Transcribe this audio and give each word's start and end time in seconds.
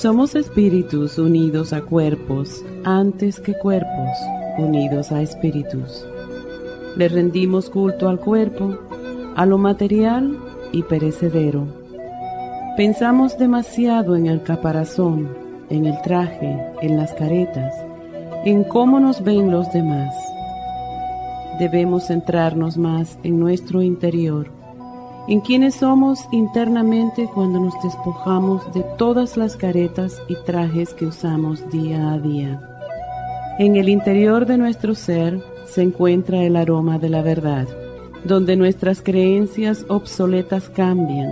Somos 0.00 0.36
espíritus 0.36 1.18
unidos 1.18 1.72
a 1.72 1.80
cuerpos 1.80 2.64
antes 2.84 3.40
que 3.40 3.54
cuerpos 3.54 4.16
unidos 4.56 5.10
a 5.10 5.22
espíritus. 5.22 6.06
Le 6.94 7.08
rendimos 7.08 7.68
culto 7.68 8.08
al 8.08 8.20
cuerpo, 8.20 8.78
a 9.34 9.44
lo 9.44 9.58
material 9.58 10.38
y 10.70 10.84
perecedero. 10.84 11.66
Pensamos 12.76 13.38
demasiado 13.38 14.14
en 14.14 14.28
el 14.28 14.44
caparazón, 14.44 15.30
en 15.68 15.86
el 15.86 16.00
traje, 16.02 16.56
en 16.80 16.96
las 16.96 17.12
caretas, 17.14 17.74
en 18.44 18.62
cómo 18.62 19.00
nos 19.00 19.24
ven 19.24 19.50
los 19.50 19.72
demás. 19.72 20.14
Debemos 21.58 22.06
centrarnos 22.06 22.78
más 22.78 23.18
en 23.24 23.40
nuestro 23.40 23.82
interior 23.82 24.57
en 25.28 25.40
quienes 25.40 25.74
somos 25.74 26.26
internamente 26.32 27.28
cuando 27.34 27.60
nos 27.60 27.74
despojamos 27.82 28.72
de 28.72 28.82
todas 28.96 29.36
las 29.36 29.56
caretas 29.56 30.22
y 30.26 30.34
trajes 30.46 30.94
que 30.94 31.04
usamos 31.04 31.68
día 31.70 32.12
a 32.12 32.18
día. 32.18 32.58
En 33.58 33.76
el 33.76 33.90
interior 33.90 34.46
de 34.46 34.56
nuestro 34.56 34.94
ser 34.94 35.38
se 35.66 35.82
encuentra 35.82 36.42
el 36.42 36.56
aroma 36.56 36.98
de 36.98 37.10
la 37.10 37.20
verdad, 37.20 37.68
donde 38.24 38.56
nuestras 38.56 39.02
creencias 39.02 39.84
obsoletas 39.88 40.70
cambian, 40.70 41.30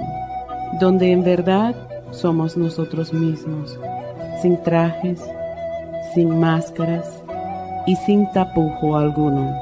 donde 0.79 1.13
en 1.13 1.25
verdad 1.25 1.75
somos 2.11 2.55
nosotros 2.55 3.15
mismos, 3.15 3.79
sin 4.43 4.63
trajes, 4.63 5.23
sin 6.15 6.39
máscaras 6.39 7.23
y 7.87 7.97
sin 7.97 8.31
tapujo 8.33 8.99
alguno. 8.99 9.55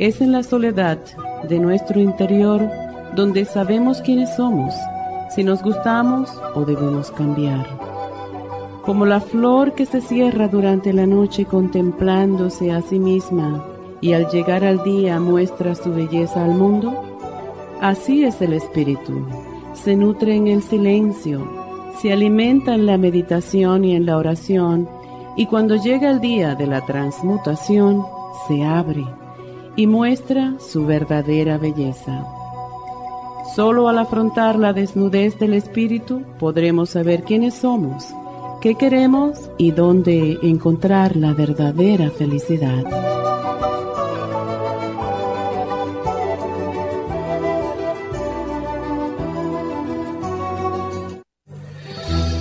Es 0.00 0.20
en 0.20 0.32
la 0.32 0.42
soledad 0.42 0.98
de 1.48 1.60
nuestro 1.60 2.00
interior 2.00 2.68
donde 3.18 3.44
sabemos 3.46 4.00
quiénes 4.00 4.36
somos, 4.36 4.72
si 5.34 5.42
nos 5.42 5.60
gustamos 5.60 6.30
o 6.54 6.64
debemos 6.64 7.10
cambiar. 7.10 7.66
Como 8.84 9.06
la 9.06 9.20
flor 9.20 9.74
que 9.74 9.86
se 9.86 10.00
cierra 10.00 10.46
durante 10.46 10.92
la 10.92 11.04
noche 11.04 11.44
contemplándose 11.44 12.70
a 12.70 12.80
sí 12.80 13.00
misma 13.00 13.66
y 14.00 14.12
al 14.12 14.28
llegar 14.28 14.64
al 14.64 14.84
día 14.84 15.18
muestra 15.18 15.74
su 15.74 15.92
belleza 15.92 16.44
al 16.44 16.52
mundo, 16.52 16.94
así 17.80 18.22
es 18.22 18.40
el 18.40 18.52
espíritu. 18.52 19.26
Se 19.74 19.96
nutre 19.96 20.36
en 20.36 20.46
el 20.46 20.62
silencio, 20.62 21.44
se 22.00 22.12
alimenta 22.12 22.72
en 22.76 22.86
la 22.86 22.98
meditación 22.98 23.84
y 23.84 23.96
en 23.96 24.06
la 24.06 24.16
oración, 24.16 24.88
y 25.36 25.46
cuando 25.46 25.74
llega 25.74 26.08
el 26.08 26.20
día 26.20 26.54
de 26.54 26.68
la 26.68 26.86
transmutación, 26.86 28.00
se 28.46 28.62
abre 28.62 29.04
y 29.74 29.88
muestra 29.88 30.54
su 30.60 30.86
verdadera 30.86 31.58
belleza. 31.58 32.37
Solo 33.54 33.88
al 33.88 33.98
afrontar 33.98 34.56
la 34.56 34.72
desnudez 34.72 35.38
del 35.38 35.54
espíritu 35.54 36.22
podremos 36.38 36.90
saber 36.90 37.22
quiénes 37.22 37.54
somos, 37.54 38.06
qué 38.60 38.74
queremos 38.74 39.50
y 39.56 39.72
dónde 39.72 40.38
encontrar 40.42 41.16
la 41.16 41.32
verdadera 41.32 42.10
felicidad. 42.10 42.84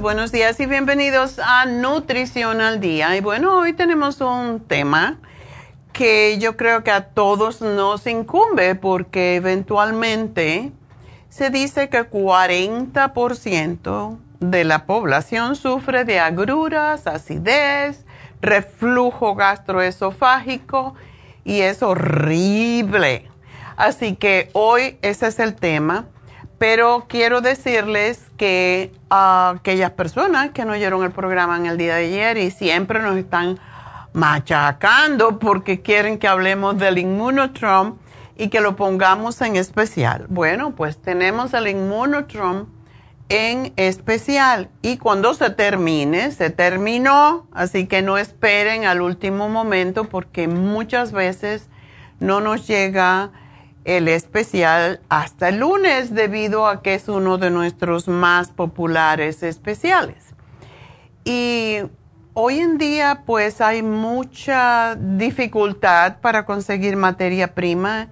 Buenos 0.00 0.32
días 0.32 0.58
y 0.60 0.66
bienvenidos 0.66 1.38
a 1.38 1.66
Nutrición 1.66 2.62
al 2.62 2.80
Día. 2.80 3.14
Y 3.16 3.20
bueno, 3.20 3.58
hoy 3.58 3.74
tenemos 3.74 4.22
un 4.22 4.60
tema 4.60 5.18
que 5.92 6.38
yo 6.38 6.56
creo 6.56 6.82
que 6.82 6.90
a 6.90 7.08
todos 7.08 7.60
nos 7.60 8.06
incumbe 8.06 8.76
porque 8.76 9.36
eventualmente 9.36 10.72
se 11.28 11.50
dice 11.50 11.90
que 11.90 12.08
40% 12.08 14.16
de 14.40 14.64
la 14.64 14.86
población 14.86 15.54
sufre 15.54 16.06
de 16.06 16.18
agruras, 16.18 17.06
acidez, 17.06 18.06
reflujo 18.40 19.34
gastroesofágico 19.34 20.94
y 21.44 21.60
es 21.60 21.82
horrible. 21.82 23.30
Así 23.76 24.16
que 24.16 24.48
hoy 24.54 24.96
ese 25.02 25.26
es 25.26 25.38
el 25.38 25.56
tema 25.56 26.06
pero 26.58 27.06
quiero 27.08 27.40
decirles 27.40 28.20
que 28.36 28.92
a 29.10 29.54
aquellas 29.56 29.92
personas 29.92 30.50
que 30.50 30.64
no 30.64 30.72
oyeron 30.72 31.04
el 31.04 31.12
programa 31.12 31.56
en 31.56 31.66
el 31.66 31.78
día 31.78 31.94
de 31.96 32.06
ayer 32.06 32.38
y 32.38 32.50
siempre 32.50 33.00
nos 33.00 33.16
están 33.16 33.58
machacando 34.12 35.38
porque 35.38 35.80
quieren 35.80 36.18
que 36.18 36.26
hablemos 36.26 36.78
del 36.78 36.98
Immunotrom 36.98 37.98
y 38.36 38.48
que 38.48 38.60
lo 38.60 38.76
pongamos 38.76 39.40
en 39.40 39.56
especial. 39.56 40.26
Bueno, 40.28 40.74
pues 40.74 41.00
tenemos 41.00 41.54
el 41.54 41.68
Immunotrom 41.68 42.66
en 43.28 43.72
especial 43.76 44.70
y 44.82 44.96
cuando 44.96 45.34
se 45.34 45.50
termine, 45.50 46.32
se 46.32 46.50
terminó, 46.50 47.46
así 47.52 47.86
que 47.86 48.02
no 48.02 48.18
esperen 48.18 48.84
al 48.84 49.00
último 49.02 49.48
momento 49.48 50.04
porque 50.04 50.48
muchas 50.48 51.12
veces 51.12 51.68
no 52.20 52.40
nos 52.40 52.66
llega 52.66 53.30
el 53.88 54.06
especial 54.08 55.00
hasta 55.08 55.48
el 55.48 55.60
lunes 55.60 56.14
debido 56.14 56.66
a 56.66 56.82
que 56.82 56.92
es 56.92 57.08
uno 57.08 57.38
de 57.38 57.48
nuestros 57.48 58.06
más 58.06 58.50
populares 58.50 59.42
especiales. 59.42 60.34
Y 61.24 61.78
hoy 62.34 62.58
en 62.58 62.76
día 62.76 63.22
pues 63.24 63.62
hay 63.62 63.82
mucha 63.82 64.94
dificultad 64.94 66.18
para 66.20 66.44
conseguir 66.44 66.96
materia 66.96 67.54
prima 67.54 68.08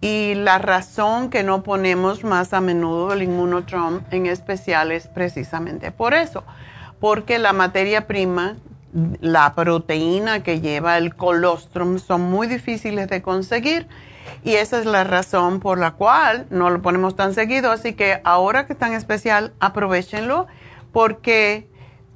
y 0.00 0.36
la 0.36 0.56
razón 0.56 1.28
que 1.28 1.42
no 1.42 1.62
ponemos 1.62 2.24
más 2.24 2.54
a 2.54 2.62
menudo 2.62 3.12
el 3.12 3.22
inmunotrom 3.22 4.00
en 4.10 4.24
especial 4.24 4.90
es 4.90 5.06
precisamente 5.06 5.92
por 5.92 6.14
eso, 6.14 6.44
porque 6.98 7.38
la 7.38 7.52
materia 7.52 8.06
prima, 8.06 8.56
la 9.20 9.54
proteína 9.54 10.42
que 10.42 10.62
lleva 10.62 10.96
el 10.96 11.14
colostrum 11.14 11.98
son 11.98 12.22
muy 12.22 12.46
difíciles 12.46 13.06
de 13.08 13.20
conseguir 13.20 13.86
y 14.44 14.54
esa 14.54 14.78
es 14.78 14.86
la 14.86 15.04
razón 15.04 15.60
por 15.60 15.78
la 15.78 15.92
cual 15.92 16.46
no 16.50 16.70
lo 16.70 16.80
ponemos 16.82 17.16
tan 17.16 17.34
seguido. 17.34 17.70
Así 17.70 17.92
que 17.92 18.20
ahora 18.24 18.66
que 18.66 18.72
está 18.72 18.86
en 18.86 18.94
especial, 18.94 19.52
aprovechenlo 19.60 20.46
porque 20.92 21.68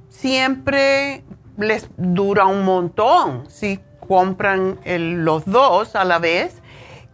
siempre 0.09 1.23
les 1.57 1.89
dura 1.97 2.45
un 2.45 2.63
montón 2.63 3.49
si 3.49 3.79
compran 3.99 4.79
los 4.85 5.45
dos 5.45 5.95
a 5.95 6.03
la 6.03 6.19
vez 6.19 6.61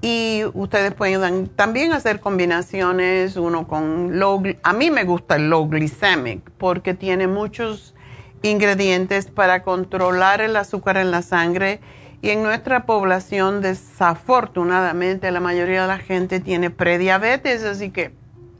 y 0.01 0.43
ustedes 0.53 0.93
pueden 0.93 1.47
también 1.47 1.93
hacer 1.93 2.19
combinaciones, 2.19 3.37
uno 3.37 3.67
con 3.67 4.19
low, 4.19 4.41
a 4.63 4.73
mí 4.73 4.89
me 4.89 5.03
gusta 5.03 5.35
el 5.35 5.49
low 5.49 5.67
glycemic 5.67 6.49
porque 6.57 6.95
tiene 6.95 7.27
muchos 7.27 7.93
ingredientes 8.41 9.27
para 9.27 9.61
controlar 9.61 10.41
el 10.41 10.55
azúcar 10.55 10.97
en 10.97 11.11
la 11.11 11.21
sangre 11.21 11.79
y 12.21 12.29
en 12.29 12.43
nuestra 12.43 12.85
población 12.85 13.61
desafortunadamente 13.61 15.31
la 15.31 15.39
mayoría 15.39 15.83
de 15.83 15.87
la 15.87 15.97
gente 15.97 16.39
tiene 16.39 16.69
prediabetes, 16.69 17.63
así 17.63 17.89
que 17.89 18.13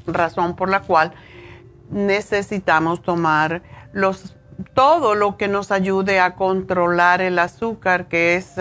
razón 0.08 0.56
por 0.56 0.70
la 0.70 0.82
cual 0.82 1.14
necesitamos 1.92 3.04
tomar 3.04 3.62
los, 3.94 4.36
todo 4.74 5.14
lo 5.14 5.38
que 5.38 5.48
nos 5.48 5.72
ayude 5.72 6.20
a 6.20 6.36
controlar 6.36 7.22
el 7.22 7.38
azúcar, 7.38 8.08
que 8.08 8.36
es 8.36 8.56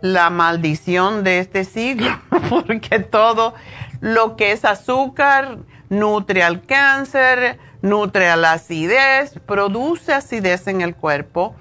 la 0.00 0.30
maldición 0.30 1.22
de 1.22 1.40
este 1.40 1.64
siglo, 1.64 2.10
porque 2.48 3.00
todo 3.00 3.54
lo 4.00 4.36
que 4.36 4.52
es 4.52 4.64
azúcar 4.64 5.58
nutre 5.90 6.42
al 6.42 6.62
cáncer, 6.62 7.58
nutre 7.82 8.30
a 8.30 8.36
la 8.36 8.52
acidez, 8.52 9.38
produce 9.46 10.14
acidez 10.14 10.66
en 10.68 10.80
el 10.80 10.94
cuerpo 10.94 11.54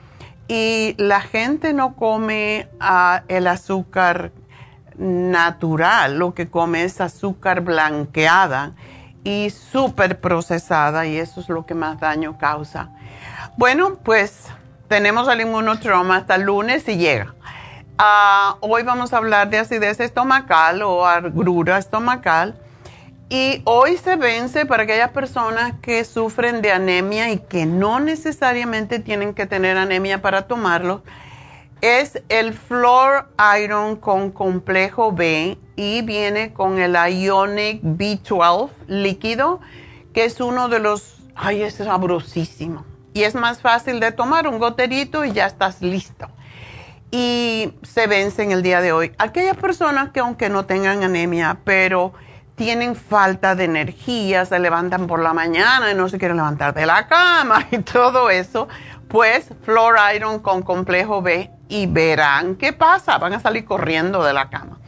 y 0.48 0.96
la 0.98 1.22
gente 1.22 1.74
no 1.74 1.96
come 1.96 2.70
ah, 2.80 3.24
el 3.28 3.48
azúcar 3.48 4.32
natural, 4.98 6.18
lo 6.18 6.34
que 6.34 6.48
come 6.48 6.84
es 6.84 7.02
azúcar 7.02 7.62
blanqueada 7.62 8.74
y 9.24 9.50
súper 9.50 10.20
procesada 10.22 11.06
y 11.06 11.18
eso 11.18 11.42
es 11.42 11.50
lo 11.50 11.66
que 11.66 11.74
más 11.74 12.00
daño 12.00 12.38
causa. 12.38 12.92
Bueno, 13.58 13.96
pues 14.04 14.48
tenemos 14.88 15.28
el 15.28 15.42
inmunotroma 15.42 16.18
hasta 16.18 16.36
el 16.36 16.44
lunes 16.44 16.88
y 16.88 16.98
llega. 16.98 17.34
Ah, 17.98 18.58
hoy 18.60 18.84
vamos 18.84 19.14
a 19.14 19.18
hablar 19.18 19.50
de 19.50 19.58
acidez 19.58 20.00
estomacal 20.00 20.82
o 20.84 21.06
agrura 21.06 21.78
estomacal. 21.78 22.56
Y 23.30 23.62
hoy 23.66 23.98
se 23.98 24.18
vence 24.18 24.66
para 24.68 24.84
aquellas 24.84 25.10
personas 25.10 25.74
que 25.82 26.04
sufren 26.06 26.62
de 26.62 26.72
anemia 26.72 27.32
y 27.32 27.40
que 27.40 27.66
no 27.66 28.00
necesariamente 28.00 29.00
tienen 29.00 29.34
que 29.34 29.48
tener 29.48 29.78
anemia 29.78 30.22
para 30.22 30.44
tomarlo. 30.44 31.04
Es 31.82 32.22
el 32.30 32.54
Flor 32.54 33.30
Iron 33.60 33.96
con 33.96 34.32
complejo 34.32 35.12
B 35.12 35.58
y 35.76 36.04
viene 36.04 36.54
con 36.54 36.78
el 36.80 36.94
Ionic 36.96 37.82
B12 37.82 38.70
líquido, 38.88 39.60
que 40.14 40.26
es 40.26 40.40
uno 40.40 40.70
de 40.70 40.80
los... 40.80 41.18
¡Ay, 41.36 41.64
es 41.64 41.76
sabrosísimo! 41.76 42.86
Y 43.14 43.24
es 43.24 43.34
más 43.34 43.60
fácil 43.60 44.00
de 44.00 44.12
tomar 44.12 44.48
un 44.48 44.60
goterito 44.60 45.26
y 45.26 45.32
ya 45.32 45.48
estás 45.48 45.82
listo 45.82 46.28
y 47.12 47.74
se 47.84 48.08
vence 48.08 48.44
en 48.44 48.52
el 48.52 48.62
día 48.62 48.82
de 48.82 48.92
hoy. 48.92 49.14
Aquellas 49.18 49.56
personas 49.56 50.10
que 50.12 50.20
aunque 50.20 50.50
no 50.50 50.66
tengan 50.66 51.02
anemia, 51.04 51.60
pero 51.64 52.14
tienen 52.56 52.96
falta 52.96 53.56
de 53.56 53.66
energía, 53.66 54.46
se 54.46 54.60
levantan 54.60 55.08
por 55.08 55.20
la 55.22 55.34
mañana 55.34 55.92
y 55.92 55.96
no 55.96 56.08
se 56.10 56.18
quieren 56.18 56.38
levantar 56.38 56.74
de 56.74 56.86
la 56.86 57.08
cama 57.08 57.68
y 57.72 57.80
todo 57.80 58.30
eso, 58.30 58.68
pues 59.08 59.50
Flor 59.64 59.96
Iron 60.16 60.40
con 60.40 60.64
complejo 60.64 61.22
B 61.22 61.52
y 61.68 61.88
verán 61.88 62.56
qué 62.56 62.74
pasa, 62.74 63.18
van 63.18 63.34
a 63.34 63.40
salir 63.40 63.66
corriendo 63.66 64.24
de 64.24 64.34
la 64.34 64.50
cama. 64.50 64.80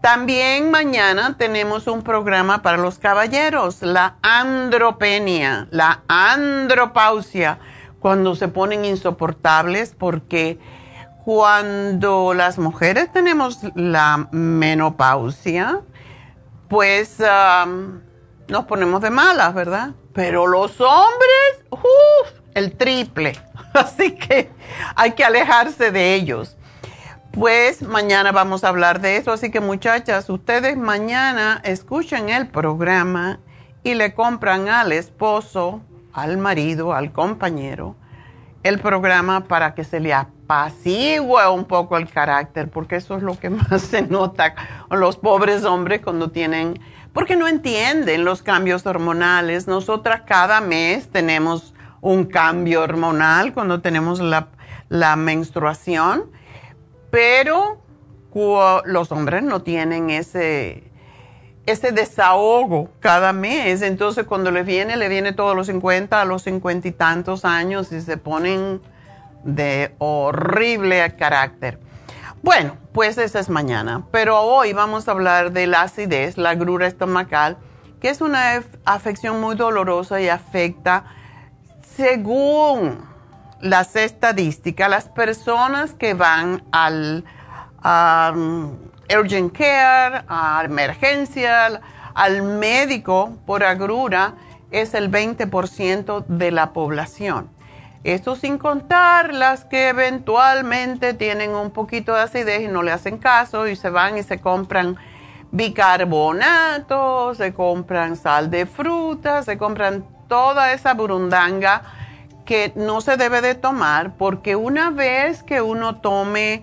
También 0.00 0.70
mañana 0.70 1.36
tenemos 1.36 1.86
un 1.86 2.02
programa 2.02 2.62
para 2.62 2.76
los 2.76 2.98
caballeros, 2.98 3.82
la 3.82 4.16
andropenia, 4.22 5.66
la 5.70 6.02
andropausia, 6.06 7.58
cuando 7.98 8.36
se 8.36 8.46
ponen 8.46 8.84
insoportables 8.84 9.94
porque 9.98 10.60
cuando 11.24 12.34
las 12.34 12.56
mujeres 12.56 13.10
tenemos 13.12 13.58
la 13.74 14.28
menopausia, 14.30 15.80
pues 16.68 17.18
nos 18.48 18.64
ponemos 18.66 19.00
de 19.00 19.10
malas, 19.10 19.54
¿verdad? 19.54 19.90
Pero 20.12 20.46
los 20.46 20.80
hombres, 20.80 21.64
uff, 21.70 22.40
el 22.54 22.76
triple. 22.76 23.32
Así 23.74 24.14
que 24.14 24.50
hay 24.94 25.12
que 25.12 25.24
alejarse 25.24 25.90
de 25.90 26.14
ellos. 26.14 26.56
Pues 27.32 27.82
mañana 27.82 28.32
vamos 28.32 28.64
a 28.64 28.68
hablar 28.68 29.00
de 29.00 29.18
eso. 29.18 29.32
Así 29.32 29.50
que 29.50 29.60
muchachas, 29.60 30.30
ustedes 30.30 30.76
mañana 30.76 31.60
escuchen 31.64 32.30
el 32.30 32.48
programa 32.48 33.40
y 33.82 33.94
le 33.94 34.14
compran 34.14 34.68
al 34.68 34.92
esposo, 34.92 35.82
al 36.12 36.38
marido, 36.38 36.94
al 36.94 37.12
compañero, 37.12 37.94
el 38.62 38.80
programa 38.80 39.44
para 39.44 39.74
que 39.74 39.84
se 39.84 40.00
le 40.00 40.14
apacigua 40.46 41.50
un 41.50 41.64
poco 41.64 41.96
el 41.96 42.08
carácter, 42.08 42.70
porque 42.70 42.96
eso 42.96 43.16
es 43.16 43.22
lo 43.22 43.38
que 43.38 43.50
más 43.50 43.82
se 43.82 44.02
nota 44.02 44.54
los 44.90 45.16
pobres 45.16 45.64
hombres 45.64 46.00
cuando 46.02 46.30
tienen, 46.30 46.80
porque 47.12 47.36
no 47.36 47.48
entienden 47.48 48.24
los 48.24 48.42
cambios 48.42 48.86
hormonales. 48.86 49.66
Nosotras 49.66 50.22
cada 50.26 50.60
mes 50.60 51.08
tenemos 51.08 51.74
un 52.00 52.24
cambio 52.26 52.82
hormonal 52.82 53.52
cuando 53.52 53.80
tenemos 53.80 54.20
la, 54.20 54.48
la 54.88 55.16
menstruación, 55.16 56.30
pero 57.10 57.82
los 58.84 59.12
hombres 59.12 59.42
no 59.42 59.62
tienen 59.62 60.10
ese, 60.10 60.84
ese 61.64 61.90
desahogo 61.90 62.90
cada 63.00 63.32
mes. 63.32 63.80
Entonces, 63.80 64.26
cuando 64.26 64.50
le 64.50 64.62
viene, 64.62 64.98
le 64.98 65.08
viene 65.08 65.32
todos 65.32 65.56
los 65.56 65.68
50 65.68 66.20
a 66.20 66.24
los 66.26 66.42
50 66.42 66.86
y 66.86 66.92
tantos 66.92 67.46
años 67.46 67.90
y 67.92 68.02
se 68.02 68.18
ponen 68.18 68.82
de 69.46 69.94
horrible 69.98 71.16
carácter. 71.16 71.78
Bueno, 72.42 72.76
pues 72.92 73.16
esa 73.18 73.40
es 73.40 73.48
mañana, 73.48 74.06
pero 74.10 74.40
hoy 74.40 74.72
vamos 74.72 75.08
a 75.08 75.12
hablar 75.12 75.52
de 75.52 75.66
la 75.66 75.82
acidez, 75.82 76.36
la 76.36 76.54
grura 76.54 76.86
estomacal, 76.86 77.56
que 78.00 78.10
es 78.10 78.20
una 78.20 78.62
afección 78.84 79.40
muy 79.40 79.56
dolorosa 79.56 80.20
y 80.20 80.28
afecta, 80.28 81.04
según 81.96 83.04
las 83.60 83.96
estadísticas, 83.96 84.90
las 84.90 85.08
personas 85.08 85.94
que 85.94 86.14
van 86.14 86.62
al 86.72 87.24
urgent 89.18 89.56
care, 89.56 90.24
a 90.28 90.62
emergencia, 90.64 91.80
al 92.14 92.42
médico 92.42 93.36
por 93.46 93.64
agrura, 93.64 94.34
es 94.70 94.94
el 94.94 95.10
20% 95.10 96.26
de 96.26 96.50
la 96.50 96.72
población. 96.72 97.55
Esto 98.06 98.36
sin 98.36 98.56
contar 98.56 99.34
las 99.34 99.64
que 99.64 99.88
eventualmente 99.88 101.12
tienen 101.12 101.56
un 101.56 101.72
poquito 101.72 102.14
de 102.14 102.20
acidez 102.20 102.62
y 102.62 102.68
no 102.68 102.84
le 102.84 102.92
hacen 102.92 103.18
caso 103.18 103.66
y 103.66 103.74
se 103.74 103.90
van 103.90 104.16
y 104.16 104.22
se 104.22 104.40
compran 104.40 104.96
bicarbonato, 105.50 107.34
se 107.34 107.52
compran 107.52 108.14
sal 108.14 108.48
de 108.48 108.64
fruta, 108.64 109.42
se 109.42 109.58
compran 109.58 110.06
toda 110.28 110.72
esa 110.72 110.94
burundanga 110.94 111.82
que 112.44 112.72
no 112.76 113.00
se 113.00 113.16
debe 113.16 113.40
de 113.40 113.56
tomar 113.56 114.16
porque 114.16 114.54
una 114.54 114.90
vez 114.90 115.42
que 115.42 115.60
uno 115.60 115.96
tome 115.96 116.62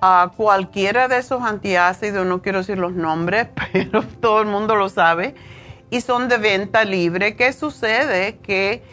a 0.00 0.30
cualquiera 0.36 1.08
de 1.08 1.18
esos 1.18 1.42
antiácidos, 1.42 2.24
no 2.24 2.42
quiero 2.42 2.58
decir 2.58 2.78
los 2.78 2.92
nombres, 2.92 3.48
pero 3.72 4.04
todo 4.04 4.40
el 4.40 4.46
mundo 4.46 4.76
lo 4.76 4.88
sabe, 4.88 5.34
y 5.90 6.00
son 6.00 6.28
de 6.28 6.38
venta 6.38 6.84
libre, 6.84 7.34
¿qué 7.34 7.52
sucede? 7.52 8.38
Que 8.38 8.84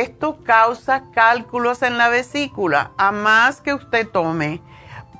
esto 0.00 0.38
causa 0.44 1.04
cálculos 1.12 1.82
en 1.82 1.98
la 1.98 2.08
vesícula. 2.08 2.92
A 2.96 3.12
más 3.12 3.60
que 3.60 3.74
usted 3.74 4.08
tome 4.08 4.60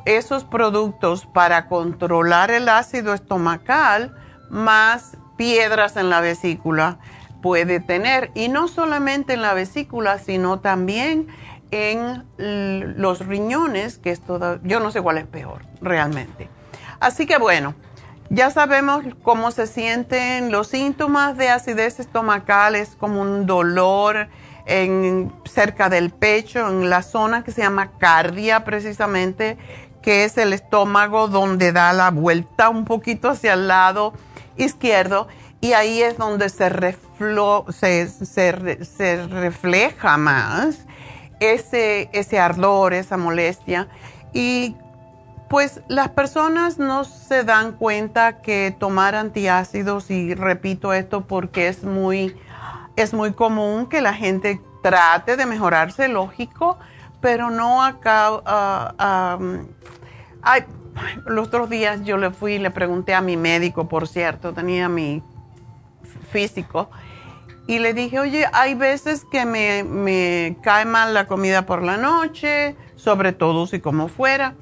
esos 0.04 0.44
productos 0.44 1.26
para 1.26 1.68
controlar 1.68 2.50
el 2.50 2.68
ácido 2.68 3.14
estomacal, 3.14 4.16
más 4.50 5.16
piedras 5.36 5.96
en 5.96 6.10
la 6.10 6.20
vesícula 6.20 6.98
puede 7.42 7.80
tener. 7.80 8.30
Y 8.34 8.48
no 8.48 8.68
solamente 8.68 9.34
en 9.34 9.42
la 9.42 9.54
vesícula, 9.54 10.18
sino 10.18 10.60
también 10.60 11.28
en 11.70 12.24
los 12.38 13.26
riñones, 13.26 13.98
que 13.98 14.10
es 14.10 14.20
todo, 14.20 14.58
yo 14.62 14.80
no 14.80 14.90
sé 14.90 15.02
cuál 15.02 15.18
es 15.18 15.26
peor 15.26 15.62
realmente. 15.80 16.48
Así 17.00 17.26
que 17.26 17.38
bueno, 17.38 17.74
ya 18.30 18.50
sabemos 18.50 19.04
cómo 19.22 19.50
se 19.50 19.66
sienten 19.66 20.50
los 20.50 20.68
síntomas 20.68 21.36
de 21.36 21.50
acidez 21.50 22.00
estomacal, 22.00 22.74
es 22.74 22.96
como 22.96 23.20
un 23.20 23.44
dolor 23.44 24.28
en, 24.66 25.32
cerca 25.44 25.88
del 25.88 26.10
pecho, 26.10 26.68
en 26.68 26.90
la 26.90 27.02
zona 27.02 27.44
que 27.44 27.52
se 27.52 27.62
llama 27.62 27.92
cardia 27.98 28.64
precisamente, 28.64 29.58
que 30.02 30.24
es 30.24 30.36
el 30.38 30.52
estómago 30.52 31.28
donde 31.28 31.72
da 31.72 31.92
la 31.92 32.10
vuelta 32.10 32.68
un 32.68 32.84
poquito 32.84 33.30
hacia 33.30 33.54
el 33.54 33.68
lado 33.68 34.12
izquierdo 34.56 35.28
y 35.62 35.72
ahí 35.74 36.02
es 36.02 36.18
donde 36.18 36.48
se, 36.48 36.68
se, 37.70 39.26
refleja 39.26 40.16
más 40.16 40.78
ese, 41.38 42.10
ese 42.12 42.40
ardor, 42.40 42.92
esa 42.94 43.16
molestia. 43.16 43.86
Y 44.32 44.74
pues 45.48 45.82
las 45.86 46.08
personas 46.08 46.78
no 46.78 47.04
se 47.04 47.44
dan 47.44 47.72
cuenta 47.72 48.42
que 48.42 48.74
tomar 48.76 49.14
antiácidos, 49.14 50.10
y 50.10 50.34
repito 50.34 50.92
esto 50.92 51.28
porque 51.28 51.68
es 51.68 51.84
muy, 51.84 52.34
es 52.96 53.14
muy 53.14 53.32
común 53.32 53.86
que 53.86 54.00
la 54.00 54.14
gente 54.14 54.60
trate 54.82 55.36
de 55.36 55.46
mejorarse, 55.46 56.08
lógico, 56.08 56.78
pero 57.20 57.50
no 57.50 57.82
acá. 57.82 58.32
Uh, 58.32 59.66
los 61.26 61.48
otros 61.48 61.70
días 61.70 62.02
yo 62.04 62.18
le 62.18 62.30
fui 62.30 62.54
y 62.54 62.58
le 62.58 62.70
pregunté 62.70 63.14
a 63.14 63.20
mi 63.20 63.36
médico, 63.36 63.88
por 63.88 64.08
cierto, 64.08 64.52
tenía 64.52 64.88
mi 64.88 65.22
físico. 66.30 66.90
Y 67.66 67.78
le 67.78 67.94
dije, 67.94 68.18
oye, 68.18 68.46
hay 68.52 68.74
veces 68.74 69.24
que 69.30 69.46
me, 69.46 69.84
me 69.84 70.56
cae 70.62 70.84
mal 70.84 71.14
la 71.14 71.26
comida 71.26 71.64
por 71.64 71.82
la 71.82 71.96
noche, 71.96 72.76
sobre 72.96 73.32
todo 73.32 73.66
si 73.66 73.80
como 73.80 74.08
fuera. 74.08 74.54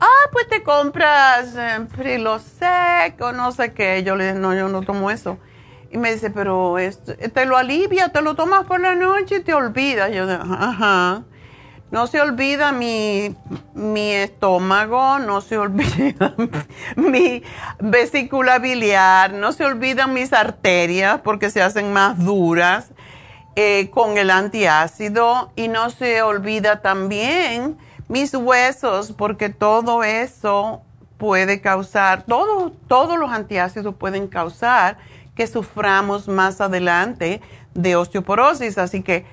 Ah, 0.00 0.28
pues 0.32 0.48
te 0.48 0.62
compras 0.62 1.54
eh, 1.56 1.86
seco, 2.40 3.32
no 3.32 3.52
sé 3.52 3.72
qué. 3.72 4.02
Yo 4.02 4.16
le 4.16 4.34
no, 4.34 4.54
yo 4.54 4.68
no 4.68 4.82
tomo 4.82 5.10
eso. 5.10 5.38
Y 5.90 5.98
me 5.98 6.12
dice, 6.12 6.30
pero 6.30 6.78
esto, 6.78 7.14
te 7.14 7.46
lo 7.46 7.56
alivia, 7.56 8.08
te 8.08 8.20
lo 8.22 8.34
tomas 8.34 8.64
por 8.64 8.80
la 8.80 8.94
noche 8.94 9.36
y 9.36 9.40
te 9.40 9.54
olvidas. 9.54 10.12
Yo, 10.12 10.24
ajá. 10.30 11.22
No 11.90 12.08
se 12.08 12.20
olvida 12.20 12.72
mi, 12.72 13.36
estómago, 14.12 15.20
no 15.20 15.40
se 15.40 15.56
olvida 15.56 16.34
mi 16.96 17.44
vesícula 17.78 18.58
biliar, 18.58 19.32
no 19.32 19.52
se 19.52 19.64
olvidan 19.64 20.12
mis 20.12 20.32
arterias 20.32 21.20
porque 21.22 21.48
se 21.48 21.62
hacen 21.62 21.92
más 21.92 22.18
duras 22.18 22.90
eh, 23.54 23.88
con 23.90 24.18
el 24.18 24.30
antiácido 24.30 25.52
y 25.54 25.68
no 25.68 25.90
se 25.90 26.22
olvida 26.22 26.82
también 26.82 27.78
mis 28.08 28.34
huesos 28.34 29.12
porque 29.12 29.48
todo 29.48 30.02
eso 30.02 30.82
puede 31.18 31.60
causar, 31.60 32.24
todo, 32.24 32.72
todos 32.88 33.16
los 33.16 33.30
antiácidos 33.30 33.94
pueden 33.94 34.26
causar 34.26 34.98
que 35.36 35.46
suframos 35.46 36.26
más 36.26 36.60
adelante 36.60 37.40
de 37.74 37.94
osteoporosis. 37.94 38.78
Así 38.78 39.02
que 39.02 39.24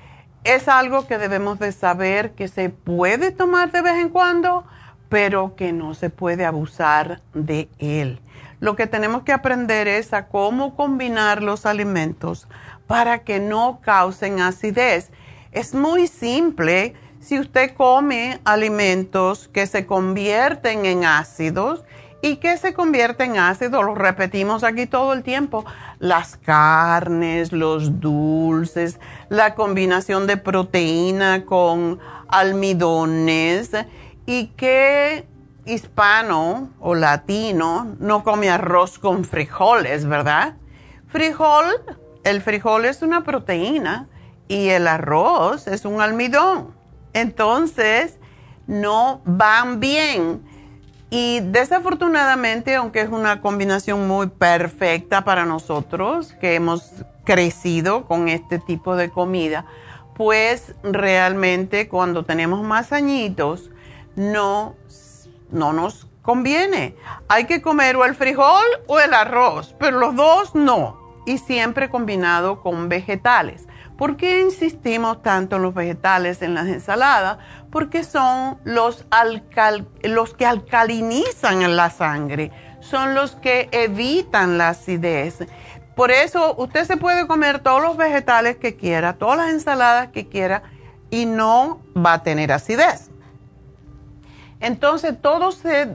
es 0.44 0.68
algo 0.68 1.06
que 1.08 1.18
debemos 1.18 1.58
de 1.58 1.72
saber 1.72 2.32
que 2.32 2.46
se 2.46 2.68
puede 2.68 3.32
tomar 3.32 3.72
de 3.72 3.82
vez 3.82 3.94
en 3.94 4.10
cuando, 4.10 4.64
pero 5.08 5.56
que 5.56 5.72
no 5.72 5.94
se 5.94 6.10
puede 6.10 6.44
abusar 6.44 7.22
de 7.32 7.68
él. 7.78 8.20
Lo 8.60 8.76
que 8.76 8.86
tenemos 8.86 9.22
que 9.24 9.32
aprender 9.32 9.88
es 9.88 10.12
a 10.12 10.28
cómo 10.28 10.76
combinar 10.76 11.42
los 11.42 11.66
alimentos 11.66 12.46
para 12.86 13.24
que 13.24 13.40
no 13.40 13.80
causen 13.82 14.40
acidez. 14.40 15.10
Es 15.52 15.74
muy 15.74 16.06
simple. 16.06 16.94
Si 17.20 17.38
usted 17.38 17.74
come 17.74 18.40
alimentos 18.44 19.48
que 19.48 19.66
se 19.66 19.86
convierten 19.86 20.84
en 20.84 21.06
ácidos, 21.06 21.84
¿Y 22.24 22.36
qué 22.36 22.56
se 22.56 22.72
convierte 22.72 23.24
en 23.24 23.36
ácido? 23.36 23.82
Lo 23.82 23.94
repetimos 23.94 24.64
aquí 24.64 24.86
todo 24.86 25.12
el 25.12 25.22
tiempo. 25.22 25.66
Las 25.98 26.38
carnes, 26.38 27.52
los 27.52 28.00
dulces, 28.00 28.98
la 29.28 29.54
combinación 29.54 30.26
de 30.26 30.38
proteína 30.38 31.44
con 31.44 32.00
almidones. 32.28 33.72
¿Y 34.24 34.46
qué 34.56 35.28
hispano 35.66 36.70
o 36.80 36.94
latino 36.94 37.94
no 38.00 38.24
come 38.24 38.48
arroz 38.48 38.98
con 38.98 39.26
frijoles, 39.26 40.06
verdad? 40.06 40.54
Frijol, 41.08 41.66
el 42.24 42.40
frijol 42.40 42.86
es 42.86 43.02
una 43.02 43.22
proteína 43.22 44.08
y 44.48 44.70
el 44.70 44.88
arroz 44.88 45.66
es 45.66 45.84
un 45.84 46.00
almidón. 46.00 46.74
Entonces, 47.12 48.18
no 48.66 49.20
van 49.26 49.78
bien 49.78 50.53
y 51.16 51.38
desafortunadamente, 51.38 52.74
aunque 52.74 53.00
es 53.00 53.08
una 53.08 53.40
combinación 53.40 54.08
muy 54.08 54.26
perfecta 54.26 55.22
para 55.22 55.44
nosotros, 55.44 56.34
que 56.40 56.56
hemos 56.56 56.90
crecido 57.22 58.04
con 58.06 58.28
este 58.28 58.58
tipo 58.58 58.96
de 58.96 59.10
comida, 59.10 59.64
pues 60.16 60.74
realmente 60.82 61.86
cuando 61.86 62.24
tenemos 62.24 62.64
más 62.64 62.92
añitos 62.92 63.70
no, 64.16 64.74
no 65.52 65.72
nos 65.72 66.08
conviene. 66.20 66.96
Hay 67.28 67.44
que 67.44 67.62
comer 67.62 67.94
o 67.94 68.04
el 68.04 68.16
frijol 68.16 68.64
o 68.88 68.98
el 68.98 69.14
arroz, 69.14 69.76
pero 69.78 70.00
los 70.00 70.16
dos 70.16 70.56
no. 70.56 70.98
Y 71.26 71.38
siempre 71.38 71.90
combinado 71.90 72.60
con 72.60 72.88
vegetales. 72.88 73.68
¿Por 73.96 74.16
qué 74.16 74.40
insistimos 74.40 75.22
tanto 75.22 75.56
en 75.56 75.62
los 75.62 75.74
vegetales 75.74 76.42
en 76.42 76.54
las 76.54 76.66
ensaladas? 76.66 77.38
Porque 77.70 78.02
son 78.02 78.58
los, 78.64 79.04
que 80.36 80.46
alcalinizan 80.46 81.76
la 81.76 81.90
sangre, 81.90 82.50
son 82.80 83.14
los 83.14 83.36
que 83.36 83.68
evitan 83.70 84.58
la 84.58 84.70
acidez. 84.70 85.46
Por 85.94 86.10
eso 86.10 86.56
usted 86.58 86.84
se 86.84 86.96
puede 86.96 87.28
comer 87.28 87.60
todos 87.60 87.80
los 87.80 87.96
vegetales 87.96 88.56
que 88.56 88.76
quiera, 88.76 89.14
todas 89.14 89.38
las 89.38 89.50
ensaladas 89.50 90.08
que 90.08 90.28
quiera 90.28 90.64
y 91.10 91.26
no 91.26 91.80
va 91.96 92.14
a 92.14 92.22
tener 92.24 92.50
acidez. 92.50 93.10
Entonces 94.58 95.14
todo 95.20 95.52
se, 95.52 95.94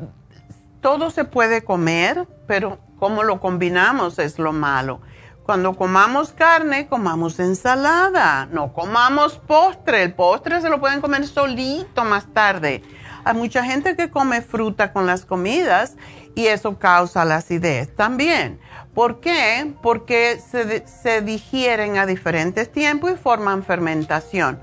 todo 0.80 1.10
se 1.10 1.26
puede 1.26 1.66
comer, 1.66 2.28
pero 2.48 2.80
cómo 2.98 3.24
lo 3.24 3.42
combinamos 3.42 4.20
es 4.20 4.40
lo 4.40 4.54
malo. 4.54 5.02
Cuando 5.50 5.74
comamos 5.74 6.32
carne, 6.32 6.86
comamos 6.86 7.40
ensalada, 7.40 8.46
no 8.52 8.72
comamos 8.72 9.40
postre. 9.40 10.04
El 10.04 10.14
postre 10.14 10.62
se 10.62 10.70
lo 10.70 10.80
pueden 10.80 11.02
comer 11.02 11.26
solito 11.26 12.06
más 12.06 12.32
tarde. 12.32 12.84
Hay 13.24 13.34
mucha 13.34 13.64
gente 13.64 13.96
que 13.96 14.12
come 14.12 14.44
fruta 14.44 14.94
con 14.94 15.08
las 15.08 15.26
comidas 15.26 15.96
y 16.36 16.46
eso 16.46 16.78
causa 16.78 17.26
la 17.26 17.38
acidez 17.38 17.96
también. 17.96 18.60
¿Por 18.94 19.22
qué? 19.22 19.74
Porque 19.82 20.40
se, 20.40 20.86
se 20.86 21.22
digieren 21.24 21.98
a 21.98 22.06
diferentes 22.06 22.72
tiempos 22.72 23.14
y 23.14 23.16
forman 23.16 23.64
fermentación. 23.64 24.60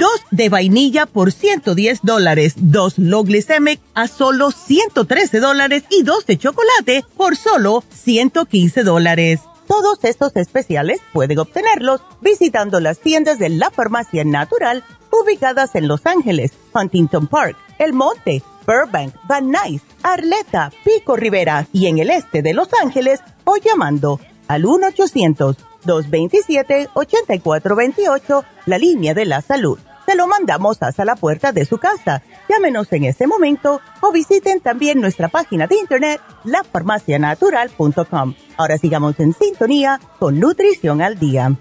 dos 0.00 0.22
de 0.30 0.48
vainilla 0.48 1.04
por 1.04 1.30
110 1.30 2.00
dólares, 2.02 2.54
dos 2.56 2.98
low 2.98 3.22
glycemic 3.22 3.80
a 3.94 4.08
solo 4.08 4.50
113 4.50 5.40
dólares 5.40 5.84
y 5.90 6.02
dos 6.02 6.24
de 6.24 6.38
chocolate 6.38 7.04
por 7.18 7.36
solo 7.36 7.84
115 7.90 8.82
dólares. 8.82 9.40
Todos 9.68 10.02
estos 10.02 10.34
especiales 10.36 11.00
pueden 11.12 11.38
obtenerlos 11.38 12.00
visitando 12.22 12.80
las 12.80 12.98
tiendas 12.98 13.38
de 13.38 13.50
la 13.50 13.70
farmacia 13.70 14.24
natural 14.24 14.82
ubicadas 15.12 15.74
en 15.74 15.86
Los 15.86 16.06
Ángeles, 16.06 16.52
Huntington 16.74 17.26
Park, 17.26 17.56
El 17.78 17.92
Monte, 17.92 18.42
Burbank, 18.66 19.14
Van 19.28 19.50
Nuys, 19.50 19.82
Arleta, 20.02 20.72
Pico 20.82 21.14
Rivera 21.14 21.66
y 21.74 21.86
en 21.86 21.98
el 21.98 22.08
este 22.08 22.40
de 22.40 22.54
Los 22.54 22.68
Ángeles 22.82 23.20
o 23.44 23.58
llamando 23.58 24.18
al 24.48 24.64
1 24.64 24.88
800 24.88 25.56
227-8428, 25.84 28.44
la 28.66 28.78
línea 28.78 29.14
de 29.14 29.24
la 29.24 29.40
salud. 29.40 29.78
Se 30.10 30.16
lo 30.16 30.26
mandamos 30.26 30.82
hasta 30.82 31.04
la 31.04 31.14
puerta 31.14 31.52
de 31.52 31.64
su 31.64 31.78
casa. 31.78 32.20
Llámenos 32.48 32.92
en 32.92 33.04
este 33.04 33.28
momento 33.28 33.80
o 34.00 34.10
visiten 34.10 34.60
también 34.60 35.00
nuestra 35.00 35.28
página 35.28 35.68
de 35.68 35.76
internet, 35.76 36.20
lafarmacianatural.com. 36.42 38.34
Ahora 38.56 38.76
sigamos 38.76 39.20
en 39.20 39.32
sintonía 39.32 40.00
con 40.18 40.40
Nutrición 40.40 41.00
al 41.00 41.16
Día. 41.16 41.52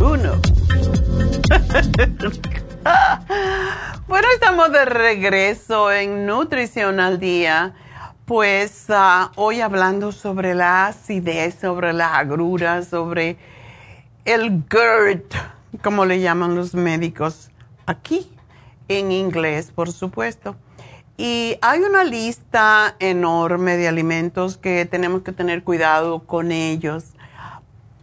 Uno. 0.00 0.40
Bueno, 4.08 4.28
estamos 4.34 4.72
de 4.72 4.84
regreso 4.84 5.90
en 5.90 6.26
Nutrición 6.26 7.00
al 7.00 7.18
Día. 7.18 7.72
Pues 8.32 8.86
ah, 8.88 9.30
hoy 9.36 9.60
hablando 9.60 10.10
sobre 10.10 10.54
la 10.54 10.86
acidez, 10.86 11.54
sobre 11.54 11.92
la 11.92 12.16
agrura, 12.16 12.82
sobre 12.82 13.36
el 14.24 14.64
GERD, 14.70 15.20
como 15.82 16.06
le 16.06 16.18
llaman 16.18 16.54
los 16.54 16.74
médicos 16.74 17.50
aquí, 17.84 18.34
en 18.88 19.12
inglés, 19.12 19.70
por 19.70 19.92
supuesto. 19.92 20.56
Y 21.18 21.58
hay 21.60 21.80
una 21.80 22.04
lista 22.04 22.96
enorme 23.00 23.76
de 23.76 23.86
alimentos 23.86 24.56
que 24.56 24.86
tenemos 24.86 25.20
que 25.20 25.32
tener 25.32 25.62
cuidado 25.62 26.20
con 26.20 26.52
ellos, 26.52 27.12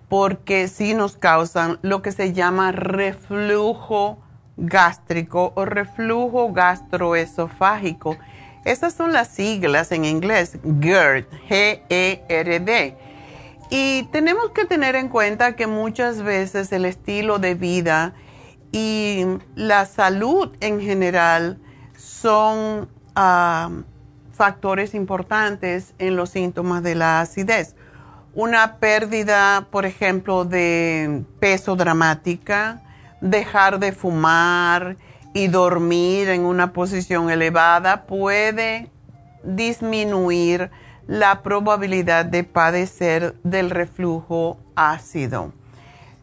porque 0.10 0.68
sí 0.68 0.94
nos 0.94 1.18
causan 1.18 1.80
lo 1.82 2.04
que 2.04 2.12
se 2.12 2.34
llama 2.34 2.72
reflujo 2.72 4.20
gástrico 4.58 5.54
o 5.56 5.66
reflujo 5.66 6.54
gastroesofágico. 6.54 8.16
Esas 8.66 8.94
son 8.94 9.14
las 9.14 9.30
siglas 9.30 9.92
en 9.92 10.06
inglés, 10.06 10.58
GERD, 10.82 11.26
G-E-R-D. 11.50 12.98
Y 13.70 14.04
tenemos 14.12 14.52
que 14.52 14.66
tener 14.66 14.96
en 14.96 15.10
cuenta 15.10 15.56
que 15.56 15.68
muchas 15.68 16.22
veces 16.24 16.72
el 16.72 16.86
estilo 16.86 17.40
de 17.40 17.54
vida 17.54 18.14
y 18.72 19.26
la 19.56 19.86
salud 19.86 20.56
en 20.60 20.82
general 20.82 21.60
son 21.98 22.90
ah, 23.16 23.70
factores 24.34 24.94
importantes 24.94 25.94
en 26.00 26.16
los 26.16 26.32
síntomas 26.32 26.84
de 26.84 26.96
la 26.96 27.22
acidez. 27.22 27.76
Una 28.34 28.78
pérdida, 28.78 29.68
por 29.72 29.86
ejemplo, 29.86 30.46
de 30.46 31.24
peso 31.40 31.76
dramática, 31.76 32.82
dejar 33.22 33.80
de 33.80 33.92
fumar 33.92 34.98
y 35.34 35.48
dormir 35.48 36.30
en 36.30 36.46
una 36.46 36.74
posición 36.74 37.30
elevada 37.30 38.04
puede 38.04 38.90
disminuir 39.44 40.72
la 41.08 41.42
probabilidad 41.42 42.26
de 42.26 42.44
padecer 42.44 43.36
del 43.44 43.70
reflujo 43.70 44.60
ácido. 44.76 45.54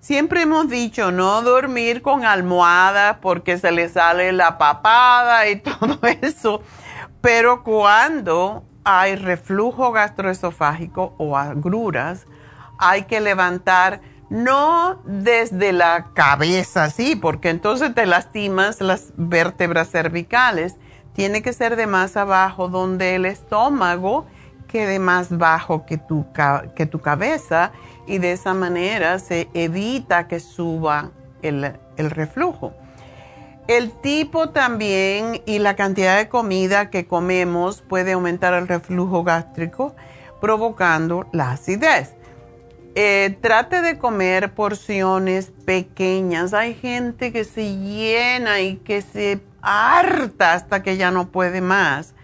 Siempre 0.01 0.42
hemos 0.42 0.69
dicho 0.69 1.11
no 1.11 1.42
dormir 1.42 2.03
con 2.03 2.25
almohada 2.25 3.21
porque 3.21 3.59
se 3.59 3.73
le 3.73 3.88
sale 3.88 4.31
la 4.33 4.59
papada 4.59 5.49
y 5.49 5.57
todo 5.61 5.99
eso, 6.23 6.62
pero 7.21 7.64
cuando 7.64 8.64
hay 8.85 9.16
reflujo 9.16 9.90
gastroesofágico 9.90 11.16
o 11.19 11.37
agruras, 11.37 12.27
hay 12.79 13.03
que 13.03 13.21
levantar 13.21 14.01
no 14.28 15.00
desde 15.04 15.72
la 15.72 16.08
cabeza, 16.14 16.90
sí, 16.90 17.16
porque 17.16 17.50
entonces 17.50 17.94
te 17.94 18.06
lastimas 18.06 18.80
las 18.80 19.12
vértebras 19.16 19.90
cervicales. 19.90 20.76
Tiene 21.12 21.42
que 21.42 21.52
ser 21.52 21.76
de 21.76 21.86
más 21.86 22.16
abajo, 22.16 22.68
donde 22.68 23.14
el 23.14 23.24
estómago 23.24 24.26
quede 24.66 24.98
más 24.98 25.36
bajo 25.36 25.86
que 25.86 25.96
tu, 25.96 26.26
que 26.74 26.86
tu 26.86 27.00
cabeza 27.00 27.72
y 28.06 28.18
de 28.18 28.32
esa 28.32 28.52
manera 28.52 29.18
se 29.18 29.48
evita 29.54 30.28
que 30.28 30.40
suba 30.40 31.12
el, 31.42 31.72
el 31.96 32.10
reflujo. 32.10 32.74
El 33.68 33.90
tipo 33.92 34.50
también 34.50 35.42
y 35.44 35.58
la 35.58 35.74
cantidad 35.74 36.16
de 36.16 36.28
comida 36.28 36.90
que 36.90 37.06
comemos 37.06 37.82
puede 37.82 38.12
aumentar 38.12 38.54
el 38.54 38.68
reflujo 38.68 39.24
gástrico, 39.24 39.96
provocando 40.40 41.26
la 41.32 41.52
acidez. 41.52 42.15
Eh, 42.98 43.37
trate 43.42 43.82
de 43.82 43.98
comer 43.98 44.54
porciones 44.54 45.52
pequeñas. 45.66 46.54
Hay 46.54 46.72
gente 46.72 47.30
que 47.30 47.44
se 47.44 47.76
llena 47.76 48.62
y 48.62 48.76
que 48.76 49.02
se 49.02 49.42
harta 49.61 50.54
hasta 50.54 50.82
que 50.82 50.96
ya 50.96 51.11
no 51.11 51.28
puede 51.28 51.61
más. 51.61 52.14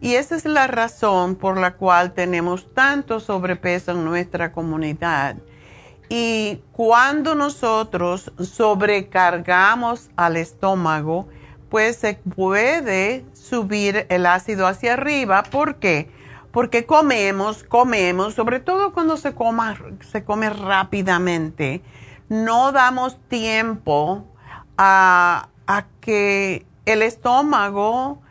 Y 0.00 0.16
esa 0.16 0.34
es 0.34 0.44
la 0.44 0.66
razón 0.66 1.36
por 1.36 1.56
la 1.58 1.74
cual 1.76 2.12
tenemos 2.12 2.74
tanto 2.74 3.20
sobrepeso 3.20 3.92
en 3.92 4.04
nuestra 4.04 4.50
comunidad. 4.50 5.36
Y 6.08 6.60
cuando 6.72 7.36
nosotros 7.36 8.32
sobrecargamos 8.36 10.10
al 10.16 10.38
estómago, 10.38 11.28
pues 11.70 11.98
se 11.98 12.14
puede 12.14 13.24
subir 13.32 14.06
el 14.08 14.26
ácido 14.26 14.66
hacia 14.66 14.94
arriba. 14.94 15.44
¿Por 15.44 15.76
qué? 15.76 16.10
Porque 16.56 16.86
comemos, 16.86 17.64
comemos, 17.64 18.32
sobre 18.32 18.60
todo 18.60 18.94
cuando 18.94 19.18
se, 19.18 19.34
come 19.34 20.48
rápidamente, 20.48 21.82
no 22.30 22.72
damos 22.72 23.18
tiempo 23.28 24.24
a, 24.78 25.48
que 26.00 26.64
el 26.86 27.02
estómago 27.02 28.22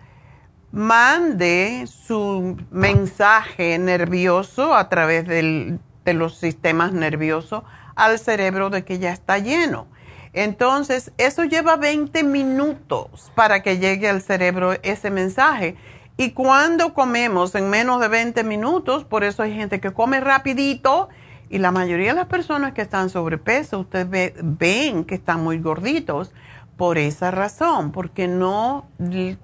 mande 0.71 1.85
su 1.85 2.57
mensaje 2.71 3.77
nervioso 3.77 4.73
a 4.73 4.89
través 4.89 5.27
de 5.27 6.13
los 6.15 6.35
sistemas 6.35 6.93
nerviosos 6.93 7.61
al 7.93 8.17
cerebro 8.17 8.71
de 8.71 8.83
que 8.83 8.97
ya 8.97 9.11
está 9.11 9.38
lleno. 9.38 9.85
Entonces, 10.33 11.11
eso 11.19 11.43
lleva 11.43 11.77
20 11.77 12.23
minutos 12.23 13.31
para 13.35 13.61
que 13.61 13.77
llegue 13.77 14.09
al 14.09 14.23
cerebro 14.23 14.73
ese 14.81 15.11
mensaje. 15.11 15.77
Y 16.17 16.32
cuando 16.32 16.93
comemos 16.93 17.56
en 17.56 17.69
menos 17.69 17.99
de 17.99 18.08
20 18.08 18.43
minutos, 18.43 19.04
por 19.04 19.23
eso 19.23 19.43
hay 19.43 19.54
gente 19.54 19.82
que 19.82 19.91
come 19.91 20.21
rapidito 20.21 21.10
y 21.49 21.58
la 21.60 21.71
mayoría 21.71 22.10
de 22.10 22.19
las 22.19 22.28
personas 22.28 22.73
que 22.73 22.82
están 22.82 23.10
sobrepeso, 23.10 23.80
ustedes 23.80 24.34
ven 24.41 25.04
que 25.04 25.15
están 25.15 25.43
muy 25.43 25.60
gorditos 25.60 26.34
por 26.78 26.97
esa 26.97 27.32
razón, 27.32 27.91
porque 27.91 28.28
no, 28.28 28.89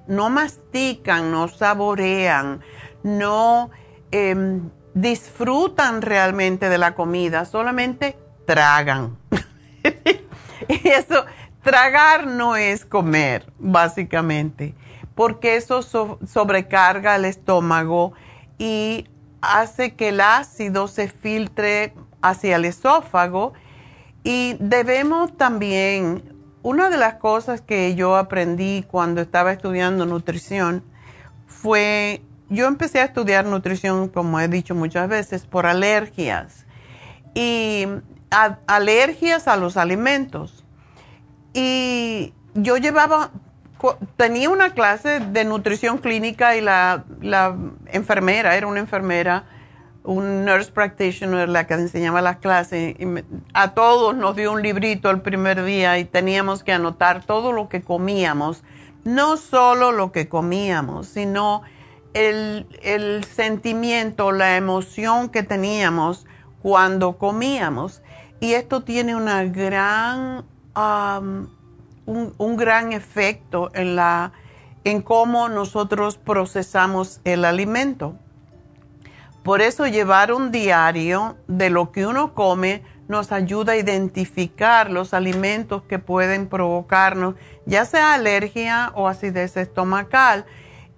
no 0.08 0.30
mastican, 0.30 1.32
no 1.32 1.48
saborean, 1.48 2.62
no 3.04 3.70
em, 4.12 4.70
disfrutan 4.94 6.02
realmente 6.02 6.70
de 6.70 6.78
la 6.78 6.96
comida, 6.96 7.46
solamente 7.46 8.18
tragan. 8.46 9.18
y 10.68 10.88
eso, 10.90 11.26
tragar 11.62 12.28
no 12.28 12.56
es 12.56 12.86
comer, 12.86 13.52
básicamente, 13.60 14.76
porque 15.16 15.56
eso 15.56 15.82
sobrecarga 15.82 17.16
el 17.16 17.26
estómago 17.26 18.14
y 18.58 19.08
hace 19.42 19.96
que 19.96 20.10
el 20.10 20.22
ácido 20.22 20.88
se 20.88 21.08
filtre 21.08 21.94
hacia 22.22 22.56
el 22.56 22.66
esófago 22.66 23.54
y 24.24 24.56
debemos 24.60 25.36
también, 25.36 26.24
una 26.64 26.90
de 26.90 26.98
las 26.98 27.16
cosas 27.16 27.62
que 27.62 27.96
yo 27.96 28.16
aprendí 28.18 28.86
cuando 28.90 29.22
estaba 29.22 29.52
estudiando 29.52 30.06
nutrición 30.06 30.84
fue, 31.48 32.22
yo 32.50 32.68
empecé 32.68 33.00
a 33.00 33.06
estudiar 33.06 33.46
nutrición, 33.46 34.10
como 34.10 34.40
he 34.40 34.48
dicho 34.48 34.76
muchas 34.76 35.10
veces, 35.10 35.46
por 35.48 35.66
alergias 35.66 36.66
y 37.34 37.88
alergias 38.68 39.48
a 39.48 39.58
los 39.58 39.76
alimentos. 39.76 40.64
Y 41.54 42.34
yo 42.54 42.78
llevaba, 42.78 43.32
tenía 44.18 44.50
una 44.50 44.72
clase 44.72 45.20
de 45.20 45.46
nutrición 45.46 45.98
clínica 45.98 46.56
y 46.56 46.62
la, 46.62 47.04
la 47.22 47.56
enfermera, 47.88 48.56
era 48.56 48.68
una 48.68 48.80
enfermera, 48.80 49.46
un 50.04 50.46
nurse 50.46 50.72
practitioner, 50.72 51.50
la 51.50 51.68
que 51.68 51.76
enseñaba 51.76 52.22
las 52.22 52.38
clases, 52.38 52.96
a 53.54 53.74
todos 53.74 54.16
nos 54.16 54.36
dio 54.36 54.52
un 54.52 54.62
librito 54.62 55.10
el 55.10 55.22
primer 55.22 55.64
día 55.64 56.00
y 56.00 56.06
teníamos 56.06 56.64
que 56.64 56.74
anotar 56.74 57.24
todo 57.24 57.52
lo 57.52 57.70
que 57.70 57.82
comíamos, 57.82 58.64
no 59.04 59.38
solo 59.38 59.92
lo 59.92 60.12
que 60.12 60.28
comíamos, 60.28 61.08
sino 61.08 61.62
el, 62.14 62.68
el 62.82 63.24
sentimiento, 63.24 64.32
la 64.32 64.58
emoción 64.58 65.30
que 65.30 65.44
teníamos 65.44 66.26
cuando 66.62 67.18
comíamos. 67.18 68.02
Y 68.40 68.54
esto 68.54 68.82
tiene 68.82 69.16
una 69.16 69.44
gran, 69.44 70.46
un, 72.06 72.58
gran 72.58 72.94
efecto 72.94 73.72
en, 73.74 73.96
la, 73.96 74.34
en 74.84 75.02
cómo 75.02 75.50
nosotros 75.50 76.18
procesamos 76.18 77.22
el 77.24 77.46
alimento. 77.46 78.16
Por 79.44 79.62
eso 79.62 79.88
llevar 79.88 80.32
un 80.32 80.52
diario 80.52 81.38
de 81.48 81.70
lo 81.70 81.92
que 81.92 82.06
uno 82.06 82.34
come 82.34 82.84
nos 83.08 83.32
ayuda 83.32 83.74
a 83.74 83.78
identificar 83.78 84.90
los 84.90 85.14
alimentos 85.14 85.84
que 85.84 86.00
pueden 86.00 86.48
provocarnos, 86.48 87.36
ya 87.66 87.86
sea 87.86 88.14
alergia 88.14 88.92
o 88.96 89.08
acidez 89.08 89.58
estomacal. 89.58 90.46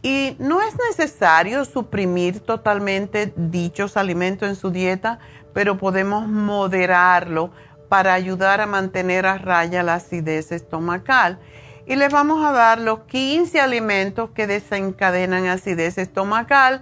Y 0.01 0.35
no 0.37 0.61
es 0.61 0.75
necesario 0.89 1.63
suprimir 1.63 2.41
totalmente 2.41 3.33
dichos 3.37 3.95
alimentos 3.95 4.49
en 4.49 4.55
su 4.55 4.69
dieta, 4.69 5.19
pero 5.53 5.77
podemos 5.77 6.27
moderarlo 6.27 7.51
para 7.93 8.15
ayudar 8.15 8.59
a 8.59 8.65
mantener 8.65 9.27
a 9.27 9.37
raya 9.37 9.83
la 9.83 9.93
acidez 9.93 10.51
estomacal. 10.51 11.37
Y 11.85 11.95
les 11.95 12.11
vamos 12.11 12.43
a 12.43 12.51
dar 12.51 12.79
los 12.79 13.01
15 13.01 13.61
alimentos 13.61 14.31
que 14.31 14.47
desencadenan 14.47 15.45
acidez 15.45 15.99
estomacal 15.99 16.81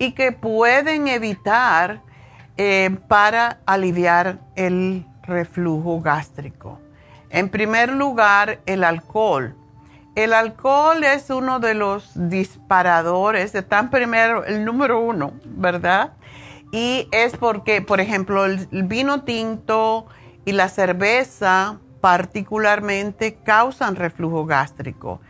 y 0.00 0.14
que 0.14 0.32
pueden 0.32 1.06
evitar 1.06 2.02
eh, 2.56 2.90
para 3.06 3.60
aliviar 3.66 4.40
el 4.56 5.06
reflujo 5.22 6.00
gástrico. 6.00 6.80
En 7.30 7.50
primer 7.50 7.92
lugar, 7.92 8.58
el 8.66 8.82
alcohol. 8.82 9.54
El 10.16 10.32
alcohol 10.32 11.04
es 11.04 11.30
uno 11.30 11.60
de 11.60 11.74
los 11.74 12.10
disparadores, 12.16 13.54
está 13.54 13.78
en 13.78 13.90
primero, 13.90 14.44
el 14.44 14.64
número 14.64 14.98
uno, 14.98 15.34
¿verdad? 15.44 16.14
Y 16.72 17.06
es 17.12 17.36
porque, 17.36 17.80
por 17.80 18.00
ejemplo, 18.00 18.44
el 18.44 18.66
vino 18.72 19.22
tinto 19.22 20.08
y 20.48 20.52
la 20.52 20.70
cerveza 20.70 21.78
particularmente 22.00 23.34
causan 23.34 23.96
reflujo 23.96 24.46
gástrico. 24.46 25.20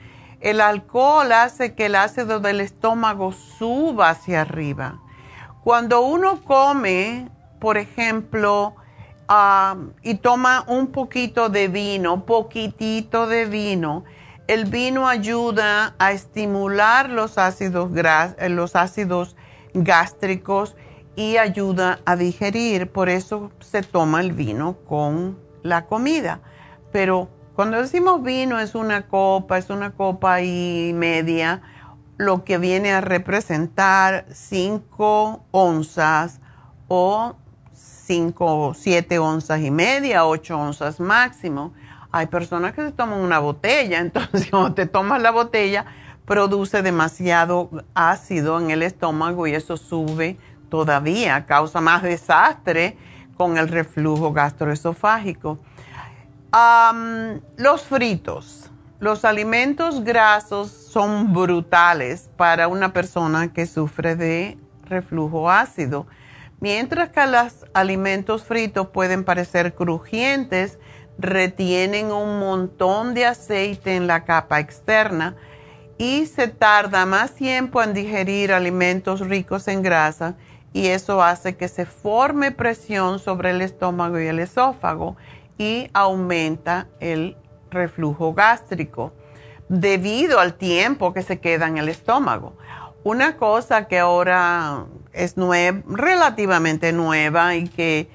El 0.40 0.61
alcohol 0.61 1.33
hace 1.33 1.74
que 1.74 1.87
el 1.87 1.96
ácido 1.96 2.38
del 2.38 2.61
estómago 2.61 3.33
suba 3.33 4.11
hacia 4.11 4.42
arriba. 4.42 5.00
Cuando 5.64 6.02
uno 6.02 6.40
come, 6.44 7.31
por 7.59 7.78
ejemplo, 7.78 8.76
y 10.02 10.14
toma 10.18 10.62
un 10.68 10.87
poquito 10.92 11.48
de 11.48 11.66
vino, 11.66 12.24
poquitito 12.24 13.26
de 13.26 13.46
vino, 13.46 14.04
el 14.46 14.66
vino 14.66 15.09
ayuda 15.09 15.96
a 15.98 16.12
estimular 16.12 17.11
los 17.11 17.38
ácidos, 17.38 17.90
los 18.50 18.76
ácidos 18.76 19.35
gástricos 19.74 20.76
y 21.18 21.37
ayuda 21.37 21.98
a 22.04 22.14
digerir. 22.14 22.92
Por 22.92 23.09
eso 23.09 23.50
se 23.59 23.83
toma 23.83 24.20
el 24.20 24.33
vino 24.33 24.76
con 24.88 25.37
la 25.64 25.87
comida. 25.87 26.40
Pero 26.92 27.28
cuando 27.57 27.83
decimos 27.83 28.22
vino 28.22 28.61
es 28.61 28.76
una 28.76 29.09
copa, 29.09 29.59
es 29.59 29.68
una 29.68 29.90
copa 29.90 30.42
y 30.42 30.92
media, 30.94 31.61
lo 32.18 32.44
que 32.44 32.59
viene 32.59 32.92
a 32.92 33.00
representar 33.00 34.26
5 34.31 35.46
onzas 35.50 36.40
o 36.87 37.35
5, 37.72 38.74
7 38.74 39.18
onzas 39.18 39.61
y 39.61 39.72
media, 39.72 40.24
8 40.24 40.57
onzas 40.57 41.00
máximo. 41.00 41.72
Hay 42.12 42.26
personas 42.26 42.74
que 42.74 42.83
se 42.83 42.92
toman 42.92 43.18
una 43.18 43.40
botella, 43.40 43.98
entonces 44.02 44.50
cuando 44.50 44.74
te 44.74 44.87
tomas 44.87 45.20
la 45.20 45.33
botella 45.33 45.85
produce 46.26 46.83
demasiado 46.83 47.70
ácido 47.94 48.61
en 48.61 48.70
el 48.70 48.83
estómago 48.83 49.48
y 49.48 49.54
eso 49.54 49.76
sube 49.76 50.38
todavía 50.68 51.46
causa 51.46 51.81
más 51.81 52.02
desastre 52.02 52.96
con 53.37 53.57
el 53.57 53.68
reflujo 53.68 54.33
gastroesofágico. 54.33 55.59
los 57.57 57.83
fritos. 57.83 58.70
Los 59.00 59.24
alimentos 59.24 60.02
grasos 60.02 60.70
son 60.72 61.33
brutales 61.33 62.28
para 62.37 62.66
una 62.66 62.92
persona 62.92 63.52
que 63.52 63.66
sufre 63.66 64.16
de 64.16 64.59
reflujo 64.88 65.48
ácido. 65.48 66.09
Mientras 66.61 67.11
que 67.11 67.24
los 67.28 67.66
alimentos 67.74 68.42
fritos 68.42 68.88
pueden 68.88 69.22
parecer 69.22 69.76
crujientes, 69.76 70.78
retienen 71.16 72.11
un 72.11 72.40
montón 72.40 73.14
de 73.14 73.26
aceite 73.26 73.94
en 73.94 74.09
la 74.09 74.24
capa 74.24 74.59
externa 74.59 75.37
y 75.96 76.26
se 76.26 76.48
tarda 76.48 77.07
más 77.07 77.35
tiempo 77.35 77.83
en 77.83 77.92
digerir 77.92 78.52
alimentos 78.52 79.20
ricos 79.20 79.68
en 79.68 79.83
grasa 79.83 80.37
y 80.72 80.88
eso 80.88 81.22
hace 81.22 81.57
que 81.57 81.68
se 81.68 81.87
forme 81.87 82.52
presión 82.52 83.18
sobre 83.18 83.50
el 83.50 83.62
estómago 83.62 84.20
y 84.20 84.26
el 84.26 84.38
esófago 84.38 85.16
y 85.57 85.90
aumenta 85.92 86.87
el 87.00 87.37
reflujo 87.70 88.35
gástrico 88.35 89.12
debido 89.68 90.40
al 90.40 90.54
tiempo 90.54 91.12
que 91.12 91.22
se 91.22 91.40
queda 91.40 91.66
en 91.66 91.78
el 91.78 91.88
estómago. 91.88 92.57
Una 93.04 93.37
cosa 93.37 93.87
que 93.87 93.98
ahora 93.98 94.87
es 95.12 95.35
relativamente 95.87 96.92
nueva 96.92 97.54
y 97.54 97.68
que 97.68 98.09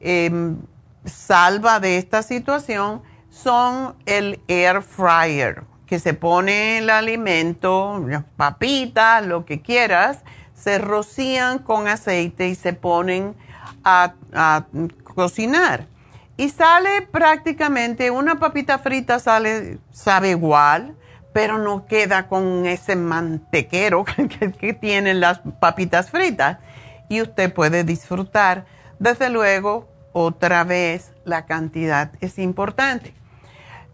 em, 0.00 0.58
salva 1.04 1.80
de 1.80 1.98
esta 1.98 2.22
situación 2.22 3.02
son 3.30 3.94
el 4.06 4.40
air 4.48 4.82
fryer, 4.82 5.64
que 5.86 5.98
se 5.98 6.14
pone 6.14 6.78
el 6.78 6.90
alimento, 6.90 8.04
papitas, 8.36 9.24
lo 9.26 9.44
que 9.44 9.60
quieras, 9.60 10.22
se 10.66 10.78
rocían 10.78 11.60
con 11.60 11.86
aceite 11.86 12.48
y 12.48 12.56
se 12.56 12.72
ponen 12.72 13.36
a, 13.84 14.14
cocinar. 15.14 15.86
Y 16.36 16.48
sale 16.48 17.02
prácticamente, 17.02 18.10
una 18.10 18.40
papita 18.40 18.80
frita 18.80 19.20
sale, 19.20 19.78
sabe 19.92 20.30
igual, 20.30 20.96
pero 21.32 21.58
no 21.58 21.86
queda 21.86 22.26
con 22.26 22.66
ese 22.66 22.96
mantequero 22.96 24.04
que, 24.04 24.50
que, 24.50 24.74
tienen 24.74 25.20
las 25.20 25.38
papitas 25.60 26.10
fritas. 26.10 26.58
Y 27.08 27.22
usted 27.22 27.54
puede 27.54 27.84
disfrutar. 27.84 28.66
Desde 28.98 29.30
luego, 29.30 29.86
otra 30.12 30.64
vez, 30.64 31.12
la 31.24 31.46
cantidad 31.46 32.10
es 32.20 32.40
importante. 32.40 33.14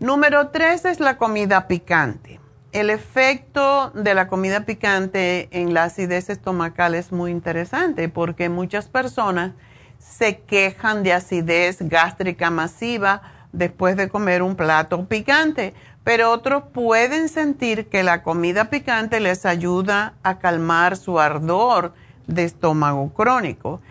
Número 0.01 0.49
tres 0.49 0.87
es 0.87 1.01
la 1.01 1.19
comida 1.19 1.69
picante 1.69 2.42
el 2.73 2.89
efecto 2.89 3.91
de 3.91 4.15
la 4.15 4.29
comida 4.29 4.65
picante 4.65 5.49
en 5.53 5.75
la 5.75 5.85
acidez 5.85 6.31
estomacal 6.31 6.95
es 6.95 7.13
muy 7.13 7.31
interesante 7.31 8.09
porque 8.09 8.49
muchas 8.49 8.89
personas 8.89 9.53
se 9.99 10.39
quejan 10.41 11.03
de 11.03 11.13
acidez 11.13 11.79
gástrica 11.83 12.51
masiva 12.51 13.23
después 13.53 13.97
de 13.97 14.09
comer 14.09 14.43
un 14.43 14.57
plato 14.57 15.05
picante, 15.07 15.75
pero 16.03 16.31
otros 16.31 16.65
pueden 16.73 17.29
sentir 17.29 17.89
que 17.89 18.03
la 18.03 18.23
comida 18.23 18.71
picante 18.71 19.21
les 19.21 19.45
ayuda 19.45 20.15
a 20.23 20.39
calmar 20.39 20.97
su 20.97 21.21
ardor 21.21 21.93
de 22.27 22.45
estómago 22.45 23.13
crónico. 23.13 23.83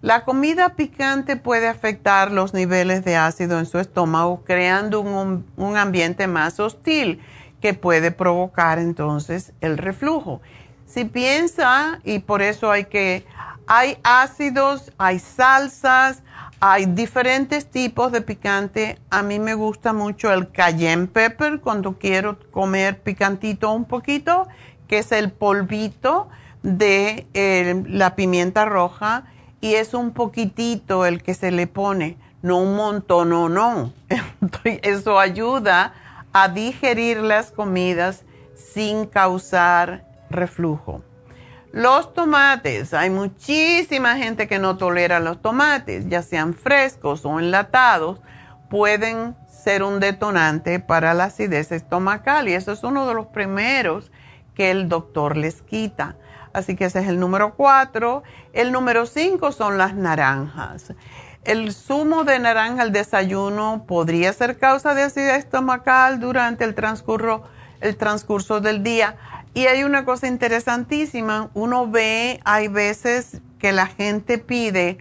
La 0.00 0.24
comida 0.24 0.76
picante 0.76 1.34
puede 1.34 1.66
afectar 1.66 2.30
los 2.30 2.54
niveles 2.54 3.04
de 3.04 3.16
ácido 3.16 3.58
en 3.58 3.66
su 3.66 3.80
estómago, 3.80 4.44
creando 4.44 5.00
un, 5.00 5.44
un 5.56 5.76
ambiente 5.76 6.28
más 6.28 6.60
hostil 6.60 7.20
que 7.60 7.74
puede 7.74 8.10
provocar 8.10 8.78
entonces 8.78 9.52
el 9.60 9.78
reflujo. 9.78 10.40
Si 10.86 11.04
piensa, 11.04 12.00
y 12.04 12.20
por 12.20 12.40
eso 12.42 12.70
hay 12.70 12.86
que, 12.86 13.26
hay 13.66 13.98
ácidos, 14.02 14.92
hay 14.96 15.18
salsas, 15.18 16.22
hay 16.60 16.86
diferentes 16.86 17.66
tipos 17.70 18.10
de 18.10 18.20
picante. 18.22 18.98
A 19.10 19.22
mí 19.22 19.38
me 19.38 19.54
gusta 19.54 19.92
mucho 19.92 20.32
el 20.32 20.50
cayenne 20.50 21.06
pepper 21.06 21.60
cuando 21.60 21.98
quiero 21.98 22.38
comer 22.50 23.00
picantito 23.02 23.70
un 23.72 23.84
poquito, 23.84 24.48
que 24.88 24.98
es 24.98 25.12
el 25.12 25.30
polvito 25.30 26.28
de 26.62 27.26
la 27.88 28.16
pimienta 28.16 28.64
roja 28.64 29.24
y 29.60 29.74
es 29.74 29.94
un 29.94 30.12
poquitito 30.12 31.06
el 31.06 31.22
que 31.22 31.34
se 31.34 31.50
le 31.50 31.66
pone, 31.66 32.16
no 32.42 32.58
un 32.58 32.76
montón, 32.76 33.30
no, 33.30 33.48
no. 33.48 33.92
Eso 34.64 35.18
ayuda 35.18 35.92
a 36.42 36.48
digerir 36.48 37.18
las 37.18 37.50
comidas 37.50 38.24
sin 38.54 39.06
causar 39.06 40.04
reflujo. 40.30 41.02
Los 41.72 42.14
tomates, 42.14 42.94
hay 42.94 43.10
muchísima 43.10 44.16
gente 44.16 44.48
que 44.48 44.58
no 44.58 44.76
tolera 44.76 45.20
los 45.20 45.42
tomates, 45.42 46.08
ya 46.08 46.22
sean 46.22 46.54
frescos 46.54 47.24
o 47.24 47.38
enlatados, 47.38 48.20
pueden 48.70 49.36
ser 49.48 49.82
un 49.82 50.00
detonante 50.00 50.80
para 50.80 51.12
la 51.12 51.24
acidez 51.24 51.72
estomacal 51.72 52.48
y 52.48 52.54
eso 52.54 52.72
es 52.72 52.84
uno 52.84 53.06
de 53.06 53.14
los 53.14 53.26
primeros 53.26 54.10
que 54.54 54.70
el 54.70 54.88
doctor 54.88 55.36
les 55.36 55.62
quita. 55.62 56.16
Así 56.52 56.76
que 56.76 56.86
ese 56.86 57.00
es 57.00 57.08
el 57.08 57.20
número 57.20 57.54
cuatro. 57.54 58.22
El 58.52 58.72
número 58.72 59.06
cinco 59.06 59.52
son 59.52 59.78
las 59.78 59.94
naranjas. 59.94 60.94
El 61.44 61.72
zumo 61.72 62.24
de 62.24 62.38
naranja 62.38 62.82
al 62.82 62.92
desayuno 62.92 63.84
podría 63.86 64.32
ser 64.32 64.58
causa 64.58 64.94
de 64.94 65.02
acidez 65.02 65.38
estomacal 65.38 66.20
durante 66.20 66.64
el 66.64 66.74
transcurso, 66.74 67.44
el 67.80 67.96
transcurso 67.96 68.60
del 68.60 68.82
día 68.82 69.16
y 69.58 69.66
hay 69.66 69.82
una 69.82 70.04
cosa 70.04 70.28
interesantísima, 70.28 71.50
uno 71.54 71.88
ve, 71.88 72.40
hay 72.44 72.68
veces 72.68 73.40
que 73.58 73.72
la 73.72 73.86
gente 73.86 74.38
pide 74.38 74.98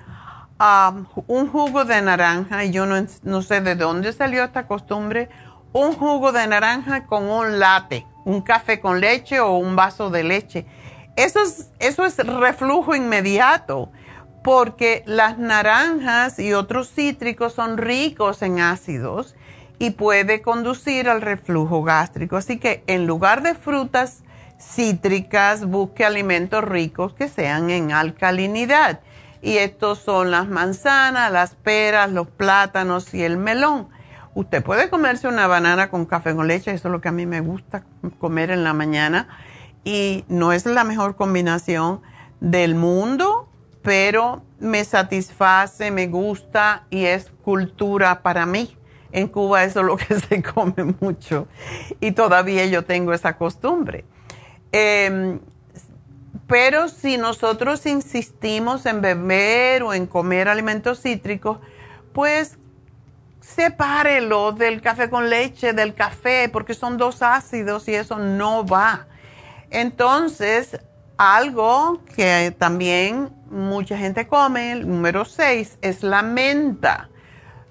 um, 0.60 1.06
un 1.28 1.48
jugo 1.48 1.86
de 1.86 2.02
naranja, 2.02 2.64
y 2.64 2.72
yo 2.72 2.88
no, 2.88 3.42
sé 3.44 3.62
de 3.62 3.76
dónde 3.76 4.14
salió 4.14 4.44
esta 4.44 4.66
costumbre, 4.66 5.30
un 5.74 5.94
jugo 5.94 6.32
de 6.32 6.48
naranja 6.48 7.06
con 7.06 7.30
un 7.30 7.60
latte, 7.60 8.08
un 8.26 8.42
café 8.42 8.80
con 8.80 9.00
leche 9.00 9.40
o 9.40 9.58
un 9.58 9.76
vaso 9.76 10.10
de 10.10 10.24
leche. 10.24 10.66
Eso 11.16 11.40
es, 11.42 11.70
eso 11.78 12.06
es 12.06 12.18
reflujo 12.18 12.96
inmediato, 12.96 13.92
porque 14.48 15.04
las 15.06 15.38
naranjas 15.38 16.40
y 16.40 16.54
otros 16.54 16.90
cítricos 16.90 17.52
son 17.52 17.78
ricos 17.78 18.42
en 18.42 18.62
ácidos 18.62 19.36
y 19.78 19.90
puede 19.90 20.42
conducir 20.42 21.10
al 21.10 21.20
reflujo 21.20 21.84
gástrico. 21.84 22.38
Así 22.38 22.58
que 22.58 22.82
en 22.88 23.06
lugar 23.08 23.44
de 23.44 23.56
frutas 23.56 24.24
cítricas, 24.58 25.66
busque 25.66 26.06
alimentos 26.06 26.64
ricos 26.64 27.14
que 27.14 27.28
sean 27.28 27.70
en 27.70 27.92
alcalinidad. 27.92 29.02
Y 29.42 29.58
estos 29.58 30.00
son 30.00 30.32
las 30.32 30.48
manzanas, 30.48 31.30
las 31.30 31.56
peras, 31.56 32.10
los 32.10 32.30
plátanos 32.30 33.14
y 33.14 33.24
el 33.24 33.36
melón. 33.36 33.90
Usted 34.34 34.64
puede 34.64 34.90
comerse 34.90 35.28
una 35.28 35.48
banana 35.48 35.90
con 35.90 36.06
café 36.06 36.34
con 36.34 36.48
leche, 36.48 36.72
eso 36.72 36.88
es 36.88 36.92
lo 36.94 37.02
que 37.02 37.10
a 37.10 37.12
mí 37.12 37.26
me 37.26 37.42
gusta 37.42 37.84
comer 38.18 38.52
en 38.52 38.64
la 38.64 38.72
mañana. 38.72 39.28
Y 39.84 40.24
no 40.30 40.54
es 40.54 40.66
la 40.66 40.86
mejor 40.86 41.18
combinación 41.18 42.00
del 42.40 42.76
mundo, 42.76 43.47
pero 43.88 44.44
me 44.60 44.84
satisface, 44.84 45.92
me 45.92 46.08
gusta 46.08 46.84
y 46.90 47.06
es 47.06 47.32
cultura 47.42 48.22
para 48.22 48.46
mí. 48.46 48.78
En 49.14 49.30
Cuba 49.30 49.64
eso 49.64 49.80
es 49.80 49.86
lo 49.86 49.96
que 49.96 50.20
se 50.28 50.44
come 50.44 50.94
mucho 51.00 51.48
y 52.02 52.12
todavía 52.12 52.66
yo 52.66 52.84
tengo 52.84 53.14
esa 53.14 53.38
costumbre. 53.38 54.04
Em, 54.74 55.40
pero 56.48 56.90
si 56.90 57.18
nosotros 57.18 57.86
insistimos 57.86 58.86
en 58.86 59.00
beber 59.00 59.84
o 59.84 59.94
en 59.94 60.06
comer 60.06 60.50
alimentos 60.50 61.02
cítricos, 61.02 61.60
pues 62.12 62.58
sepárelo 63.40 64.52
del 64.52 64.82
café 64.82 65.10
con 65.10 65.30
leche, 65.30 65.72
del 65.72 65.94
café, 65.94 66.50
porque 66.52 66.74
son 66.74 66.98
dos 66.98 67.22
ácidos 67.22 67.88
y 67.88 67.96
eso 67.96 68.20
no 68.20 68.66
va. 68.66 69.08
Entonces, 69.70 70.78
algo 71.18 72.02
que 72.16 72.56
también 72.58 73.30
mucha 73.50 73.98
gente 73.98 74.28
come, 74.28 74.74
el 74.74 74.88
número 74.88 75.26
6, 75.26 75.80
es 75.82 76.04
la 76.04 76.22
menta. 76.22 77.10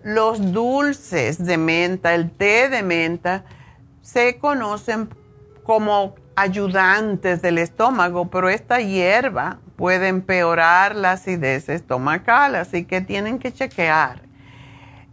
Los 0.02 0.52
dulces 0.52 1.44
de 1.44 1.58
menta, 1.58 2.14
el 2.14 2.30
té 2.30 2.68
de 2.68 2.82
menta, 2.82 3.44
se 4.02 4.38
conocen 4.38 5.08
como 5.64 6.14
ayudantes 6.36 7.42
del 7.42 7.58
estómago, 7.58 8.30
pero 8.30 8.48
esta 8.48 8.80
hierba 8.80 9.58
puede 9.76 10.08
empeorar 10.08 10.94
la 10.94 11.12
acidez 11.12 11.68
estomacal, 11.68 12.54
así 12.54 12.84
que 12.84 13.00
tienen 13.00 13.38
que 13.38 13.52
chequear. 13.52 14.22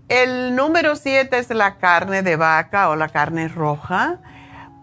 El 0.10 0.56
número 0.56 0.96
7 0.96 1.38
es 1.38 1.50
la 1.50 1.78
carne 1.78 2.22
de 2.22 2.36
vaca 2.36 2.89
o 2.89 2.96
la 2.96 3.10
carne 3.10 3.48
roja. 3.48 4.19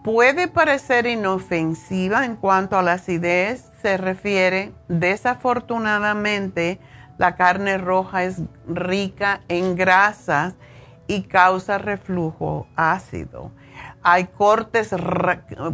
Puede 0.03 0.47
parecer 0.47 1.05
inofensiva 1.05 2.25
en 2.25 2.35
cuanto 2.35 2.75
a 2.75 2.81
la 2.81 2.93
acidez 2.93 3.69
se 3.83 3.97
refiere. 3.97 4.73
Desafortunadamente, 4.87 6.79
la 7.19 7.35
carne 7.35 7.77
roja 7.77 8.23
es 8.23 8.41
rica 8.67 9.41
en 9.47 9.75
grasas 9.75 10.55
y 11.05 11.21
causa 11.23 11.77
reflujo 11.77 12.65
ácido. 12.75 13.51
Hay 14.01 14.25
cortes 14.25 14.89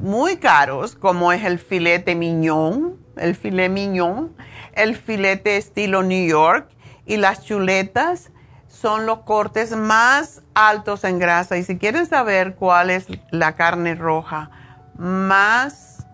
muy 0.02 0.36
caros, 0.36 0.96
como 0.96 1.32
es 1.32 1.46
el 1.46 1.58
filete 1.58 2.14
miñón, 2.14 2.98
el 3.16 3.34
filet 3.34 3.72
miñón, 3.72 4.36
el 4.74 4.98
filete 4.98 5.56
estilo 5.56 6.04
New 6.04 6.28
York 6.28 6.70
y 7.06 7.16
las 7.16 7.46
chuletas 7.46 8.32
son 8.82 9.06
los 9.06 9.20
cortes 9.20 9.76
más 9.76 10.42
altos 10.54 11.04
en 11.04 11.20
grasa. 11.20 11.58
Y 11.58 11.64
si 11.64 11.78
quieren 11.78 12.06
saber 12.06 12.56
cuál 12.56 12.90
es 12.90 13.08
la 13.32 13.56
carne 13.56 13.96
roja 13.96 14.50
más 14.98 16.06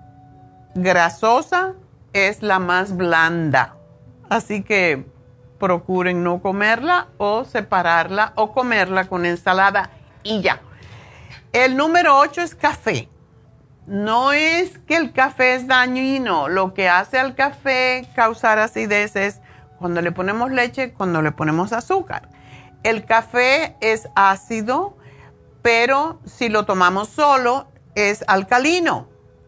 grasosa, 0.75 1.73
es 2.13 2.41
la 2.41 2.59
más 2.59 2.95
blanda. 2.95 3.75
Así 4.29 4.63
que 4.63 5.05
procuren 5.59 6.23
no 6.23 6.41
comerla 6.41 7.07
o 7.17 7.45
separarla 7.45 8.33
o 8.35 8.53
comerla 8.53 9.05
con 9.05 9.25
ensalada 9.25 9.89
y 10.23 10.41
ya. 10.41 10.61
El 11.51 11.77
número 11.77 12.17
8 12.17 12.41
es 12.41 12.55
café. 12.55 13.09
No 13.85 14.31
es 14.31 14.77
que 14.79 14.95
el 14.95 15.11
café 15.11 15.55
es 15.55 15.67
dañino, 15.67 16.47
lo 16.47 16.73
que 16.73 16.87
hace 16.87 17.19
al 17.19 17.35
café 17.35 18.07
causar 18.15 18.57
acidez 18.57 19.17
es 19.17 19.41
cuando 19.77 20.01
le 20.01 20.13
ponemos 20.13 20.51
leche, 20.51 20.93
cuando 20.93 21.21
le 21.21 21.33
ponemos 21.33 21.73
azúcar. 21.73 22.29
El 22.83 23.05
café 23.05 23.75
es 23.79 24.09
ácido, 24.15 24.97
pero 25.61 26.19
si 26.25 26.49
lo 26.49 26.65
tomamos 26.65 27.09
solo 27.09 27.67
es 27.95 28.23
alcalino 28.27 29.07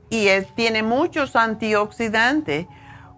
y 0.09 0.27
tiene 0.55 0.83
muchos 0.83 1.35
antioxidantes. 1.35 2.67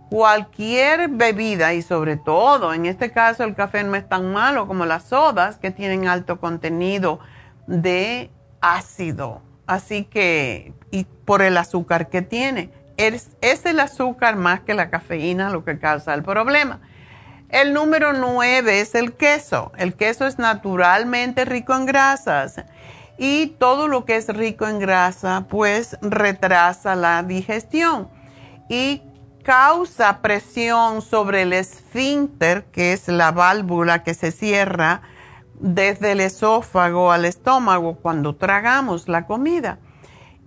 Cualquier 0.10 1.10
bebida 1.10 1.74
y 1.74 1.82
sobre 1.82 2.16
todo, 2.16 2.74
en 2.74 2.86
este 2.86 3.12
caso 3.12 3.44
el 3.44 3.56
café 3.56 3.84
no 3.84 3.94
es 3.96 4.08
tan 4.08 4.32
malo 4.32 4.66
como 4.66 4.86
las 4.86 5.04
sodas 5.04 5.58
que 5.58 5.70
tienen 5.70 6.08
alto 6.08 6.40
contenido 6.40 7.20
de 7.68 8.32
ácido. 8.62 9.42
Así 9.66 10.06
que, 10.06 10.74
y 10.92 11.04
por 11.26 11.42
el 11.42 11.58
azúcar 11.58 12.10
que 12.10 12.22
tiene. 12.22 12.72
Es, 12.96 13.36
es 13.42 13.66
el 13.66 13.82
azúcar 13.82 14.38
más 14.38 14.62
que 14.62 14.74
la 14.74 14.90
cafeína 14.90 15.50
lo 15.50 15.66
que 15.66 15.78
causa 15.78 16.14
el 16.14 16.24
problema. 16.24 16.80
El 17.50 17.74
número 17.74 18.12
nueve 18.14 18.82
es 18.82 18.94
el 18.94 19.14
queso. 19.14 19.72
El 19.78 19.96
queso 19.96 20.28
es 20.28 20.38
naturalmente 20.38 21.46
rico 21.46 21.74
en 21.74 21.86
grasas 21.86 22.64
y 23.18 23.48
todo 23.58 23.88
lo 23.88 24.06
que 24.06 24.18
es 24.18 24.28
rico 24.28 24.68
en 24.68 24.80
grasa 24.80 25.46
pues 25.50 25.98
retrasa 26.02 26.96
la 26.96 27.24
digestión 27.24 28.10
y 28.70 29.02
causa 29.44 30.22
presión 30.22 31.02
sobre 31.02 31.44
el 31.44 31.54
esfínter, 31.54 32.66
que 32.66 32.92
es 32.92 33.08
la 33.08 33.32
válvula 33.32 34.04
que 34.04 34.14
se 34.14 34.32
cierra 34.32 35.02
desde 35.60 36.12
el 36.12 36.20
esófago 36.20 37.12
al 37.14 37.24
estómago 37.24 37.96
cuando 37.96 38.36
tragamos 38.36 39.08
la 39.08 39.26
comida 39.26 39.80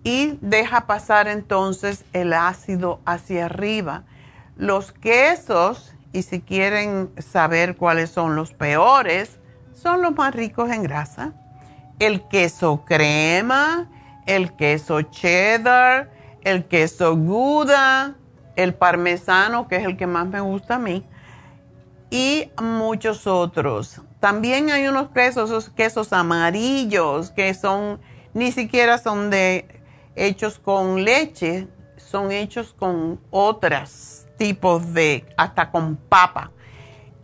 y 0.05 0.39
deja 0.43 0.87
pasar 0.87 1.29
entonces 1.29 2.05
el 2.13 2.35
ácido 2.35 3.01
hacia 3.07 3.47
arriba. 3.47 4.05
Los 4.57 4.93
quesos, 4.93 5.95
y 6.13 6.23
si 6.23 6.41
quieren 6.41 7.11
saber 7.19 7.77
cuáles 7.77 8.11
son 8.11 8.37
los 8.37 8.53
peores, 8.53 9.39
son 9.73 10.03
los 10.03 10.15
más 10.15 10.35
ricos 10.35 10.71
en 10.71 10.83
grasa. 10.83 11.33
El 11.99 12.27
queso 12.29 12.85
crema, 12.85 13.89
el 14.27 14.55
queso 14.57 15.03
cheddar, 15.03 16.11
el 16.43 16.65
queso 16.67 17.17
gouda, 17.17 18.17
el 18.57 18.75
parmesano, 18.75 19.69
que 19.69 19.77
es 19.77 19.85
el 19.85 19.97
que 19.97 20.07
más 20.07 20.27
me 20.27 20.41
gusta 20.41 20.77
a 20.77 20.79
mí, 20.79 21.07
y 22.11 22.51
muchos 22.61 23.27
otros. 23.27 24.01
También 24.19 24.71
hay 24.71 24.89
unos 24.89 25.11
quesos, 25.11 25.51
esos 25.51 25.71
quesos 25.71 26.13
amarillos 26.13 27.31
que 27.31 27.55
son, 27.55 28.01
ni 28.35 28.51
siquiera 28.51 28.99
son 28.99 29.31
de 29.31 29.81
hechos 30.17 30.59
con 30.59 31.05
leche, 31.05 31.69
son 31.97 32.33
hechos 32.33 32.75
con 32.77 33.21
otros 33.31 34.27
tipos 34.41 34.95
de, 34.95 35.27
hasta 35.37 35.71
con 35.71 35.97
papa. 35.97 36.51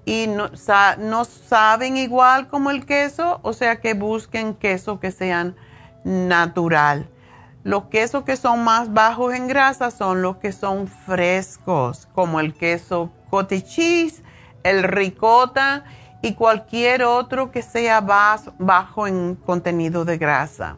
Y 0.05 0.27
no, 0.27 1.25
saben 1.25 1.97
igual 1.97 2.47
como 2.49 2.71
el 2.71 2.85
queso, 2.85 3.41
o 3.43 3.55
sea 3.55 3.81
que 3.81 3.95
busquen 3.95 4.53
queso 4.53 5.01
que 5.01 5.11
sean 5.11 5.57
natural. 6.05 7.09
Los 7.65 7.85
quesos 7.85 8.25
que 8.25 8.37
son 8.37 8.65
más 8.65 8.93
bajos 8.93 9.33
en 9.33 9.49
grasa 9.49 9.91
son 9.91 10.21
los 10.21 10.37
que 10.37 10.53
son 10.53 10.89
frescos, 10.89 12.07
como 12.15 12.39
el 12.39 12.53
queso 12.53 13.11
cottage 13.31 13.65
cheese, 13.65 14.23
el 14.63 14.83
ricota 14.83 15.85
y 16.21 16.35
cualquier 16.35 17.03
otro 17.03 17.51
que 17.51 17.63
sea 17.63 18.03
bajo 18.03 19.07
en 19.07 19.37
contenido 19.37 20.05
de 20.05 20.19
grasa. 20.19 20.77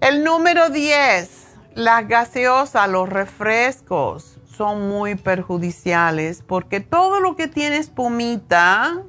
El 0.00 0.22
número 0.22 0.70
10, 0.70 1.56
las 1.74 2.06
gaseosas, 2.06 2.88
los 2.88 3.08
refrescos 3.08 4.31
son 4.56 4.88
muy 4.88 5.14
perjudiciales 5.14 6.42
porque 6.46 6.80
todo 6.80 7.20
lo 7.20 7.36
que 7.36 7.48
tiene 7.48 7.76
espumita, 7.78 9.02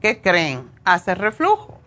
¿qué 0.00 0.20
creen? 0.20 0.70
Hace 0.84 1.14
reflujo. 1.14 1.80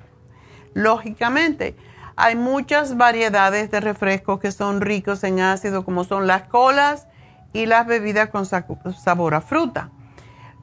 Lógicamente, 0.74 1.76
hay 2.16 2.36
muchas 2.36 2.98
variedades 2.98 3.72
de 3.72 3.80
refrescos 3.80 4.40
que 4.40 4.52
son 4.52 4.82
ricos 4.82 5.24
en 5.24 5.40
ácido, 5.40 5.84
como 5.84 6.04
son 6.04 6.28
las 6.28 6.44
colas 6.44 7.08
y 7.54 7.66
las 7.66 7.86
bebidas 7.88 8.30
con 8.30 8.46
sabor 8.46 9.34
a 9.34 9.42
fruta. 9.42 9.92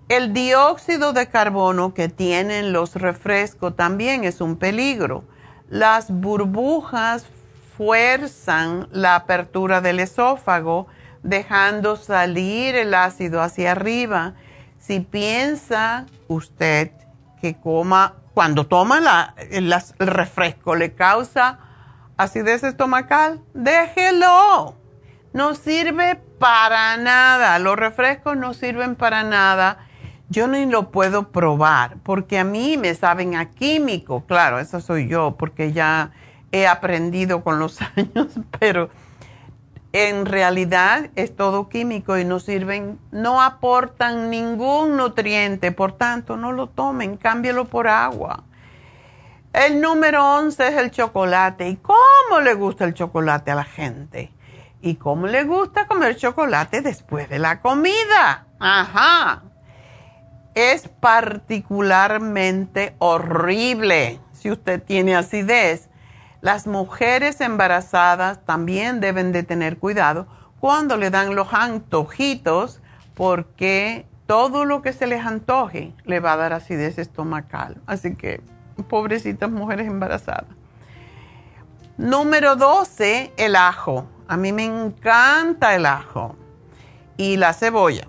El 0.08 0.32
dióxido 0.32 1.12
de 1.12 1.28
carbono 1.28 1.94
que 1.94 2.08
tienen 2.08 2.72
los 2.72 2.96
refrescos 2.96 3.76
también 3.76 4.24
es 4.24 4.40
un 4.40 4.56
peligro. 4.56 5.24
Las 5.68 6.10
burbujas 6.10 7.26
fuerzan 7.76 8.88
la 8.92 9.14
apertura 9.14 9.80
del 9.80 10.00
esófago, 10.00 10.86
dejando 11.22 11.96
salir 11.96 12.74
el 12.74 12.94
ácido 12.94 13.42
hacia 13.42 13.72
arriba. 13.72 14.34
Si 14.78 15.00
piensa 15.00 16.06
usted 16.28 16.90
que 17.40 17.56
coma 17.56 18.14
cuando 18.34 18.66
toma 18.66 19.34
el, 19.50 19.74
refresco 19.98 20.74
le 20.74 20.94
causa 20.94 21.58
acidez 22.16 22.62
estomacal, 22.62 23.42
déjelo. 23.54 24.76
No 25.32 25.54
sirve 25.54 26.20
para 26.38 26.96
nada. 26.96 27.58
Los 27.58 27.76
refrescos 27.76 28.36
no 28.36 28.54
sirven 28.54 28.96
para 28.96 29.22
nada. 29.22 29.78
Yo 30.28 30.46
ni 30.46 30.66
lo 30.66 30.90
puedo 30.90 31.30
probar 31.30 31.96
porque 32.02 32.38
a 32.38 32.44
mí 32.44 32.76
me 32.76 32.94
saben 32.94 33.34
a 33.34 33.50
químico. 33.50 34.24
Claro, 34.26 34.58
eso 34.58 34.80
soy 34.80 35.08
yo 35.08 35.36
porque 35.38 35.72
ya 35.72 36.10
he 36.52 36.66
aprendido 36.66 37.42
con 37.42 37.58
los 37.58 37.80
años, 37.96 38.28
pero 38.58 38.90
en 39.92 40.26
realidad 40.26 41.10
es 41.16 41.36
todo 41.36 41.68
químico 41.68 42.16
y 42.16 42.24
no 42.24 42.40
sirven, 42.40 42.98
no 43.10 43.42
aportan 43.42 44.30
ningún 44.30 44.96
nutriente, 44.96 45.70
por 45.70 45.92
tanto 45.92 46.36
no 46.36 46.52
lo 46.52 46.68
tomen, 46.68 47.18
cámbielo 47.18 47.66
por 47.66 47.88
agua. 47.88 48.44
El 49.52 49.82
número 49.82 50.36
11 50.36 50.68
es 50.68 50.76
el 50.78 50.90
chocolate. 50.90 51.68
¿Y 51.68 51.76
cómo 51.76 52.40
le 52.42 52.54
gusta 52.54 52.86
el 52.86 52.94
chocolate 52.94 53.50
a 53.50 53.54
la 53.54 53.64
gente? 53.64 54.32
¿Y 54.80 54.94
cómo 54.94 55.26
le 55.26 55.44
gusta 55.44 55.86
comer 55.86 56.16
chocolate 56.16 56.80
después 56.80 57.28
de 57.28 57.38
la 57.38 57.60
comida? 57.60 58.46
Ajá. 58.58 59.42
Es 60.54 60.88
particularmente 60.88 62.94
horrible 62.98 64.20
si 64.32 64.50
usted 64.50 64.82
tiene 64.82 65.14
acidez 65.14 65.90
las 66.42 66.66
mujeres 66.66 67.40
embarazadas 67.40 68.44
también 68.44 69.00
deben 69.00 69.30
de 69.30 69.44
tener 69.44 69.78
cuidado 69.78 70.26
cuando 70.60 70.96
le 70.96 71.08
dan 71.08 71.34
los 71.36 71.54
antojitos 71.54 72.80
porque 73.14 74.06
todo 74.26 74.64
lo 74.64 74.82
que 74.82 74.92
se 74.92 75.06
les 75.06 75.24
antoje 75.24 75.94
le 76.04 76.18
va 76.18 76.32
a 76.32 76.36
dar 76.36 76.52
acidez 76.52 76.98
estomacal. 76.98 77.80
Así 77.86 78.16
que, 78.16 78.42
pobrecitas 78.88 79.50
mujeres 79.50 79.86
embarazadas. 79.86 80.46
Número 81.96 82.56
12, 82.56 83.32
el 83.36 83.54
ajo. 83.54 84.06
A 84.26 84.36
mí 84.36 84.52
me 84.52 84.64
encanta 84.64 85.76
el 85.76 85.86
ajo 85.86 86.34
y 87.16 87.36
la 87.36 87.52
cebolla, 87.52 88.08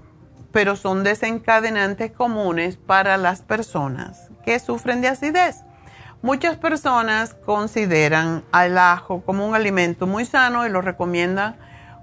pero 0.52 0.76
son 0.76 1.04
desencadenantes 1.04 2.12
comunes 2.12 2.78
para 2.78 3.17
las 3.17 3.43
personas 3.43 4.32
que 4.43 4.58
sufren 4.58 5.02
de 5.02 5.10
acidez. 5.10 5.63
Muchas 6.23 6.55
personas 6.55 7.33
consideran 7.33 8.45
al 8.53 8.77
ajo 8.77 9.23
como 9.25 9.45
un 9.45 9.55
alimento 9.55 10.07
muy 10.07 10.23
sano 10.23 10.65
y 10.65 10.69
lo 10.69 10.81
recomiendan 10.81 11.57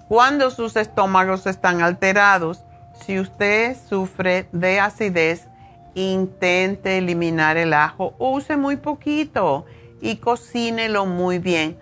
cuando 0.09 0.51
sus 0.51 0.77
estómagos 0.77 1.47
están 1.47 1.81
alterados. 1.81 2.63
Si 2.93 3.19
usted 3.19 3.75
sufre 3.89 4.47
de 4.53 4.79
acidez, 4.79 5.49
intente 5.95 6.99
eliminar 6.99 7.57
el 7.57 7.73
ajo, 7.73 8.15
use 8.19 8.59
muy 8.59 8.77
poquito 8.77 9.65
y 10.03 10.17
cocínelo 10.17 11.07
muy 11.07 11.39
bien. 11.39 11.79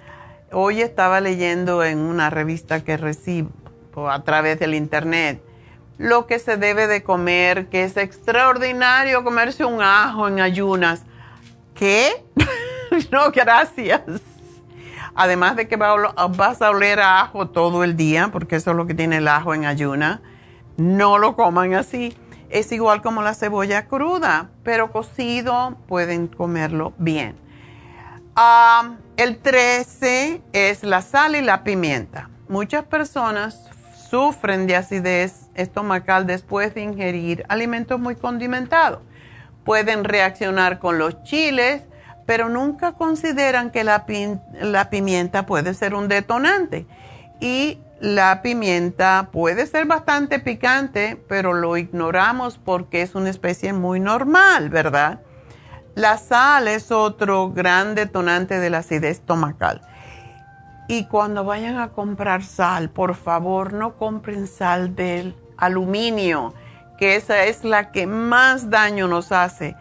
Hoy 0.52 0.80
estaba 0.80 1.20
leyendo 1.20 1.82
en 1.82 1.98
una 1.98 2.30
revista 2.30 2.84
que 2.84 2.96
recibo 2.96 3.50
a 4.08 4.22
través 4.22 4.60
del 4.60 4.76
internet 4.76 5.42
lo 5.96 6.28
que 6.28 6.38
se 6.38 6.56
debe 6.56 6.86
de 6.86 7.02
comer, 7.02 7.66
que 7.66 7.82
es 7.82 7.96
extraordinario 7.96 9.24
comerse 9.24 9.64
un 9.64 9.82
ajo 9.82 10.28
en 10.28 10.38
ayunas 10.38 11.02
¿Qué? 11.78 12.24
no, 13.12 13.30
gracias. 13.30 14.02
Además 15.14 15.54
de 15.54 15.68
que 15.68 15.76
vas 15.76 16.62
a 16.62 16.70
oler 16.70 16.98
a 17.00 17.20
ajo 17.20 17.48
todo 17.48 17.84
el 17.84 17.96
día, 17.96 18.30
porque 18.32 18.56
eso 18.56 18.72
es 18.72 18.76
lo 18.76 18.86
que 18.86 18.94
tiene 18.94 19.18
el 19.18 19.28
ajo 19.28 19.54
en 19.54 19.64
ayuna, 19.64 20.20
no 20.76 21.18
lo 21.18 21.36
coman 21.36 21.74
así. 21.74 22.16
Es 22.50 22.72
igual 22.72 23.00
como 23.00 23.22
la 23.22 23.34
cebolla 23.34 23.86
cruda, 23.86 24.50
pero 24.64 24.90
cocido 24.90 25.76
pueden 25.86 26.26
comerlo 26.26 26.94
bien. 26.98 27.36
El 29.16 29.38
13 29.38 30.42
es 30.52 30.82
la 30.82 31.02
sal 31.02 31.36
y 31.36 31.42
la 31.42 31.62
pimienta. 31.64 32.30
Muchas 32.48 32.84
personas 32.84 33.68
sufren 34.10 34.66
de 34.66 34.76
acidez 34.76 35.48
estomacal 35.54 36.26
después 36.26 36.74
de 36.74 36.82
ingerir 36.82 37.44
alimentos 37.48 38.00
muy 38.00 38.14
condimentados 38.16 39.00
pueden 39.68 40.04
reaccionar 40.04 40.78
con 40.78 40.96
los 40.96 41.22
chiles, 41.24 41.82
pero 42.24 42.48
nunca 42.48 42.92
consideran 42.92 43.70
que 43.70 43.84
la, 43.84 44.06
pimienta 44.88 45.44
puede 45.44 45.74
ser 45.74 45.92
un 45.92 46.08
detonante. 46.08 46.86
Y 47.38 47.78
la 48.00 48.40
pimienta 48.40 49.28
puede 49.30 49.66
ser 49.66 49.84
bastante 49.84 50.38
picante, 50.38 51.22
pero 51.28 51.52
lo 51.52 51.76
ignoramos 51.76 52.56
porque 52.56 53.02
es 53.02 53.14
una 53.14 53.28
especie 53.28 53.74
muy 53.74 54.00
normal, 54.00 54.70
¿verdad? 54.70 55.20
La 55.94 56.16
sal 56.16 56.66
es 56.66 56.90
otro 56.90 57.50
gran 57.50 57.94
detonante 57.94 58.60
de 58.60 58.70
la 58.70 58.78
acidez 58.78 59.18
estomacal. 59.18 59.82
Y 60.88 61.04
cuando 61.08 61.44
vayan 61.44 61.78
a 61.78 61.90
comprar 61.90 62.42
sal, 62.42 62.88
por 62.88 63.14
favor, 63.16 63.74
no 63.74 63.98
compren 63.98 64.46
sal 64.46 64.96
del 64.96 65.36
aluminio 65.58 66.54
que 66.98 67.16
esa 67.16 67.44
es 67.44 67.64
la 67.64 67.90
que 67.92 68.06
más 68.06 68.70
daño 68.70 69.08
nos 69.08 69.32
hace. 69.32 69.76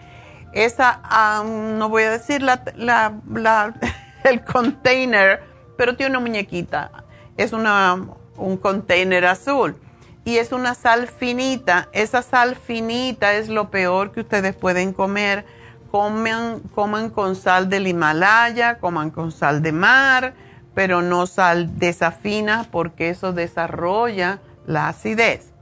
Esa, 0.53 1.01
no 1.43 1.89
voy 1.89 2.03
a 2.03 2.11
decir 2.11 2.41
el 4.23 4.43
container, 4.45 5.43
pero 5.77 5.95
tiene 5.95 6.11
una 6.11 6.19
muñequita. 6.19 6.91
Es 7.35 7.53
una, 7.53 8.07
un 8.37 8.57
container 8.57 9.25
azul 9.25 9.75
y 10.23 10.37
es 10.37 10.51
una 10.51 10.73
sal 10.73 11.07
finita. 11.07 11.89
Esa 11.91 12.21
sal 12.21 12.55
finita 12.55 13.33
es 13.33 13.49
lo 13.49 13.69
peor 13.69 14.11
que 14.11 14.21
ustedes 14.21 14.55
pueden 14.55 14.93
comer. 14.93 15.45
Coman, 15.91 16.59
coman 16.75 17.09
con 17.09 17.35
sal 17.35 17.69
del 17.69 17.87
Himalaya, 17.87 18.77
coman 18.77 19.09
con 19.09 19.31
sal 19.31 19.61
de 19.61 19.71
mar, 19.71 20.33
pero 20.75 21.01
no 21.01 21.27
sal 21.27 21.79
de 21.79 21.89
esa 21.89 22.11
fina 22.11 22.67
porque 22.71 23.09
eso 23.09 23.31
desarrolla 23.31 24.39
la 24.65 24.89
acidez. 24.89 25.53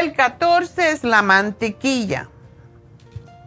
El 0.00 0.14
14 0.14 0.90
es 0.90 1.04
la 1.04 1.20
mantequilla. 1.20 2.30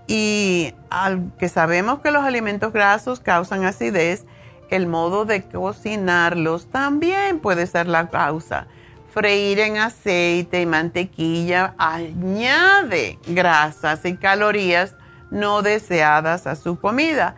Y 0.05 0.75
aunque 0.91 1.49
sabemos 1.49 2.01
que 2.01 2.11
los 2.11 2.23
alimentos 2.23 2.71
grasos 2.71 3.19
causan 3.19 3.65
acidez, 3.65 4.25
el 4.69 4.85
modo 4.85 5.25
de 5.25 5.41
cocinarlos 5.41 6.67
también 6.67 7.39
puede 7.39 7.65
ser 7.65 7.87
la 7.87 8.11
causa. 8.11 8.67
Freír 9.11 9.57
en 9.59 9.77
aceite 9.77 10.61
y 10.61 10.67
mantequilla 10.67 11.73
añade 11.79 13.17
grasas 13.25 14.05
y 14.05 14.15
calorías 14.15 14.93
no 15.31 15.63
deseadas 15.63 16.45
a 16.45 16.55
su 16.55 16.79
comida. 16.79 17.35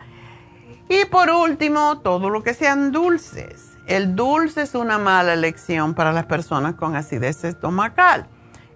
Y 0.90 1.06
por 1.06 1.30
último, 1.30 2.00
todo 2.00 2.28
lo 2.28 2.42
que 2.42 2.52
sean 2.52 2.92
dulces. 2.92 3.70
El 3.86 4.14
dulce 4.14 4.60
es 4.60 4.74
una 4.74 4.98
mala 4.98 5.32
elección 5.32 5.94
para 5.94 6.12
las 6.12 6.26
personas 6.26 6.74
con 6.74 6.94
acidez 6.94 7.42
estomacal 7.44 8.28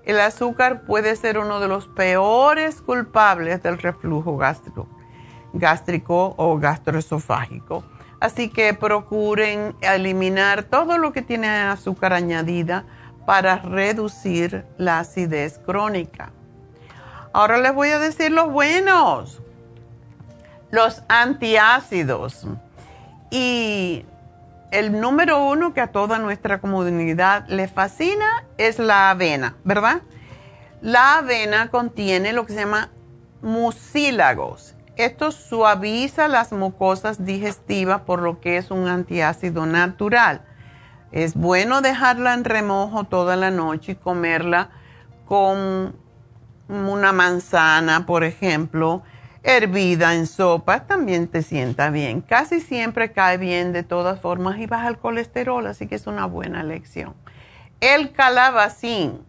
el 0.04 0.20
azúcar 0.20 0.82
puede 0.82 1.14
ser 1.16 1.38
uno 1.38 1.60
de 1.60 1.68
los 1.68 1.86
peores 1.86 2.80
culpables 2.82 3.62
del 3.62 3.78
reflujo 3.78 4.36
gástrico, 4.36 6.34
o 6.36 6.58
gastroesofágico. 6.58 7.84
Así 8.20 8.48
que 8.48 8.74
procuren 8.74 9.74
eliminar 9.80 10.64
todo 10.64 10.98
lo 10.98 11.12
que 11.12 11.22
tiene 11.22 11.48
azúcar 11.48 12.12
añadida 12.12 12.84
para 13.26 13.56
reducir 13.56 14.64
la 14.78 15.00
acidez 15.00 15.58
crónica. 15.58 16.32
Ahora 17.32 17.58
les 17.58 17.74
voy 17.74 17.88
a 17.90 17.98
decir 17.98 18.30
los 18.30 18.50
buenos, 18.50 19.40
los 20.70 21.02
antiácidos. 21.08 22.46
Y 23.30 24.04
el 24.72 24.98
número 25.00 25.44
uno 25.44 25.74
que 25.74 25.82
a 25.82 25.92
toda 25.92 26.18
nuestra 26.18 26.60
comunidad 26.60 27.46
le 27.48 27.68
fascina 27.68 28.46
es 28.56 28.78
la 28.78 29.10
avena, 29.10 29.54
¿verdad? 29.64 30.00
La 30.80 31.18
avena 31.18 31.68
contiene 31.68 32.32
lo 32.32 32.46
que 32.46 32.54
se 32.54 32.60
llama 32.60 32.90
mucílagos. 33.42 34.74
Esto 34.96 35.30
suaviza 35.30 36.26
las 36.26 36.52
mucosas 36.52 37.24
digestivas 37.24 38.00
por 38.00 38.22
lo 38.22 38.40
que 38.40 38.56
es 38.56 38.70
un 38.70 38.88
antiácido 38.88 39.66
natural. 39.66 40.42
Es 41.12 41.34
bueno 41.34 41.82
dejarla 41.82 42.32
en 42.32 42.44
remojo 42.44 43.04
toda 43.04 43.36
la 43.36 43.50
noche 43.50 43.92
y 43.92 43.96
comerla 43.96 44.70
con 45.26 45.94
una 46.68 47.12
manzana, 47.12 48.06
por 48.06 48.24
ejemplo, 48.24 49.02
hervida 49.42 50.14
en 50.14 50.26
sopa, 50.26 50.86
también 50.86 51.28
te 51.28 51.42
sienta 51.42 51.90
bien. 51.90 52.20
Casi 52.20 52.60
siempre 52.60 53.12
cae 53.12 53.38
bien 53.38 53.72
de 53.72 53.82
todas 53.82 54.20
formas 54.20 54.58
y 54.58 54.66
baja 54.66 54.88
el 54.88 54.98
colesterol, 54.98 55.66
así 55.66 55.86
que 55.86 55.96
es 55.96 56.06
una 56.06 56.26
buena 56.26 56.60
elección. 56.60 57.14
El 57.80 58.12
calabacín 58.12 59.20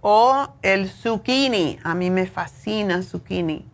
o 0.00 0.54
el 0.62 0.88
zucchini, 0.88 1.78
a 1.82 1.94
mí 1.94 2.10
me 2.10 2.26
fascina 2.26 3.02
zucchini. 3.02 3.68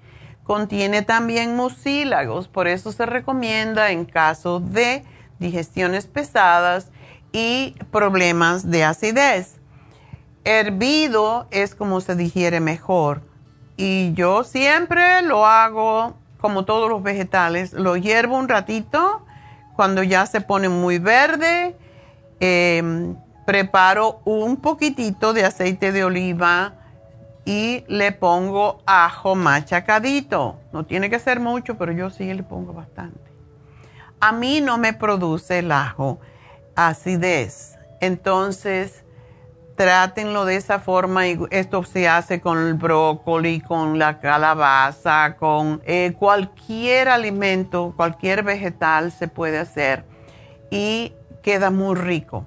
Contiene 0.45 1.03
también 1.03 1.55
mucílagos, 1.55 2.49
por 2.49 2.67
eso 2.67 2.91
se 2.91 3.07
recomienda 3.07 3.93
en 3.93 4.05
caso 4.05 4.59
de 4.59 5.05
digestiones 5.39 6.07
pesadas 6.07 6.91
y 7.33 7.77
problemas 7.91 8.71
de 8.71 8.85
acidez 8.85 9.61
hervido 10.45 11.47
es 11.51 11.75
como 11.75 12.01
se 12.01 12.17
digiere 12.17 12.61
mejor. 12.61 13.23
Y 13.83 14.13
yo 14.13 14.45
siempre 14.45 15.23
lo 15.23 15.47
hago 15.47 16.13
como 16.39 16.67
todos 16.67 16.91
los 16.91 17.03
vegetales. 17.03 17.73
Lo 17.73 17.97
hiervo 17.97 18.37
un 18.37 18.47
ratito. 18.47 19.25
Cuando 19.75 20.03
ya 20.03 20.27
se 20.27 20.43
pone 20.43 20.69
muy 20.69 20.99
verde, 20.99 21.75
em, 22.41 23.17
preparo 23.47 24.21
un 24.27 24.59
poquitito 24.59 25.33
de 25.33 25.47
aceite 25.47 25.93
de 25.93 26.05
oliva 26.05 26.75
y 27.47 27.83
le 27.89 28.13
pongo 28.13 28.83
ajo 28.85 29.35
machacadito. 29.35 30.61
No 30.75 30.85
tiene 30.85 31.09
que 31.09 31.19
ser 31.19 31.41
mucho, 31.41 31.79
pero 31.79 31.93
yo 31.93 32.11
sí 32.11 32.35
le 32.35 32.43
pongo 32.43 32.75
bastante. 32.75 33.33
A 34.21 34.33
mí 34.33 34.61
no 34.61 34.77
me 34.77 34.93
produce 34.93 35.61
el 35.61 35.73
ajo 35.73 36.21
acidez. 36.77 37.79
Entonces, 38.03 39.05
trátenlo 39.81 40.45
de 40.45 40.57
esa 40.57 40.79
forma 40.79 41.27
y 41.27 41.41
esto 41.49 41.83
se 41.85 42.07
hace 42.07 42.43
con 42.43 42.59
el 42.59 42.75
brócoli, 42.75 43.63
con 43.63 43.99
la 43.99 44.21
calabaza, 44.21 45.37
con 45.39 45.81
eh, 45.87 46.13
cualquier 46.19 47.09
alimento, 47.09 47.95
cualquier 47.97 48.43
vegetal 48.43 49.11
se 49.11 49.27
puede 49.27 49.59
hacer 49.59 50.05
y 50.71 51.15
queda 51.43 51.71
muy 51.71 51.95
rico. 51.95 52.47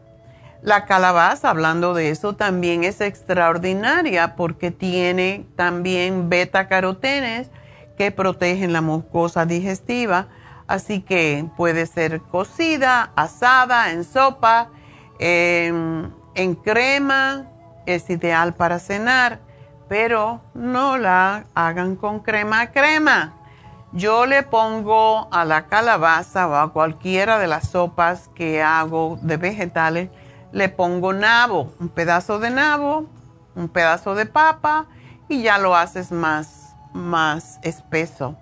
La 0.62 0.86
calabaza, 0.86 1.50
hablando 1.50 1.96
de 1.96 2.12
eso, 2.12 2.36
también 2.36 2.84
es 2.84 3.02
extraordinaria 3.02 4.36
porque 4.36 4.70
tiene 4.70 5.48
también 5.56 6.30
beta 6.30 6.68
carotenes 6.68 7.50
que 7.98 8.12
protegen 8.12 8.74
la 8.74 8.82
mucosa 8.82 9.48
digestiva, 9.48 10.28
así 10.68 11.02
que 11.02 11.48
puede 11.58 11.88
ser 11.88 12.22
cocida, 12.22 13.12
asada, 13.16 13.92
en 13.92 14.04
sopa. 14.04 14.70
Eh, 15.18 15.74
en 16.36 16.56
crema 16.56 17.46
es 17.86 18.10
ideal 18.10 18.54
para 18.54 18.80
cenar, 18.80 19.40
pero 19.88 20.42
no 20.54 20.98
la 20.98 21.46
hagan 21.54 21.96
con 21.96 22.20
crema 22.20 22.72
crema. 22.72 23.34
Yo 23.92 24.26
le 24.26 24.42
pongo 24.42 25.28
a 25.32 25.46
la 25.46 25.68
calabaza 25.68 26.48
o 26.48 26.56
a 26.56 26.74
cualquiera 26.74 27.38
de 27.38 27.48
las 27.48 27.70
sopas 27.70 28.30
que 28.34 28.64
hago 28.64 29.20
de 29.22 29.38
vegetales, 29.38 30.10
le 30.52 30.70
pongo 30.70 31.14
nabo, 31.14 31.74
un 31.80 31.90
pedazo 31.90 32.40
de 32.40 32.50
nabo, 32.50 33.06
un 33.56 33.70
pedazo 33.70 34.16
de 34.16 34.26
papa 34.26 34.88
y 35.30 35.44
ya 35.44 35.60
lo 35.60 35.76
haces 35.76 36.12
más, 36.12 36.76
más 36.94 37.60
espeso. 37.62 38.36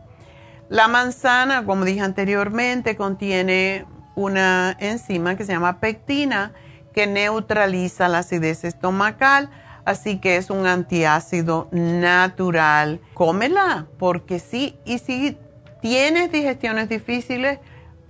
La 0.70 0.88
manzana, 0.88 1.66
como 1.66 1.84
dije 1.84 2.00
anteriormente, 2.00 2.96
contiene 2.96 3.86
una 4.16 4.76
enzima 4.80 5.36
que 5.36 5.44
se 5.44 5.52
llama 5.52 5.82
pectina 5.82 6.54
que 6.94 7.08
neutraliza 7.08 8.08
la 8.08 8.20
acidez 8.20 8.64
estomacal, 8.64 9.50
así 9.86 10.20
que 10.20 10.38
es 10.38 10.50
un 10.50 10.68
antiácido 10.68 11.68
natural. 11.72 13.00
Cómela, 13.14 13.88
porque 13.98 14.40
sí, 14.40 14.78
y 14.86 15.00
si 15.00 15.38
tienes 15.82 16.32
digestiones 16.32 16.90
difíciles, 16.90 17.60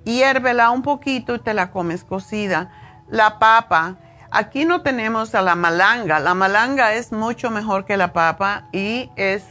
hiérvela 0.03 0.71
un 0.71 0.81
poquito 0.81 1.35
y 1.35 1.39
te 1.39 1.53
la 1.53 1.71
comes 1.71 2.03
cocida. 2.03 2.71
La 3.09 3.39
papa, 3.39 3.97
aquí 4.31 4.65
no 4.65 4.81
tenemos 4.81 5.35
a 5.35 5.41
la 5.41 5.55
malanga, 5.55 6.19
la 6.19 6.33
malanga 6.33 6.93
es 6.93 7.11
mucho 7.11 7.49
mejor 7.49 7.85
que 7.85 7.97
la 7.97 8.13
papa 8.13 8.67
y 8.71 9.09
es 9.15 9.45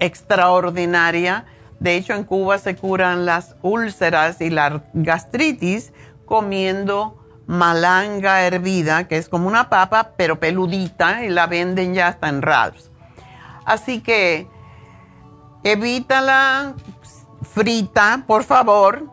extraordinaria. 0.00 1.44
De 1.80 1.96
hecho, 1.96 2.14
en 2.14 2.24
Cuba 2.24 2.58
se 2.58 2.76
curan 2.76 3.26
las 3.26 3.56
úlceras 3.62 4.40
y 4.40 4.50
la 4.50 4.82
gastritis 4.92 5.92
comiendo 6.24 7.23
malanga 7.46 8.42
hervida, 8.42 9.06
que 9.08 9.16
es 9.16 9.28
como 9.28 9.48
una 9.48 9.68
papa, 9.68 10.12
pero 10.16 10.40
peludita, 10.40 11.24
y 11.24 11.28
la 11.28 11.46
venden 11.46 11.94
ya 11.94 12.08
hasta 12.08 12.28
en 12.28 12.42
Ralph's. 12.42 12.90
Así 13.64 14.00
que 14.00 14.48
evítala 15.62 16.74
frita, 17.42 18.24
por 18.26 18.44
favor. 18.44 19.10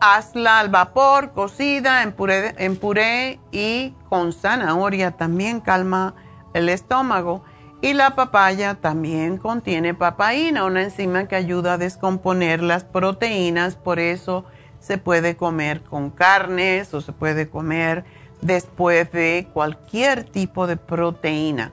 Hazla 0.00 0.60
al 0.60 0.68
vapor, 0.68 1.32
cocida, 1.32 2.02
en 2.02 2.12
puré, 2.12 2.54
en 2.58 2.76
puré 2.76 3.40
y 3.50 3.94
con 4.08 4.32
zanahoria 4.32 5.12
también 5.12 5.60
calma 5.60 6.14
el 6.54 6.68
estómago. 6.68 7.42
Y 7.80 7.94
la 7.94 8.14
papaya 8.14 8.74
también 8.74 9.38
contiene 9.38 9.94
papaína, 9.94 10.64
una 10.64 10.82
enzima 10.82 11.26
que 11.26 11.36
ayuda 11.36 11.74
a 11.74 11.78
descomponer 11.78 12.62
las 12.62 12.84
proteínas, 12.84 13.76
por 13.76 13.98
eso 13.98 14.44
se 14.80 14.98
puede 14.98 15.36
comer 15.36 15.82
con 15.82 16.10
carnes 16.10 16.92
o 16.94 17.00
se 17.00 17.12
puede 17.12 17.48
comer 17.48 18.04
después 18.40 19.10
de 19.12 19.48
cualquier 19.52 20.24
tipo 20.24 20.66
de 20.66 20.76
proteína. 20.76 21.72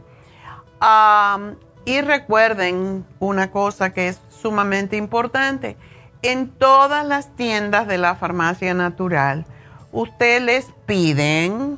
y 1.85 2.01
recuerden 2.01 3.05
una 3.19 3.51
cosa 3.51 3.91
que 3.91 4.07
es 4.07 4.19
sumamente 4.29 4.97
importante. 4.97 5.77
En 6.23 6.49
todas 6.49 7.05
las 7.05 7.35
tiendas 7.35 7.87
de 7.87 7.99
la 7.99 8.15
farmacia 8.15 8.73
natural, 8.73 9.45
ustedes 9.91 10.41
les 10.41 10.65
piden 10.85 11.77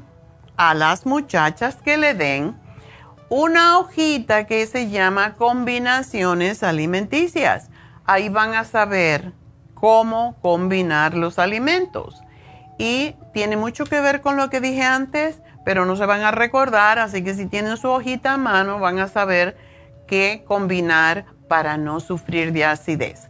a 0.56 0.74
las 0.74 1.06
muchachas 1.06 1.76
que 1.84 1.98
le 1.98 2.14
den 2.14 2.56
una 3.30 3.78
hojita 3.78 4.48
que 4.48 4.66
se 4.66 4.90
llama 4.90 5.36
combinaciones 5.36 6.64
alimenticias. 6.64 7.70
Ahí 8.06 8.30
van 8.30 8.54
a 8.54 8.64
saber 8.64 9.34
cómo 9.80 10.36
combinar 10.42 11.14
los 11.14 11.38
alimentos. 11.38 12.24
Y 12.80 13.16
tiene 13.34 13.58
mucho 13.58 13.86
que 13.86 14.02
ver 14.02 14.22
con 14.22 14.36
lo 14.36 14.50
que 14.50 14.60
dije 14.60 14.84
antes, 14.84 15.42
pero 15.66 15.86
no 15.86 15.96
se 15.96 16.06
van 16.06 16.22
a 16.22 16.32
recordar, 16.32 16.98
así 16.98 17.24
que 17.24 17.34
si 17.34 17.46
tienen 17.46 17.78
su 17.78 17.90
hojita 17.90 18.34
a 18.34 18.38
mano 18.38 18.80
van 18.80 19.00
a 19.00 19.08
saber 19.08 19.56
qué 20.08 20.44
combinar 20.48 21.26
para 21.48 21.78
no 21.78 22.00
sufrir 22.00 22.54
de 22.54 22.66
acidez. 22.66 23.30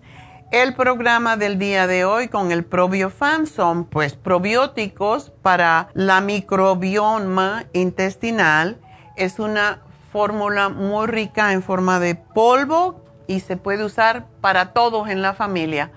El 0.51 0.73
programa 0.73 1.35
del 1.35 1.59
día 1.59 1.87
de 1.87 2.05
hoy 2.05 2.29
con 2.29 2.53
el 2.53 2.63
probiofan 2.63 3.45
son 3.47 3.83
pues 3.83 4.15
probióticos 4.15 5.31
para 5.41 5.89
la 5.93 6.21
microbioma 6.21 7.65
intestinal. 7.73 8.79
Es 9.17 9.39
una 9.39 9.81
fórmula 10.13 10.69
muy 10.69 11.07
rica 11.07 11.51
en 11.51 11.61
forma 11.61 11.99
de 11.99 12.15
polvo 12.15 13.03
y 13.27 13.41
se 13.41 13.57
puede 13.57 13.83
usar 13.83 14.27
para 14.39 14.71
todos 14.71 15.09
en 15.09 15.21
la 15.21 15.33
familia 15.33 15.91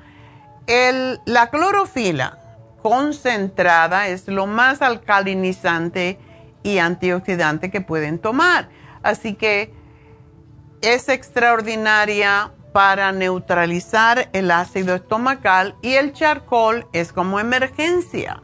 la 1.25 1.51
clorofila 1.51 2.39
concentrada 2.83 4.07
es 4.07 4.29
lo 4.29 4.47
más 4.47 4.83
alcalinizante 4.83 6.19
y 6.63 6.79
antioxidante 6.79 7.71
que 7.71 7.81
pueden 7.81 8.19
tomar. 8.19 8.69
Así 9.03 9.35
que 9.35 9.75
es 10.81 11.09
extraordinaria 11.09 12.53
para 12.73 13.11
neutralizar 13.11 14.29
el 14.33 14.51
ácido 14.51 14.95
estomacal 14.95 15.75
y 15.83 15.95
el 15.95 16.13
charcoal 16.13 16.87
es 16.93 17.13
como 17.13 17.41
emergencia. 17.41 18.41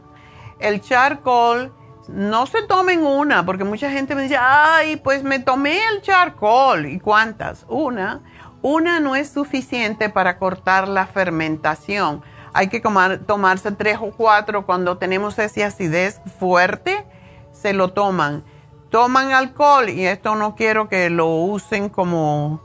El 0.59 0.81
charcoal 0.81 1.71
no 2.09 2.45
se 2.45 2.61
tomen 2.63 3.05
una, 3.05 3.45
porque 3.45 3.63
mucha 3.63 3.89
gente 3.91 4.15
me 4.15 4.23
dice, 4.23 4.37
ay, 4.39 4.97
pues 4.97 5.23
me 5.23 5.39
tomé 5.39 5.79
el 5.93 6.01
charcoal. 6.01 6.87
¿Y 6.87 6.99
cuántas? 6.99 7.65
Una. 7.69 8.21
Una 8.69 8.99
no 8.99 9.15
es 9.15 9.29
suficiente 9.29 10.09
para 10.09 10.37
cortar 10.37 10.89
la 10.89 11.07
fermentación. 11.07 12.21
Hay 12.51 12.67
que 12.67 12.81
tomarse 12.81 13.71
tres 13.71 13.97
o 14.01 14.11
cuatro 14.11 14.65
cuando 14.65 14.97
tenemos 14.97 15.39
esa 15.39 15.67
acidez 15.67 16.19
fuerte, 16.37 17.05
se 17.53 17.71
lo 17.71 17.93
toman. 17.93 18.43
Toman 18.89 19.31
alcohol 19.31 19.87
y 19.87 20.05
esto 20.05 20.35
no 20.35 20.55
quiero 20.55 20.89
que 20.89 21.09
lo 21.09 21.27
usen 21.27 21.87
como, 21.87 22.61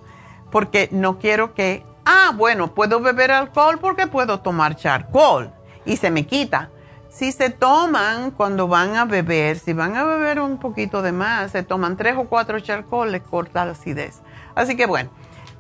porque 0.51 0.89
no 0.91 1.21
quiero 1.21 1.55
que, 1.55 1.87
ah, 2.05 2.33
bueno, 2.35 2.75
puedo 2.75 2.99
beber 2.99 3.31
alcohol 3.31 3.79
porque 3.79 4.09
puedo 4.09 4.41
tomar 4.41 4.75
charcoal 4.75 5.55
y 5.85 5.99
se 5.99 6.11
me 6.11 6.27
quita 6.27 6.71
si 7.13 7.31
se 7.31 7.51
toman 7.51 8.31
cuando 8.31 8.69
van 8.69 8.97
a 8.97 9.05
beber, 9.05 9.59
si 9.59 9.75
van 9.75 9.97
a 9.97 10.05
beber 10.05 10.41
un 10.41 10.59
poquito 10.59 11.03
de 11.03 11.13
más, 11.13 11.53
se 11.53 11.63
toman 11.63 11.97
tres 11.97 12.17
o 12.17 12.25
cuatro 12.25 12.59
charcoal, 12.59 13.13
les 13.13 13.21
corta 13.21 13.67
la 13.67 13.73
acidez. 13.73 14.23
Así 14.55 14.77
que 14.77 14.87
bueno, 14.87 15.11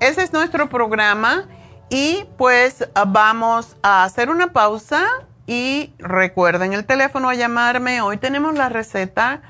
ese 0.02 0.22
es 0.22 0.32
nuestro 0.32 0.68
programa 0.68 1.46
y 1.88 2.26
pues 2.36 2.88
vamos 3.06 3.76
a 3.84 4.02
hacer 4.02 4.30
una 4.30 4.52
pausa 4.52 5.06
y 5.46 5.94
recuerden 5.98 6.72
el 6.72 6.84
teléfono 6.84 7.28
a 7.28 7.36
llamarme. 7.36 8.00
Hoy 8.00 8.16
tenemos 8.16 8.56
la 8.56 8.68
receta 8.68 9.42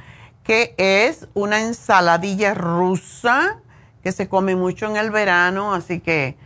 que 0.44 0.74
es 0.76 1.26
una 1.32 1.62
ensaladilla 1.62 2.52
rusa 2.52 3.60
que 4.02 4.12
se 4.12 4.28
come 4.28 4.54
mucho 4.54 4.84
en 4.84 4.98
el 4.98 5.10
verano, 5.10 5.72
así 5.72 6.00
que 6.00 6.36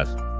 días. 0.09 0.15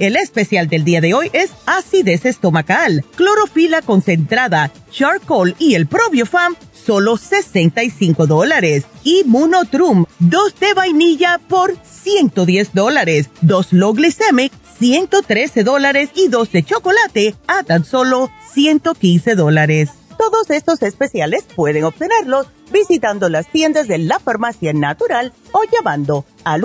El 0.00 0.16
especial 0.16 0.66
del 0.66 0.82
día 0.82 1.02
de 1.02 1.12
hoy 1.12 1.28
es 1.34 1.50
acidez 1.66 2.24
estomacal, 2.24 3.04
clorofila 3.16 3.82
concentrada, 3.82 4.72
charcoal 4.90 5.54
y 5.58 5.74
el 5.74 5.86
probiofam, 5.86 6.56
solo 6.72 7.18
65 7.18 8.26
dólares. 8.26 8.84
Y 9.04 9.24
Monotrum, 9.26 10.06
dos 10.18 10.58
de 10.58 10.72
vainilla 10.72 11.38
por 11.46 11.76
110 11.84 12.72
dólares, 12.72 13.28
dos 13.42 13.74
low 13.74 13.92
glycemic, 13.92 14.50
113 14.78 15.64
dólares 15.64 16.08
y 16.14 16.28
dos 16.28 16.50
de 16.50 16.62
chocolate 16.62 17.34
a 17.46 17.62
tan 17.62 17.84
solo 17.84 18.30
115 18.54 19.34
dólares. 19.34 19.90
Todos 20.16 20.48
estos 20.48 20.80
especiales 20.80 21.44
pueden 21.54 21.84
obtenerlos 21.84 22.46
visitando 22.72 23.28
las 23.28 23.48
tiendas 23.48 23.86
de 23.86 23.98
la 23.98 24.18
farmacia 24.18 24.72
natural 24.72 25.34
o 25.52 25.60
llamando 25.70 26.24
al 26.44 26.64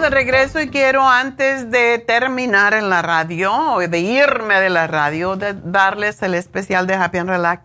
De 0.00 0.10
regreso 0.10 0.60
y 0.60 0.68
quiero 0.68 1.08
antes 1.08 1.70
de 1.70 1.98
terminar 1.98 2.74
en 2.74 2.90
la 2.90 3.00
radio, 3.00 3.78
de 3.78 4.00
irme 4.00 4.60
de 4.60 4.68
la 4.68 4.88
radio, 4.88 5.36
de 5.36 5.54
darles 5.54 6.20
el 6.22 6.34
especial 6.34 6.88
de 6.88 6.94
Happy 6.94 7.18
and 7.18 7.30
Relax 7.30 7.62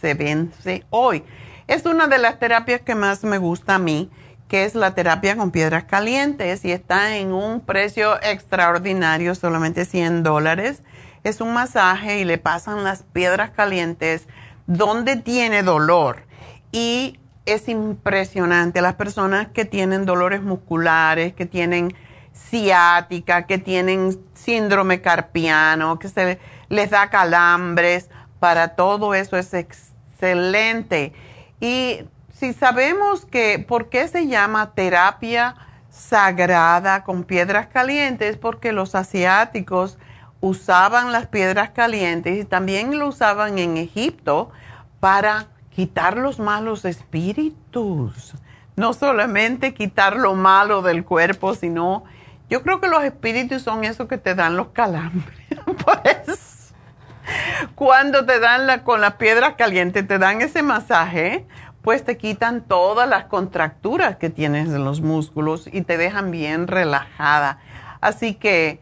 se 0.00 0.84
hoy. 0.90 1.24
Es 1.66 1.84
una 1.84 2.06
de 2.06 2.18
las 2.18 2.38
terapias 2.38 2.80
que 2.80 2.94
más 2.94 3.24
me 3.24 3.38
gusta 3.38 3.74
a 3.74 3.78
mí 3.80 4.08
que 4.48 4.64
es 4.64 4.76
la 4.76 4.94
terapia 4.94 5.36
con 5.36 5.50
piedras 5.50 5.84
calientes 5.84 6.64
y 6.64 6.70
está 6.70 7.16
en 7.16 7.32
un 7.32 7.60
precio 7.60 8.22
extraordinario, 8.22 9.34
solamente 9.34 9.84
100 9.84 10.22
dólares. 10.22 10.82
Es 11.24 11.40
un 11.40 11.52
masaje 11.52 12.20
y 12.20 12.24
le 12.24 12.38
pasan 12.38 12.84
las 12.84 13.02
piedras 13.02 13.50
calientes 13.50 14.28
donde 14.68 15.16
tiene 15.16 15.64
dolor. 15.64 16.22
Y 16.70 17.18
es 17.46 17.68
impresionante. 17.68 18.80
Las 18.80 18.94
personas 18.94 19.48
que 19.48 19.64
tienen 19.64 20.06
dolores 20.06 20.42
musculares, 20.42 21.34
que 21.34 21.46
tienen 21.46 21.94
ciática, 22.32 23.46
que 23.46 23.58
tienen 23.58 24.18
síndrome 24.34 25.00
carpiano, 25.00 25.98
que 25.98 26.08
se 26.08 26.38
les 26.68 26.90
da 26.90 27.10
calambres, 27.10 28.10
para 28.40 28.68
todo 28.76 29.14
eso 29.14 29.36
es 29.36 29.54
excelente. 29.54 31.12
Y 31.60 32.00
si 32.32 32.52
sabemos 32.52 33.24
que, 33.24 33.64
¿por 33.66 33.88
qué 33.88 34.08
se 34.08 34.26
llama 34.26 34.74
terapia 34.74 35.54
sagrada 35.90 37.04
con 37.04 37.24
piedras 37.24 37.68
calientes? 37.68 38.36
Porque 38.36 38.72
los 38.72 38.94
asiáticos 38.94 39.98
usaban 40.40 41.12
las 41.12 41.26
piedras 41.26 41.70
calientes 41.70 42.38
y 42.38 42.44
también 42.44 42.98
lo 42.98 43.08
usaban 43.08 43.58
en 43.58 43.76
Egipto 43.76 44.50
para 45.00 45.46
quitar 45.74 46.16
los 46.16 46.38
malos 46.38 46.84
espíritus. 46.84 48.34
No 48.76 48.92
solamente 48.92 49.74
quitar 49.74 50.16
lo 50.16 50.34
malo 50.34 50.82
del 50.82 51.04
cuerpo, 51.04 51.54
sino 51.54 52.04
yo 52.48 52.62
creo 52.62 52.80
que 52.80 52.88
los 52.88 53.02
espíritus 53.04 53.62
son 53.62 53.84
esos 53.84 54.08
que 54.08 54.18
te 54.18 54.34
dan 54.34 54.56
los 54.56 54.68
calambres. 54.68 55.38
pues, 55.84 56.74
cuando 57.74 58.24
te 58.24 58.38
dan 58.38 58.66
la, 58.66 58.84
con 58.84 59.00
las 59.00 59.14
piedras 59.14 59.54
calientes, 59.54 60.06
te 60.06 60.18
dan 60.18 60.42
ese 60.42 60.62
masaje, 60.62 61.46
pues 61.82 62.04
te 62.04 62.16
quitan 62.16 62.62
todas 62.62 63.08
las 63.08 63.24
contracturas 63.24 64.16
que 64.16 64.30
tienes 64.30 64.68
en 64.68 64.84
los 64.84 65.00
músculos 65.00 65.68
y 65.70 65.82
te 65.82 65.96
dejan 65.96 66.30
bien 66.30 66.66
relajada. 66.66 67.58
Así 68.00 68.34
que 68.34 68.80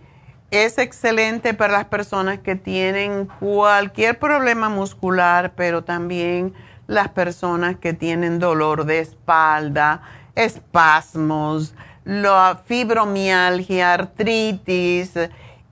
es 0.51 0.79
excelente 0.79 1.55
para 1.55 1.73
las 1.73 1.87
personas 1.87 2.39
que 2.41 2.57
tienen 2.57 3.27
cualquier 3.41 4.19
problema 4.19 4.69
muscular, 4.69 5.53
pero 5.57 5.83
también 5.85 6.53
las 6.93 7.09
personas 7.09 7.77
que 7.77 7.95
tienen 7.95 8.39
dolor 8.39 8.85
de 8.85 9.01
espalda, 9.01 10.03
espasmos, 10.35 11.75
la 12.05 12.61
fibromialgia, 12.67 13.95
artritis 13.95 15.13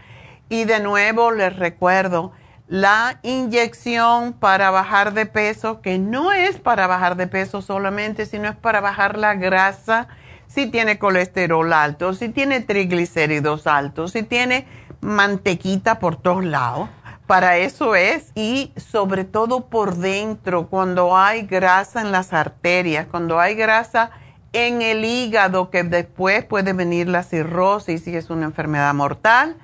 Y 0.48 0.64
de 0.64 0.80
nuevo 0.80 1.30
les 1.30 1.54
recuerdo, 1.54 2.32
la 2.70 3.18
inyección 3.24 4.32
para 4.32 4.70
bajar 4.70 5.12
de 5.12 5.26
peso, 5.26 5.80
que 5.80 5.98
no 5.98 6.30
es 6.30 6.56
para 6.56 6.86
bajar 6.86 7.16
de 7.16 7.26
peso 7.26 7.62
solamente, 7.62 8.26
sino 8.26 8.48
es 8.48 8.54
para 8.54 8.80
bajar 8.80 9.18
la 9.18 9.34
grasa 9.34 10.06
si 10.46 10.68
tiene 10.68 10.96
colesterol 10.96 11.72
alto, 11.72 12.14
si 12.14 12.28
tiene 12.28 12.60
triglicéridos 12.60 13.66
altos, 13.66 14.12
si 14.12 14.22
tiene 14.22 14.68
mantequita 15.00 15.98
por 15.98 16.14
todos 16.14 16.44
lados. 16.44 16.88
Para 17.26 17.56
eso 17.56 17.96
es. 17.96 18.30
Y 18.36 18.72
sobre 18.76 19.24
todo 19.24 19.66
por 19.66 19.96
dentro, 19.96 20.68
cuando 20.68 21.16
hay 21.16 21.42
grasa 21.42 22.00
en 22.00 22.12
las 22.12 22.32
arterias, 22.32 23.08
cuando 23.10 23.40
hay 23.40 23.56
grasa 23.56 24.12
en 24.52 24.80
el 24.80 25.04
hígado, 25.04 25.70
que 25.70 25.82
después 25.82 26.44
puede 26.44 26.72
venir 26.72 27.08
la 27.08 27.24
cirrosis 27.24 28.06
y 28.06 28.14
es 28.14 28.30
una 28.30 28.44
enfermedad 28.44 28.94
mortal, 28.94 29.56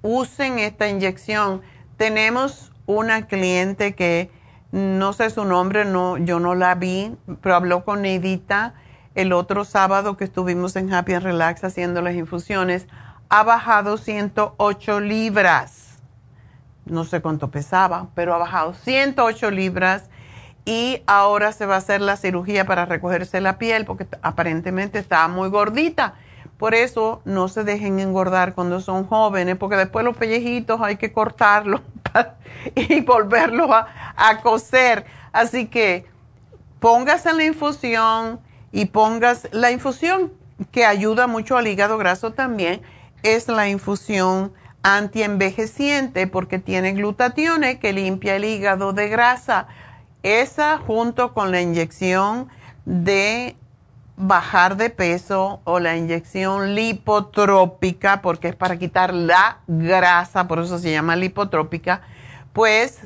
usen 0.00 0.58
esta 0.58 0.88
inyección. 0.88 1.60
Tenemos 1.96 2.72
una 2.86 3.26
cliente 3.26 3.94
que 3.94 4.30
no 4.72 5.12
sé 5.12 5.30
su 5.30 5.44
nombre, 5.44 5.84
no, 5.84 6.18
yo 6.18 6.40
no 6.40 6.54
la 6.54 6.74
vi, 6.74 7.16
pero 7.40 7.54
habló 7.54 7.84
con 7.84 8.02
Neidita 8.02 8.74
el 9.14 9.32
otro 9.32 9.64
sábado 9.64 10.16
que 10.16 10.24
estuvimos 10.24 10.76
en 10.76 10.92
Happy 10.92 11.14
and 11.14 11.24
Relax 11.24 11.64
haciendo 11.64 12.02
las 12.02 12.14
infusiones, 12.14 12.86
ha 13.30 13.42
bajado 13.42 13.96
108 13.96 15.00
libras. 15.00 15.98
No 16.84 17.04
sé 17.04 17.22
cuánto 17.22 17.50
pesaba, 17.50 18.08
pero 18.14 18.34
ha 18.34 18.38
bajado 18.38 18.74
108 18.74 19.50
libras 19.50 20.10
y 20.66 21.02
ahora 21.06 21.52
se 21.52 21.64
va 21.64 21.76
a 21.76 21.78
hacer 21.78 22.02
la 22.02 22.16
cirugía 22.16 22.66
para 22.66 22.84
recogerse 22.84 23.40
la 23.40 23.56
piel 23.56 23.86
porque 23.86 24.06
aparentemente 24.20 24.98
estaba 24.98 25.28
muy 25.28 25.48
gordita. 25.48 26.14
Por 26.58 26.74
eso 26.74 27.20
no 27.24 27.48
se 27.48 27.64
dejen 27.64 28.00
engordar 28.00 28.54
cuando 28.54 28.80
son 28.80 29.06
jóvenes, 29.06 29.56
porque 29.56 29.76
después 29.76 30.04
los 30.04 30.16
pellejitos 30.16 30.80
hay 30.80 30.96
que 30.96 31.12
cortarlos 31.12 31.82
y 32.74 33.00
volverlos 33.02 33.70
a, 33.70 34.14
a 34.16 34.40
coser. 34.40 35.04
Así 35.32 35.66
que 35.66 36.06
póngase 36.80 37.32
la 37.34 37.44
infusión 37.44 38.40
y 38.72 38.86
pongas 38.86 39.48
la 39.52 39.70
infusión 39.70 40.32
que 40.70 40.86
ayuda 40.86 41.26
mucho 41.26 41.56
al 41.56 41.66
hígado 41.66 41.98
graso 41.98 42.32
también, 42.32 42.80
es 43.22 43.48
la 43.48 43.68
infusión 43.68 44.52
antienvejeciente 44.82 46.26
porque 46.26 46.58
tiene 46.58 46.92
glutatione 46.92 47.78
que 47.78 47.92
limpia 47.92 48.36
el 48.36 48.44
hígado 48.44 48.92
de 48.92 49.08
grasa. 49.08 49.66
Esa 50.22 50.78
junto 50.78 51.34
con 51.34 51.50
la 51.50 51.60
inyección 51.60 52.48
de 52.84 53.56
bajar 54.16 54.76
de 54.76 54.90
peso 54.90 55.60
o 55.64 55.78
la 55.78 55.96
inyección 55.96 56.74
lipotrópica, 56.74 58.22
porque 58.22 58.48
es 58.48 58.56
para 58.56 58.78
quitar 58.78 59.12
la 59.12 59.58
grasa, 59.66 60.48
por 60.48 60.58
eso 60.58 60.78
se 60.78 60.90
llama 60.90 61.16
lipotrópica, 61.16 62.00
pues 62.52 63.00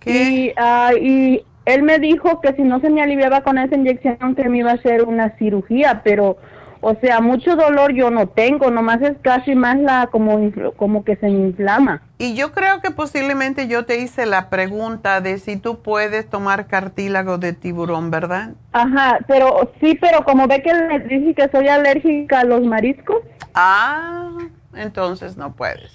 ¿qué? 0.00 0.52
Ah, 0.56 0.90
y, 1.00 1.44
él 1.66 1.82
me 1.82 2.00
dijo 2.00 2.40
que 2.40 2.52
si 2.54 2.62
no 2.62 2.80
se 2.80 2.90
me 2.90 3.00
aliviaba 3.00 3.42
con 3.42 3.58
esa 3.58 3.76
inyección 3.76 4.34
que 4.34 4.48
me 4.48 4.58
iba 4.58 4.72
a 4.72 4.74
hacer 4.74 5.04
una 5.04 5.36
cirugía, 5.38 6.02
pero, 6.04 6.36
o 6.80 6.96
sea, 7.00 7.20
mucho 7.20 7.54
dolor 7.56 7.94
yo 7.94 8.10
no 8.10 8.26
tengo, 8.26 8.70
nomás 8.70 9.00
es 9.02 9.16
casi 9.22 9.54
más 9.54 9.78
la, 9.78 10.08
como, 10.08 10.50
como 10.76 11.04
que 11.04 11.16
se 11.16 11.26
me 11.26 11.46
inflama. 11.46 12.02
Y 12.18 12.34
yo 12.34 12.52
creo 12.52 12.80
que 12.80 12.90
posiblemente 12.90 13.66
yo 13.66 13.86
te 13.86 14.00
hice 14.00 14.26
la 14.26 14.50
pregunta 14.50 15.20
de 15.20 15.38
si 15.38 15.56
tú 15.56 15.80
puedes 15.80 16.28
tomar 16.28 16.66
cartílago 16.66 17.38
de 17.38 17.54
tiburón, 17.54 18.10
¿verdad? 18.10 18.50
Ajá, 18.72 19.20
pero 19.26 19.72
sí, 19.80 19.96
pero 20.00 20.24
como 20.24 20.46
ve 20.46 20.62
que 20.62 20.74
le 20.74 20.98
dije 20.98 21.34
que 21.34 21.48
soy 21.48 21.68
alérgica 21.68 22.40
a 22.40 22.44
los 22.44 22.62
mariscos. 22.62 23.22
Ah, 23.54 24.30
entonces 24.74 25.36
no 25.36 25.52
puedes. 25.54 25.92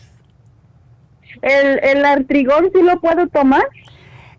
¿El, 1.41 1.79
el 1.83 2.05
artrigón 2.05 2.69
sí 2.73 2.81
lo 2.81 2.99
puedo 2.99 3.27
tomar? 3.27 3.67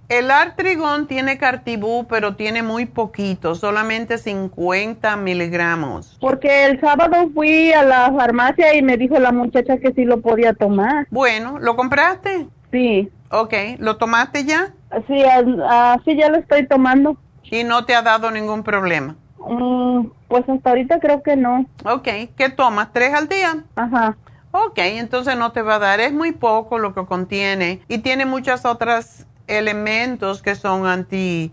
El 0.08 0.32
artrigón 0.32 1.06
tiene 1.06 1.38
cartibú, 1.38 2.08
pero 2.08 2.34
tiene 2.34 2.64
muy 2.64 2.84
poquito, 2.84 3.54
solamente 3.54 4.18
50 4.18 5.16
miligramos. 5.16 6.18
Porque 6.20 6.66
el 6.66 6.80
sábado 6.80 7.30
fui 7.32 7.72
a 7.72 7.84
la 7.84 8.12
farmacia 8.12 8.74
y 8.74 8.82
me 8.82 8.96
dijo 8.96 9.20
la 9.20 9.30
muchacha 9.30 9.78
que 9.78 9.92
sí 9.92 10.04
lo 10.04 10.20
podía 10.20 10.52
tomar. 10.52 11.06
Bueno, 11.10 11.60
¿lo 11.60 11.76
compraste? 11.76 12.48
Sí. 12.72 13.08
Ok, 13.30 13.54
¿lo 13.78 13.98
tomaste 13.98 14.44
ya? 14.44 14.72
Sí, 15.06 15.22
así 15.22 16.16
ya 16.16 16.28
lo 16.28 16.38
estoy 16.38 16.66
tomando. 16.66 17.16
¿Y 17.44 17.62
no 17.62 17.84
te 17.84 17.94
ha 17.94 18.02
dado 18.02 18.32
ningún 18.32 18.64
problema? 18.64 19.14
Mm, 19.40 20.06
pues 20.28 20.48
hasta 20.48 20.70
ahorita 20.70 21.00
creo 21.00 21.22
que 21.22 21.36
no. 21.36 21.66
Ok, 21.84 22.08
¿qué 22.36 22.48
tomas? 22.54 22.92
¿Tres 22.92 23.14
al 23.14 23.28
día? 23.28 23.64
Ajá. 23.76 24.16
Ok, 24.52 24.78
entonces 24.78 25.36
no 25.36 25.52
te 25.52 25.62
va 25.62 25.76
a 25.76 25.78
dar, 25.78 26.00
es 26.00 26.12
muy 26.12 26.32
poco 26.32 26.78
lo 26.78 26.92
que 26.92 27.06
contiene 27.06 27.80
y 27.86 27.98
tiene 27.98 28.26
muchas 28.26 28.64
otras 28.64 29.26
elementos 29.46 30.42
que 30.42 30.54
son 30.56 30.86
anti 30.86 31.52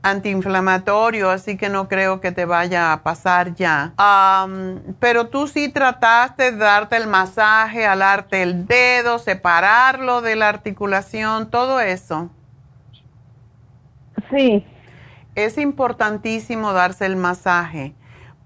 antiinflamatorios, 0.00 1.28
así 1.28 1.56
que 1.56 1.68
no 1.68 1.88
creo 1.88 2.20
que 2.20 2.30
te 2.30 2.44
vaya 2.44 2.92
a 2.92 3.02
pasar 3.02 3.54
ya. 3.54 3.92
pero 5.00 5.26
tú 5.26 5.48
sí 5.48 5.68
trataste 5.68 6.52
de 6.52 6.58
darte 6.58 6.96
el 6.96 7.08
masaje, 7.08 7.84
alarte 7.84 8.42
el 8.42 8.66
dedo, 8.66 9.18
separarlo 9.18 10.20
de 10.20 10.36
la 10.36 10.48
articulación, 10.48 11.50
todo 11.50 11.80
eso. 11.80 12.30
Sí. 14.30 14.64
Es 15.38 15.56
importantísimo 15.56 16.72
darse 16.72 17.06
el 17.06 17.14
masaje, 17.14 17.94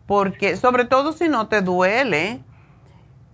porque 0.06 0.58
sobre 0.58 0.84
todo 0.84 1.14
si 1.14 1.26
no 1.26 1.48
te 1.48 1.62
duele, 1.62 2.40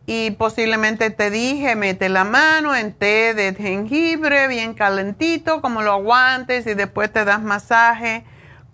y 0.06 0.30
posiblemente 0.30 1.10
te 1.10 1.28
dije, 1.28 1.74
mete 1.74 2.08
la 2.08 2.22
mano 2.22 2.76
en 2.76 2.92
té 2.92 3.34
de 3.34 3.52
jengibre 3.54 4.46
bien 4.46 4.74
calentito, 4.74 5.60
como 5.60 5.82
lo 5.82 5.92
aguantes 5.92 6.68
y 6.68 6.74
después 6.74 7.12
te 7.12 7.24
das 7.24 7.42
masaje 7.42 8.24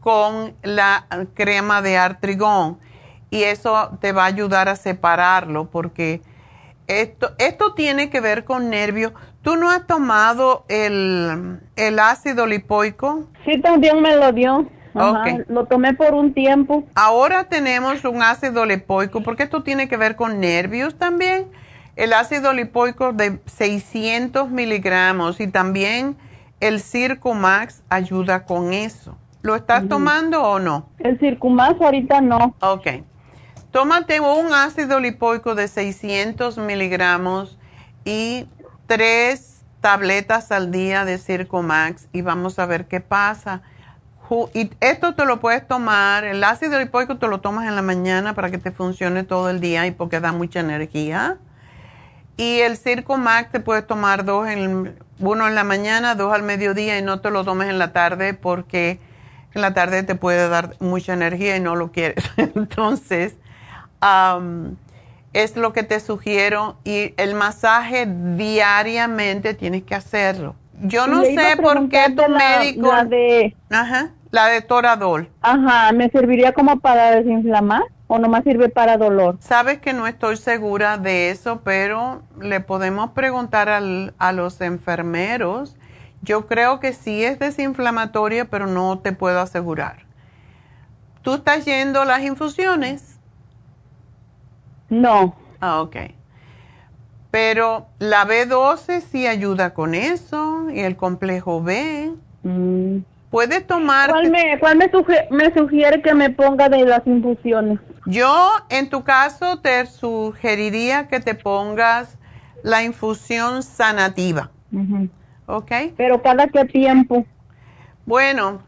con 0.00 0.54
la 0.62 1.06
crema 1.32 1.80
de 1.80 1.96
artrigón 1.96 2.78
y 3.30 3.44
eso 3.44 3.96
te 4.02 4.12
va 4.12 4.24
a 4.24 4.26
ayudar 4.26 4.68
a 4.68 4.76
separarlo 4.76 5.70
porque 5.70 6.20
esto, 6.88 7.34
esto 7.38 7.72
tiene 7.72 8.10
que 8.10 8.20
ver 8.20 8.44
con 8.44 8.68
nervios. 8.68 9.14
¿Tú 9.44 9.56
no 9.56 9.70
has 9.70 9.86
tomado 9.86 10.64
el, 10.68 11.60
el 11.76 11.98
ácido 11.98 12.46
lipoico? 12.46 13.28
Sí, 13.44 13.60
también 13.60 14.00
me 14.00 14.16
lo 14.16 14.32
dio. 14.32 14.66
Lo 15.48 15.66
tomé 15.66 15.92
por 15.92 16.14
un 16.14 16.32
tiempo. 16.32 16.84
Ahora 16.94 17.44
tenemos 17.44 18.06
un 18.06 18.22
ácido 18.22 18.64
lipoico, 18.64 19.22
porque 19.22 19.42
esto 19.42 19.62
tiene 19.62 19.86
que 19.86 19.98
ver 19.98 20.16
con 20.16 20.40
nervios 20.40 20.96
también. 20.96 21.48
El 21.94 22.14
ácido 22.14 22.54
lipoico 22.54 23.12
de 23.12 23.38
600 23.44 24.50
miligramos 24.50 25.38
y 25.40 25.48
también 25.48 26.16
el 26.60 26.80
Circumax 26.80 27.82
ayuda 27.90 28.46
con 28.46 28.72
eso. 28.72 29.18
¿Lo 29.42 29.56
estás 29.56 29.86
tomando 29.88 30.42
o 30.42 30.58
no? 30.58 30.88
El 31.00 31.18
Circumax 31.18 31.78
ahorita 31.82 32.22
no. 32.22 32.54
Ok. 32.60 32.86
Tómate 33.72 34.20
un 34.20 34.54
ácido 34.54 35.00
lipoico 35.00 35.54
de 35.54 35.68
600 35.68 36.56
miligramos 36.56 37.58
y 38.06 38.46
tres 38.86 39.62
tabletas 39.80 40.50
al 40.52 40.70
día 40.70 41.04
de 41.04 41.18
Circumax 41.18 42.08
y 42.12 42.22
vamos 42.22 42.58
a 42.58 42.66
ver 42.66 42.86
qué 42.86 43.00
pasa 43.00 43.62
y 44.54 44.70
esto 44.80 45.14
te 45.14 45.26
lo 45.26 45.38
puedes 45.40 45.66
tomar, 45.66 46.24
el 46.24 46.42
ácido 46.44 46.78
lipoico 46.78 47.18
te 47.18 47.28
lo 47.28 47.40
tomas 47.40 47.68
en 47.68 47.76
la 47.76 47.82
mañana 47.82 48.34
para 48.34 48.50
que 48.50 48.58
te 48.58 48.72
funcione 48.72 49.22
todo 49.22 49.50
el 49.50 49.60
día 49.60 49.86
y 49.86 49.90
porque 49.90 50.20
da 50.20 50.32
mucha 50.32 50.60
energía. 50.60 51.36
Y 52.36 52.60
el 52.60 52.76
Circo 52.76 53.16
Max 53.16 53.52
te 53.52 53.60
puedes 53.60 53.86
tomar 53.86 54.24
dos, 54.24 54.48
en, 54.48 54.98
uno 55.20 55.46
en 55.46 55.54
la 55.54 55.62
mañana, 55.62 56.14
dos 56.14 56.34
al 56.34 56.42
mediodía 56.42 56.98
y 56.98 57.02
no 57.02 57.20
te 57.20 57.30
lo 57.30 57.44
tomes 57.44 57.68
en 57.68 57.78
la 57.78 57.92
tarde 57.92 58.34
porque 58.34 58.98
en 59.54 59.60
la 59.62 59.72
tarde 59.74 60.02
te 60.02 60.14
puede 60.14 60.48
dar 60.48 60.74
mucha 60.80 61.12
energía 61.12 61.56
y 61.56 61.60
no 61.60 61.76
lo 61.76 61.92
quieres. 61.92 62.24
Entonces, 62.36 63.36
es 65.34 65.56
lo 65.56 65.72
que 65.72 65.82
te 65.82 66.00
sugiero 66.00 66.78
y 66.84 67.12
el 67.18 67.34
masaje 67.34 68.06
diariamente 68.08 69.54
tienes 69.54 69.82
que 69.82 69.94
hacerlo 69.94 70.56
yo 70.82 71.06
no 71.06 71.22
sé 71.22 71.56
por 71.60 71.88
qué 71.88 72.10
tu 72.10 72.30
médico... 72.30 72.92
La 72.92 73.04
de... 73.04 73.56
Ajá, 73.70 74.10
la 74.30 74.46
de 74.46 74.60
Toradol. 74.62 75.28
Ajá, 75.40 75.92
¿me 75.92 76.10
serviría 76.10 76.52
como 76.52 76.80
para 76.80 77.12
desinflamar 77.12 77.82
o 78.06 78.18
nomás 78.18 78.44
sirve 78.44 78.68
para 78.68 78.96
dolor? 78.96 79.36
Sabes 79.40 79.78
que 79.78 79.92
no 79.92 80.06
estoy 80.06 80.36
segura 80.36 80.98
de 80.98 81.30
eso, 81.30 81.60
pero 81.64 82.22
le 82.40 82.60
podemos 82.60 83.10
preguntar 83.10 83.68
al, 83.68 84.14
a 84.18 84.32
los 84.32 84.60
enfermeros. 84.60 85.76
Yo 86.22 86.46
creo 86.46 86.80
que 86.80 86.92
sí 86.92 87.24
es 87.24 87.38
desinflamatoria, 87.38 88.46
pero 88.46 88.66
no 88.66 88.98
te 88.98 89.12
puedo 89.12 89.40
asegurar. 89.40 90.04
¿Tú 91.22 91.34
estás 91.34 91.64
yendo 91.64 92.02
a 92.02 92.04
las 92.04 92.22
infusiones? 92.22 93.13
No. 95.00 95.34
Ah, 95.60 95.80
ok. 95.80 95.96
Pero 97.30 97.88
la 97.98 98.26
B12 98.26 99.00
sí 99.00 99.26
ayuda 99.26 99.74
con 99.74 99.94
eso 99.94 100.70
y 100.70 100.80
el 100.80 100.96
complejo 100.96 101.62
B. 101.62 102.12
Mm. 102.44 102.98
Puedes 103.30 103.66
tomar... 103.66 104.10
¿Cuál, 104.10 104.30
me, 104.30 104.56
cuál 104.60 104.78
me, 104.78 105.52
sugiere, 105.52 106.00
que 106.00 106.14
me 106.14 106.30
ponga 106.30 106.68
de 106.68 106.84
las 106.84 107.04
infusiones? 107.04 107.80
Yo, 108.06 108.50
en 108.68 108.88
tu 108.88 109.02
caso, 109.02 109.58
te 109.58 109.84
sugeriría 109.86 111.08
que 111.08 111.18
te 111.18 111.34
pongas 111.34 112.16
la 112.62 112.84
infusión 112.84 113.64
sanativa. 113.64 114.52
¿Ok? 115.46 115.72
Pero 115.96 116.22
cada 116.22 116.46
qué 116.46 116.64
tiempo. 116.66 117.26
Bueno, 118.06 118.62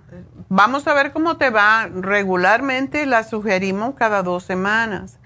vamos 0.49 0.89
a 0.89 0.95
ver 0.95 1.13
cómo 1.13 1.37
te 1.37 1.51
va. 1.51 1.89
Regularmente 1.95 3.07
la 3.07 3.23
sugerimos 3.23 3.95
cada 3.95 4.25
dos 4.25 4.43
semanas. 4.43 5.21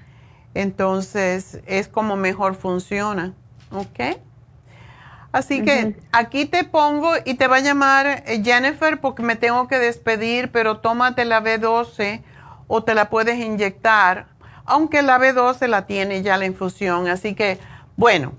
Entonces, 0.55 1.61
es 1.67 1.89
como 1.89 2.17
mejor 2.17 2.55
funciona. 2.55 3.35
¿Ok? 3.73 4.19
Así 5.33 5.63
que 5.63 5.97
aquí 6.11 6.47
te 6.47 6.65
pongo 6.65 7.13
y 7.25 7.35
te 7.35 7.47
va 7.47 7.57
a 7.57 7.61
llamar 7.61 8.25
eh, 8.27 8.43
Jennifer 8.45 9.01
porque 9.01 9.23
me 9.23 9.37
tengo 9.37 9.69
que 9.69 9.79
despedir, 9.79 10.51
pero 10.51 10.79
tómate 10.79 11.25
la 11.25 11.41
B12 11.41 12.23
o 12.67 12.83
te 12.83 12.95
la 12.95 13.11
puedes 13.11 13.39
inyectar, 13.39 14.27
aunque 14.65 15.03
la 15.03 15.19
B12 15.19 15.69
la 15.69 15.87
tiene 15.87 16.23
ya 16.23 16.37
la 16.37 16.47
infusión. 16.47 17.07
Así 17.07 17.35
que, 17.35 17.59
bueno, 17.97 18.33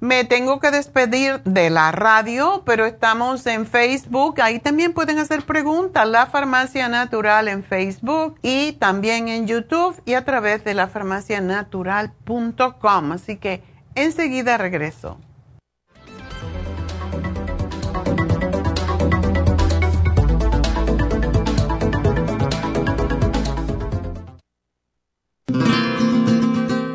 me 0.00 0.24
tengo 0.24 0.58
que 0.60 0.70
despedir 0.70 1.42
de 1.44 1.70
la 1.70 1.92
radio, 1.92 2.62
pero 2.66 2.84
estamos 2.84 3.46
en 3.46 3.66
Facebook. 3.66 4.40
Ahí 4.40 4.58
también 4.58 4.92
pueden 4.92 5.18
hacer 5.18 5.42
preguntas. 5.42 6.06
La 6.08 6.26
Farmacia 6.26 6.88
Natural 6.88 7.48
en 7.48 7.64
Facebook 7.64 8.38
y 8.42 8.72
también 8.72 9.28
en 9.28 9.46
YouTube 9.46 9.98
y 10.04 10.12
a 10.14 10.24
través 10.24 10.64
de 10.64 10.74
la 10.74 10.88
farmacianatural.com. 10.88 13.12
Así 13.12 13.36
que 13.36 13.62
enseguida 13.94 14.58
regreso. 14.58 15.18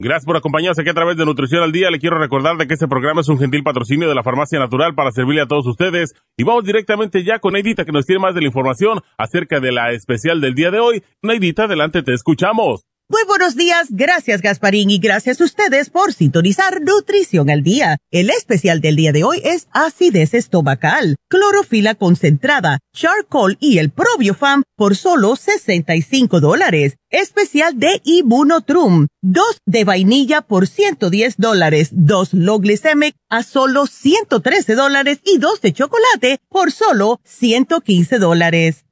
Gracias 0.00 0.26
por 0.26 0.36
acompañarnos 0.36 0.78
aquí 0.78 0.90
a 0.90 0.94
través 0.94 1.16
de 1.16 1.24
Nutrición 1.24 1.60
al 1.60 1.72
Día. 1.72 1.90
Le 1.90 1.98
quiero 1.98 2.20
recordar 2.20 2.56
de 2.56 2.68
que 2.68 2.74
este 2.74 2.86
programa 2.86 3.20
es 3.20 3.28
un 3.28 3.36
gentil 3.36 3.64
patrocinio 3.64 4.08
de 4.08 4.14
la 4.14 4.22
Farmacia 4.22 4.60
Natural 4.60 4.94
para 4.94 5.10
servirle 5.10 5.40
a 5.40 5.46
todos 5.46 5.66
ustedes. 5.66 6.14
Y 6.36 6.44
vamos 6.44 6.62
directamente 6.62 7.24
ya 7.24 7.40
con 7.40 7.54
Neidita 7.54 7.84
que 7.84 7.90
nos 7.90 8.06
tiene 8.06 8.20
más 8.20 8.36
de 8.36 8.42
la 8.42 8.46
información 8.46 9.00
acerca 9.16 9.58
de 9.58 9.72
la 9.72 9.90
especial 9.90 10.40
del 10.40 10.54
día 10.54 10.70
de 10.70 10.78
hoy. 10.78 11.02
Neidita, 11.20 11.64
adelante, 11.64 12.04
te 12.04 12.14
escuchamos. 12.14 12.86
Muy 13.10 13.22
buenos 13.26 13.56
días, 13.56 13.86
gracias 13.88 14.42
Gasparín 14.42 14.90
y 14.90 14.98
gracias 14.98 15.40
a 15.40 15.44
ustedes 15.44 15.88
por 15.88 16.12
sintonizar 16.12 16.82
Nutrición 16.82 17.48
al 17.48 17.62
Día. 17.62 17.96
El 18.10 18.28
especial 18.28 18.82
del 18.82 18.96
día 18.96 19.12
de 19.12 19.24
hoy 19.24 19.40
es 19.44 19.66
acidez 19.72 20.34
estomacal, 20.34 21.16
clorofila 21.26 21.94
concentrada, 21.94 22.80
charcoal 22.92 23.56
y 23.60 23.78
el 23.78 23.88
probiofam 23.88 24.62
por 24.76 24.94
solo 24.94 25.36
65 25.36 26.40
dólares. 26.40 26.98
Especial 27.08 27.78
de 27.78 28.02
Immunotrum, 28.04 29.06
dos 29.22 29.62
de 29.64 29.84
vainilla 29.84 30.42
por 30.42 30.66
110 30.66 31.36
dólares, 31.38 31.88
dos 31.92 32.34
low 32.34 32.58
glycemic 32.58 33.16
a 33.30 33.42
solo 33.42 33.86
113 33.86 34.74
dólares 34.74 35.20
y 35.24 35.38
dos 35.38 35.62
de 35.62 35.72
chocolate 35.72 36.40
por 36.50 36.72
solo 36.72 37.22
115 37.24 38.18
dólares. 38.18 38.84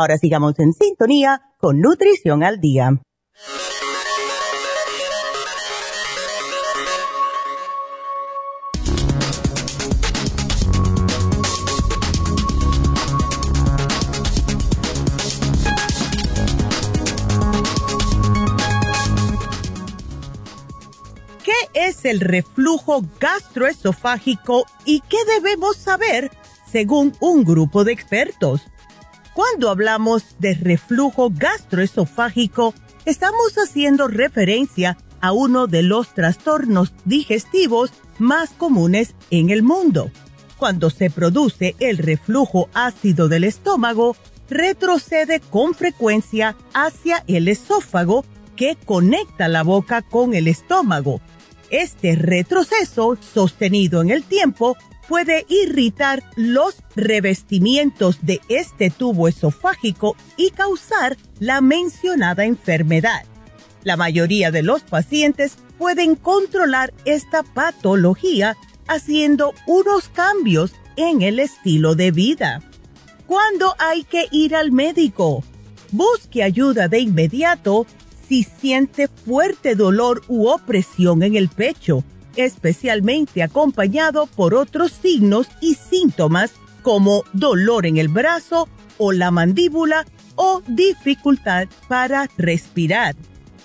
Ahora 0.00 0.16
sigamos 0.16 0.56
en 0.60 0.72
sintonía 0.72 1.42
con 1.58 1.80
Nutrición 1.80 2.44
al 2.44 2.60
Día. 2.60 3.00
¿Qué 21.42 21.52
es 21.74 22.04
el 22.04 22.20
reflujo 22.20 23.02
gastroesofágico 23.18 24.64
y 24.84 25.00
qué 25.00 25.16
debemos 25.26 25.76
saber 25.76 26.30
según 26.70 27.16
un 27.18 27.42
grupo 27.42 27.82
de 27.82 27.90
expertos? 27.90 28.62
Cuando 29.38 29.70
hablamos 29.70 30.24
de 30.40 30.54
reflujo 30.54 31.30
gastroesofágico, 31.32 32.74
estamos 33.04 33.54
haciendo 33.56 34.08
referencia 34.08 34.98
a 35.20 35.30
uno 35.30 35.68
de 35.68 35.84
los 35.84 36.12
trastornos 36.12 36.92
digestivos 37.04 37.92
más 38.18 38.50
comunes 38.50 39.14
en 39.30 39.50
el 39.50 39.62
mundo. 39.62 40.10
Cuando 40.56 40.90
se 40.90 41.08
produce 41.08 41.76
el 41.78 41.98
reflujo 41.98 42.68
ácido 42.74 43.28
del 43.28 43.44
estómago, 43.44 44.16
retrocede 44.50 45.38
con 45.38 45.72
frecuencia 45.72 46.56
hacia 46.74 47.22
el 47.28 47.46
esófago 47.46 48.24
que 48.56 48.74
conecta 48.74 49.46
la 49.46 49.62
boca 49.62 50.02
con 50.02 50.34
el 50.34 50.48
estómago. 50.48 51.20
Este 51.70 52.16
retroceso, 52.16 53.16
sostenido 53.20 54.02
en 54.02 54.10
el 54.10 54.24
tiempo, 54.24 54.76
puede 55.08 55.46
irritar 55.48 56.22
los 56.36 56.76
revestimientos 56.94 58.18
de 58.22 58.40
este 58.48 58.90
tubo 58.90 59.26
esofágico 59.26 60.16
y 60.36 60.50
causar 60.50 61.16
la 61.40 61.60
mencionada 61.60 62.44
enfermedad. 62.44 63.24
La 63.82 63.96
mayoría 63.96 64.50
de 64.50 64.62
los 64.62 64.82
pacientes 64.82 65.56
pueden 65.78 66.14
controlar 66.14 66.92
esta 67.04 67.42
patología 67.42 68.56
haciendo 68.86 69.54
unos 69.66 70.08
cambios 70.10 70.72
en 70.96 71.22
el 71.22 71.40
estilo 71.40 71.94
de 71.94 72.10
vida. 72.10 72.62
¿Cuándo 73.26 73.74
hay 73.78 74.04
que 74.04 74.26
ir 74.30 74.54
al 74.54 74.72
médico? 74.72 75.42
Busque 75.90 76.42
ayuda 76.42 76.88
de 76.88 77.00
inmediato 77.00 77.86
si 78.28 78.42
siente 78.44 79.08
fuerte 79.08 79.74
dolor 79.74 80.22
u 80.28 80.48
opresión 80.48 81.22
en 81.22 81.34
el 81.36 81.48
pecho 81.48 82.04
especialmente 82.36 83.42
acompañado 83.42 84.26
por 84.26 84.54
otros 84.54 84.92
signos 84.92 85.48
y 85.60 85.74
síntomas 85.74 86.52
como 86.82 87.24
dolor 87.32 87.86
en 87.86 87.96
el 87.96 88.08
brazo 88.08 88.68
o 88.96 89.12
la 89.12 89.30
mandíbula 89.30 90.06
o 90.36 90.62
dificultad 90.66 91.68
para 91.88 92.28
respirar. 92.36 93.16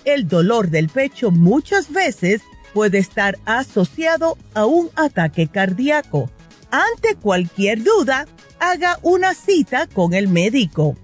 El 0.04 0.28
dolor 0.28 0.70
del 0.70 0.88
pecho 0.88 1.30
muchas 1.30 1.92
veces 1.92 2.42
puede 2.74 2.98
estar 2.98 3.38
asociado 3.46 4.36
a 4.52 4.66
un 4.66 4.90
ataque 4.96 5.46
cardíaco. 5.46 6.28
Ante 6.70 7.14
cualquier 7.14 7.82
duda, 7.84 8.26
haga 8.58 8.98
una 9.02 9.34
cita 9.34 9.86
con 9.86 10.12
el 10.12 10.28
médico. 10.28 10.96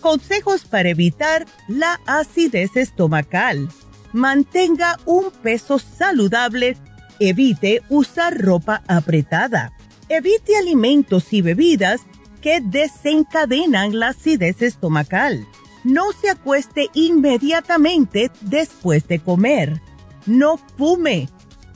Consejos 0.00 0.64
para 0.64 0.90
evitar 0.90 1.46
la 1.68 2.00
acidez 2.06 2.76
estomacal. 2.76 3.68
Mantenga 4.12 4.98
un 5.06 5.30
peso 5.30 5.78
saludable 5.78 6.76
Evite 7.18 7.82
usar 7.88 8.38
ropa 8.38 8.82
apretada. 8.88 9.72
Evite 10.08 10.56
alimentos 10.56 11.32
y 11.32 11.42
bebidas 11.42 12.02
que 12.40 12.60
desencadenan 12.60 13.98
la 13.98 14.08
acidez 14.08 14.60
estomacal. 14.62 15.46
No 15.84 16.12
se 16.12 16.30
acueste 16.30 16.88
inmediatamente 16.94 18.30
después 18.40 19.06
de 19.08 19.18
comer. 19.18 19.80
No 20.26 20.58
fume. 20.76 21.28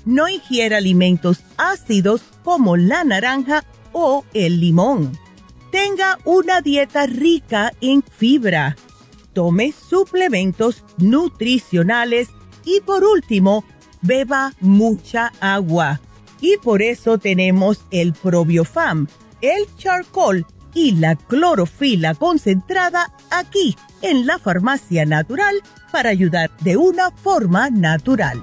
No 0.05 0.29
ingiera 0.29 0.79
alimentos 0.79 1.41
ácidos 1.57 2.23
como 2.43 2.77
la 2.77 3.05
naranja 3.05 3.65
o 3.93 4.25
el 4.33 4.61
limón. 4.61 5.19
Tenga 5.71 6.19
una 6.25 6.63
dieta 6.63 7.07
rica 7.07 7.73
en 7.81 8.03
fibra. 8.03 8.77
Tome 9.35 9.73
suplementos 9.73 10.85
nutricionales 10.97 12.29
y 12.65 12.81
por 12.81 13.05
último, 13.05 13.65
beba 14.03 14.55
mucha 14.61 15.33
agua. 15.41 16.01
Y 16.41 16.57
por 16.59 16.83
eso 16.83 17.19
tenemos 17.19 17.85
el 17.91 18.13
probiofam, 18.13 19.09
el 19.41 19.67
charcoal 19.77 20.47
y 20.75 20.93
la 20.93 21.17
clorofila 21.17 22.15
concentrada 22.15 23.13
aquí 23.31 23.77
en 24.03 24.27
la 24.27 24.39
farmacia 24.39 25.05
natural 25.05 25.63
para 25.91 26.11
ayudar 26.11 26.51
de 26.61 26.77
una 26.77 27.11
forma 27.11 27.71
natural. 27.71 28.43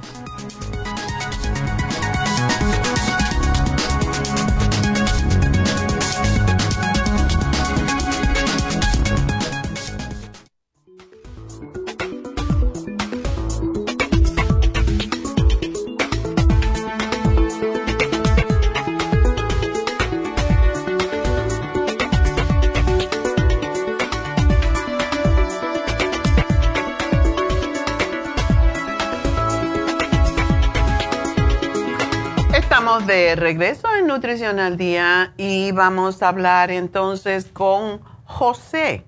De 33.15 33.35
regreso 33.37 33.87
en 33.97 34.07
Nutrición 34.07 34.59
al 34.59 34.75
Día 34.75 35.33
y 35.37 35.71
vamos 35.71 36.21
a 36.21 36.27
hablar 36.27 36.69
entonces 36.69 37.45
con 37.45 38.01
José. 38.25 39.05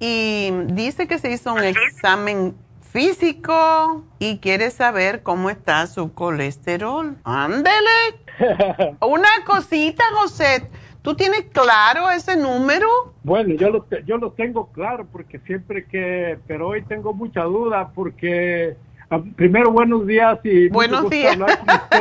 Y 0.00 0.50
dice 0.66 1.06
que 1.06 1.18
se 1.18 1.30
hizo 1.30 1.54
un 1.54 1.62
examen 1.62 2.56
físico 2.80 4.04
y 4.18 4.38
quiere 4.38 4.70
saber 4.70 5.22
cómo 5.22 5.50
está 5.50 5.86
su 5.86 6.12
colesterol. 6.14 7.16
Ándele. 7.22 8.16
Una 9.00 9.28
cosita, 9.46 10.02
José. 10.14 10.68
¿Tú 11.02 11.14
tienes 11.14 11.44
claro 11.52 12.10
ese 12.10 12.36
número? 12.36 12.88
Bueno, 13.22 13.54
yo 13.54 13.70
lo, 13.70 13.86
yo 14.04 14.16
lo 14.16 14.32
tengo 14.32 14.66
claro 14.72 15.06
porque 15.12 15.38
siempre 15.38 15.86
que, 15.86 16.38
pero 16.48 16.68
hoy 16.68 16.82
tengo 16.82 17.14
mucha 17.14 17.44
duda 17.44 17.92
porque 17.94 18.76
primero 19.18 19.72
buenos 19.72 20.06
días 20.06 20.38
y 20.44 20.68
buenos 20.68 21.10
días 21.10 21.36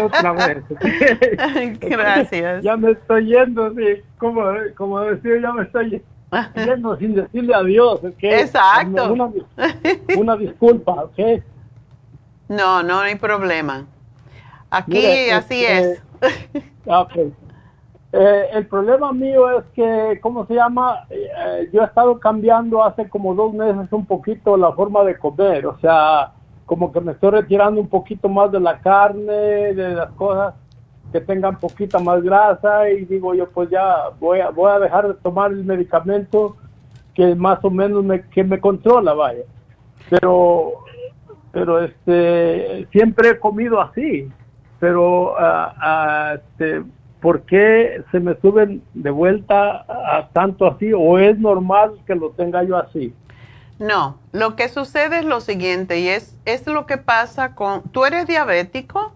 otra 0.02 0.32
vez. 0.34 0.64
Gracias. 1.80 2.64
ya 2.64 2.78
me 2.78 2.92
estoy 2.92 3.26
yendo, 3.26 3.74
sí, 3.74 4.02
como, 4.18 4.44
como 4.76 5.00
decía, 5.02 5.42
ya 5.42 5.52
me 5.52 5.64
estoy 5.64 6.04
yendo 6.56 6.98
sin 6.98 7.16
decirle 7.16 7.56
adiós. 7.56 8.02
Exacto. 8.22 9.12
Una, 9.12 9.30
una, 10.18 10.38
disculpa, 10.38 11.06
¿ok? 11.06 11.42
No, 12.48 12.84
no 12.84 13.00
hay 13.00 13.16
problema. 13.16 13.86
Aquí 14.70 15.30
así 15.32 15.66
este, 15.66 15.92
es. 15.92 16.04
Okay. 16.86 17.34
Eh, 18.12 18.46
el 18.54 18.66
problema 18.68 19.12
mío 19.14 19.60
es 19.60 19.66
que, 19.76 20.20
¿cómo 20.22 20.46
se 20.48 20.56
llama? 20.56 21.06
Eh, 21.10 21.70
yo 21.72 21.82
he 21.82 21.86
estado 21.86 22.20
cambiando 22.20 22.84
hace 22.84 23.08
como 23.08 23.36
dos 23.36 23.54
meses 23.54 23.92
un 23.92 24.06
poquito 24.06 24.58
la 24.58 24.72
forma 24.74 25.04
de 25.04 25.18
comer, 25.18 25.68
o 25.68 25.78
sea, 25.80 26.34
como 26.70 26.92
que 26.92 27.02
me 27.02 27.14
estoy 27.14 27.32
retirando 27.32 27.82
un 27.82 27.90
poquito 27.90 28.30
más 28.30 28.52
de 28.52 28.60
la 28.60 28.78
carne, 28.78 29.74
de 29.74 29.96
las 29.96 30.12
cosas 30.12 30.54
que 31.12 31.20
tengan 31.20 31.58
poquita 31.58 31.98
más 31.98 32.22
grasa 32.22 32.92
y 32.92 33.06
digo 33.06 33.34
yo 33.34 33.50
pues 33.50 33.72
ya 33.72 34.10
voy 34.20 34.40
a, 34.40 34.52
voy 34.52 34.72
a 34.72 34.78
dejar 34.78 35.08
de 35.08 35.16
tomar 35.16 35.52
el 35.52 35.64
medicamento 35.64 36.58
que 37.16 37.34
más 37.34 37.58
o 37.64 37.72
menos 37.72 38.04
me, 38.04 38.22
que 38.22 38.44
me 38.44 38.60
controla, 38.60 39.16
vaya. 39.16 39.46
Pero, 40.12 40.74
pero 41.52 41.84
este, 41.84 42.88
siempre 42.92 43.30
he 43.30 43.40
comido 43.40 43.82
así, 43.82 44.30
pero 44.80 45.34
uh, 45.34 46.36
este, 46.36 46.84
¿por 47.20 47.42
qué 47.42 48.04
se 48.12 48.20
me 48.20 48.36
suben 48.42 48.84
de 48.94 49.10
vuelta 49.10 49.86
a 49.88 50.30
tanto 50.34 50.68
así? 50.68 50.94
¿O 50.94 51.18
es 51.18 51.40
normal 51.40 51.94
que 52.06 52.14
lo 52.14 52.30
tenga 52.30 52.62
yo 52.62 52.78
así? 52.78 53.12
No, 53.80 54.18
lo 54.34 54.56
que 54.56 54.68
sucede 54.68 55.20
es 55.20 55.26
lo 55.26 55.40
siguiente 55.40 56.00
y 56.00 56.10
es, 56.10 56.38
es 56.46 56.68
lo 56.68 56.86
que 56.86 56.98
pasa 56.98 57.56
con... 57.56 57.84
¿Tú 57.84 58.06
eres 58.06 58.28
diabético? 58.28 59.14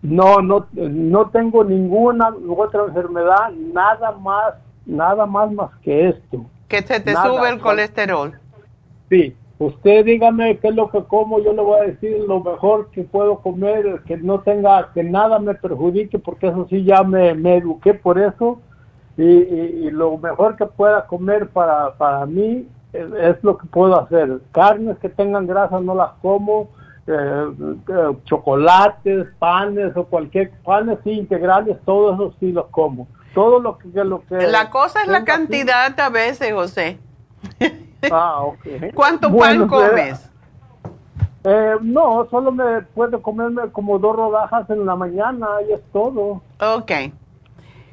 No, 0.00 0.40
no, 0.40 0.66
no 0.72 1.28
tengo 1.30 1.64
ninguna 1.64 2.34
otra 2.48 2.84
enfermedad, 2.86 3.50
nada 3.50 4.12
más, 4.12 4.54
nada 4.86 5.26
más 5.26 5.52
más 5.52 5.70
que 5.82 6.08
esto. 6.08 6.46
Que 6.66 6.82
se 6.82 7.00
te 7.00 7.14
sube 7.14 7.50
el 7.50 7.60
colesterol. 7.60 8.38
Sí, 9.10 9.36
Usted 9.58 10.04
dígame 10.04 10.56
qué 10.58 10.68
es 10.68 10.74
lo 10.76 10.88
que 10.88 11.02
como, 11.02 11.40
yo 11.40 11.52
le 11.52 11.62
voy 11.62 11.80
a 11.80 11.84
decir 11.84 12.16
lo 12.28 12.40
mejor 12.40 12.90
que 12.92 13.02
puedo 13.02 13.40
comer, 13.40 14.02
que 14.06 14.16
no 14.16 14.38
tenga, 14.40 14.92
que 14.94 15.02
nada 15.02 15.40
me 15.40 15.54
perjudique, 15.54 16.16
porque 16.20 16.46
eso 16.46 16.68
sí 16.70 16.84
ya 16.84 17.02
me, 17.02 17.30
eduqué 17.56 17.92
por 17.94 18.20
eso. 18.20 18.60
Y, 19.16 19.90
lo 19.90 20.16
mejor 20.16 20.54
que 20.54 20.64
pueda 20.64 21.04
comer 21.08 21.48
para, 21.48 21.92
para 21.94 22.24
mí 22.24 22.68
es, 22.92 23.42
lo 23.42 23.58
que 23.58 23.66
puedo 23.66 24.00
hacer. 24.00 24.40
Carnes 24.52 24.98
que 24.98 25.08
tengan 25.08 25.46
grasa 25.46 25.80
no 25.80 25.94
las 25.94 26.12
como, 26.22 26.70
eh, 27.06 27.52
eh, 27.88 28.16
chocolates, 28.24 29.26
panes 29.38 29.96
o 29.96 30.04
cualquier 30.04 30.50
panes 30.64 30.98
integrales, 31.04 31.76
todo 31.84 32.14
eso 32.14 32.34
sí 32.40 32.52
los 32.52 32.66
como. 32.66 33.08
Todo 33.34 33.60
lo 33.60 33.78
que, 33.78 33.88
lo 34.04 34.24
que 34.26 34.46
la 34.46 34.70
cosa 34.70 35.02
es 35.02 35.08
la 35.08 35.24
cantidad 35.24 35.98
a 35.98 36.08
veces, 36.10 36.52
José. 36.52 36.98
Ah, 38.10 38.42
ok. 38.42 38.94
¿Cuánto 38.94 39.36
pan 39.36 39.66
comes? 39.66 40.30
Eh, 41.44 41.74
no, 41.80 42.26
solo 42.30 42.52
me 42.52 42.82
puedo 42.82 43.22
comerme 43.22 43.70
como 43.72 43.98
dos 43.98 44.14
rodajas 44.14 44.68
en 44.70 44.84
la 44.84 44.96
mañana 44.96 45.48
y 45.68 45.72
es 45.72 45.80
todo. 45.92 46.42
Ok. 46.60 46.92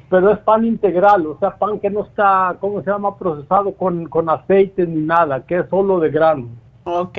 Pero 0.08 0.30
es 0.30 0.38
pan 0.38 0.64
integral, 0.64 1.26
o 1.26 1.38
sea, 1.38 1.56
pan 1.56 1.80
que 1.80 1.90
no 1.90 2.04
está, 2.04 2.56
¿cómo 2.60 2.82
se 2.82 2.90
llama? 2.90 3.18
Procesado 3.18 3.74
con, 3.74 4.06
con 4.06 4.30
aceite 4.30 4.86
ni 4.86 5.02
nada, 5.02 5.44
que 5.44 5.58
es 5.58 5.68
solo 5.68 5.98
de 5.98 6.10
grano. 6.10 6.48
Ok. 6.84 7.18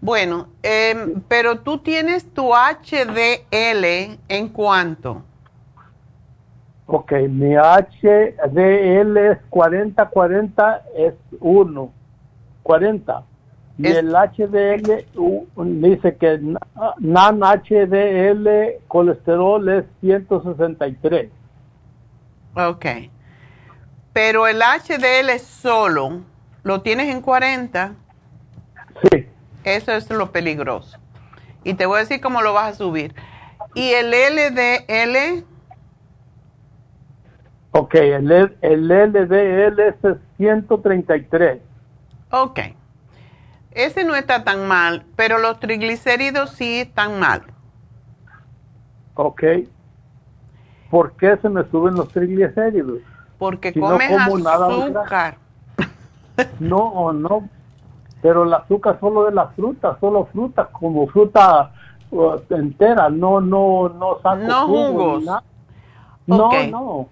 Bueno, 0.00 0.46
em, 0.62 1.20
pero 1.28 1.58
tú 1.58 1.78
tienes 1.78 2.32
tu 2.32 2.52
HDL 2.52 4.18
en 4.28 4.48
cuánto? 4.48 5.22
Ok, 6.86 7.12
mi 7.28 7.54
HDL 7.54 9.16
es 9.18 9.38
40-40, 9.50 10.80
es 10.96 11.14
1. 11.40 11.92
40. 12.62 13.22
Y 13.78 13.86
el 13.86 14.12
HDL 14.12 15.04
dice 15.80 16.16
que 16.16 16.40
NAN 16.98 17.40
HDL 17.40 18.48
colesterol 18.88 19.68
es 19.68 19.84
163. 20.00 21.30
Ok. 22.58 22.86
Pero 24.12 24.48
el 24.48 24.60
HDL 24.60 25.38
solo, 25.38 26.22
¿lo 26.64 26.82
tienes 26.82 27.08
en 27.14 27.20
40? 27.20 27.94
Sí. 29.02 29.26
Eso 29.62 29.92
es 29.92 30.10
lo 30.10 30.32
peligroso. 30.32 30.98
Y 31.62 31.74
te 31.74 31.86
voy 31.86 31.98
a 31.98 32.00
decir 32.00 32.20
cómo 32.20 32.42
lo 32.42 32.52
vas 32.52 32.74
a 32.74 32.76
subir. 32.76 33.14
¿Y 33.74 33.90
el 33.90 34.10
LDL? 34.10 35.44
Ok, 37.70 37.94
el, 37.94 38.56
el 38.60 38.88
LDL 38.88 39.80
es 39.80 40.16
133. 40.36 41.60
Ok. 42.30 42.60
Ese 43.70 44.02
no 44.02 44.16
está 44.16 44.42
tan 44.42 44.66
mal, 44.66 45.04
pero 45.14 45.38
los 45.38 45.60
triglicéridos 45.60 46.50
sí 46.50 46.80
están 46.80 47.20
mal. 47.20 47.42
Ok. 49.14 49.44
¿Por 50.90 51.12
qué 51.12 51.36
se 51.38 51.48
me 51.48 51.64
suben 51.70 51.94
los 51.94 52.08
triglicéridos? 52.08 53.00
Porque 53.38 53.72
comes 53.72 54.10
azúcar. 54.10 55.36
no, 56.60 56.76
o 56.76 57.12
no. 57.12 57.48
Pero 58.20 58.44
el 58.44 58.52
azúcar 58.52 58.98
solo 59.00 59.24
de 59.24 59.32
la 59.32 59.48
fruta, 59.48 59.96
solo 60.00 60.26
fruta, 60.32 60.66
como 60.72 61.06
fruta 61.06 61.70
uh, 62.10 62.36
entera, 62.50 63.08
no, 63.10 63.40
no, 63.40 63.88
no 63.90 64.18
saco 64.22 64.42
No 64.42 64.66
jugos. 64.66 65.24
No, 66.26 66.50
no. 66.70 67.08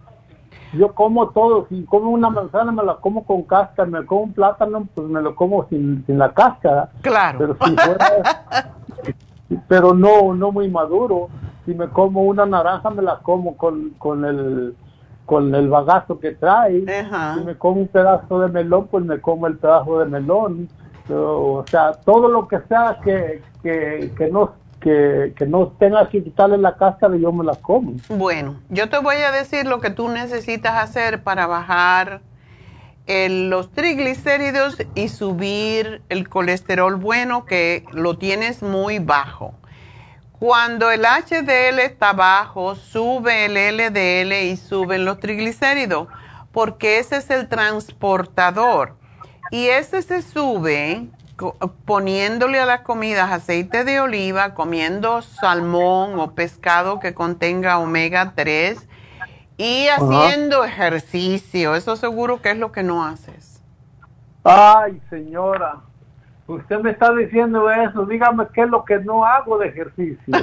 Yo 0.73 0.93
como 0.95 1.29
todo, 1.29 1.67
si 1.69 1.85
como 1.85 2.11
una 2.11 2.29
manzana 2.29 2.73
me 2.73 2.83
la 2.83 2.97
como 2.97 3.25
con 3.25 3.43
cáscara, 3.43 3.89
me 3.89 4.05
como 4.05 4.23
un 4.23 4.33
plátano, 4.33 4.89
pues 4.95 5.09
me 5.09 5.23
lo 5.23 5.35
como 5.35 5.67
sin, 5.69 6.05
sin 6.07 6.19
la 6.19 6.33
cáscara. 6.33 6.91
Claro. 7.03 7.39
Pero, 7.39 7.57
si 7.65 7.77
pero 9.69 9.95
no, 9.95 10.35
no 10.35 10.51
muy 10.51 10.69
maduro. 10.69 11.29
Si 11.67 11.75
me 11.75 11.89
como 11.89 12.23
una 12.23 12.47
naranja, 12.47 12.91
me 12.91 13.03
la 13.03 13.19
como 13.19 13.57
con, 13.57 13.91
con 13.99 14.25
el 14.25 14.75
con 15.27 15.55
el 15.55 15.69
bagazo 15.69 16.21
que 16.21 16.31
trae. 16.33 16.81
Si 16.81 17.45
me 17.45 17.57
como 17.57 17.83
un 17.83 17.89
pedazo 17.89 18.41
de 18.41 18.49
melón, 18.49 18.87
pues 18.87 19.05
me 19.05 19.21
como 19.21 19.49
el 19.49 19.59
pedazo 19.59 19.99
de 19.99 20.07
melón. 20.07 20.69
O 21.11 21.65
sea, 21.69 21.93
todo 21.93 22.29
lo 22.29 22.49
que 22.49 22.61
sea 22.69 22.99
que, 23.03 23.43
que, 23.63 24.13
que 24.17 24.29
no 24.31 24.53
que, 24.81 25.47
no 25.49 25.69
tenga 25.79 26.09
que 26.09 26.23
quitarle 26.23 26.59
la 26.59 26.77
cáscara 26.77 27.17
yo 27.17 27.33
me 27.33 27.45
la 27.45 27.55
como. 27.57 27.95
Bueno, 28.09 28.61
yo 28.69 28.89
te 28.89 28.99
voy 28.99 29.17
a 29.17 29.33
decir 29.33 29.67
lo 29.67 29.81
que 29.81 29.91
tú 29.91 30.09
necesitas 30.09 30.77
hacer 30.77 31.23
para 31.23 31.47
bajar 31.47 32.21
los 33.09 33.71
triglicéridos 33.71 34.79
y 34.95 35.09
subir 35.09 36.03
el 36.09 36.29
colesterol 36.29 36.97
bueno 36.97 37.45
que 37.45 37.85
lo 37.93 38.17
tienes 38.17 38.63
muy 38.63 38.99
bajo. 38.99 39.55
Cuando 40.39 40.91
el 40.91 41.03
HDL 41.03 41.79
está 41.79 42.13
bajo, 42.13 42.75
sube 42.75 43.47
el 43.47 43.55
LDL 43.55 44.33
y 44.45 44.57
suben 44.57 45.05
los 45.05 45.19
triglicéridos, 45.19 46.09
porque 46.53 46.99
ese 46.99 47.17
es 47.17 47.31
el 47.31 47.49
transportador. 47.49 48.97
Y 49.51 49.69
ese 49.69 50.03
se 50.03 50.21
sube 50.23 51.09
poniéndole 51.85 52.61
a 52.61 52.67
las 52.67 52.81
comidas 52.81 53.31
aceite 53.31 53.85
de 53.85 54.01
oliva, 54.01 54.55
comiendo 54.55 55.23
salmón 55.23 56.19
o 56.19 56.35
pescado 56.35 56.99
que 56.99 57.15
contenga 57.15 57.79
omega 57.79 58.33
3 58.35 58.89
y 59.57 59.89
haciendo 59.89 60.65
ejercicio. 60.65 61.75
Eso 61.75 61.97
seguro 61.97 62.43
que 62.43 62.51
es 62.51 62.59
lo 62.59 62.73
que 62.73 62.83
no 62.83 63.05
haces. 63.05 63.63
Ay, 64.45 65.01
señora, 65.11 65.81
usted 66.47 66.81
me 66.81 66.91
está 66.91 67.13
diciendo 67.15 67.71
eso. 67.71 68.07
Dígame 68.07 68.47
qué 68.53 68.63
es 68.63 68.71
lo 68.71 68.85
que 68.85 68.99
no 68.99 69.25
hago 69.25 69.59
de 69.59 69.69
ejercicio. 69.69 70.19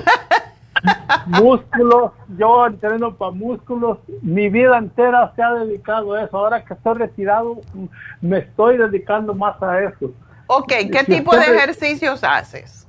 músculos, 1.27 2.11
yo 2.37 2.65
entreno 2.67 3.15
para 3.15 3.31
músculos, 3.31 3.99
mi 4.21 4.49
vida 4.49 4.77
entera 4.77 5.31
se 5.35 5.41
ha 5.41 5.53
dedicado 5.53 6.13
a 6.13 6.23
eso. 6.23 6.37
Ahora 6.37 6.63
que 6.63 6.73
estoy 6.73 6.95
retirado, 6.95 7.61
me 8.21 8.39
estoy 8.39 8.77
dedicando 8.77 9.33
más 9.33 9.61
a 9.61 9.81
eso. 9.81 10.11
Ok, 10.47 10.73
¿qué 10.91 11.03
tipo 11.05 11.35
de 11.35 11.43
ejercicios 11.43 12.23
haces? 12.23 12.87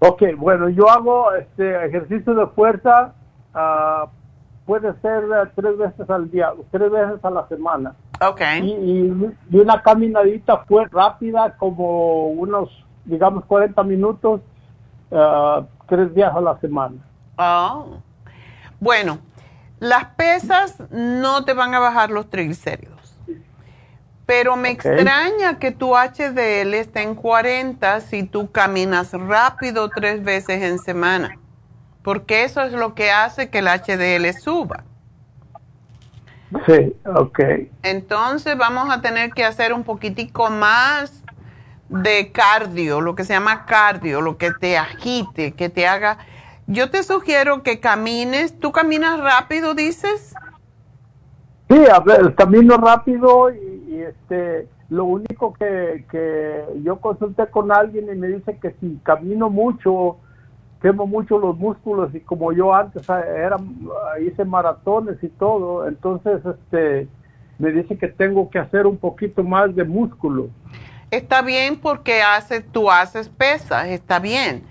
Ok, 0.00 0.22
bueno, 0.36 0.68
yo 0.68 0.88
hago 0.88 1.32
este 1.34 1.86
ejercicio 1.86 2.34
de 2.34 2.46
fuerza 2.48 3.12
ah, 3.52 4.06
puede 4.64 4.92
ser 5.00 5.24
eh, 5.24 5.50
tres 5.56 5.76
veces 5.76 6.08
al 6.08 6.30
día, 6.30 6.52
tres 6.70 6.90
veces 6.90 7.24
a 7.24 7.30
la 7.30 7.48
semana. 7.48 7.94
Ok. 8.20 8.40
Y, 8.62 8.70
y- 8.72 9.36
y 9.50 9.56
una 9.58 9.80
caminadita 9.82 10.58
fue 10.66 10.86
rápida, 10.90 11.56
como 11.56 12.26
unos, 12.28 12.68
digamos, 13.04 13.44
40 13.44 13.82
minutos, 13.84 14.40
ah, 15.12 15.62
tres 15.88 16.14
días 16.14 16.34
a 16.34 16.40
la 16.40 16.58
semana. 16.60 16.96
Oh. 17.36 17.98
Bueno, 18.80 19.18
las 19.78 20.04
pesas 20.16 20.82
no 20.90 21.44
te 21.44 21.52
van 21.54 21.74
a 21.74 21.78
bajar 21.78 22.10
los 22.10 22.28
triglicéridos. 22.28 22.96
Pero 24.26 24.56
me 24.56 24.68
extraña 24.70 25.58
que 25.58 25.70
tu 25.70 25.94
HDL 25.96 26.74
esté 26.74 27.02
en 27.02 27.14
40 27.14 28.00
si 28.00 28.24
tú 28.24 28.50
caminas 28.52 29.12
rápido 29.14 29.88
tres 29.88 30.22
veces 30.22 30.62
en 30.62 30.78
semana. 30.78 31.38
Porque 32.02 32.44
eso 32.44 32.60
es 32.62 32.72
lo 32.72 32.94
que 32.94 33.10
hace 33.10 33.48
que 33.48 33.60
el 33.60 33.68
HDL 33.68 34.30
suba. 34.38 34.84
Sí, 36.66 36.96
ok. 37.04 37.40
Entonces 37.82 38.56
vamos 38.56 38.88
a 38.90 39.00
tener 39.00 39.30
que 39.32 39.44
hacer 39.44 39.72
un 39.72 39.84
poquitico 39.84 40.50
más 40.50 41.22
de 41.88 42.32
cardio, 42.32 43.00
lo 43.00 43.14
que 43.14 43.24
se 43.24 43.34
llama 43.34 43.66
cardio, 43.66 44.20
lo 44.20 44.36
que 44.38 44.52
te 44.52 44.76
agite, 44.78 45.52
que 45.52 45.68
te 45.68 45.86
haga... 45.86 46.18
Yo 46.66 46.90
te 46.90 47.02
sugiero 47.02 47.62
que 47.62 47.80
camines. 47.80 48.58
¿Tú 48.60 48.72
caminas 48.72 49.18
rápido, 49.20 49.74
dices? 49.74 50.34
Sí, 51.70 51.82
a 51.90 51.98
ver, 52.00 52.34
camino 52.34 52.76
rápido 52.76 53.50
y, 53.50 53.84
y, 53.88 54.02
este, 54.02 54.68
lo 54.90 55.04
único 55.04 55.54
que, 55.54 56.04
que 56.10 56.64
yo 56.82 57.00
consulté 57.00 57.46
con 57.46 57.72
alguien 57.72 58.08
y 58.12 58.16
me 58.16 58.28
dice 58.28 58.58
que 58.58 58.74
si 58.80 58.98
camino 59.02 59.48
mucho, 59.48 60.18
quemo 60.80 61.06
mucho 61.06 61.38
los 61.38 61.56
músculos 61.56 62.14
y 62.14 62.20
como 62.20 62.52
yo 62.52 62.74
antes 62.74 63.08
ah, 63.10 63.20
era, 63.20 63.56
ah, 63.56 64.20
hice 64.20 64.44
maratones 64.44 65.22
y 65.22 65.28
todo, 65.28 65.86
entonces 65.88 66.40
este, 66.44 67.08
me 67.58 67.70
dice 67.72 67.96
que 67.98 68.08
tengo 68.08 68.48
que 68.50 68.58
hacer 68.58 68.86
un 68.86 68.96
poquito 68.96 69.42
más 69.42 69.74
de 69.74 69.84
músculo. 69.84 70.48
Está 71.10 71.42
bien 71.42 71.80
porque 71.80 72.22
hace, 72.22 72.60
tú 72.60 72.90
haces 72.90 73.28
pesas, 73.28 73.86
está 73.88 74.18
bien. 74.18 74.62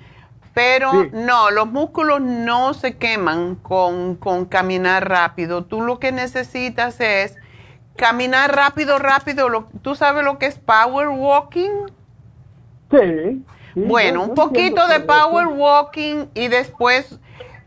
Pero 0.53 0.91
Sí. 0.91 1.09
no, 1.13 1.51
los 1.51 1.67
músculos 1.71 2.19
no 2.21 2.73
se 2.73 2.97
queman 2.97 3.55
con, 3.55 4.15
con 4.15 4.45
caminar 4.45 5.07
rápido. 5.07 5.65
Tú 5.65 5.81
lo 5.81 5.99
que 5.99 6.11
necesitas 6.11 6.99
es 6.99 7.37
caminar 7.95 8.55
rápido, 8.55 8.97
rápido. 8.97 9.49
Lo- 9.49 9.67
¿Tú 9.83 9.93
sabes 9.93 10.23
lo 10.23 10.39
que 10.39 10.47
es 10.47 10.57
power 10.57 11.09
walking? 11.09 11.69
Sí. 12.91 13.43
Sí, 13.83 13.87
Bueno, 13.87 14.19
yo- 14.19 14.23
un 14.23 14.29
yo 14.29 14.35
poquito 14.35 14.87
de 14.87 14.99
power 15.01 15.47
walking 15.47 16.25
y 16.33 16.47
después 16.47 17.19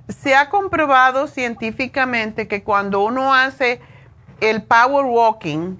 se 0.09 0.35
ha 0.35 0.49
comprobado 0.51 1.27
científicamente 1.29 2.49
que 2.49 2.63
cuando 2.65 3.01
uno 3.01 3.33
hace 3.33 3.81
el 4.41 4.63
power 4.63 5.05
walking 5.05 5.79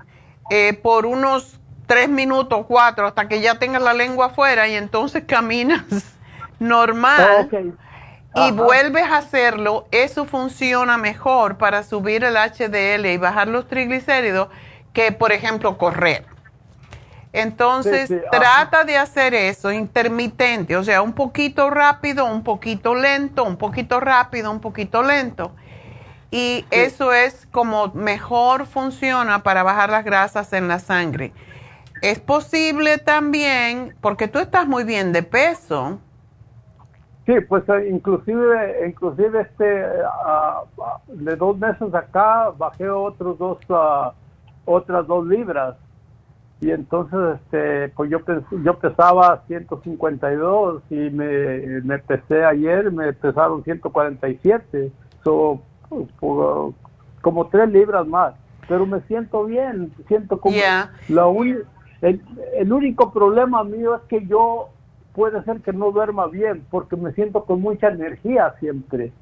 eh, 0.51 0.75
por 0.75 1.07
unos 1.07 1.59
tres 1.87 2.09
minutos, 2.09 2.67
cuatro, 2.69 3.07
hasta 3.07 3.29
que 3.29 3.41
ya 3.41 3.59
tengas 3.59 3.83
la 3.83 3.95
lengua 3.95 4.27
afuera 4.27 4.69
y 4.69 4.75
entonces 4.75 5.25
caminas 5.27 5.85
normal 6.61 7.51
y 8.35 8.53
vuelves 8.53 9.05
a 9.05 9.19
hacerlo, 9.19 9.89
eso 9.91 10.25
funciona 10.25 10.97
mejor 10.99 11.59
para 11.59 11.83
subir 11.83 12.23
el 12.25 12.37
HDL 12.37 13.13
y 13.13 13.17
bajar 13.19 13.49
los 13.49 13.67
triglicéridos 13.67 14.49
que, 14.93 15.11
por 15.13 15.33
ejemplo, 15.33 15.79
correr. 15.79 16.30
Entonces, 17.33 18.09
Sí, 18.09 18.19
sí, 18.19 18.21
ajá. 18.31 18.31
trata 18.31 18.85
de 18.85 18.97
hacer 18.99 19.35
eso 19.35 19.73
intermitente, 19.73 20.77
o 20.77 20.83
sea, 20.83 21.03
un 21.03 21.13
poquito 21.13 21.71
rápido, 21.71 22.27
un 22.27 22.43
poquito 22.43 22.95
lento, 22.95 23.45
un 23.45 23.57
poquito 23.57 24.01
rápido, 24.01 24.51
un 24.51 24.61
poquito 24.61 25.03
lento. 25.03 25.53
Y 26.33 26.67
eso 26.71 27.13
es 27.13 27.47
como 27.53 27.89
mejor 27.95 28.67
funciona 28.67 29.43
para 29.43 29.63
bajar 29.63 29.91
las 29.91 30.05
grasas 30.05 30.53
en 30.53 30.69
la 30.69 30.79
sangre. 30.81 31.33
Es 32.03 32.21
posible 32.21 32.99
también, 32.99 33.97
porque 34.01 34.29
tú 34.29 34.39
estás 34.39 34.67
muy 34.67 34.85
bien 34.85 35.13
de 35.13 35.23
peso, 35.23 36.01
Sí, 37.27 37.35
pues 37.49 37.63
eh, 37.69 37.89
inclusive, 37.91 38.89
inclusive 38.89 39.43
este, 39.43 39.85
ah, 40.25 40.63
ah, 40.83 41.01
de 41.07 41.37
dos 41.37 41.57
meses 41.59 41.95
acá 41.95 42.51
bajé 42.57 42.89
otros 42.91 43.39
dos, 43.39 43.59
ah, 43.69 44.15
otras 44.65 45.07
dos 45.07 45.27
libras. 45.27 45.77
Y 46.61 46.71
entonces, 46.73 47.41
este, 47.43 47.89
pues 47.97 48.11
yo, 48.11 48.21
pens- 48.21 48.63
yo 48.65 48.79
pesaba 48.79 49.43
152 49.47 50.83
y 50.91 50.95
me, 51.11 51.81
me 51.83 51.99
pesé 51.99 52.45
ayer, 52.45 52.91
me 52.93 53.13
pesaron 53.15 53.65
147. 53.65 54.93
So, 55.25 55.63
pues, 55.89 56.07
por- 56.21 56.75
como 57.23 57.47
tres 57.49 57.69
libras 57.71 58.07
más. 58.07 58.35
Pero 58.69 58.87
me 58.87 59.01
siento 59.03 59.45
bien, 59.45 59.93
siento 60.07 60.39
como... 60.41 60.55
Yeah. 60.57 60.93
La 61.09 61.27
uni- 61.27 61.57
el, 62.03 62.23
el 62.57 62.73
único 62.73 63.13
problema 63.13 63.65
mío 63.65 63.97
es 63.97 64.03
que 64.03 64.27
yo 64.27 64.69
puede 65.15 65.43
ser 65.45 65.61
que 65.61 65.73
no 65.73 65.91
duerma 65.91 66.27
bien 66.29 66.65
porque 66.71 66.95
me 66.97 67.13
siento 67.13 67.45
con 67.45 67.61
mucha 67.61 67.89
energía 67.89 68.55
siempre. 68.61 69.13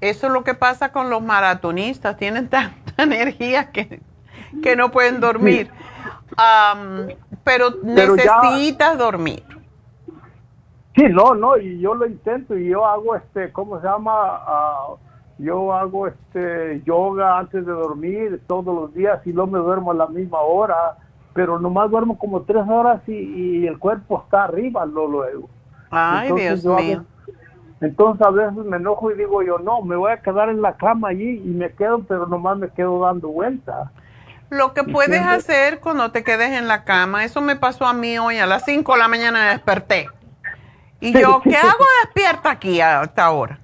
Eso 0.00 0.26
es 0.26 0.32
lo 0.32 0.44
que 0.44 0.54
pasa 0.54 0.92
con 0.92 1.10
los 1.10 1.22
maratonistas, 1.22 2.16
tienen 2.16 2.48
tanta 2.48 2.74
energía 3.02 3.70
que, 3.72 4.00
que 4.62 4.76
no 4.76 4.90
pueden 4.90 5.20
dormir. 5.20 5.70
Pero, 7.44 7.66
Pero 7.94 8.16
ya- 8.16 8.40
necesitas 8.40 8.98
dormir. 8.98 9.42
Sí, 10.94 11.04
no, 11.08 11.34
no, 11.34 11.56
y 11.56 11.80
yo 11.80 11.94
lo 11.94 12.06
intento 12.06 12.56
y 12.56 12.68
yo 12.68 12.84
hago 12.86 13.16
este, 13.16 13.50
¿cómo 13.52 13.80
se 13.80 13.86
llama? 13.86 14.12
Ah, 14.14 14.88
yo 15.38 15.72
hago 15.72 16.06
este 16.06 16.82
yoga 16.84 17.38
antes 17.38 17.64
de 17.64 17.72
dormir 17.72 18.42
todos 18.46 18.74
los 18.74 18.94
días 18.94 19.26
y 19.26 19.32
no 19.32 19.46
me 19.46 19.58
duermo 19.58 19.90
a 19.92 19.94
la 19.94 20.06
misma 20.06 20.40
hora, 20.40 20.96
pero 21.32 21.58
nomás 21.58 21.90
duermo 21.90 22.18
como 22.18 22.42
tres 22.42 22.64
horas 22.68 23.00
y, 23.08 23.12
y 23.14 23.66
el 23.66 23.78
cuerpo 23.78 24.22
está 24.24 24.44
arriba 24.44 24.84
lo 24.84 25.08
luego. 25.08 25.48
Ay, 25.90 26.28
Entonces, 26.28 26.62
Dios 26.62 26.76
mío. 26.82 27.04
entonces 27.80 28.26
a 28.26 28.30
veces 28.30 28.54
me 28.66 28.76
enojo 28.76 29.10
y 29.10 29.14
digo 29.16 29.42
yo, 29.42 29.58
no, 29.58 29.80
me 29.80 29.96
voy 29.96 30.12
a 30.12 30.20
quedar 30.20 30.50
en 30.50 30.60
la 30.60 30.76
cama 30.76 31.08
allí 31.08 31.40
y 31.42 31.48
me 31.48 31.72
quedo, 31.72 32.00
pero 32.06 32.26
nomás 32.26 32.58
me 32.58 32.68
quedo 32.68 33.00
dando 33.00 33.28
vueltas. 33.28 33.90
Lo 34.52 34.74
que 34.74 34.84
puedes 34.84 35.16
siempre- 35.22 35.34
hacer 35.36 35.80
cuando 35.80 36.10
te 36.12 36.22
quedes 36.22 36.50
en 36.50 36.68
la 36.68 36.84
cama, 36.84 37.24
eso 37.24 37.40
me 37.40 37.56
pasó 37.56 37.86
a 37.86 37.94
mí 37.94 38.18
hoy 38.18 38.36
a 38.38 38.44
las 38.44 38.64
5 38.66 38.92
de 38.92 38.98
la 38.98 39.08
mañana 39.08 39.48
desperté. 39.50 40.08
Y 41.00 41.12
yo, 41.18 41.40
¿qué 41.44 41.56
hago 41.56 41.84
despierta 42.04 42.50
aquí 42.50 42.78
a 42.82 43.02
esta 43.02 43.30
hora? 43.30 43.58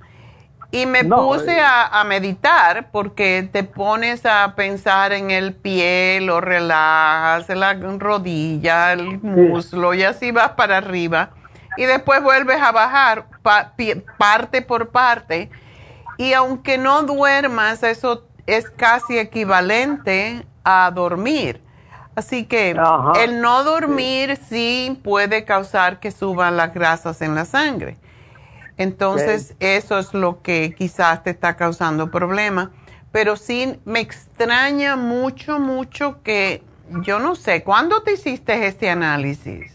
Y 0.70 0.86
me 0.86 1.02
No, 1.02 1.16
puse 1.18 1.56
eh. 1.56 1.60
a, 1.60 2.00
a 2.00 2.04
meditar 2.04 2.90
porque 2.90 3.46
te 3.52 3.64
pones 3.64 4.24
a 4.24 4.54
pensar 4.56 5.12
en 5.12 5.30
el 5.30 5.54
pie, 5.54 6.20
lo 6.22 6.40
relajas, 6.40 7.48
la 7.50 7.74
rodilla, 7.74 8.92
el 8.94 9.18
muslo 9.20 9.92
y 9.92 10.04
así 10.04 10.30
vas 10.30 10.52
para 10.52 10.78
arriba. 10.78 11.30
Y 11.76 11.84
después 11.84 12.22
vuelves 12.22 12.60
a 12.62 12.72
bajar 12.72 13.26
pa- 13.42 13.72
parte 14.16 14.62
por 14.62 14.88
parte. 14.88 15.50
Y 16.16 16.32
aunque 16.32 16.78
no 16.78 17.02
duermas, 17.02 17.82
eso 17.82 18.26
es 18.46 18.68
casi 18.70 19.18
equivalente 19.18 20.46
a 20.64 20.90
dormir. 20.94 21.60
Así 22.14 22.46
que 22.46 22.74
Ajá. 22.76 23.12
el 23.22 23.40
no 23.40 23.62
dormir 23.62 24.36
sí 24.48 25.00
puede 25.04 25.44
causar 25.44 26.00
que 26.00 26.10
suban 26.10 26.56
las 26.56 26.74
grasas 26.74 27.22
en 27.22 27.34
la 27.34 27.44
sangre. 27.44 27.96
Entonces, 28.76 29.56
eso 29.58 29.98
es 29.98 30.14
lo 30.14 30.40
que 30.40 30.74
quizás 30.76 31.22
te 31.22 31.30
está 31.30 31.56
causando 31.56 32.10
problemas. 32.10 32.70
Pero 33.10 33.36
sí, 33.36 33.80
me 33.84 34.00
extraña 34.00 34.94
mucho, 34.94 35.58
mucho 35.58 36.22
que, 36.22 36.62
yo 37.02 37.18
no 37.18 37.34
sé, 37.34 37.64
¿cuándo 37.64 38.02
te 38.02 38.12
hiciste 38.12 38.66
este 38.66 38.88
análisis? 38.88 39.74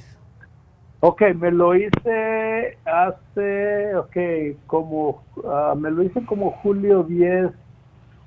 Ok, 1.02 1.22
me 1.36 1.52
lo 1.52 1.76
hice 1.76 2.78
hace, 2.86 3.96
ok, 3.96 4.58
como, 4.68 5.22
ah, 5.46 5.74
me 5.78 5.92
lo 5.92 6.04
hice 6.04 6.26
como 6.26 6.52
julio 6.52 7.04
10, 7.04 7.52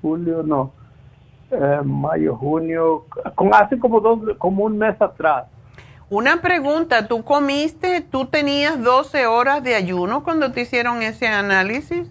julio 0.01 0.43
no, 0.43 0.73
eh, 1.51 1.81
mayo, 1.83 2.35
junio, 2.35 3.05
con, 3.35 3.53
hace 3.53 3.77
como 3.79 3.99
dos, 3.99 4.19
como 4.37 4.65
un 4.65 4.77
mes 4.77 4.99
atrás. 5.01 5.45
Una 6.09 6.41
pregunta, 6.41 7.07
¿tú 7.07 7.23
comiste, 7.23 8.01
tú 8.01 8.25
tenías 8.25 8.81
12 8.81 9.27
horas 9.27 9.61
de 9.63 9.75
ayuno 9.75 10.23
cuando 10.23 10.51
te 10.51 10.61
hicieron 10.61 11.01
ese 11.01 11.27
análisis? 11.27 12.07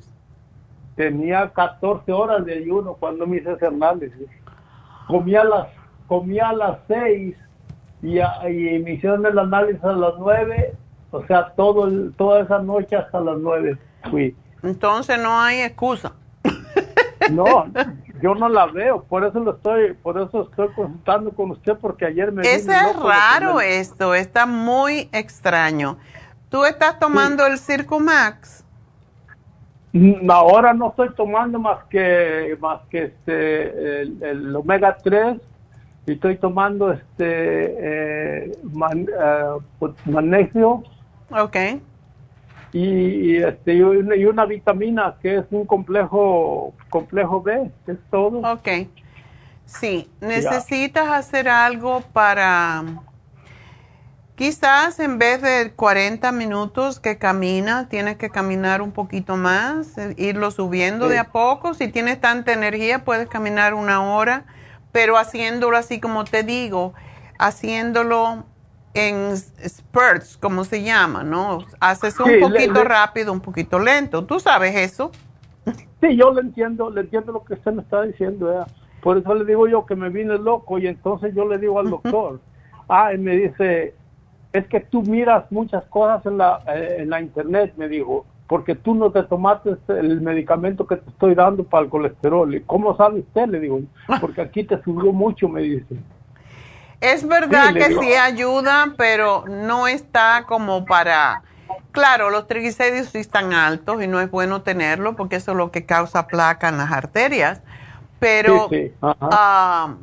Tenía 0.96 1.50
14 1.50 2.10
horas 2.12 2.44
de 2.44 2.54
ayuno 2.58 2.94
cuando 2.94 3.26
me 3.26 3.38
hice 3.38 3.52
ese 3.52 3.66
análisis. 3.66 4.28
Comía 5.06 5.42
a 5.42 5.44
las, 5.44 5.68
comía 6.06 6.48
a 6.48 6.52
las 6.52 6.78
6 6.88 7.36
y, 8.02 8.18
y 8.18 8.78
me 8.80 8.92
hicieron 8.92 9.24
el 9.26 9.38
análisis 9.38 9.82
a 9.84 9.92
las 9.92 10.12
9, 10.18 10.74
o 11.10 11.24
sea, 11.26 11.52
todo 11.56 11.86
el- 11.86 12.12
toda 12.16 12.40
esa 12.42 12.58
noche 12.58 12.96
hasta 12.96 13.20
las 13.20 13.38
9 13.38 13.78
fui. 14.10 14.34
Entonces 14.62 15.18
no 15.20 15.38
hay 15.40 15.60
excusa. 15.62 16.12
No, 17.30 17.66
yo 18.22 18.34
no 18.34 18.48
la 18.48 18.66
veo, 18.66 19.02
por 19.05 19.24
eso 19.24 19.40
lo 19.40 19.52
estoy, 19.56 19.94
por 19.94 20.16
eso 20.20 20.43
estoy 20.51 20.68
consultando 20.74 21.30
con 21.32 21.51
usted 21.51 21.76
porque 21.80 22.06
ayer 22.06 22.32
me 22.32 22.43
Eso 22.43 22.70
es 22.72 22.97
raro 22.97 23.60
esto, 23.60 24.14
está 24.14 24.47
muy 24.47 25.09
extraño. 25.12 25.98
¿Tú 26.48 26.64
estás 26.64 26.98
tomando 26.98 27.47
el 27.47 27.59
Circumax? 27.59 28.64
Mm, 29.93 30.30
Ahora 30.30 30.72
no 30.74 30.88
estoy 30.90 31.10
tomando 31.14 31.59
más 31.59 31.84
que 31.88 32.56
más 32.60 32.80
que 32.90 33.05
este 33.05 34.02
el, 34.02 34.22
el 34.22 34.56
omega 34.56 34.97
3 35.02 35.38
y 36.06 36.12
estoy 36.12 36.36
tomando 36.36 36.93
este 36.93 38.44
eh, 38.48 38.52
man- 38.72 39.09
eh, 39.09 39.44
pues, 39.78 39.93
magnesio 40.05 40.82
Ok. 41.30 41.56
Y, 42.78 43.32
y, 43.32 43.36
este 43.38 43.74
y 43.74 43.80
una, 43.80 44.16
y 44.16 44.26
una 44.26 44.44
vitamina 44.44 45.16
que 45.22 45.36
es 45.36 45.44
un 45.50 45.64
complejo 45.66 46.74
complejo 46.90 47.40
B, 47.42 47.70
es 47.86 47.96
todo. 48.10 48.38
Ok. 48.40 48.68
Sí, 49.64 50.10
necesitas 50.20 51.08
hacer 51.08 51.48
algo 51.48 52.02
para, 52.12 52.84
quizás 54.34 55.00
en 55.00 55.18
vez 55.18 55.40
de 55.42 55.72
40 55.74 56.30
minutos 56.32 57.00
que 57.00 57.16
caminas, 57.18 57.88
tienes 57.88 58.16
que 58.16 58.28
caminar 58.30 58.82
un 58.82 58.92
poquito 58.92 59.36
más, 59.36 59.96
eh, 59.98 60.14
irlo 60.18 60.50
subiendo 60.50 61.06
Sí. 61.06 61.12
de 61.12 61.18
a 61.18 61.32
poco. 61.32 61.74
Si 61.74 61.88
tienes 61.88 62.20
tanta 62.20 62.52
energía, 62.52 63.04
puedes 63.04 63.28
caminar 63.28 63.72
una 63.74 64.02
hora, 64.04 64.44
pero 64.92 65.16
haciéndolo 65.16 65.76
así 65.76 65.98
como 65.98 66.24
te 66.24 66.42
digo, 66.42 66.92
haciéndolo 67.38 68.44
en 68.97 69.36
spurts, 69.36 70.36
como 70.39 70.64
se 70.64 70.82
llama, 70.82 71.23
¿no? 71.23 71.59
Haces 71.81 72.18
un 72.18 72.32
Sí, 72.32 72.40
poquito 72.40 72.73
le- 72.73 72.85
rápido, 72.85 73.32
un 73.32 73.40
poquito 73.40 73.78
lento. 73.78 74.24
¿Tú 74.24 74.40
sabes 74.40 74.74
eso? 74.74 75.10
Sí, 76.01 76.16
yo 76.16 76.32
le 76.32 76.40
entiendo, 76.40 76.90
le 76.90 77.02
entiendo 77.02 77.32
lo 77.32 77.44
que 77.44 77.55
usted 77.55 77.73
me 77.73 77.82
está 77.82 78.02
diciendo. 78.02 78.66
Por 79.02 79.18
eso 79.18 79.35
le 79.35 79.44
digo 79.44 79.68
yo 79.68 79.85
que 79.86 79.97
me 79.97 80.09
vine 80.09 80.39
loco 80.39 80.78
y 80.78 80.86
entonces 80.86 81.35
yo 81.35 81.47
le 81.47 81.59
digo 81.59 81.78
al 81.78 81.90
doctor, 81.90 82.40
ah, 82.89 83.12
y 83.14 83.18
me 83.18 83.36
dice, 83.36 83.94
es 84.52 84.66
que 84.68 84.81
tú 84.81 85.02
miras 85.02 85.51
muchas 85.51 85.85
cosas 85.86 86.24
en 86.27 86.39
la, 86.39 86.62
eh, 86.68 86.97
en 87.01 87.10
la 87.10 87.20
internet, 87.20 87.74
me 87.77 87.89
dijo, 87.89 88.24
porque 88.47 88.74
tú 88.74 88.94
no 88.94 89.10
te 89.10 89.23
tomaste 89.24 89.77
el 89.89 90.20
medicamento 90.20 90.86
que 90.86 90.97
te 90.97 91.10
estoy 91.10 91.35
dando 91.35 91.64
para 91.64 91.85
el 91.85 91.90
colesterol. 91.90 92.55
¿Y 92.55 92.60
cómo 92.62 92.97
sabe 92.97 93.20
usted? 93.20 93.48
Le 93.48 93.60
digo, 93.60 93.81
porque 94.20 94.40
aquí 94.40 94.64
te 94.64 94.81
subió 94.82 95.12
mucho, 95.12 95.48
me 95.48 95.62
dice. 95.62 95.97
Es 97.01 97.27
verdad 97.27 97.68
Sí, 97.68 97.74
que 97.74 97.89
digo- 97.89 98.02
sí 98.02 98.14
ayuda, 98.14 98.94
pero 98.97 99.44
no 99.48 99.86
está 99.86 100.44
como 100.47 100.85
para... 100.85 101.43
Claro, 101.93 102.31
los 102.31 102.47
triglicéridos 102.47 103.09
sí 103.10 103.18
están 103.18 103.52
altos 103.55 104.02
y 104.02 104.06
no 104.06 104.20
es 104.20 104.31
bueno 104.31 104.62
tenerlo 104.62 105.16
porque 105.16 105.36
eso 105.36 105.52
es 105.52 105.56
lo 105.56 105.70
que 105.70 105.86
causa 105.86 106.27
placa 106.27 106.68
en 106.68 106.77
las 106.78 106.93
arterias. 106.93 107.60
Pero, 108.18 108.68
Sí, 108.70 108.89
sí, 108.89 108.93
ah, 109.02 109.94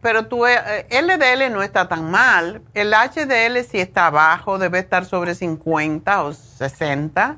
pero 0.00 0.26
tu 0.26 0.46
eh, 0.46 0.86
LDL 0.90 1.50
no 1.52 1.62
está 1.62 1.88
tan 1.88 2.10
mal. 2.10 2.62
El 2.74 2.92
HDL 2.94 3.62
sí 3.64 3.78
está 3.78 4.10
bajo, 4.10 4.58
debe 4.58 4.78
estar 4.78 5.04
sobre 5.04 5.34
50 5.34 6.22
o 6.24 6.32
60. 6.32 7.36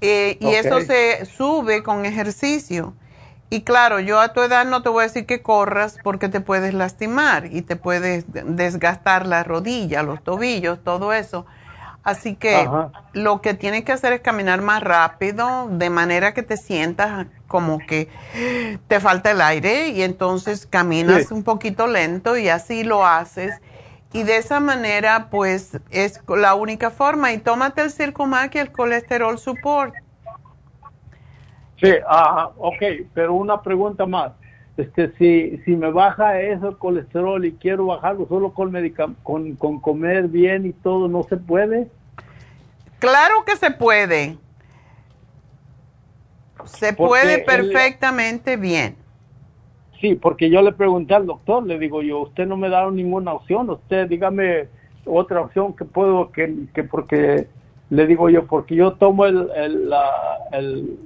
Eh, 0.00 0.36
y 0.40 0.54
eso 0.54 0.80
se 0.80 1.24
sube 1.26 1.82
con 1.82 2.04
ejercicio. 2.04 2.94
Y 3.50 3.62
claro, 3.62 3.98
yo 4.00 4.20
a 4.20 4.32
tu 4.34 4.42
edad 4.42 4.66
no 4.66 4.82
te 4.82 4.90
voy 4.90 5.00
a 5.04 5.06
decir 5.06 5.24
que 5.24 5.40
corras 5.42 5.96
porque 6.02 6.28
te 6.28 6.40
puedes 6.40 6.74
lastimar 6.74 7.46
y 7.46 7.62
te 7.62 7.76
puedes 7.76 8.26
desgastar 8.28 9.26
la 9.26 9.42
rodilla, 9.42 10.02
los 10.02 10.22
tobillos, 10.22 10.82
todo 10.84 11.12
eso. 11.14 11.46
Así 12.04 12.36
que 12.36 12.56
Ajá. 12.56 12.90
lo 13.12 13.40
que 13.40 13.54
tienes 13.54 13.84
que 13.84 13.92
hacer 13.92 14.12
es 14.12 14.20
caminar 14.20 14.60
más 14.62 14.82
rápido, 14.82 15.68
de 15.70 15.90
manera 15.90 16.32
que 16.34 16.42
te 16.42 16.56
sientas 16.56 17.26
como 17.46 17.78
que 17.78 18.08
te 18.86 19.00
falta 19.00 19.30
el 19.30 19.40
aire 19.40 19.88
y 19.88 20.02
entonces 20.02 20.66
caminas 20.66 21.26
Sí. 21.28 21.34
un 21.34 21.42
poquito 21.42 21.86
lento 21.86 22.36
y 22.36 22.48
así 22.50 22.84
lo 22.84 23.06
haces. 23.06 23.54
Y 24.12 24.22
de 24.22 24.38
esa 24.38 24.58
manera, 24.60 25.28
pues 25.30 25.78
es 25.90 26.20
la 26.28 26.54
única 26.54 26.90
forma. 26.90 27.32
Y 27.32 27.38
tómate 27.38 27.82
el 27.82 27.90
Circumax 27.90 28.54
y 28.54 28.58
el 28.58 28.72
colesterol 28.72 29.38
support. 29.38 29.94
Sí, 31.80 31.90
ajá, 32.08 32.50
ok, 32.56 32.82
pero 33.14 33.34
una 33.34 33.60
pregunta 33.62 34.06
más. 34.06 34.32
Este, 34.76 35.12
si, 35.18 35.58
si 35.64 35.76
me 35.76 35.90
baja 35.90 36.40
eso 36.40 36.68
el 36.68 36.78
colesterol 36.78 37.44
y 37.44 37.52
quiero 37.52 37.86
bajarlo 37.86 38.26
solo 38.28 38.52
con, 38.52 38.72
con, 39.22 39.56
con 39.56 39.80
comer 39.80 40.28
bien 40.28 40.66
y 40.66 40.72
todo, 40.72 41.08
¿no 41.08 41.24
se 41.24 41.36
puede? 41.36 41.88
Claro 43.00 43.44
que 43.44 43.56
se 43.56 43.70
puede. 43.70 44.36
Se 46.64 46.92
Porque 46.92 46.96
puede 46.96 47.34
él- 47.34 47.44
perfectamente 47.44 48.56
bien. 48.56 48.96
Sí, 50.00 50.14
porque 50.14 50.48
yo 50.48 50.62
le 50.62 50.72
pregunté 50.72 51.14
al 51.14 51.26
doctor, 51.26 51.66
le 51.66 51.78
digo 51.78 52.02
yo, 52.02 52.20
usted 52.20 52.46
no 52.46 52.56
me 52.56 52.68
da 52.68 52.88
ninguna 52.90 53.32
opción, 53.32 53.68
usted 53.70 54.08
dígame 54.08 54.68
otra 55.04 55.40
opción 55.40 55.74
que 55.74 55.84
puedo, 55.84 56.30
que, 56.30 56.66
que 56.72 56.84
porque 56.84 57.48
le 57.90 58.06
digo 58.06 58.30
yo, 58.30 58.46
porque 58.46 58.76
yo 58.76 58.92
tomo 58.92 59.26
el, 59.26 59.50
el- 59.56 59.90
la, 59.90 60.08
el- 60.52 60.98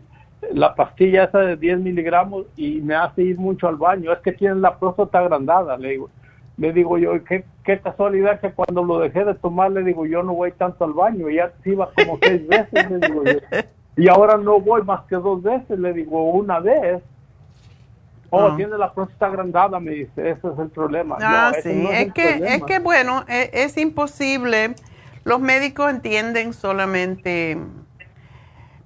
la 0.52 0.74
pastilla 0.74 1.24
esa 1.24 1.38
de 1.38 1.56
10 1.56 1.78
miligramos 1.80 2.46
y 2.56 2.80
me 2.80 2.94
hace 2.94 3.22
ir 3.22 3.38
mucho 3.38 3.68
al 3.68 3.76
baño, 3.76 4.12
es 4.12 4.18
que 4.20 4.32
tiene 4.32 4.56
la 4.56 4.76
próstata 4.78 5.20
agrandada, 5.20 5.76
le 5.76 5.90
digo. 5.90 6.10
Le 6.58 6.72
digo 6.72 6.98
yo, 6.98 7.12
qué, 7.24 7.44
qué 7.64 7.78
casualidad 7.80 8.38
que 8.40 8.50
cuando 8.52 8.84
lo 8.84 8.98
dejé 8.98 9.24
de 9.24 9.34
tomar, 9.34 9.70
le 9.72 9.82
digo, 9.82 10.04
yo 10.04 10.22
no 10.22 10.34
voy 10.34 10.52
tanto 10.52 10.84
al 10.84 10.92
baño, 10.92 11.30
ya 11.30 11.50
iba 11.64 11.90
como 11.94 12.18
seis 12.20 12.46
veces, 12.48 12.90
le 12.90 12.98
digo 13.08 13.24
yo. 13.24 13.38
Y 13.96 14.08
ahora 14.08 14.36
no 14.36 14.60
voy 14.60 14.82
más 14.82 15.02
que 15.08 15.16
dos 15.16 15.42
veces, 15.42 15.78
le 15.78 15.92
digo, 15.92 16.30
una 16.32 16.60
vez. 16.60 17.02
Oh, 18.34 18.48
Ah. 18.48 18.54
tiene 18.56 18.76
la 18.78 18.92
próstata 18.92 19.26
agrandada, 19.26 19.78
me 19.80 19.90
dice, 19.92 20.30
ese 20.30 20.48
es 20.48 20.58
el 20.58 20.68
problema. 20.70 21.16
Ah, 21.20 21.52
No, 21.54 21.62
sí, 21.62 21.82
no 21.82 21.90
es, 21.90 22.12
que, 22.14 22.40
es 22.42 22.62
que 22.64 22.78
bueno, 22.78 23.24
e- 23.28 23.50
es, 23.52 23.76
imposible. 23.76 24.74
Los 25.24 25.40
médicos 25.40 25.90
entienden 25.90 26.52
solamente 26.54 27.58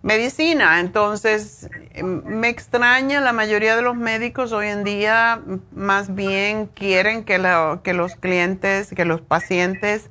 medicina, 0.06 0.78
entonces 0.78 1.68
em, 1.90 2.22
me 2.24 2.48
extraña, 2.48 3.20
la 3.20 3.32
mayoría 3.32 3.74
de 3.74 3.82
los 3.82 3.96
médicos 3.96 4.52
hoy 4.52 4.68
en 4.68 4.84
día 4.84 5.40
más 5.74 6.14
bien 6.14 6.66
quieren 6.66 7.24
que, 7.24 7.38
la- 7.38 7.80
que 7.82 7.92
los 7.92 8.14
clientes, 8.14 8.90
que 8.94 9.04
los 9.04 9.20
pacientes 9.20 10.08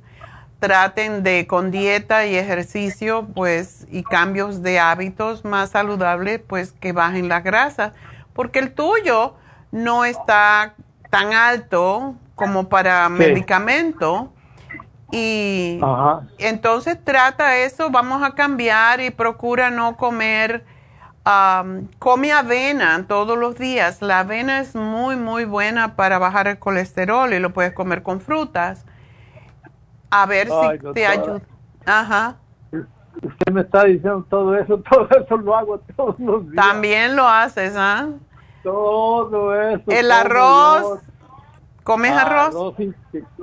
traten 0.60 1.22
de 1.22 1.46
con 1.46 1.70
dieta 1.70 2.26
y 2.26 2.36
ejercicio, 2.36 3.26
pues, 3.34 3.86
y 3.90 4.02
cambios 4.02 4.62
de 4.62 4.78
hábitos 4.80 5.44
más 5.46 5.70
saludables, 5.70 6.40
pues 6.46 6.72
que 6.72 6.92
bajen 6.92 7.28
la 7.30 7.40
grasa, 7.40 7.94
porque 8.34 8.58
el 8.58 8.72
tuyo 8.72 9.34
no 9.72 10.04
está 10.04 10.74
tan 11.10 11.32
alto 11.32 12.14
como 12.34 12.68
para 12.68 13.08
medicamento 13.08 14.30
y 15.10 15.78
Ajá. 15.82 16.22
entonces 16.38 16.98
trata 17.02 17.58
eso, 17.58 17.90
vamos 17.90 18.22
a 18.22 18.34
cambiar 18.34 19.00
y 19.00 19.10
procura 19.10 19.70
no 19.70 19.96
comer, 19.96 20.64
am, 21.24 21.88
come 21.98 22.32
avena 22.32 23.04
todos 23.06 23.38
los 23.38 23.56
días. 23.56 24.02
La 24.02 24.20
avena 24.20 24.60
es 24.60 24.74
muy, 24.74 25.16
muy 25.16 25.44
buena 25.44 25.94
para 25.94 26.18
bajar 26.18 26.48
el 26.48 26.58
colesterol 26.58 27.32
y 27.32 27.38
lo 27.38 27.52
puedes 27.52 27.72
comer 27.72 28.02
con 28.02 28.20
frutas. 28.20 28.84
A 30.10 30.26
ver 30.26 30.48
Ay, 30.52 30.78
si 30.78 30.92
te 30.92 31.06
ayuda. 31.06 31.40
Ajá. 31.84 32.36
Usted 33.22 33.52
me 33.52 33.62
está 33.62 33.84
diciendo 33.84 34.26
todo 34.28 34.56
eso, 34.56 34.78
todo 34.90 35.08
eso 35.10 35.36
lo 35.36 35.56
hago 35.56 35.78
todos 35.96 36.18
los 36.18 36.42
días. 36.50 36.56
También 36.56 37.16
lo 37.16 37.26
haces, 37.26 37.74
¿ah? 37.76 38.08
Todo 38.62 39.54
eso. 39.54 39.84
El 39.88 40.10
arroz. 40.10 41.00
¿Comes 41.86 42.10
arroz? 42.10 42.48
Arroz, 42.48 42.74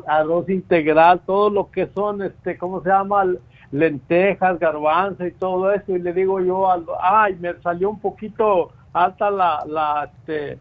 arroz 0.06 0.50
integral, 0.50 1.22
todo 1.26 1.50
lo 1.50 1.72
que 1.72 1.88
son, 1.88 2.22
este, 2.22 2.58
¿cómo 2.58 2.84
se 2.84 2.90
llama? 2.90 3.24
Lentejas, 3.72 4.60
garbanzo 4.60 5.26
y 5.26 5.32
todo 5.32 5.72
eso. 5.72 5.94
Y 5.96 6.00
le 6.00 6.12
digo 6.12 6.42
yo, 6.42 6.70
al, 6.70 6.86
ay, 7.02 7.38
me 7.40 7.54
salió 7.62 7.90
un 7.90 8.02
poquito 8.02 8.74
alta 8.92 9.32
la, 9.32 9.64
la, 9.66 10.12
este, 10.14 10.60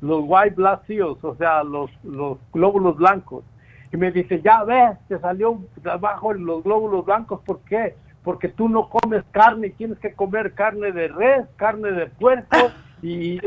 los 0.00 0.22
white 0.24 0.54
blood 0.54 0.78
cells, 0.86 1.24
o 1.24 1.34
sea, 1.34 1.64
los, 1.64 1.90
los 2.04 2.38
glóbulos 2.52 2.96
blancos. 2.96 3.42
Y 3.92 3.96
me 3.96 4.12
dice, 4.12 4.40
ya 4.40 4.62
ves, 4.62 4.96
te 5.08 5.18
salió 5.18 5.58
abajo 5.84 6.32
los 6.32 6.62
glóbulos 6.62 7.04
blancos, 7.04 7.40
¿por 7.44 7.58
qué? 7.62 7.96
Porque 8.22 8.48
tú 8.48 8.68
no 8.68 8.88
comes 8.88 9.24
carne, 9.32 9.70
tienes 9.70 9.98
que 9.98 10.14
comer 10.14 10.54
carne 10.54 10.92
de 10.92 11.08
res, 11.08 11.48
carne 11.56 11.90
de 11.90 12.06
puerco, 12.06 12.56
y 13.02 13.38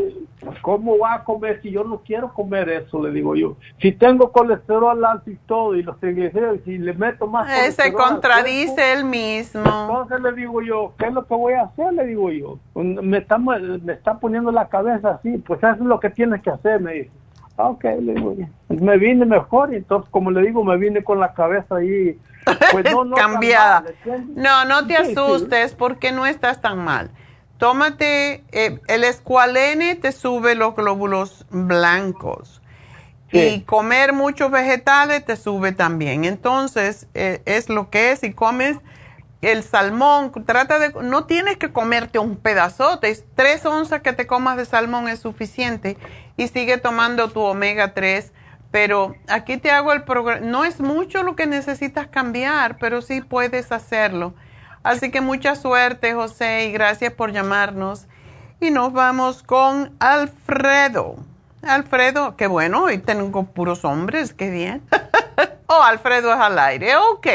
¿cómo 0.61 0.97
va 0.99 1.15
a 1.15 1.23
comer 1.23 1.59
si 1.61 1.71
yo 1.71 1.83
no 1.83 2.01
quiero 2.05 2.31
comer 2.33 2.69
eso? 2.69 3.01
Le 3.03 3.11
digo 3.11 3.35
yo. 3.35 3.57
Si 3.81 3.91
tengo 3.91 4.31
colesterol 4.31 5.03
alto 5.03 5.31
y 5.31 5.35
todo, 5.47 5.75
y 5.75 5.83
los 5.83 5.99
triglicéridos, 5.99 6.59
si 6.65 6.77
le 6.77 6.93
meto 6.93 7.27
más 7.27 7.49
Eh, 7.49 7.71
se 7.71 7.91
contradice 7.93 8.75
cuerpo, 8.75 8.93
él 8.99 9.05
mismo. 9.05 9.61
entonces 9.65 10.21
le 10.21 10.31
digo 10.33 10.61
yo, 10.61 10.93
¿qué 10.97 11.07
es 11.07 11.13
lo 11.13 11.25
que 11.25 11.33
voy 11.33 11.53
a 11.53 11.63
hacer? 11.63 11.93
Le 11.93 12.05
digo 12.05 12.31
yo. 12.31 12.59
Me 12.75 13.17
está, 13.17 13.37
me 13.37 13.93
está 13.93 14.19
poniendo 14.19 14.51
la 14.51 14.67
cabeza 14.69 15.11
así, 15.11 15.37
pues 15.39 15.59
eso 15.63 15.73
es 15.73 15.79
lo 15.79 15.99
que 15.99 16.09
tienes 16.11 16.41
que 16.41 16.51
hacer, 16.51 16.79
me 16.79 16.93
dice. 16.93 17.11
Ah, 17.57 17.69
ok, 17.69 17.83
le 18.01 18.13
digo 18.13 18.35
yo. 18.35 18.45
Me 18.69 18.97
vine 18.97 19.25
mejor 19.25 19.73
y 19.73 19.77
entonces, 19.77 20.09
como 20.11 20.31
le 20.31 20.41
digo, 20.43 20.63
me 20.63 20.77
vine 20.77 21.03
con 21.03 21.19
la 21.19 21.33
cabeza 21.33 21.75
ahí, 21.75 22.17
pues 22.71 22.85
no, 22.93 23.03
no 23.03 23.15
cambiada. 23.17 23.83
mal. 24.05 24.25
No, 24.35 24.63
no 24.63 24.87
te 24.87 24.95
asustes 24.95 25.75
porque 25.75 26.13
no 26.13 26.25
estás 26.25 26.61
tan 26.61 26.77
mal. 26.85 27.09
Tómate, 27.59 28.45
eh, 28.53 28.79
el 28.87 29.03
escualene 29.03 29.95
te 29.95 30.13
sube 30.13 30.55
los 30.55 30.75
glóbulos 30.75 31.45
blancos. 31.49 32.61
Y 33.31 33.61
comer 33.61 34.11
muchos 34.13 34.49
vegetales 34.49 35.23
te 35.23 35.35
sube 35.35 35.71
también. 35.71 36.25
Entonces, 36.25 37.05
eh, 37.13 37.43
es 37.45 37.69
lo 37.69 37.91
que 37.91 38.11
es. 38.11 38.21
Si 38.21 38.33
comes 38.33 38.77
el 39.41 39.61
salmón, 39.61 40.31
trata 40.45 40.79
de, 40.79 40.93
no 41.03 41.25
tienes 41.25 41.57
que 41.57 41.71
comerte 41.71 42.17
un 42.17 42.37
pedazote, 42.37 43.15
tres 43.35 43.65
onzas 43.65 44.01
que 44.01 44.13
te 44.13 44.25
comas 44.25 44.57
de 44.57 44.65
salmón 44.65 45.07
es 45.07 45.19
suficiente 45.19 45.97
y 46.37 46.47
sigue 46.47 46.77
tomando 46.77 47.29
tu 47.29 47.41
omega 47.41 47.93
3. 47.93 48.31
Pero 48.71 49.15
aquí 49.27 49.57
te 49.57 49.69
hago 49.69 49.93
el 49.93 50.03
programa, 50.03 50.45
no 50.45 50.63
es 50.63 50.79
mucho 50.79 51.23
lo 51.23 51.35
que 51.35 51.45
necesitas 51.45 52.07
cambiar, 52.07 52.77
pero 52.77 53.01
sí 53.01 53.21
puedes 53.21 53.71
hacerlo. 53.71 54.33
Así 54.83 55.11
que 55.11 55.21
mucha 55.21 55.55
suerte, 55.55 56.13
José, 56.13 56.65
y 56.65 56.71
gracias 56.71 57.13
por 57.13 57.31
llamarnos. 57.31 58.07
Y 58.61 58.71
nos 58.71 58.93
vamos 58.93 59.43
con 59.43 59.95
Alfredo. 59.99 61.15
Alfredo, 61.61 62.37
qué 62.37 62.47
bueno, 62.47 62.85
hoy 62.85 62.99
tengo 62.99 63.43
puros 63.43 63.83
hombres, 63.83 64.33
qué 64.33 64.49
bien. 64.49 64.81
oh, 65.67 65.81
Alfredo 65.81 66.33
es 66.33 66.39
al 66.39 66.57
aire, 66.57 66.95
ok. 66.95 67.27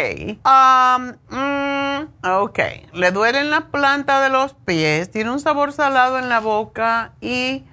Um, 0.45 1.13
mm, 1.29 2.09
ok, 2.25 2.59
le 2.93 3.11
duele 3.11 3.41
en 3.41 3.51
la 3.51 3.67
planta 3.67 4.23
de 4.23 4.31
los 4.31 4.55
pies, 4.55 5.11
tiene 5.11 5.31
un 5.31 5.41
sabor 5.41 5.73
salado 5.73 6.19
en 6.19 6.31
la 6.31 6.41
boca 6.41 7.13
y 7.21 7.65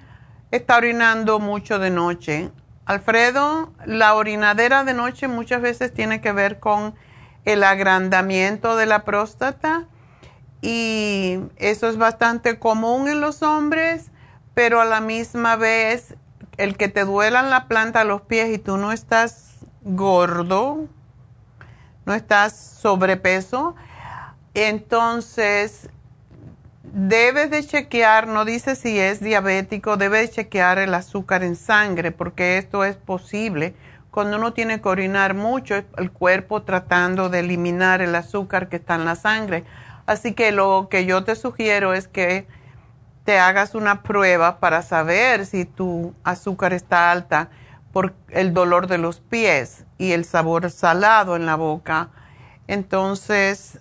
está 0.50 0.76
orinando 0.76 1.38
mucho 1.38 1.78
de 1.78 1.90
noche. 1.90 2.50
Alfredo, 2.84 3.72
la 3.86 4.14
orinadera 4.14 4.84
de 4.84 4.92
noche 4.92 5.28
muchas 5.28 5.62
veces 5.62 5.94
tiene 5.94 6.20
que 6.20 6.32
ver 6.32 6.60
con 6.60 6.94
el 7.44 7.64
agrandamiento 7.64 8.76
de 8.76 8.86
la 8.86 9.04
próstata 9.04 9.86
y 10.60 11.40
eso 11.56 11.88
es 11.88 11.96
bastante 11.96 12.58
común 12.58 13.08
en 13.08 13.20
los 13.20 13.42
hombres, 13.42 14.10
pero 14.54 14.80
a 14.80 14.84
la 14.84 15.00
misma 15.00 15.56
vez 15.56 16.14
el 16.56 16.76
que 16.76 16.88
te 16.88 17.04
duelan 17.04 17.50
la 17.50 17.66
planta 17.66 18.00
de 18.00 18.04
los 18.04 18.22
pies 18.22 18.54
y 18.54 18.58
tú 18.58 18.76
no 18.76 18.92
estás 18.92 19.56
gordo, 19.82 20.86
no 22.06 22.14
estás 22.14 22.56
sobrepeso, 22.56 23.74
entonces 24.54 25.88
debes 26.84 27.50
de 27.50 27.64
chequear, 27.64 28.28
no 28.28 28.44
dice 28.44 28.76
si 28.76 28.98
es 28.98 29.20
diabético, 29.20 29.96
debes 29.96 30.28
de 30.28 30.34
chequear 30.36 30.78
el 30.78 30.94
azúcar 30.94 31.42
en 31.42 31.56
sangre 31.56 32.12
porque 32.12 32.58
esto 32.58 32.84
es 32.84 32.96
posible. 32.96 33.74
Cuando 34.12 34.36
uno 34.36 34.52
tiene 34.52 34.82
que 34.82 34.88
orinar 34.90 35.32
mucho, 35.32 35.74
el 35.96 36.10
cuerpo 36.12 36.62
tratando 36.62 37.30
de 37.30 37.40
eliminar 37.40 38.02
el 38.02 38.14
azúcar 38.14 38.68
que 38.68 38.76
está 38.76 38.94
en 38.96 39.06
la 39.06 39.16
sangre. 39.16 39.64
Así 40.04 40.34
que 40.34 40.52
lo 40.52 40.88
que 40.90 41.06
yo 41.06 41.24
te 41.24 41.34
sugiero 41.34 41.94
es 41.94 42.08
que 42.08 42.46
te 43.24 43.38
hagas 43.38 43.74
una 43.74 44.02
prueba 44.02 44.60
para 44.60 44.82
saber 44.82 45.46
si 45.46 45.64
tu 45.64 46.12
azúcar 46.24 46.74
está 46.74 47.10
alta 47.10 47.48
por 47.90 48.14
el 48.28 48.52
dolor 48.52 48.86
de 48.86 48.98
los 48.98 49.20
pies 49.20 49.86
y 49.96 50.12
el 50.12 50.26
sabor 50.26 50.70
salado 50.70 51.34
en 51.34 51.46
la 51.46 51.54
boca. 51.54 52.10
Entonces, 52.66 53.78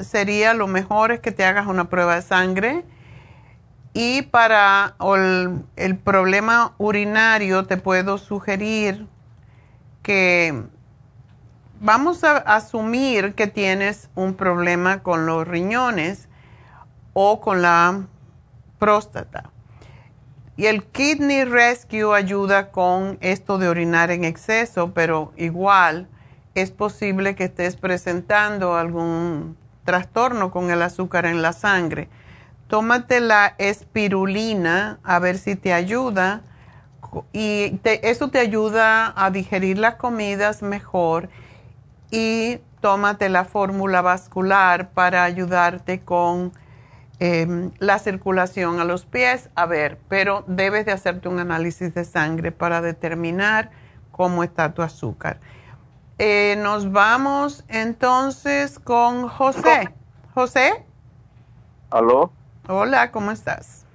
sería 0.00 0.52
lo 0.54 0.66
mejor 0.66 1.12
es 1.12 1.20
que 1.20 1.30
te 1.30 1.44
hagas 1.44 1.68
una 1.68 1.88
prueba 1.88 2.16
de 2.16 2.22
sangre. 2.22 2.84
Y 3.98 4.20
para 4.20 4.94
el, 5.76 5.96
problema 5.96 6.74
urinario 6.76 7.64
te 7.64 7.78
puedo 7.78 8.18
sugerir 8.18 9.06
que 10.02 10.64
vamos 11.80 12.22
a 12.22 12.36
asumir 12.36 13.32
que 13.32 13.46
tienes 13.46 14.10
un 14.14 14.34
problema 14.34 15.02
con 15.02 15.24
los 15.24 15.48
riñones 15.48 16.28
o 17.14 17.40
con 17.40 17.62
la 17.62 18.02
próstata. 18.78 19.50
Y 20.58 20.66
el 20.66 20.84
Kidney 20.84 21.44
Rescue 21.44 22.14
ayuda 22.14 22.72
con 22.72 23.16
esto 23.22 23.56
de 23.56 23.70
orinar 23.70 24.10
en 24.10 24.24
exceso, 24.24 24.92
pero 24.92 25.32
igual 25.38 26.06
es 26.54 26.70
posible 26.70 27.34
que 27.34 27.44
estés 27.44 27.76
presentando 27.76 28.76
algún 28.76 29.56
trastorno 29.84 30.50
con 30.50 30.70
el 30.70 30.82
azúcar 30.82 31.24
en 31.24 31.40
la 31.40 31.54
sangre. 31.54 32.10
Tómate 32.68 33.20
la 33.20 33.54
espirulina 33.58 34.98
a 35.04 35.18
ver 35.18 35.38
si 35.38 35.56
te 35.56 35.72
ayuda 35.72 36.42
y 37.32 37.80
eso 37.84 38.28
te 38.28 38.38
ayuda 38.38 39.12
a 39.16 39.30
digerir 39.30 39.78
las 39.78 39.94
comidas 39.94 40.62
mejor 40.62 41.28
y 42.10 42.58
tómate 42.80 43.28
la 43.28 43.44
fórmula 43.44 44.02
vascular 44.02 44.90
para 44.90 45.24
ayudarte 45.24 46.00
con 46.00 46.52
Em, 47.18 47.70
la 47.78 47.98
circulación 47.98 48.78
a 48.78 48.84
los 48.84 49.06
pies, 49.06 49.48
a 49.54 49.64
ver, 49.64 49.98
pero 50.08 50.44
debes 50.46 50.84
de 50.84 50.92
hacerte 50.92 51.28
un 51.28 51.38
análisis 51.38 51.94
de 51.94 52.04
sangre 52.04 52.52
para 52.52 52.82
determinar 52.82 53.70
cómo 54.12 54.44
está 54.44 54.74
tu 54.74 54.82
azúcar. 54.82 55.40
Eh, 56.18 56.56
nos 56.58 56.92
vamos 56.92 57.64
entonces 57.68 58.78
con 58.78 59.28
José. 59.28 59.94
José. 60.34 60.84
¿Aló? 61.90 62.30
Hola, 62.68 63.12
¿cómo 63.12 63.30
estás? 63.30 63.86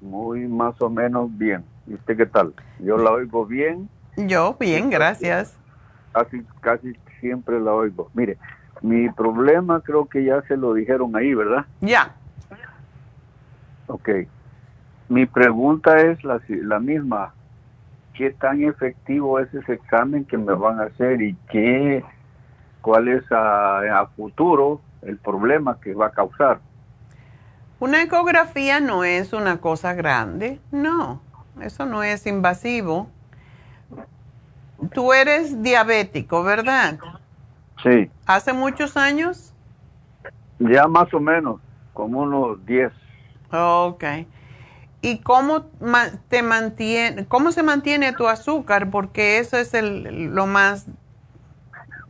Muy 0.00 0.40
más 0.48 0.80
o 0.80 0.90
menos 0.90 1.30
bien. 1.38 1.64
¿Y 1.86 1.94
usted 1.94 2.16
qué 2.16 2.26
tal? 2.26 2.52
Yo 2.80 2.98
la 2.98 3.12
oigo 3.12 3.46
bien. 3.46 3.88
Yo 4.16 4.56
bien, 4.58 4.90
gracias. 4.90 5.56
Casi, 6.12 6.44
casi 6.60 6.92
siempre 7.20 7.60
la 7.60 7.72
oigo. 7.72 8.10
Mire, 8.12 8.36
mi 8.82 9.08
problema 9.10 9.80
creo 9.80 10.06
que 10.06 10.24
ya 10.24 10.42
se 10.42 10.56
lo 10.56 10.74
dijeron 10.74 11.14
ahí, 11.14 11.34
¿verdad? 11.34 11.66
Ya. 11.80 12.12
Ok. 13.86 14.08
Mi 15.08 15.26
pregunta 15.26 16.00
es 16.00 16.22
la, 16.24 16.40
la 16.48 16.80
misma. 16.80 17.32
¿Qué 18.14 18.30
tan 18.30 18.62
efectivo 18.64 19.38
es 19.38 19.52
ese 19.54 19.74
examen 19.74 20.24
que 20.24 20.36
me 20.36 20.52
van 20.54 20.80
a 20.80 20.84
hacer 20.84 21.22
y 21.22 21.36
qué, 21.48 22.04
cuál 22.80 23.06
es 23.06 23.24
a, 23.30 24.08
futuro 24.16 24.80
el 25.02 25.18
problema 25.18 25.78
que 25.80 25.94
va 25.94 26.06
a 26.06 26.10
causar? 26.10 26.60
Una 27.80 28.02
ecografía 28.02 28.78
no 28.78 29.04
es 29.04 29.32
una 29.32 29.56
cosa 29.56 29.94
grande, 29.94 30.60
no, 30.70 31.22
eso 31.62 31.86
no 31.86 32.02
es 32.02 32.26
invasivo. 32.26 33.08
Tú 34.92 35.14
eres 35.14 35.62
diabético, 35.62 36.42
¿verdad? 36.42 36.98
Sí. 37.82 38.10
¿Hace 38.26 38.52
muchos 38.52 38.98
años? 38.98 39.54
Ya 40.58 40.86
más 40.88 41.12
o 41.14 41.20
menos, 41.20 41.58
como 41.94 42.20
unos 42.20 42.64
10. 42.66 42.92
Ok. 43.50 44.04
¿Y 45.00 45.20
cómo 45.20 45.62
te 46.28 46.42
mantiene, 46.42 47.24
cómo 47.26 47.50
se 47.50 47.62
mantiene 47.62 48.12
tu 48.12 48.28
azúcar? 48.28 48.90
Porque 48.90 49.38
eso 49.38 49.56
es 49.56 49.72
el, 49.72 50.34
lo 50.34 50.46
más... 50.46 50.86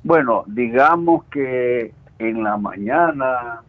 Bueno, 0.02 0.42
digamos 0.48 1.24
que 1.26 1.94
en 2.18 2.42
la 2.42 2.56
mañana 2.56 3.62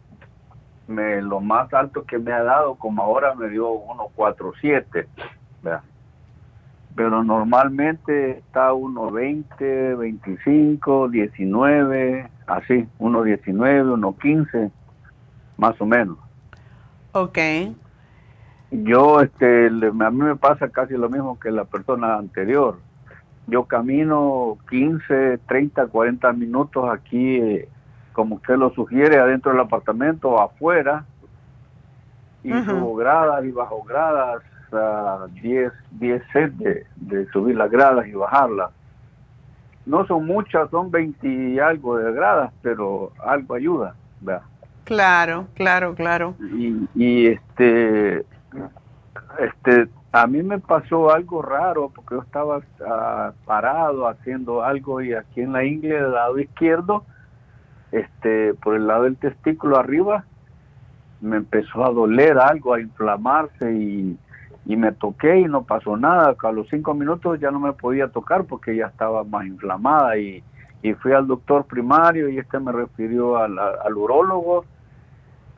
me, 0.88 1.22
lo 1.22 1.40
más 1.40 1.72
alto 1.74 2.04
que 2.04 2.18
me 2.18 2.32
ha 2.32 2.42
dado, 2.42 2.74
como 2.76 3.02
ahora 3.02 3.34
me 3.34 3.48
dio 3.48 3.70
1.47, 3.70 5.06
pero 6.94 7.24
normalmente 7.24 8.38
está 8.38 8.72
1.20, 8.72 9.96
25, 9.96 11.08
19, 11.08 12.30
así, 12.46 12.86
1.19, 12.98 14.16
1.15, 14.18 14.70
más 15.56 15.80
o 15.80 15.86
menos. 15.86 16.18
Ok. 17.12 17.38
Yo, 18.70 19.20
este, 19.20 19.66
a 19.66 20.10
mí 20.10 20.18
me 20.18 20.36
pasa 20.36 20.68
casi 20.70 20.94
lo 20.94 21.08
mismo 21.08 21.38
que 21.38 21.50
la 21.50 21.64
persona 21.64 22.16
anterior. 22.16 22.78
Yo 23.46 23.64
camino 23.64 24.56
15, 24.70 25.38
30, 25.46 25.88
40 25.88 26.32
minutos 26.32 26.88
aquí, 26.90 27.36
eh, 27.36 27.68
como 28.12 28.36
usted 28.36 28.56
lo 28.56 28.70
sugiere, 28.74 29.18
adentro 29.18 29.52
del 29.52 29.60
apartamento 29.60 30.30
o 30.30 30.40
afuera, 30.40 31.04
y 32.44 32.52
subo 32.64 32.96
gradas 32.96 33.44
y 33.44 33.50
bajo 33.50 33.82
gradas, 33.82 34.42
a 34.72 35.26
10, 35.30 35.72
10 35.92 36.22
sets 36.32 36.58
de, 36.58 36.86
de 36.96 37.26
subir 37.30 37.56
las 37.56 37.70
gradas 37.70 38.06
y 38.06 38.12
bajarlas. 38.12 38.70
No 39.84 40.06
son 40.06 40.26
muchas, 40.26 40.70
son 40.70 40.90
20 40.90 41.28
y 41.28 41.58
algo 41.58 41.98
de 41.98 42.12
gradas, 42.12 42.52
pero 42.62 43.12
algo 43.22 43.54
ayuda. 43.54 43.94
¿verdad? 44.20 44.42
Claro, 44.84 45.46
claro, 45.54 45.94
claro. 45.94 46.34
Y, 46.40 46.88
y 46.94 47.26
este, 47.26 48.24
este, 49.38 49.88
a 50.12 50.26
mí 50.26 50.42
me 50.42 50.58
pasó 50.58 51.12
algo 51.12 51.42
raro 51.42 51.90
porque 51.94 52.16
yo 52.16 52.22
estaba 52.22 52.60
ah, 52.86 53.32
parado 53.44 54.06
haciendo 54.08 54.62
algo 54.62 55.00
y 55.00 55.14
aquí 55.14 55.40
en 55.40 55.52
la 55.52 55.64
ingle 55.64 55.94
del 55.94 56.12
lado 56.12 56.38
izquierdo, 56.38 57.04
este, 57.92 58.54
por 58.54 58.74
el 58.74 58.86
lado 58.86 59.04
del 59.04 59.16
testículo 59.16 59.78
arriba, 59.78 60.24
me 61.20 61.36
empezó 61.36 61.84
a 61.84 61.90
doler 61.90 62.38
algo, 62.38 62.74
a 62.74 62.80
inflamarse 62.80 63.72
y, 63.72 64.18
y 64.66 64.76
me 64.76 64.92
toqué 64.92 65.40
y 65.40 65.44
no 65.44 65.62
pasó 65.62 65.96
nada. 65.96 66.34
A 66.42 66.52
los 66.52 66.68
cinco 66.68 66.94
minutos 66.94 67.38
ya 67.38 67.50
no 67.50 67.60
me 67.60 67.72
podía 67.72 68.08
tocar 68.08 68.44
porque 68.44 68.74
ya 68.74 68.86
estaba 68.86 69.22
más 69.22 69.46
inflamada 69.46 70.16
y, 70.16 70.42
y 70.82 70.94
fui 70.94 71.12
al 71.12 71.26
doctor 71.26 71.64
primario 71.64 72.28
y 72.28 72.38
este 72.38 72.58
me 72.58 72.72
refirió 72.72 73.36
al, 73.36 73.58
al 73.58 73.96
urólogo 73.96 74.64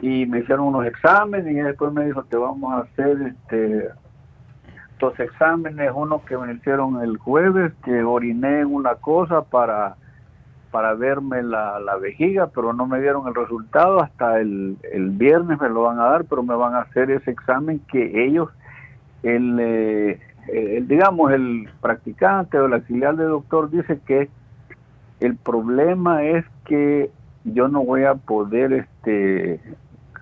y 0.01 0.27
me 0.27 0.41
hicieron 0.41 0.67
unos 0.67 0.87
exámenes 0.87 1.47
y 1.47 1.55
después 1.55 1.93
me 1.93 2.05
dijo 2.05 2.25
te 2.25 2.37
vamos 2.37 2.73
a 2.75 2.79
hacer 2.81 3.23
este 3.23 3.89
dos 4.99 5.19
exámenes 5.19 5.91
uno 5.95 6.25
que 6.25 6.37
me 6.37 6.53
hicieron 6.53 7.03
el 7.03 7.17
jueves 7.17 7.73
que 7.85 8.03
oriné 8.03 8.61
en 8.61 8.75
una 8.75 8.97
cosa 8.97 9.43
para 9.43 9.97
para 10.75 10.95
verme 10.95 11.41
la, 11.45 11.79
la 11.79 11.95
vejiga, 11.99 12.49
pero 12.49 12.73
no 12.73 12.89
me 12.89 13.01
dieron 13.01 13.29
el 13.29 13.35
resultado. 13.37 14.03
Hasta 14.03 14.41
el, 14.41 14.77
el 14.93 15.11
viernes 15.11 15.61
me 15.61 15.69
lo 15.69 15.83
van 15.83 16.01
a 16.01 16.07
dar, 16.07 16.25
pero 16.25 16.43
me 16.43 16.57
van 16.57 16.75
a 16.75 16.81
hacer 16.81 17.13
ese 17.13 17.31
examen 17.31 17.79
que 17.93 18.25
ellos, 18.27 18.51
el, 19.23 19.57
eh, 19.61 20.21
el 20.53 20.89
digamos, 20.89 21.31
el 21.31 21.69
practicante 21.81 22.59
o 22.59 22.67
el 22.67 22.73
auxiliar 22.73 23.15
de 23.15 23.23
doctor 23.23 23.71
dice 23.71 24.01
que 24.05 24.29
el 25.21 25.37
problema 25.37 26.25
es 26.25 26.45
que 26.65 27.09
yo 27.45 27.69
no 27.69 27.85
voy 27.85 28.03
a 28.03 28.17
poder, 28.17 28.73
este, 28.73 29.61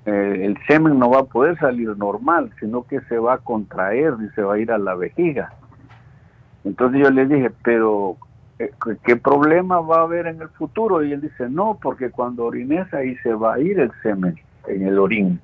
eh, 0.04 0.38
el 0.44 0.58
semen 0.66 0.98
no 0.98 1.08
va 1.08 1.20
a 1.20 1.24
poder 1.24 1.58
salir 1.60 1.96
normal, 1.96 2.50
sino 2.60 2.82
que 2.86 3.00
se 3.08 3.16
va 3.16 3.36
a 3.36 3.38
contraer 3.38 4.16
y 4.22 4.28
se 4.34 4.42
va 4.42 4.56
a 4.56 4.58
ir 4.58 4.70
a 4.70 4.76
la 4.76 4.96
vejiga. 4.96 5.54
Entonces 6.62 7.00
yo 7.00 7.10
le 7.10 7.24
dije, 7.24 7.50
pero 7.64 8.18
¿qué 9.04 9.16
problema 9.16 9.80
va 9.80 9.98
a 9.98 10.02
haber 10.02 10.26
en 10.26 10.40
el 10.40 10.48
futuro? 10.50 11.04
Y 11.04 11.12
él 11.12 11.20
dice, 11.20 11.48
no, 11.48 11.78
porque 11.82 12.10
cuando 12.10 12.44
orines 12.44 12.92
ahí 12.94 13.16
se 13.22 13.34
va 13.34 13.54
a 13.54 13.58
ir 13.58 13.78
el 13.80 13.92
semen 14.02 14.40
en 14.66 14.86
el 14.86 14.98
orín. 14.98 15.40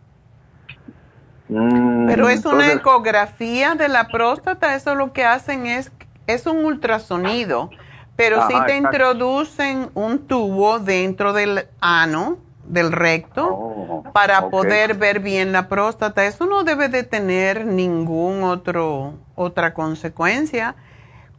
Mm, 1.48 2.06
pero 2.06 2.28
es 2.28 2.44
una 2.44 2.72
ecografía 2.72 3.74
de 3.74 3.88
la 3.88 4.08
próstata, 4.08 4.74
eso 4.74 4.94
lo 4.94 5.12
que 5.12 5.24
hacen 5.24 5.66
es, 5.66 5.90
es 6.26 6.46
un 6.46 6.64
ultrasonido, 6.64 7.70
pero 8.16 8.46
si 8.48 8.54
te 8.66 8.76
introducen 8.76 9.90
un 9.94 10.26
tubo 10.26 10.78
dentro 10.78 11.32
del 11.32 11.66
ano, 11.80 12.38
del 12.64 12.92
recto, 12.92 13.48
oh, 13.50 14.04
para 14.12 14.50
poder 14.50 14.94
ver 14.94 15.20
bien 15.20 15.52
la 15.52 15.68
próstata. 15.68 16.26
Eso 16.26 16.46
no 16.46 16.64
debe 16.64 16.88
de 16.88 17.02
tener 17.02 17.64
ningún 17.64 18.42
otro, 18.42 19.14
otra 19.34 19.72
consecuencia 19.72 20.76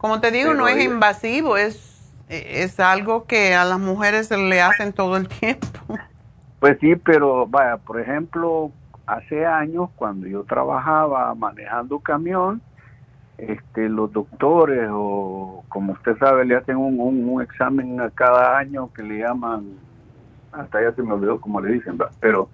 como 0.00 0.20
te 0.20 0.30
digo, 0.30 0.54
no 0.54 0.66
es 0.66 0.82
invasivo, 0.82 1.58
es, 1.58 2.10
es 2.30 2.80
algo 2.80 3.26
que 3.26 3.54
a 3.54 3.66
las 3.66 3.78
mujeres 3.78 4.28
se 4.28 4.38
le 4.38 4.62
hacen 4.62 4.94
todo 4.94 5.18
el 5.18 5.28
tiempo. 5.28 5.66
Pues 6.58 6.78
sí, 6.80 6.96
pero 6.96 7.46
vaya, 7.46 7.76
por 7.76 8.00
ejemplo, 8.00 8.70
hace 9.06 9.44
años 9.44 9.90
cuando 9.96 10.26
yo 10.26 10.44
trabajaba 10.44 11.34
manejando 11.34 11.98
camión, 11.98 12.62
este, 13.36 13.90
los 13.90 14.10
doctores 14.12 14.88
o 14.90 15.64
como 15.68 15.92
usted 15.92 16.16
sabe 16.18 16.44
le 16.44 16.56
hacen 16.56 16.76
un, 16.76 16.98
un, 17.00 17.42
examen 17.42 18.00
a 18.00 18.10
cada 18.10 18.58
año 18.58 18.92
que 18.92 19.02
le 19.02 19.18
llaman, 19.18 19.66
hasta 20.52 20.82
ya 20.82 20.92
se 20.92 21.02
me 21.02 21.12
olvidó 21.12 21.40
como 21.40 21.60
le 21.60 21.72
dicen, 21.72 21.98
pero 22.20 22.48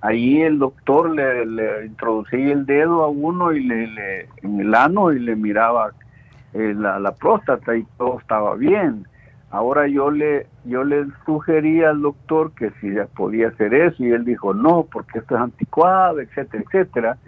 ahí 0.00 0.42
el 0.42 0.58
doctor 0.58 1.10
le, 1.10 1.46
le 1.46 1.86
introducía 1.86 2.52
el 2.52 2.66
dedo 2.66 3.04
a 3.04 3.08
uno 3.08 3.52
y 3.52 3.64
le, 3.64 3.86
le 3.88 4.28
en 4.42 4.60
el 4.60 4.74
ano 4.74 5.12
y 5.12 5.18
le 5.20 5.36
miraba 5.36 5.92
eh, 6.54 6.74
la, 6.76 6.98
la, 6.98 7.12
próstata 7.12 7.76
y 7.76 7.84
todo 7.96 8.18
estaba 8.18 8.54
bien. 8.54 9.06
Ahora 9.50 9.86
yo 9.88 10.10
le 10.10 10.46
yo 10.64 10.84
le 10.84 11.06
sugerí 11.24 11.82
al 11.82 12.02
doctor 12.02 12.52
que 12.52 12.70
si 12.80 12.90
podía 13.16 13.48
hacer 13.48 13.72
eso 13.72 14.04
y 14.04 14.10
él 14.10 14.24
dijo 14.24 14.52
no 14.52 14.84
porque 14.84 15.20
esto 15.20 15.36
es 15.36 15.40
anticuado, 15.40 16.20
etcétera, 16.20 16.64
etcétera. 16.66 17.18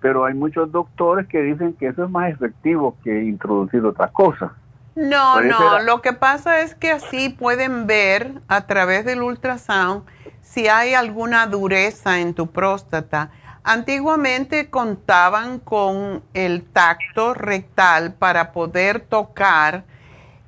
Pero 0.00 0.24
hay 0.24 0.34
muchos 0.34 0.72
doctores 0.72 1.26
que 1.28 1.42
dicen 1.42 1.74
que 1.74 1.88
eso 1.88 2.04
es 2.04 2.10
más 2.10 2.30
efectivo 2.32 2.96
que 3.04 3.24
introducir 3.24 3.84
otra 3.84 4.08
cosa. 4.08 4.54
No, 4.96 5.40
no, 5.40 5.80
lo 5.80 6.02
que 6.02 6.12
pasa 6.12 6.60
es 6.60 6.74
que 6.74 6.90
así 6.90 7.28
pueden 7.28 7.86
ver 7.86 8.32
a 8.48 8.66
través 8.66 9.04
del 9.04 9.22
ultrasound 9.22 10.02
si 10.40 10.68
hay 10.68 10.94
alguna 10.94 11.46
dureza 11.46 12.20
en 12.20 12.34
tu 12.34 12.48
próstata 12.48 13.30
Antiguamente 13.62 14.70
contaban 14.70 15.58
con 15.58 16.22
el 16.32 16.64
tacto 16.64 17.34
rectal 17.34 18.14
para 18.14 18.52
poder 18.52 19.00
tocar 19.00 19.84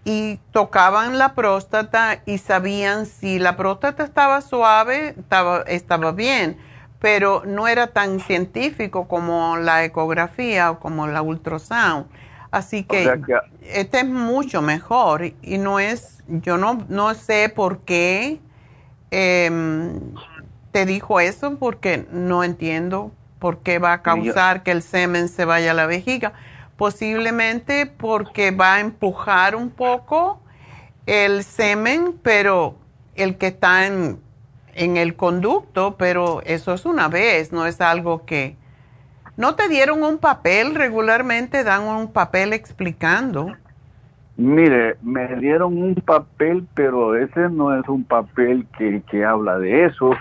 y 0.05 0.39
tocaban 0.51 1.19
la 1.19 1.35
próstata 1.35 2.23
y 2.27 2.39
sabían 2.39 3.07
si 3.07 3.39
la 3.39 3.57
próstata 3.57 4.03
estaba 4.03 4.41
suave, 4.41 5.15
estaba, 5.19 5.63
estaba 5.63 6.13
bien, 6.13 6.57
pero 7.01 7.43
no 7.45 7.69
era 7.69 7.89
tan 7.89 8.19
científico 8.21 9.07
como 9.07 9.57
la 9.57 9.85
ecografía 9.85 10.71
o 10.71 10.81
como 10.81 11.07
la 11.07 11.21
ultrasound. 11.23 12.07
Así 12.51 12.85
que, 12.85 13.21
este 13.63 14.01
es 14.01 14.07
mucho 14.07 14.61
mejor 14.63 15.33
y 15.43 15.59
no 15.59 15.81
es, 15.81 16.23
yo 16.29 16.59
no, 16.59 16.85
no 16.89 17.15
sé 17.15 17.49
por 17.55 17.81
qué 17.81 18.41
em, 19.11 20.15
te 20.73 20.87
dijo 20.87 21.21
eso 21.21 21.57
porque 21.59 22.07
no 22.11 22.43
entiendo 22.43 23.13
por 23.39 23.59
qué 23.59 23.79
va 23.79 23.93
a 23.93 24.03
causar 24.03 24.63
que 24.63 24.71
el 24.71 24.83
semen 24.83 25.29
se 25.29 25.45
vaya 25.45 25.73
a 25.73 25.75
la 25.75 25.87
vejiga. 25.87 26.33
Posiblemente 26.77 27.87
porque 27.87 28.51
va 28.51 28.75
a 28.75 28.81
empujar 28.81 29.55
un 29.55 29.71
poco 29.71 30.41
el 31.07 31.45
semen, 31.45 32.19
pero 32.23 32.77
el 33.15 33.37
que 33.37 33.49
está 33.49 33.87
en, 33.87 34.21
en 34.75 34.97
el 34.97 35.15
conducto, 35.15 35.97
pero 35.97 36.41
eso 36.45 36.73
es 36.73 36.87
una 36.87 37.09
vez, 37.09 37.53
no 37.53 37.67
es 37.67 37.81
algo 37.81 38.25
que... 38.25 38.57
¿No 39.37 39.55
te 39.55 39.69
dieron 39.69 40.03
un 40.03 40.19
papel? 40.19 40.75
Regularmente 40.75 41.65
dan 41.65 41.83
un 41.85 42.13
papel 42.13 42.53
explicando. 42.53 43.57
Mire, 44.37 44.97
me 45.03 45.37
dieron 45.37 45.77
un 45.77 45.95
papel, 45.95 46.67
pero 46.75 47.15
ese 47.17 47.51
no 47.51 47.79
es 47.79 47.87
un 47.89 48.05
papel 48.05 48.67
que, 48.79 49.03
que 49.11 49.25
habla 49.25 49.59
de 49.59 49.85
eso. 49.85 50.13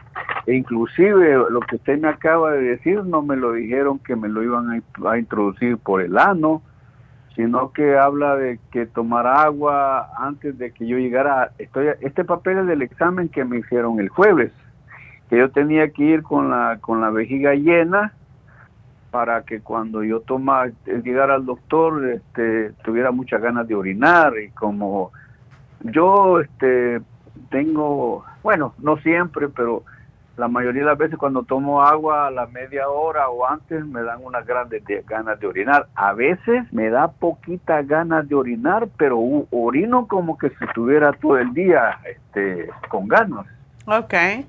E 0.45 0.53
inclusive 0.53 1.37
lo 1.49 1.61
que 1.61 1.77
usted 1.77 1.99
me 1.99 2.09
acaba 2.09 2.51
de 2.51 2.61
decir, 2.61 3.03
no 3.05 3.21
me 3.21 3.37
lo 3.37 3.53
dijeron 3.53 3.99
que 3.99 4.15
me 4.15 4.27
lo 4.27 4.43
iban 4.43 4.83
a, 5.05 5.17
introducir 5.17 5.77
por 5.77 6.01
el 6.01 6.17
ano, 6.17 6.61
sino 7.35 7.71
que 7.71 7.97
habla 7.97 8.35
de 8.35 8.59
que 8.71 8.85
tomar 8.85 9.25
agua 9.27 10.09
antes 10.17 10.57
de 10.57 10.71
que 10.71 10.85
yo 10.85 10.97
llegara. 10.97 11.51
Estoy, 11.57 11.87
este 12.01 12.25
papel 12.25 12.59
es 12.59 12.67
del 12.67 12.81
examen 12.81 13.29
que 13.29 13.45
me 13.45 13.59
hicieron 13.59 13.99
el 14.01 14.09
jueves, 14.09 14.51
que 15.29 15.37
yo 15.37 15.51
tenía 15.51 15.89
que 15.91 16.03
ir 16.03 16.23
con 16.23 16.49
la, 16.49 16.79
con 16.81 16.99
la 16.99 17.11
vejiga 17.11 17.53
llena 17.53 18.13
para 19.11 19.43
que 19.43 19.59
cuando 19.59 20.03
yo 20.03 20.21
toma, 20.21 20.71
llegara 20.85 21.35
al 21.35 21.45
doctor, 21.45 22.03
este, 22.09 22.71
tuviera 22.83 23.11
muchas 23.11 23.41
ganas 23.41 23.67
de 23.67 23.75
orinar 23.75 24.33
y 24.39 24.49
como 24.51 25.11
yo 25.81 26.39
este, 26.39 27.01
tengo, 27.49 28.23
bueno, 28.41 28.73
no 28.79 28.97
siempre, 28.97 29.49
pero 29.49 29.83
la 30.37 30.47
mayoría 30.47 30.81
de 30.81 30.87
las 30.87 30.97
veces 30.97 31.19
cuando 31.19 31.43
tomo 31.43 31.83
agua 31.83 32.27
a 32.27 32.31
la 32.31 32.47
media 32.47 32.87
hora 32.87 33.29
o 33.29 33.45
antes 33.45 33.85
me 33.85 34.01
dan 34.01 34.19
unas 34.23 34.45
grandes 34.45 34.81
ganas 35.05 35.39
de 35.41 35.47
orinar. 35.47 35.87
A 35.93 36.13
veces 36.13 36.71
me 36.71 36.89
da 36.89 37.09
poquita 37.09 37.81
ganas 37.81 38.27
de 38.29 38.35
orinar, 38.35 38.87
pero 38.97 39.19
orino 39.51 40.07
como 40.07 40.37
que 40.37 40.49
si 40.49 40.63
estuviera 40.63 41.11
todo 41.11 41.37
el 41.37 41.53
día 41.53 41.99
este, 42.05 42.69
con 42.89 43.09
ganas. 43.09 43.45
Okay 43.85 44.45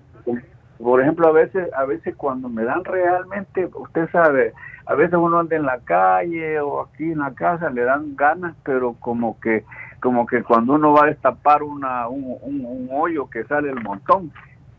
por 0.82 1.00
ejemplo, 1.00 1.28
a 1.28 1.32
veces, 1.32 1.72
a 1.74 1.84
veces 1.84 2.14
cuando 2.16 2.48
me 2.48 2.64
dan 2.64 2.84
realmente, 2.84 3.70
usted 3.74 4.10
sabe, 4.10 4.52
a 4.86 4.94
veces 4.94 5.14
uno 5.14 5.38
anda 5.38 5.56
en 5.56 5.64
la 5.64 5.78
calle 5.78 6.59
o 6.60 6.80
aquí 6.80 7.12
en 7.12 7.20
la 7.20 7.32
casa 7.34 7.70
le 7.70 7.82
dan 7.82 8.16
ganas, 8.16 8.54
pero 8.64 8.94
como 8.94 9.38
que, 9.40 9.64
como 10.00 10.26
que 10.26 10.42
cuando 10.42 10.74
uno 10.74 10.92
va 10.92 11.04
a 11.04 11.06
destapar 11.06 11.62
una, 11.62 12.09
un, 12.09 12.36
un, 12.42 12.88
hoyo 12.90 13.30
que 13.30 13.44
sale 13.44 13.70
el 13.70 13.80
montón, 13.80 14.32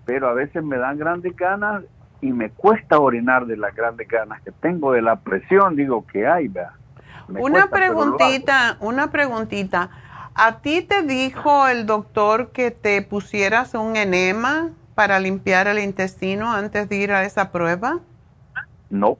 pero 0.05 0.27
a 0.27 0.34
veces 0.34 0.63
me 0.63 0.77
dan 0.77 0.97
grandes 0.97 1.35
ganas 1.35 1.84
y 2.21 2.34
me 2.34 2.49
cuesta 2.49 2.99
orinar 2.99 3.45
de 3.45 3.57
las 3.57 3.73
grandes 3.73 4.07
ganas 4.07 4.41
que 4.41 4.51
tengo 4.51 4.91
de 4.91 5.01
la 5.01 5.17
presión, 5.17 5.75
digo 5.75 6.05
que 6.05 6.27
hay, 6.27 6.49
¿verdad? 6.49 6.73
una 7.30 7.67
preguntita, 7.69 8.77
una 8.81 9.11
preguntita. 9.11 9.89
¿A 10.35 10.59
ti 10.59 10.81
te 10.81 11.03
dijo 11.03 11.67
el 11.67 11.85
doctor 11.85 12.51
que 12.51 12.71
te 12.71 13.01
pusieras 13.03 13.73
un 13.75 13.95
enema? 13.95 14.71
Para 14.95 15.20
limpiar 15.20 15.68
el 15.68 15.80
intestino 15.80 16.52
antes 16.52 16.88
de 16.90 16.95
ir 16.95 17.11
a 17.11 17.24
esa 17.24 17.52
prueba? 17.52 17.99
No. 18.90 19.18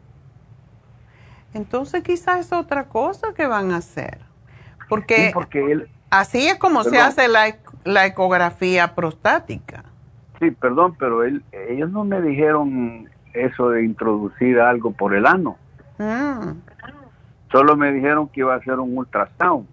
Entonces 1.54 2.04
quizás 2.04 2.48
es 2.48 2.54
otra 2.54 2.86
cosa 2.86 3.34
que 3.34 3.48
van 3.48 3.72
a 3.72 3.78
hacer. 3.78 4.20
Porque, 4.90 5.32
porque 5.34 5.88
así 6.10 6.48
es 6.48 6.58
como 6.58 6.84
se 6.84 7.00
hace 7.00 7.28
la, 7.28 7.56
la, 7.84 8.06
ecografía 8.06 8.94
prostática. 8.96 9.84
Sí, 10.40 10.52
perdón, 10.52 10.96
pero 11.00 11.24
él, 11.24 11.44
ellos 11.52 11.90
no 11.90 12.04
me 12.04 12.22
dijeron 12.22 13.10
eso 13.34 13.70
de 13.70 13.84
introducir 13.84 14.60
algo 14.60 14.92
por 14.92 15.16
el 15.16 15.26
ano. 15.26 15.58
Mm. 15.98 16.60
Solo 17.52 17.76
me 17.76 17.92
dijeron 17.92 18.28
que 18.28 18.42
iba 18.42 18.54
a 18.54 18.58
hacer 18.58 18.80
un 18.80 18.98
ultrasound. 18.98 19.68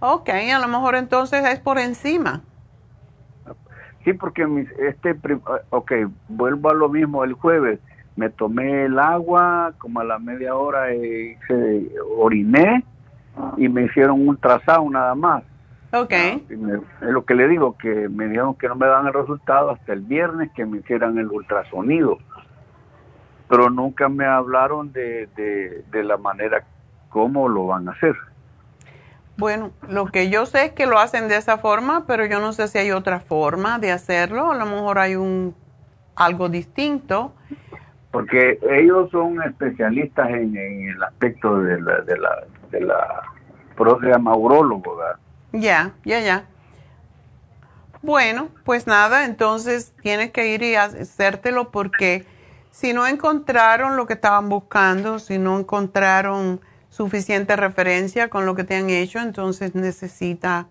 Ok, 0.00 0.28
a 0.28 0.58
lo 0.58 0.68
mejor 0.68 0.94
entonces 0.94 1.44
es 1.44 1.58
por 1.58 1.78
encima. 1.78 2.42
Sí, 4.04 4.12
porque 4.12 4.66
este, 4.78 5.16
ok, 5.70 5.92
vuelvo 6.28 6.70
a 6.70 6.74
lo 6.74 6.88
mismo 6.88 7.24
el 7.24 7.34
jueves. 7.34 7.80
Me 8.16 8.30
tomé 8.30 8.84
el 8.86 8.98
agua, 8.98 9.72
como 9.78 10.00
a 10.00 10.04
la 10.04 10.18
media 10.18 10.56
hora 10.56 10.86
se 11.46 11.88
oriné 12.16 12.84
y 13.56 13.68
me 13.68 13.84
hicieron 13.84 14.26
un 14.26 14.36
trazado 14.36 14.88
nada 14.90 15.14
más. 15.14 15.44
Ok. 15.92 16.12
Ah, 16.12 16.38
es 16.48 17.08
lo 17.08 17.24
que 17.24 17.34
le 17.34 17.48
digo, 17.48 17.76
que 17.78 18.08
me 18.08 18.28
dijeron 18.28 18.54
que 18.54 18.68
no 18.68 18.74
me 18.74 18.86
dan 18.86 19.06
el 19.06 19.12
resultado 19.14 19.70
hasta 19.70 19.92
el 19.92 20.00
viernes 20.00 20.50
que 20.54 20.66
me 20.66 20.78
hicieran 20.78 21.18
el 21.18 21.28
ultrasonido. 21.28 22.18
Pero 23.48 23.70
nunca 23.70 24.08
me 24.08 24.26
hablaron 24.26 24.92
de, 24.92 25.28
de, 25.36 25.84
de 25.90 26.04
la 26.04 26.18
manera 26.18 26.64
cómo 27.08 27.48
lo 27.48 27.68
van 27.68 27.88
a 27.88 27.92
hacer. 27.92 28.14
Bueno, 29.38 29.70
lo 29.88 30.06
que 30.06 30.30
yo 30.30 30.46
sé 30.46 30.64
es 30.64 30.72
que 30.72 30.86
lo 30.86 30.98
hacen 30.98 31.28
de 31.28 31.36
esa 31.36 31.58
forma, 31.58 32.06
pero 32.08 32.26
yo 32.26 32.40
no 32.40 32.52
sé 32.52 32.66
si 32.66 32.78
hay 32.78 32.90
otra 32.90 33.20
forma 33.20 33.78
de 33.78 33.92
hacerlo. 33.92 34.50
A 34.50 34.56
lo 34.56 34.66
mejor 34.66 34.98
hay 34.98 35.14
un 35.14 35.54
algo 36.16 36.48
distinto. 36.48 37.32
Porque 38.10 38.58
ellos 38.68 39.10
son 39.12 39.40
especialistas 39.42 40.28
en, 40.30 40.56
el 40.56 41.00
aspecto 41.00 41.60
de 41.60 41.80
la, 41.80 42.00
de 42.00 42.18
la, 42.18 42.44
de 42.72 42.80
la 42.80 43.22
programa 43.76 44.32
¿verdad? 44.36 45.16
Ya, 45.52 45.92
ya, 46.04 46.18
ya. 46.18 46.44
Bueno, 48.02 48.48
pues 48.64 48.88
nada, 48.88 49.24
entonces 49.24 49.94
tienes 50.02 50.32
que 50.32 50.52
ir 50.52 50.64
y 50.64 50.74
hacértelo 50.74 51.70
porque 51.70 52.26
si 52.72 52.92
no 52.92 53.06
encontraron 53.06 53.96
lo 53.96 54.06
que 54.06 54.14
estaban 54.14 54.48
buscando, 54.48 55.20
si 55.20 55.38
no 55.38 55.60
encontraron 55.60 56.60
suficiente 56.98 57.56
referencia 57.56 58.28
con 58.28 58.44
lo 58.44 58.54
que 58.54 58.64
te 58.64 58.76
han 58.76 58.90
hecho, 58.90 59.20
entonces 59.20 59.74
necesita 59.74 60.68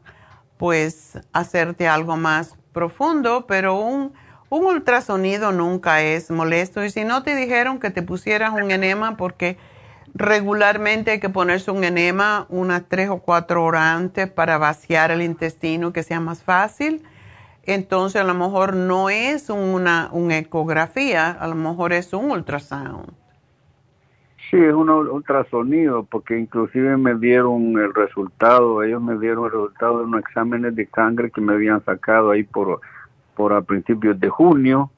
pues 0.57 1.17
hacerte 1.33 1.87
algo 1.87 2.17
más 2.17 2.55
profundo, 2.71 3.47
pero 3.47 3.79
un, 3.79 4.13
un 4.49 4.65
ultrasonido 4.65 5.51
nunca 5.51 6.03
es 6.03 6.29
molesto. 6.29 6.85
Y 6.85 6.91
si 6.91 7.03
no 7.03 7.23
te 7.23 7.35
dijeron 7.35 7.79
que 7.79 7.89
te 7.89 8.03
pusieras 8.03 8.53
un 8.53 8.69
enema, 8.69 9.17
porque 9.17 9.57
regularmente 10.13 11.11
hay 11.11 11.19
que 11.19 11.29
ponerse 11.29 11.71
un 11.71 11.83
enema 11.83 12.45
unas 12.49 12.83
tres 12.87 13.09
o 13.09 13.19
cuatro 13.19 13.63
horas 13.63 13.97
antes 13.97 14.29
para 14.29 14.59
vaciar 14.59 15.09
el 15.09 15.23
intestino, 15.23 15.91
que 15.91 16.03
sea 16.03 16.19
más 16.19 16.43
fácil 16.43 17.03
entonces 17.67 18.21
a 18.21 18.23
lo 18.23 18.33
mejor 18.33 18.75
no 18.75 19.09
es 19.09 19.49
una, 19.49 20.09
ecografía, 20.31 21.29
a 21.31 21.47
lo 21.47 21.55
mejor 21.55 21.91
es 21.91 22.13
un 22.13 22.31
ultrasound. 22.31 23.11
Sí, 24.49 24.57
es 24.57 24.73
un 24.73 24.89
ultrasonido, 24.89 26.03
porque 26.03 26.37
inclusive 26.37 26.95
me 26.95 27.15
dieron 27.15 27.77
el 27.77 27.93
resultado, 27.93 28.81
ellos 28.81 29.01
me 29.01 29.17
dieron 29.19 29.45
el 29.45 29.51
resultado 29.51 29.99
de 29.99 30.05
unos 30.05 30.21
exámenes 30.21 30.75
de 30.75 30.87
sangre 30.87 31.31
que 31.31 31.41
me 31.41 31.53
habían 31.53 31.83
sacado 31.83 32.31
ahí 32.31 32.43
por, 32.43 32.79
por 33.35 33.53
a 33.53 33.61
principios 33.61 34.19
de 34.19 34.29
junio, 34.29 34.89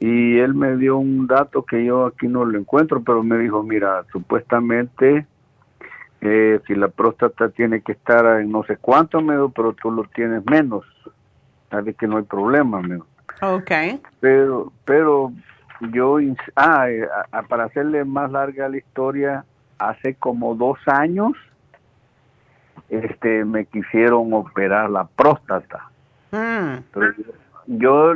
y 0.00 0.38
él 0.38 0.54
me 0.54 0.76
dio 0.76 0.98
un 0.98 1.26
dato 1.26 1.64
que 1.64 1.84
yo 1.84 2.06
aquí 2.06 2.28
no 2.28 2.44
lo 2.44 2.58
encuentro, 2.58 3.02
pero 3.02 3.22
me 3.22 3.38
dijo, 3.38 3.62
mira, 3.62 4.04
supuestamente 4.12 5.26
eh, 6.20 6.60
si 6.66 6.74
la 6.74 6.88
próstata 6.88 7.48
tiene 7.48 7.80
que 7.80 7.92
estar 7.92 8.40
en 8.40 8.50
no 8.50 8.64
sé 8.64 8.76
cuánto, 8.76 9.20
me 9.20 9.34
pero 9.54 9.72
tú 9.72 9.90
lo 9.90 10.04
tienes 10.04 10.44
menos 10.46 10.84
Sabes 11.70 11.96
que 11.96 12.06
no 12.06 12.16
hay 12.16 12.22
problema, 12.22 12.78
amigo. 12.78 13.06
Ok. 13.42 13.70
Pero, 14.20 14.72
pero 14.84 15.32
yo, 15.80 16.18
ah, 16.56 16.90
eh, 16.90 17.06
para 17.48 17.64
hacerle 17.64 18.04
más 18.04 18.30
larga 18.30 18.68
la 18.68 18.76
historia, 18.76 19.44
hace 19.78 20.14
como 20.14 20.54
dos 20.54 20.78
años, 20.86 21.32
este, 22.88 23.44
me 23.44 23.66
quisieron 23.66 24.32
operar 24.32 24.90
la 24.90 25.04
próstata. 25.04 25.90
Mm. 26.30 26.84
yo, 27.66 28.12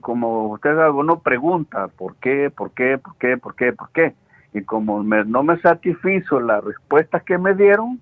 como 0.00 0.52
usted 0.52 0.74
no 0.74 1.18
pregunta 1.20 1.88
por 1.88 2.16
qué, 2.16 2.50
por 2.50 2.70
qué, 2.70 2.96
por 2.96 3.16
qué, 3.16 3.36
por 3.36 3.54
qué, 3.54 3.72
por 3.72 3.90
qué, 3.90 4.14
y 4.54 4.62
como 4.62 5.02
no 5.02 5.42
me 5.42 5.60
satisfizo 5.60 6.40
las 6.40 6.64
respuestas 6.64 7.22
que 7.24 7.36
me 7.38 7.54
dieron, 7.54 8.00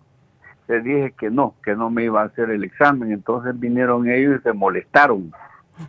le 0.68 0.80
dije 0.80 1.14
que 1.18 1.30
no, 1.30 1.54
que 1.64 1.74
no 1.74 1.90
me 1.90 2.04
iba 2.04 2.22
a 2.22 2.26
hacer 2.26 2.50
el 2.50 2.62
examen. 2.62 3.10
Entonces 3.12 3.58
vinieron 3.58 4.08
ellos 4.08 4.38
y 4.38 4.42
se 4.42 4.52
molestaron. 4.52 5.32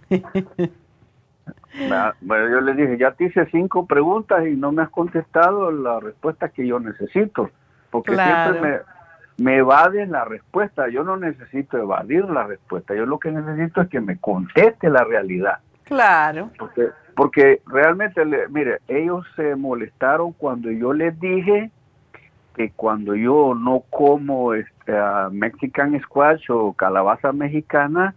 bueno, 2.21 2.49
yo 2.49 2.61
le 2.61 2.73
dije, 2.73 2.97
ya 2.97 3.11
te 3.11 3.25
hice 3.25 3.45
cinco 3.51 3.85
preguntas 3.85 4.45
y 4.45 4.55
no 4.55 4.71
me 4.71 4.83
has 4.83 4.89
contestado 4.89 5.71
la 5.71 5.99
respuesta 5.99 6.49
que 6.49 6.67
yo 6.67 6.79
necesito. 6.79 7.49
Porque 7.89 8.15
siempre 8.15 8.61
me, 8.61 8.79
me 9.43 9.57
evaden 9.57 10.11
la 10.11 10.25
respuesta. 10.25 10.87
Yo 10.89 11.03
no 11.03 11.17
necesito 11.17 11.77
evadir 11.77 12.25
la 12.25 12.43
respuesta. 12.43 12.95
Yo 12.95 13.05
lo 13.05 13.19
que 13.19 13.31
necesito 13.31 13.81
es 13.81 13.89
que 13.89 13.99
me 13.99 14.17
conteste 14.17 14.89
la 14.89 15.03
realidad. 15.03 15.59
Claro. 15.83 16.49
Porque, 16.57 16.89
porque 17.15 17.61
realmente, 17.65 18.23
mire, 18.49 18.79
ellos 18.87 19.25
se 19.35 19.55
molestaron 19.55 20.31
cuando 20.33 20.71
yo 20.71 20.93
les 20.93 21.19
dije 21.19 21.69
que 22.55 22.71
cuando 22.71 23.15
yo 23.15 23.53
no 23.55 23.83
como 23.89 24.53
este, 24.53 24.93
Mexican 25.31 25.99
squash 26.01 26.49
o 26.49 26.73
calabaza 26.73 27.31
mexicana, 27.31 28.15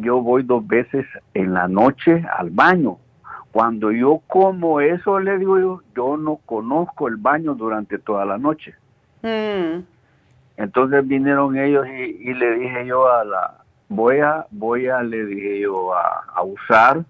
yo 0.00 0.20
voy 0.20 0.42
dos 0.42 0.66
veces 0.66 1.06
en 1.34 1.54
la 1.54 1.68
noche 1.68 2.24
al 2.36 2.50
baño. 2.50 2.98
Cuando 3.50 3.92
yo 3.92 4.20
como 4.26 4.80
eso, 4.80 5.20
le 5.20 5.38
digo 5.38 5.58
yo, 5.58 5.82
yo 5.94 6.16
no 6.16 6.36
conozco 6.46 7.08
el 7.08 7.16
baño 7.16 7.54
durante 7.54 7.98
toda 7.98 8.24
la 8.24 8.38
noche. 8.38 8.74
Mm. 9.22 9.84
Entonces 10.56 11.06
vinieron 11.06 11.56
ellos 11.56 11.86
y, 11.86 12.34
le 12.34 12.58
dije 12.58 12.86
yo 12.86 13.10
a 13.12 13.24
la, 13.24 13.58
voy 13.88 14.20
a, 14.20 14.46
voy 14.50 14.86
a, 14.88 15.02
le 15.02 15.26
dije 15.26 15.60
yo 15.60 15.94
a 15.94 16.42
usar 16.42 17.04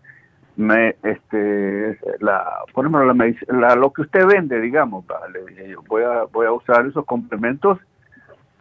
me 0.56 0.96
este 1.02 1.98
la 2.20 2.44
por 2.74 2.84
ejemplo 2.84 3.14
la, 3.48 3.74
lo 3.74 3.92
que 3.92 4.02
usted 4.02 4.26
vende 4.26 4.60
digamos 4.60 5.04
le 5.32 5.44
dije 5.46 5.68
yo 5.70 5.82
voy 5.88 6.02
a 6.02 6.24
voy 6.30 6.46
a 6.46 6.52
usar 6.52 6.86
esos 6.86 7.04
complementos 7.06 7.78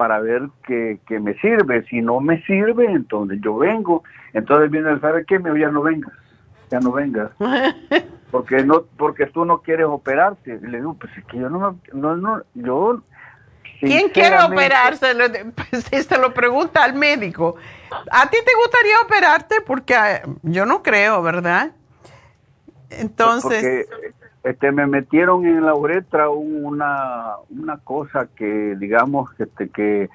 para 0.02 0.20
ver 0.20 0.50
que, 0.66 1.00
me 1.20 1.36
sirve 1.36 1.86
si 1.88 2.02
no 2.02 2.20
me 2.22 2.42
sirve 2.46 2.86
entonces 2.86 3.38
yo 3.40 3.56
vengo 3.56 4.04
entonces 4.34 4.72
viene 4.72 4.90
el 4.90 5.00
sabe 5.00 5.26
qué 5.28 5.38
me 5.38 5.60
ya 5.60 5.70
no 5.70 5.84
vengas 5.84 6.12
ya 6.72 6.80
no 6.80 6.92
vengas 6.92 7.30
porque 8.32 8.64
no 8.64 8.86
porque 8.98 9.28
tú 9.28 9.46
no 9.46 9.60
quieres 9.60 9.86
operarte 9.86 10.60
y 10.60 10.66
le 10.66 10.80
digo 10.80 10.96
pues 10.96 11.16
es 11.16 11.24
que 11.26 11.38
yo 11.38 11.52
no 11.52 11.80
no 11.94 12.16
no 12.16 12.42
yo 12.56 13.04
¿Quién 13.80 14.10
quiere 14.10 14.40
operarse? 14.42 15.14
Pues, 15.56 15.84
se 16.08 16.18
lo 16.18 16.34
pregunta 16.34 16.84
al 16.84 16.94
médico. 16.96 17.58
¿A 18.12 18.28
ti 18.30 18.38
te 18.44 18.52
gustaría 18.56 19.02
operarte? 19.04 19.62
Porque 19.62 19.96
ah, 19.96 20.22
yo 20.42 20.68
no 20.68 20.82
creo, 20.84 21.22
¿verdad? 21.22 21.72
Entonces... 22.90 23.88
este, 24.44 24.72
me 24.72 24.88
metieron 24.88 25.46
en 25.46 25.66
la 25.66 25.76
uretra 25.76 26.30
una, 26.30 27.36
una 27.50 27.78
cosa 27.78 28.28
que, 28.36 28.76
digamos, 28.78 29.30
este, 29.40 29.70
que 29.70 30.10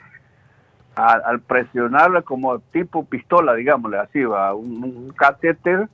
al, 0.97 1.40
presionarla 1.40 2.23
como 2.23 2.59
tipo 2.59 3.05
pistola, 3.05 3.55
digámosle 3.55 3.98
así, 3.98 4.24
va, 4.24 4.55
un, 4.55 5.12
catéter 5.16 5.89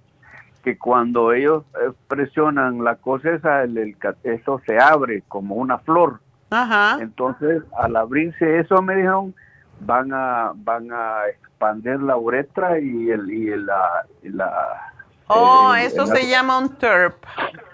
que 0.62 0.78
cuando 0.78 1.32
ellos 1.32 1.64
eh, 1.74 1.90
presionan 2.06 2.84
la 2.84 2.94
cosa 2.94 3.30
esa, 3.30 3.64
el, 3.64 3.96
eso 4.22 4.60
se 4.64 4.78
abre 4.78 5.22
como 5.28 5.56
una 5.56 5.78
flor. 5.78 6.20
Ajá. 6.50 6.98
Entonces, 7.00 7.62
al 7.76 7.96
abrirse 7.96 8.60
eso, 8.60 8.80
me 8.80 8.94
dijeron, 8.94 9.34
van 9.80 10.12
a 10.12 10.52
van 10.54 10.92
a 10.92 11.26
expandir 11.28 12.00
la 12.00 12.16
uretra 12.16 12.78
y 12.78 13.10
el 13.10 13.30
y 13.30 13.56
la, 13.56 14.06
la 14.22 14.91
Oh, 15.28 15.74
eh, 15.74 15.86
eso 15.86 16.06
se 16.06 16.28
llama 16.28 16.58
un 16.58 16.76
TERP. 16.76 17.14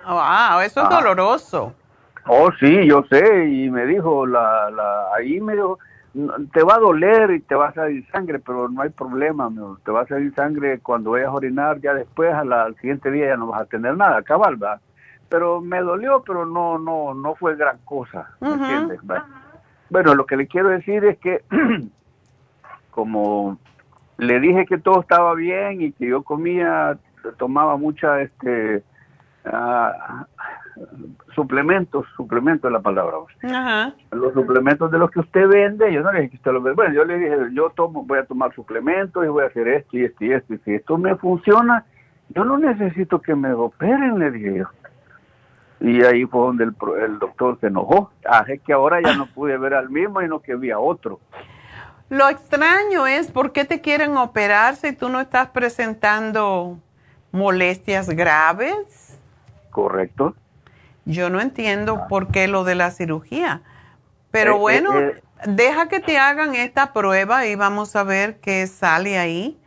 Wow, 0.06 0.60
eso 0.60 0.82
es 0.82 0.88
doloroso. 0.88 1.74
Oh, 2.26 2.50
sí, 2.60 2.86
yo 2.86 3.04
sé, 3.10 3.48
y 3.48 3.70
me 3.70 3.86
dijo, 3.86 4.26
la, 4.26 4.70
la, 4.70 5.14
ahí 5.16 5.40
me 5.40 5.54
dijo, 5.54 5.78
te 6.52 6.62
va 6.62 6.74
a 6.74 6.78
doler 6.78 7.30
y 7.30 7.40
te 7.40 7.54
va 7.54 7.68
a 7.68 7.74
salir 7.74 8.06
sangre, 8.10 8.38
pero 8.38 8.68
no 8.68 8.82
hay 8.82 8.90
problema, 8.90 9.50
te 9.84 9.90
va 9.90 10.02
a 10.02 10.06
salir 10.06 10.34
sangre 10.34 10.78
cuando 10.80 11.12
vayas 11.12 11.28
a 11.28 11.32
orinar, 11.32 11.80
ya 11.80 11.94
después 11.94 12.32
al 12.34 12.74
siguiente 12.76 13.10
día 13.10 13.28
ya 13.28 13.36
no 13.36 13.46
vas 13.46 13.62
a 13.62 13.66
tener 13.66 13.96
nada, 13.96 14.22
cabal, 14.22 14.56
¿verdad? 14.56 14.80
Pero 15.28 15.60
me 15.60 15.80
dolió, 15.80 16.22
pero 16.26 16.44
no, 16.44 16.78
no, 16.78 17.14
no 17.14 17.34
fue 17.34 17.56
gran 17.56 17.78
cosa, 17.84 18.30
¿me 18.40 18.52
entiendes? 18.52 19.00
Bueno, 19.90 20.14
lo 20.14 20.26
que 20.26 20.36
le 20.36 20.46
quiero 20.46 20.68
decir 20.68 21.04
es 21.04 21.18
que, 21.18 21.42
como 22.90 23.58
le 24.18 24.40
dije 24.40 24.66
que 24.66 24.78
todo 24.78 25.00
estaba 25.00 25.34
bien 25.34 25.80
y 25.80 25.92
que 25.92 26.08
yo 26.08 26.22
comía 26.22 26.98
tomaba 27.38 27.76
mucha 27.76 28.20
este 28.20 28.82
uh, 29.44 30.24
suplementos, 31.34 32.06
suplementos 32.16 32.68
es 32.68 32.72
la 32.72 32.80
palabra. 32.80 33.16
Los 34.10 34.34
suplementos 34.34 34.90
de 34.90 34.98
los 34.98 35.10
que 35.10 35.20
usted 35.20 35.48
vende, 35.48 35.92
yo 35.92 36.02
no 36.02 36.12
le 36.12 36.20
dije 36.20 36.30
que 36.30 36.36
usted 36.36 36.52
los 36.52 36.62
vende. 36.62 36.76
Bueno, 36.76 36.94
yo 36.94 37.04
le 37.04 37.18
dije, 37.18 37.36
yo 37.52 37.70
tomo, 37.70 38.04
voy 38.04 38.18
a 38.18 38.24
tomar 38.24 38.54
suplementos 38.54 39.24
y 39.24 39.28
voy 39.28 39.44
a 39.44 39.46
hacer 39.46 39.68
esto 39.68 39.96
y 39.96 40.04
esto 40.04 40.24
y 40.24 40.32
esto. 40.32 40.54
Y 40.54 40.58
si 40.58 40.74
esto 40.74 40.98
me 40.98 41.16
funciona, 41.16 41.84
yo 42.30 42.44
no 42.44 42.58
necesito 42.58 43.20
que 43.20 43.34
me 43.34 43.52
operen, 43.52 44.18
le 44.18 44.30
dije 44.30 44.58
yo. 44.58 44.66
Y 45.80 46.02
ahí 46.02 46.24
fue 46.24 46.40
donde 46.40 46.64
el, 46.64 46.74
el 47.02 47.18
doctor 47.18 47.58
se 47.60 47.68
enojó. 47.68 48.10
Así 48.28 48.52
ah, 48.52 48.62
que 48.64 48.72
ahora 48.72 49.00
ya 49.00 49.14
no 49.14 49.26
pude 49.26 49.56
ver 49.56 49.74
al 49.74 49.90
mismo 49.90 50.20
y 50.22 50.28
no 50.28 50.40
que 50.40 50.56
vi 50.56 50.70
a 50.70 50.78
otro. 50.78 51.20
Lo 52.08 52.28
extraño 52.28 53.06
es 53.06 53.30
por 53.30 53.52
qué 53.52 53.64
te 53.64 53.80
quieren 53.80 54.16
operar 54.16 54.74
si 54.76 54.92
tú 54.92 55.08
no 55.08 55.20
estás 55.20 55.48
presentando 55.48 56.78
molestias 57.32 58.08
graves. 58.10 59.18
Correcto. 59.70 60.34
Yo 61.04 61.30
no 61.30 61.40
entiendo 61.40 62.06
por 62.08 62.28
qué 62.28 62.48
lo 62.48 62.64
de 62.64 62.74
la 62.74 62.90
cirugía. 62.90 63.62
Pero 64.30 64.52
eh, 64.52 64.56
eh, 64.56 64.58
bueno, 64.58 64.98
eh. 64.98 65.22
deja 65.46 65.88
que 65.88 66.00
te 66.00 66.18
hagan 66.18 66.54
esta 66.54 66.92
prueba 66.92 67.46
y 67.46 67.54
vamos 67.54 67.96
a 67.96 68.04
ver 68.04 68.40
qué 68.40 68.66
sale 68.66 69.18
ahí. 69.18 69.58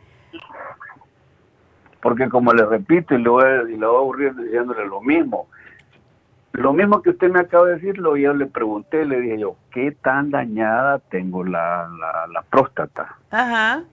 Porque 2.00 2.28
como 2.28 2.52
le 2.52 2.64
repito 2.64 3.14
y 3.14 3.22
le 3.22 3.28
voy, 3.28 3.44
a 3.44 3.86
aburrir 3.86 4.34
diciéndole 4.34 4.86
lo 4.86 5.00
mismo, 5.00 5.46
lo 6.52 6.72
mismo 6.72 7.00
que 7.00 7.10
usted 7.10 7.30
me 7.30 7.40
acaba 7.40 7.66
de 7.66 7.74
decirlo, 7.74 8.16
yo 8.16 8.34
le 8.34 8.46
pregunté, 8.46 9.04
le 9.04 9.20
dije 9.20 9.38
yo, 9.38 9.56
¿qué 9.70 9.92
tan 9.92 10.30
dañada 10.30 10.98
tengo 10.98 11.44
la, 11.44 11.88
la, 11.98 12.26
la 12.26 12.42
próstata? 12.42 13.16
Ajá. 13.30 13.84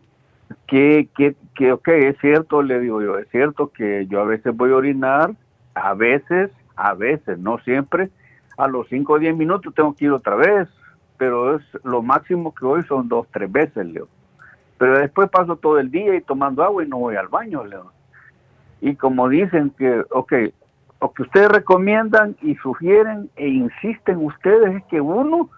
Que, 0.70 1.10
que, 1.16 1.36
que, 1.56 1.72
ok, 1.72 1.88
es 1.88 2.18
cierto, 2.20 2.62
le 2.62 2.80
digo 2.80 3.02
yo, 3.02 3.18
es 3.18 3.28
cierto 3.30 3.72
que 3.72 4.06
yo 4.08 4.22
a 4.22 4.26
veces 4.26 4.56
voy 4.56 4.72
a 4.72 4.76
orinar, 4.76 5.32
a 5.74 5.94
veces, 5.96 6.52
a 6.76 6.94
veces, 6.94 7.40
no 7.40 7.58
siempre, 7.60 8.10
a 8.58 8.68
los 8.68 8.88
5 8.90 9.14
o 9.14 9.20
10 9.20 9.36
minutos 9.36 9.74
tengo 9.74 9.96
que 9.96 10.06
ir 10.06 10.12
otra 10.12 10.36
vez, 10.36 10.68
pero 11.18 11.56
es 11.56 11.64
lo 11.84 12.02
máximo 12.02 12.54
que 12.54 12.66
voy 12.66 12.84
son 12.84 13.10
dos, 13.10 13.28
tres 13.32 13.52
veces, 13.52 13.86
Leo. 13.86 14.08
Pero 14.78 15.00
después 15.00 15.30
paso 15.30 15.56
todo 15.56 15.80
el 15.80 15.90
día 15.90 16.16
y 16.16 16.22
tomando 16.22 16.64
agua 16.64 16.84
y 16.84 16.88
no 16.88 17.00
voy 17.00 17.16
al 17.16 17.28
baño, 17.28 17.66
Leo. 17.66 17.92
Y 18.82 18.96
como 18.96 19.28
dicen 19.28 19.72
que, 19.72 20.04
ok, 20.12 20.34
lo 21.02 21.14
que 21.14 21.24
ustedes 21.24 21.50
recomiendan 21.50 22.36
y 22.42 22.56
sugieren 22.56 23.30
e 23.36 23.48
insisten 23.48 24.18
ustedes 24.26 24.76
es 24.76 24.84
que 24.86 25.02
uno, 25.02 25.50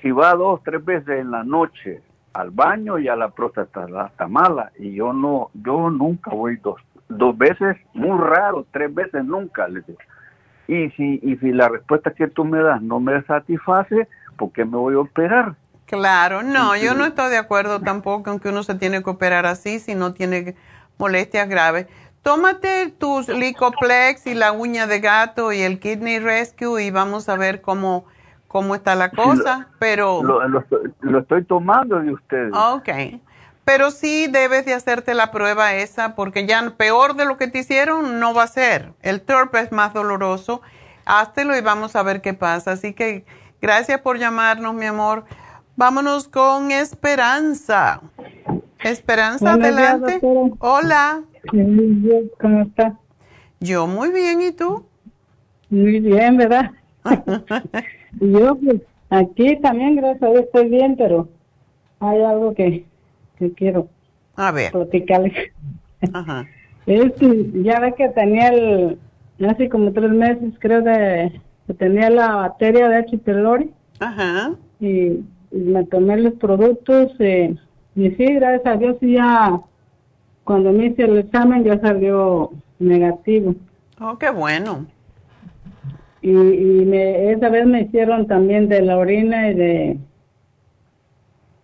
si 0.00 0.10
va 0.10 0.34
dos, 0.34 0.62
tres 0.64 0.84
veces 0.84 1.20
en 1.20 1.30
la 1.30 1.44
noche 1.44 2.02
al 2.32 2.50
baño, 2.50 2.98
ya 2.98 3.16
la 3.16 3.30
próstata 3.30 3.86
está 4.06 4.28
mala. 4.28 4.72
Y 4.78 4.94
yo 4.94 5.12
no, 5.12 5.50
yo 5.54 5.90
nunca 5.90 6.30
voy 6.30 6.56
dos, 6.56 6.80
dos 7.08 7.36
veces, 7.36 7.76
muy 7.94 8.18
raro, 8.18 8.66
tres 8.70 8.94
veces 8.94 9.24
nunca, 9.24 9.68
les 9.68 9.86
digo. 9.86 9.98
Y 10.68 10.90
si, 10.90 11.18
y 11.22 11.36
si 11.38 11.52
la 11.52 11.68
respuesta 11.68 12.12
que 12.12 12.28
tú 12.28 12.44
me 12.44 12.62
das 12.62 12.80
no 12.80 13.00
me 13.00 13.22
satisface, 13.22 14.06
¿por 14.36 14.52
qué 14.52 14.64
me 14.64 14.76
voy 14.76 14.94
a 14.94 15.00
operar? 15.00 15.54
Claro, 15.86 16.44
no, 16.44 16.76
yo 16.76 16.94
no 16.94 17.04
estoy 17.04 17.30
de 17.30 17.38
acuerdo 17.38 17.80
tampoco 17.80 18.30
en 18.30 18.38
que 18.38 18.50
uno 18.50 18.62
se 18.62 18.76
tiene 18.76 19.02
que 19.02 19.10
operar 19.10 19.44
así 19.44 19.80
si 19.80 19.96
no 19.96 20.12
tiene 20.12 20.54
molestias 20.98 21.48
graves. 21.48 21.88
Tómate 22.22 22.94
tus 22.96 23.28
Licoplex 23.28 24.28
y 24.28 24.34
la 24.34 24.52
uña 24.52 24.86
de 24.86 25.00
gato 25.00 25.52
y 25.52 25.62
el 25.62 25.80
Kidney 25.80 26.20
Rescue 26.20 26.84
y 26.84 26.92
vamos 26.92 27.28
a 27.28 27.36
ver 27.36 27.60
cómo, 27.60 28.04
cómo 28.50 28.74
está 28.74 28.96
la 28.96 29.10
cosa, 29.10 29.68
pero... 29.78 30.24
Lo, 30.24 30.48
lo, 30.48 30.64
lo, 31.02 31.20
estoy 31.20 31.44
tomando 31.44 32.00
de 32.00 32.12
ustedes. 32.12 32.52
Ok, 32.52 32.88
pero 33.64 33.92
sí 33.92 34.26
debes 34.26 34.66
de 34.66 34.74
hacerte 34.74 35.14
la 35.14 35.30
prueba 35.30 35.74
esa 35.74 36.16
porque 36.16 36.48
ya 36.48 36.74
peor 36.76 37.14
de 37.14 37.26
lo 37.26 37.36
que 37.36 37.46
te 37.46 37.60
hicieron 37.60 38.18
no 38.18 38.34
va 38.34 38.42
a 38.42 38.48
ser. 38.48 38.92
El 39.02 39.20
TURP 39.20 39.54
es 39.54 39.70
más 39.70 39.94
doloroso. 39.94 40.62
Háztelo 41.04 41.56
y 41.56 41.60
vamos 41.60 41.94
a 41.94 42.02
ver 42.02 42.22
qué 42.22 42.34
pasa. 42.34 42.72
Así 42.72 42.92
que 42.92 43.24
gracias 43.62 44.00
por 44.00 44.18
llamarnos, 44.18 44.74
mi 44.74 44.86
amor. 44.86 45.26
Vámonos 45.76 46.26
con 46.26 46.72
Esperanza. 46.72 48.00
Esperanza, 48.80 49.52
adelante. 49.52 50.18
Hola. 50.58 51.22
¿Cómo 52.40 52.62
estás? 52.62 52.94
Yo 53.60 53.86
muy 53.86 54.10
bien, 54.10 54.42
¿y 54.42 54.50
tú? 54.50 54.84
Muy 55.68 56.00
bien, 56.00 56.36
¿verdad? 56.36 56.72
Yo 58.18 58.56
pues 58.56 58.82
aquí 59.10 59.56
también, 59.60 59.96
gracias 59.96 60.22
a 60.22 60.32
Dios, 60.32 60.44
estoy 60.44 60.68
bien, 60.68 60.96
pero 60.96 61.28
hay 62.00 62.22
algo 62.22 62.54
que, 62.54 62.84
que 63.38 63.52
quiero 63.52 63.88
a 64.36 64.50
ver. 64.50 64.72
platicarles. 64.72 65.52
Ajá. 66.12 66.46
Es 66.86 67.12
que 67.12 67.50
ya 67.62 67.78
ve 67.78 67.94
que 67.94 68.08
tenía 68.08 68.48
el, 68.48 68.98
hace 69.48 69.68
como 69.68 69.92
tres 69.92 70.10
meses 70.10 70.54
creo 70.58 70.80
de, 70.80 71.40
que 71.66 71.74
tenía 71.74 72.10
la 72.10 72.34
batería 72.34 72.88
de 72.88 72.96
H. 72.96 73.18
pylori. 73.18 73.70
Ajá. 74.00 74.54
Y, 74.80 74.88
y, 74.88 75.24
me 75.52 75.84
tomé 75.84 76.16
los 76.16 76.32
productos 76.34 77.12
eh, 77.20 77.54
y 77.94 78.10
sí, 78.12 78.24
gracias 78.34 78.66
a 78.66 78.76
Dios 78.76 78.96
ya 79.02 79.60
cuando 80.42 80.72
me 80.72 80.86
hice 80.86 81.04
el 81.04 81.18
examen 81.18 81.62
ya 81.62 81.78
salió 81.80 82.50
negativo. 82.78 83.54
Oh, 84.00 84.18
qué 84.18 84.30
bueno. 84.30 84.86
Y, 86.22 86.30
y 86.30 86.84
me, 86.84 87.32
esa 87.32 87.48
vez 87.48 87.66
me 87.66 87.82
hicieron 87.82 88.26
también 88.26 88.68
de 88.68 88.82
la 88.82 88.98
orina 88.98 89.50
y 89.50 89.54
de, 89.54 89.98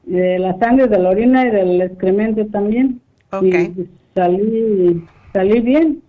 de 0.04 0.38
la 0.38 0.58
sangre 0.58 0.88
de 0.88 0.98
la 0.98 1.10
orina 1.10 1.46
y 1.46 1.50
del 1.50 1.82
excremento 1.82 2.46
también. 2.46 3.00
Okay. 3.30 3.74
Y 3.76 3.88
salí, 4.14 5.04
salí 5.32 5.60
bien. 5.60 6.02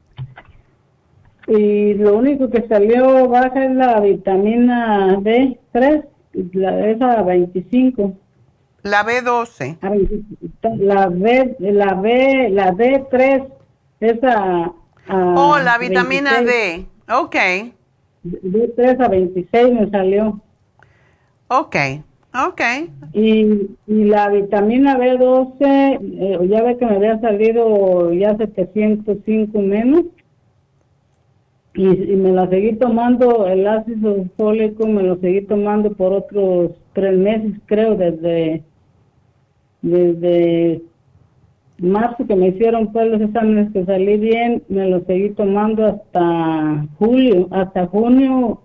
Y 1.47 1.93
lo 1.95 2.17
único 2.17 2.49
que 2.49 2.67
salió 2.67 3.27
baja 3.29 3.65
es 3.65 3.75
la 3.75 3.99
vitamina 4.01 5.15
D3, 5.17 6.05
la, 6.53 6.89
esa 6.89 7.21
25. 7.23 8.13
La 8.83 9.05
B12. 9.05 9.77
La 10.61 11.07
B, 11.07 11.55
la 11.59 11.93
B, 11.93 12.49
la 12.49 12.71
D3, 12.73 13.47
esa. 13.99 14.71
oh, 15.09 15.57
la 15.59 15.77
vitamina 15.77 16.41
26. 16.41 16.45
D. 16.45 17.13
Ok. 17.13 17.35
D3 18.43 19.03
a 19.03 19.07
26 19.07 19.73
me 19.73 19.89
salió. 19.89 20.41
Ok, 21.47 21.75
ok. 22.33 22.61
Y, 23.13 23.69
y 23.87 24.03
la 24.05 24.29
vitamina 24.29 24.97
B12, 24.97 25.55
eh, 25.61 26.47
ya 26.49 26.63
ve 26.63 26.77
que 26.77 26.85
me 26.85 26.95
había 26.95 27.19
salido 27.19 28.13
ya 28.13 28.35
705 28.37 29.59
menos. 29.59 30.05
Y, 31.73 31.85
y, 31.85 32.15
me 32.15 32.31
la 32.31 32.49
seguí 32.49 32.73
tomando, 32.73 33.45
el 33.47 33.67
ácido 33.67 34.25
fólico 34.35 34.87
me 34.87 35.03
lo 35.03 35.17
seguí 35.19 35.41
tomando 35.41 35.93
por 35.93 36.11
otros 36.11 36.71
tres 36.93 37.15
meses, 37.15 37.53
creo, 37.67 37.95
desde 37.95 38.63
desde 39.81 40.81
marzo 41.79 42.25
que 42.25 42.35
me 42.35 42.49
hicieron 42.49 42.91
pues 42.91 43.09
los 43.09 43.21
exámenes 43.21 43.71
que 43.71 43.85
salí 43.85 44.17
bien, 44.17 44.63
me 44.69 44.89
los 44.89 45.03
seguí 45.03 45.29
tomando 45.31 45.85
hasta 45.85 46.85
julio, 46.97 47.47
hasta 47.51 47.87
junio 47.87 48.61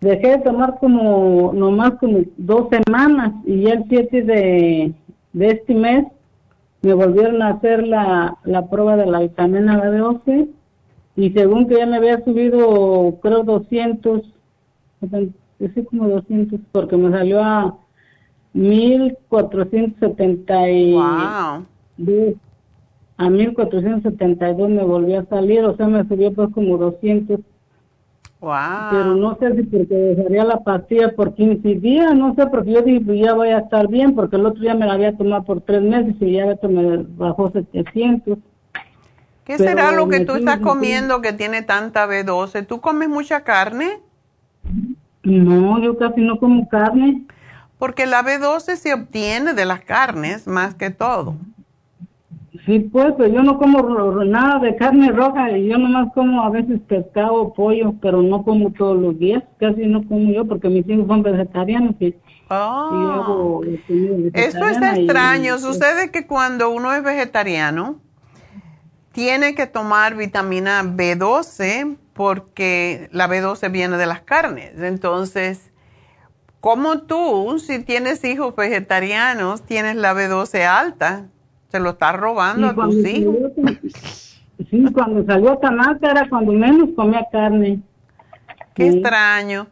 dejé 0.00 0.28
de 0.28 0.38
tomar 0.38 0.78
como 0.78 1.52
nomás 1.52 1.94
como 1.94 2.20
dos 2.36 2.68
semanas 2.70 3.32
y 3.44 3.62
ya 3.62 3.74
el 3.74 3.84
7 3.88 4.22
de, 4.22 4.94
de 5.32 5.46
este 5.46 5.74
mes 5.74 6.06
me 6.82 6.94
volvieron 6.94 7.42
a 7.42 7.50
hacer 7.50 7.86
la, 7.86 8.38
la 8.44 8.68
prueba 8.68 8.96
de 8.96 9.06
la 9.06 9.20
vitamina 9.20 9.82
B12 9.82 10.48
y 11.16 11.30
según 11.32 11.66
que 11.66 11.76
ya 11.76 11.86
me 11.86 11.96
había 11.96 12.22
subido 12.24 13.18
creo 13.20 13.42
200, 13.42 14.22
sí 15.58 15.84
como 15.84 16.08
200 16.08 16.60
porque 16.70 16.96
me 16.96 17.10
salió 17.10 17.42
a 17.42 17.76
1472. 18.52 20.94
Wow. 20.94 21.66
A 23.16 23.30
1472 23.30 24.70
me 24.70 24.84
volvió 24.84 25.20
a 25.20 25.24
salir, 25.24 25.64
o 25.64 25.76
sea, 25.76 25.88
me 25.88 26.06
subió 26.06 26.32
pues 26.32 26.50
como 26.54 26.78
200. 26.78 27.40
Wow. 28.40 28.52
Pero 28.92 29.16
no 29.16 29.36
sé 29.38 29.56
si 29.56 29.62
porque 29.64 29.94
dejaría 29.94 30.44
la 30.44 30.60
pastilla 30.60 31.12
por 31.16 31.34
15 31.34 31.68
días, 31.80 32.14
no 32.14 32.36
sé, 32.36 32.46
porque 32.46 32.72
yo 32.72 32.82
dije, 32.82 33.00
pues 33.00 33.20
ya 33.20 33.34
voy 33.34 33.48
a 33.48 33.58
estar 33.58 33.88
bien, 33.88 34.14
porque 34.14 34.36
el 34.36 34.46
otro 34.46 34.60
día 34.60 34.74
me 34.74 34.86
la 34.86 34.92
había 34.92 35.16
tomado 35.16 35.42
por 35.42 35.60
tres 35.62 35.82
meses 35.82 36.14
y 36.20 36.32
ya 36.32 36.46
me 36.68 37.04
bajó 37.16 37.50
700. 37.50 38.38
¿Qué 39.44 39.56
Pero 39.56 39.70
será 39.70 39.92
lo 39.92 40.08
que 40.08 40.20
tú 40.20 40.36
estás 40.36 40.60
comiendo 40.60 41.20
que 41.20 41.32
tiene 41.32 41.62
tanta 41.62 42.06
B12? 42.06 42.66
¿Tú 42.66 42.80
comes 42.80 43.08
mucha 43.08 43.40
carne? 43.42 43.98
No, 45.24 45.82
yo 45.82 45.96
casi 45.96 46.20
no 46.20 46.38
como 46.38 46.68
carne. 46.68 47.24
Porque 47.78 48.06
la 48.06 48.22
B12 48.22 48.76
se 48.76 48.94
obtiene 48.94 49.54
de 49.54 49.64
las 49.64 49.80
carnes 49.80 50.46
más 50.46 50.74
que 50.74 50.90
todo. 50.90 51.34
Sí, 52.68 52.80
pues, 52.80 53.14
pues 53.16 53.32
yo 53.32 53.42
no 53.42 53.56
como 53.56 53.80
nada 54.26 54.58
de 54.58 54.76
carne 54.76 55.10
roja 55.10 55.56
y 55.56 55.68
yo 55.68 55.78
nomás 55.78 56.12
como 56.12 56.42
a 56.42 56.50
veces 56.50 56.78
pescado 56.86 57.54
pollo, 57.54 57.94
pero 58.02 58.20
no 58.20 58.44
como 58.44 58.70
todos 58.74 59.00
los 59.00 59.18
días, 59.18 59.42
casi 59.58 59.86
no 59.86 60.06
como 60.06 60.30
yo 60.30 60.44
porque 60.44 60.68
mis 60.68 60.86
hijos 60.86 61.06
son 61.06 61.22
vegetarianos 61.22 61.94
y, 61.98 62.14
oh. 62.50 63.62
y 63.64 64.30
Eso 64.34 64.68
es 64.68 64.76
extraño, 64.82 65.56
y, 65.56 65.58
sucede 65.60 66.10
que 66.10 66.26
cuando 66.26 66.68
uno 66.68 66.92
es 66.92 67.02
vegetariano 67.02 68.02
tiene 69.12 69.54
que 69.54 69.66
tomar 69.66 70.14
vitamina 70.14 70.82
B12 70.82 71.96
porque 72.12 73.08
la 73.12 73.28
B12 73.28 73.72
viene 73.72 73.96
de 73.96 74.04
las 74.04 74.20
carnes, 74.20 74.78
entonces 74.78 75.72
como 76.60 76.98
tú, 77.04 77.58
si 77.64 77.78
tienes 77.78 78.22
hijos 78.24 78.54
vegetarianos, 78.54 79.64
tienes 79.64 79.96
la 79.96 80.12
B12 80.12 80.66
alta, 80.66 81.28
se 81.68 81.80
lo 81.80 81.90
estás 81.90 82.16
robando 82.16 82.68
a 82.68 82.74
tus 82.74 82.96
hijos. 83.06 83.36
sí, 84.70 84.84
cuando 84.92 85.24
salió 85.24 85.56
tan 85.58 85.80
alta 85.80 86.10
era 86.10 86.28
cuando 86.28 86.52
menos 86.52 86.90
comía 86.96 87.26
carne. 87.30 87.80
Qué 88.74 88.88
extraño. 88.88 89.66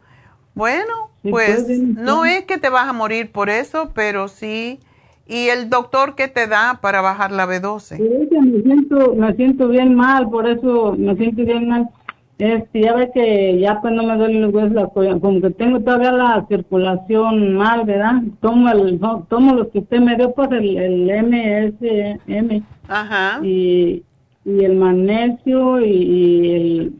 Bueno, 0.54 1.10
pues, 1.22 1.64
pues 1.64 1.78
no 1.80 2.24
es 2.24 2.44
que 2.44 2.58
te 2.58 2.68
vas 2.68 2.88
a 2.88 2.92
morir 2.92 3.30
por 3.30 3.50
eso, 3.50 3.90
pero 3.94 4.28
sí. 4.28 4.80
¿Y 5.28 5.48
el 5.48 5.68
doctor 5.70 6.14
qué 6.14 6.28
te 6.28 6.46
da 6.46 6.78
para 6.80 7.00
bajar 7.00 7.32
la 7.32 7.46
B12? 7.46 7.98
me 7.98 8.62
siento, 8.62 9.14
me 9.14 9.34
siento 9.34 9.68
bien 9.68 9.94
mal, 9.94 10.28
por 10.30 10.48
eso 10.48 10.94
me 10.96 11.16
siento 11.16 11.42
bien 11.44 11.68
mal 11.68 11.88
este, 12.38 12.80
ya 12.82 12.94
ve 12.94 13.10
que 13.14 13.58
ya 13.58 13.80
pues 13.80 13.94
no 13.94 14.02
me 14.02 14.16
duele 14.16 14.40
los 14.40 14.52
huesos, 14.52 14.90
como 15.20 15.40
que 15.40 15.50
tengo 15.50 15.80
todavía 15.80 16.12
la 16.12 16.46
circulación 16.48 17.54
mal, 17.54 17.84
¿verdad? 17.84 18.22
Tomo 18.40 18.68
el, 18.68 19.00
tomo 19.28 19.54
los 19.54 19.68
que 19.68 19.78
usted 19.78 20.00
me 20.00 20.16
dio, 20.16 20.32
pues 20.34 20.50
el, 20.52 20.76
el 20.76 21.26
MSM. 21.26 22.62
Ajá. 22.88 23.40
Y, 23.42 24.02
y 24.44 24.64
el 24.64 24.76
magnesio 24.76 25.80
y, 25.80 26.50
el, 26.52 26.92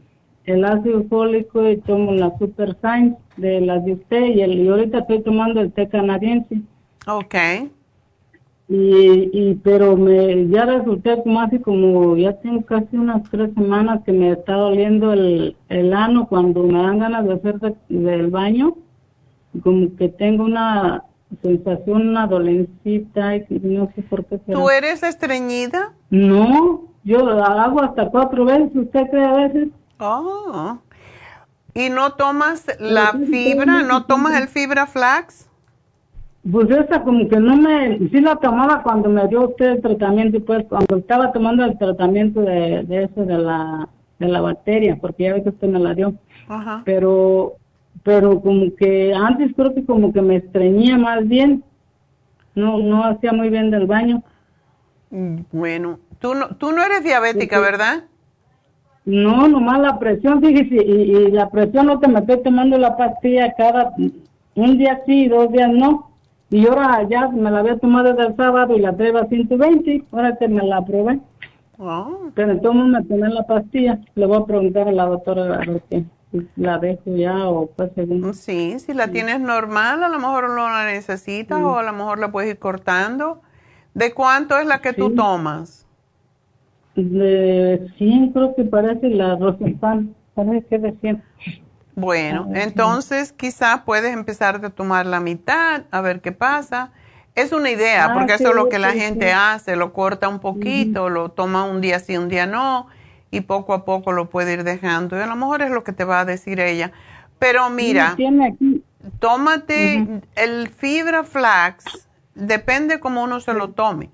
el 0.45 0.65
ácido 0.65 1.03
fólico 1.03 1.69
y 1.69 1.77
tomo 1.77 2.13
la 2.13 2.35
Super 2.39 2.75
Science 2.81 3.17
de 3.37 3.61
las 3.61 3.85
de 3.85 3.93
usted 3.93 4.25
y, 4.25 4.41
el, 4.41 4.59
y 4.59 4.67
ahorita 4.67 4.99
estoy 4.99 5.21
tomando 5.21 5.61
el 5.61 5.71
té 5.71 5.87
canadiense. 5.87 6.61
Ok. 7.05 7.35
Y, 8.69 9.29
y 9.31 9.55
pero 9.63 9.95
me 9.95 10.45
ya 10.49 10.65
resulté 10.65 11.23
como 11.23 11.39
así 11.39 11.57
como 11.59 12.17
ya 12.17 12.33
tengo 12.41 12.65
casi 12.65 12.97
unas 12.97 13.23
tres 13.31 13.53
semanas 13.53 14.01
que 14.05 14.11
me 14.11 14.31
está 14.33 14.53
doliendo 14.55 15.13
el, 15.13 15.55
el 15.69 15.93
ano 15.93 16.27
cuando 16.27 16.63
me 16.63 16.81
dan 16.81 16.99
ganas 16.99 17.25
de 17.25 17.33
hacer 17.35 17.59
de- 17.61 17.75
del 17.87 18.27
baño 18.27 18.75
como 19.63 19.95
que 19.95 20.09
tengo 20.09 20.43
una 20.43 21.03
sensación 21.41 22.09
una 22.09 22.27
dolencita 22.27 23.37
y 23.37 23.45
no 23.49 23.89
sé 23.95 24.01
por 24.03 24.25
qué 24.25 24.39
será. 24.45 24.59
¿Tú 24.59 24.69
eres 24.69 25.01
estreñida? 25.01 25.93
no 26.09 26.83
yo 27.05 27.19
hago 27.41 27.81
hasta 27.83 28.09
cuatro 28.09 28.43
veces 28.43 28.69
usted 28.75 29.09
cree 29.09 29.23
a 29.25 29.33
veces 29.33 29.69
Oh. 29.99 30.77
¿Y 31.73 31.89
no 31.89 32.13
tomas 32.13 32.65
la 32.79 33.13
fibra? 33.13 33.81
¿No 33.83 34.05
tomas 34.05 34.39
el 34.39 34.47
fibra 34.49 34.87
flax? 34.87 35.49
Pues 36.49 36.69
esa 36.69 37.03
como 37.03 37.27
que 37.27 37.39
no 37.39 37.57
me, 37.57 37.97
sí 37.97 38.21
la 38.21 38.35
tomaba 38.37 38.81
cuando 38.83 39.09
me 39.09 39.27
dio 39.27 39.49
usted 39.49 39.65
el 39.65 39.81
tratamiento, 39.81 40.39
pues 40.45 40.65
cuando 40.69 40.97
estaba 40.97 41.31
tomando 41.33 41.65
el 41.65 41.77
tratamiento 41.77 42.41
de, 42.41 42.83
de 42.83 43.03
eso 43.03 43.25
de 43.25 43.37
la, 43.37 43.89
de 44.19 44.27
la 44.27 44.39
bacteria, 44.41 44.97
porque 45.01 45.23
ya 45.25 45.33
ve 45.33 45.43
que 45.43 45.49
usted 45.49 45.67
me 45.67 45.79
la 45.79 45.93
dio. 45.93 46.13
Ajá. 46.47 46.83
Pero, 46.85 47.55
pero 48.03 48.39
como 48.39 48.73
que 48.75 49.13
antes 49.13 49.51
creo 49.55 49.73
que 49.73 49.83
como 49.83 50.13
que 50.13 50.21
me 50.21 50.37
estreñía 50.37 50.97
más 50.97 51.27
bien, 51.27 51.63
no, 52.55 52.77
no 52.77 53.03
hacía 53.03 53.33
muy 53.33 53.49
bien 53.49 53.69
del 53.69 53.85
baño. 53.85 54.23
Mm, 55.09 55.39
Bueno, 55.51 55.99
tú 56.19 56.33
no, 56.33 56.55
tú 56.55 56.71
no 56.71 56.81
eres 56.83 57.03
diabética, 57.03 57.59
¿verdad? 57.59 58.05
No, 59.05 59.47
nomás 59.47 59.79
la 59.79 59.99
presión, 59.99 60.41
fíjese, 60.41 60.75
y, 60.75 61.11
y 61.11 61.31
la 61.31 61.49
presión 61.49 61.87
no 61.87 61.99
que 61.99 62.07
me 62.07 62.19
estoy 62.19 62.41
tomando 62.43 62.77
la 62.77 62.95
pastilla 62.95 63.53
cada, 63.57 63.93
un 64.55 64.77
día 64.77 65.01
sí 65.05 65.25
y 65.25 65.27
dos 65.27 65.51
días 65.51 65.71
no. 65.71 66.07
Y 66.49 66.65
ahora 66.65 67.05
ya 67.09 67.27
me 67.27 67.51
la 67.51 67.59
había 67.59 67.77
tomado 67.77 68.13
desde 68.13 68.29
el 68.29 68.35
sábado 68.35 68.75
y 68.75 68.79
la 68.79 68.95
traigo 68.95 69.17
a 69.17 69.27
120, 69.27 70.05
ahora 70.11 70.37
que 70.37 70.47
me 70.47 70.63
la 70.63 70.83
probé. 70.85 71.19
Oh. 71.77 72.31
Pero 72.33 72.51
entonces 72.51 72.85
me 72.85 73.03
tomé 73.03 73.29
la 73.29 73.45
pastilla, 73.45 73.99
le 74.15 74.25
voy 74.25 74.37
a 74.37 74.45
preguntar 74.45 74.87
a 74.87 74.91
la 74.91 75.05
doctora 75.05 75.55
a 75.55 75.57
ver 75.59 75.83
si 75.89 76.47
la 76.55 76.77
dejo 76.79 77.15
ya 77.15 77.47
o 77.49 77.67
pues 77.67 77.91
según. 77.95 78.33
Sí, 78.33 78.79
si 78.79 78.93
la 78.93 79.09
tienes 79.09 79.39
normal, 79.39 80.03
a 80.03 80.09
lo 80.09 80.19
mejor 80.19 80.49
no 80.49 80.69
la 80.69 80.85
necesitas 80.85 81.61
o 81.61 81.77
a 81.77 81.83
lo 81.83 81.93
mejor 81.93 82.19
la 82.19 82.31
puedes 82.31 82.49
ir 82.49 82.59
cortando. 82.59 83.41
¿De 83.93 84.13
cuánto 84.13 84.57
es 84.57 84.67
la 84.67 84.79
que 84.79 84.93
tú 84.93 85.13
tomas? 85.13 85.85
De 86.95 87.91
100 87.97 88.31
creo 88.31 88.55
que 88.55 88.63
parece 88.63 89.09
la 89.09 89.35
Rosenpan, 89.35 90.15
parece 90.33 90.65
que 90.67 90.75
es 90.77 90.81
de 90.81 90.91
100. 91.01 91.23
Bueno, 91.97 92.45
Ah, 92.53 92.59
entonces 92.61 93.31
quizás 93.31 93.81
puedes 93.83 94.13
empezar 94.13 94.63
a 94.63 94.69
tomar 94.69 95.07
la 95.07 95.19
mitad, 95.19 95.81
a 95.89 95.99
ver 96.01 96.21
qué 96.21 96.31
pasa. 96.31 96.91
Es 97.33 97.51
una 97.51 97.71
idea, 97.71 98.05
Ah, 98.05 98.13
porque 98.13 98.37
sí, 98.37 98.43
eso 98.43 98.51
es 98.51 98.55
lo 98.55 98.69
que 98.69 98.77
la 98.77 98.91
gente 98.93 99.25
sí. 99.25 99.31
hace, 99.35 99.75
lo 99.75 99.93
corta 99.93 100.27
un 100.27 100.39
poquito, 100.39 101.09
lo 101.09 101.29
toma 101.29 101.63
un 101.63 101.81
día 101.81 101.99
sí, 101.99 102.15
un 102.15 102.29
día 102.29 102.45
no, 102.45 102.85
y 103.31 103.41
poco 103.41 103.73
a 103.73 103.83
poco 103.83 104.11
lo 104.11 104.29
puede 104.29 104.53
ir 104.53 104.63
dejando. 104.63 105.17
Y 105.17 105.21
a 105.21 105.25
lo 105.25 105.35
mejor 105.35 105.63
es 105.63 105.71
lo 105.71 105.83
que 105.83 105.91
te 105.91 106.03
va 106.03 106.19
a 106.19 106.25
decir 106.25 106.59
ella. 106.59 106.91
Pero 107.39 107.67
mira, 107.71 108.11
aquí, 108.11 108.83
tómate 109.17 110.21
el 110.35 110.69
fibra 110.69 111.23
flax, 111.23 112.07
depende 112.35 112.99
cómo 112.99 113.23
uno 113.23 113.39
se 113.39 113.53
lo 113.53 113.69
tome. 113.71 114.11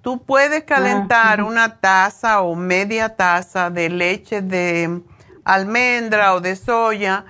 Tú 0.00 0.22
puedes 0.22 0.64
calentar 0.64 1.42
una 1.42 1.80
taza 1.80 2.40
o 2.40 2.54
media 2.54 3.10
taza 3.14 3.68
de 3.68 3.90
leche 3.90 4.40
de 4.40 5.02
almendra 5.46 6.34
o 6.34 6.40
de 6.40 6.56
soya 6.56 7.24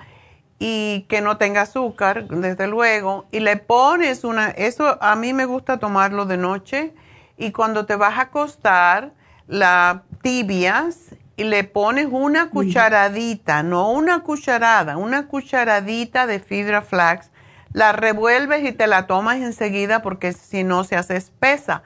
y 0.59 1.05
que 1.07 1.21
no 1.21 1.37
tenga 1.37 1.61
azúcar, 1.61 2.27
desde 2.27 2.67
luego, 2.67 3.27
y 3.31 3.39
le 3.39 3.57
pones 3.57 4.23
una, 4.23 4.49
eso 4.49 4.97
a 5.01 5.15
mí 5.15 5.33
me 5.33 5.45
gusta 5.45 5.77
tomarlo 5.77 6.25
de 6.25 6.37
noche 6.37 6.93
y 7.37 7.51
cuando 7.51 7.85
te 7.85 7.95
vas 7.95 8.17
a 8.17 8.23
acostar, 8.23 9.11
la 9.47 10.03
tibias 10.23 11.15
y 11.37 11.43
le 11.43 11.63
pones 11.63 12.07
una 12.09 12.49
cucharadita, 12.49 13.61
no 13.61 13.91
una 13.91 14.23
cucharada, 14.23 14.97
una 14.97 15.27
cucharadita 15.27 16.25
de 16.25 16.39
fibra 16.39 16.81
flax, 16.81 17.29
la 17.71 17.91
revuelves 17.91 18.67
y 18.67 18.71
te 18.71 18.87
la 18.87 19.05
tomas 19.05 19.37
enseguida 19.37 20.01
porque 20.01 20.33
si 20.33 20.63
no 20.63 20.83
se 20.83 20.95
hace 20.95 21.15
espesa. 21.15 21.83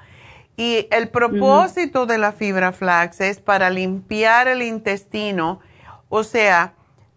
Y 0.55 0.87
el 0.91 1.09
propósito 1.09 2.05
de 2.05 2.17
la 2.17 2.31
fibra 2.31 2.71
flax 2.71 3.19
es 3.19 3.41
para 3.41 3.69
limpiar 3.69 4.47
el 4.47 4.61
intestino, 4.61 5.59
o 6.11 6.23
sea, 6.23 6.75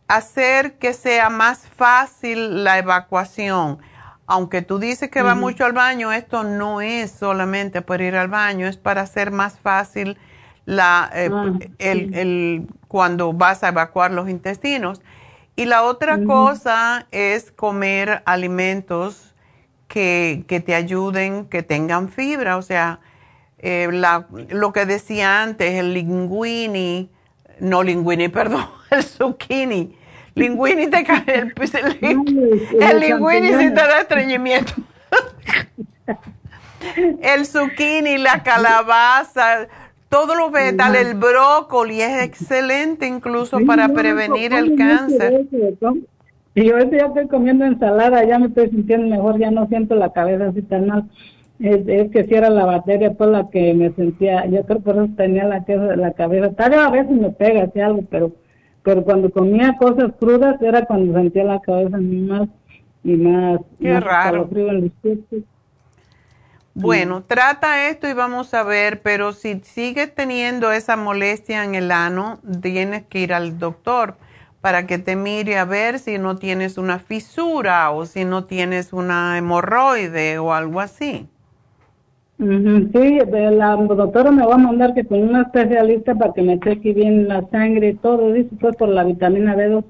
hacer 0.08 0.78
que 0.78 0.94
sea 0.94 1.30
más 1.30 1.66
fácil 1.68 2.64
la 2.64 2.78
evacuación. 2.78 3.80
Aunque 4.26 4.62
tú 4.62 4.78
dices 4.78 5.10
que 5.10 5.22
va 5.22 5.34
mucho 5.34 5.66
al 5.66 5.74
baño, 5.74 6.12
esto 6.12 6.44
no 6.44 6.80
es 6.80 7.10
solamente 7.10 7.82
para 7.82 8.04
ir 8.04 8.16
al 8.16 8.28
baño, 8.28 8.66
es 8.68 8.78
para 8.78 9.02
hacer 9.02 9.32
más 9.32 9.58
fácil 9.60 10.18
la, 10.66 11.10
eh, 11.14 11.38
el, 11.78 12.10
el- 12.14 12.68
cuando 12.88 13.32
vas 13.34 13.64
a 13.64 13.68
evacuar 13.68 14.12
los 14.12 14.28
intestinos. 14.30 15.02
Y 15.56 15.66
la 15.66 15.82
otra 15.82 16.22
cosa 16.24 17.06
es 17.12 17.50
comer 17.52 18.22
alimentos 18.26 19.34
que, 19.88 20.44
que 20.48 20.60
te 20.60 20.74
ayuden, 20.74 21.46
que 21.46 21.62
tengan 21.62 22.08
fibra, 22.08 22.56
o 22.56 22.62
sea, 22.62 23.00
eh, 23.58 23.88
la- 23.92 24.26
lo 24.50 24.72
que 24.72 24.86
decía 24.86 25.42
antes, 25.42 25.74
el 25.74 25.94
linguini, 25.94 27.10
no 27.60 27.82
linguini, 27.82 28.28
perdón, 28.28 28.66
el 28.90 29.02
zucchini. 29.02 29.96
Linguini 30.34 30.88
te 30.88 31.04
cae, 31.04 31.22
el, 31.26 31.54
el, 32.00 32.82
el 32.82 33.00
linguini 33.00 33.48
sí 33.48 33.68
te 33.68 33.74
da 33.74 34.00
estreñimiento. 34.00 34.72
el 37.22 37.46
zucchini, 37.46 38.18
la 38.18 38.42
calabaza, 38.42 39.68
todos 40.08 40.36
los 40.36 40.52
vegetales, 40.52 41.06
el 41.06 41.14
brócoli 41.14 42.00
es 42.00 42.22
excelente 42.22 43.06
incluso 43.06 43.58
para 43.66 43.88
prevenir 43.88 44.52
el 44.52 44.76
cáncer. 44.76 45.46
Y 46.54 46.64
yo 46.66 46.78
ya 46.78 47.06
estoy 47.06 47.26
comiendo 47.26 47.64
ensalada, 47.64 48.24
ya 48.24 48.38
me 48.38 48.46
estoy 48.46 48.70
sintiendo 48.70 49.08
mejor, 49.08 49.38
ya 49.40 49.50
no 49.50 49.66
siento 49.66 49.96
la 49.96 50.12
cabeza 50.12 50.46
así 50.46 50.62
tan 50.62 50.86
mal. 50.86 51.04
Es, 51.60 51.86
es 51.86 52.10
que 52.10 52.24
si 52.24 52.34
era 52.34 52.50
la 52.50 52.64
bacteria 52.66 53.12
por 53.14 53.28
la 53.28 53.48
que 53.50 53.74
me 53.74 53.92
sentía, 53.94 54.44
yo 54.46 54.64
creo 54.66 54.80
por 54.80 54.96
eso 54.96 55.08
tenía 55.16 55.44
la, 55.44 55.64
la 55.96 56.12
cabeza, 56.12 56.52
tal 56.54 56.70
vez 56.70 56.80
a 56.80 56.90
veces 56.90 57.10
me 57.10 57.30
pega 57.30 57.64
así 57.64 57.80
algo, 57.80 58.02
pero 58.10 58.32
pero 58.84 59.02
cuando 59.02 59.30
comía 59.30 59.76
cosas 59.78 60.12
crudas 60.20 60.60
era 60.60 60.84
cuando 60.84 61.14
sentía 61.14 61.42
la 61.44 61.60
cabeza 61.60 61.96
mal 61.98 62.50
y 63.02 63.16
más, 63.16 63.60
Qué 63.80 63.88
más 63.94 64.04
raro. 64.04 64.48
en 64.54 64.92
los. 65.02 65.44
Bueno, 66.74 67.22
trata 67.22 67.88
esto 67.88 68.08
y 68.08 68.12
vamos 68.12 68.52
a 68.52 68.62
ver, 68.64 69.00
pero 69.00 69.32
si 69.32 69.60
sigues 69.60 70.14
teniendo 70.14 70.72
esa 70.72 70.96
molestia 70.96 71.64
en 71.64 71.74
el 71.74 71.90
ano, 71.92 72.40
tienes 72.60 73.04
que 73.04 73.20
ir 73.20 73.32
al 73.32 73.58
doctor 73.58 74.16
para 74.60 74.86
que 74.86 74.98
te 74.98 75.16
mire 75.16 75.56
a 75.56 75.64
ver 75.64 75.98
si 75.98 76.18
no 76.18 76.36
tienes 76.36 76.76
una 76.76 76.98
fisura 76.98 77.90
o 77.90 78.06
si 78.06 78.24
no 78.24 78.44
tienes 78.44 78.92
una 78.92 79.38
hemorroide 79.38 80.38
o 80.38 80.52
algo 80.52 80.80
así. 80.80 81.28
Sí, 82.38 83.18
la 83.30 83.76
doctora 83.76 84.30
me 84.32 84.44
va 84.44 84.54
a 84.54 84.58
mandar 84.58 84.92
que 84.94 85.04
con 85.04 85.20
una 85.22 85.42
especialista 85.42 86.14
para 86.16 86.32
que 86.32 86.42
me 86.42 86.58
cheque 86.58 86.92
bien 86.92 87.28
la 87.28 87.48
sangre 87.48 87.90
y 87.90 87.94
todo, 87.96 88.32
dice 88.32 88.50
pues 88.60 88.76
por 88.76 88.88
la 88.88 89.04
vitamina 89.04 89.54
B2. 89.54 89.84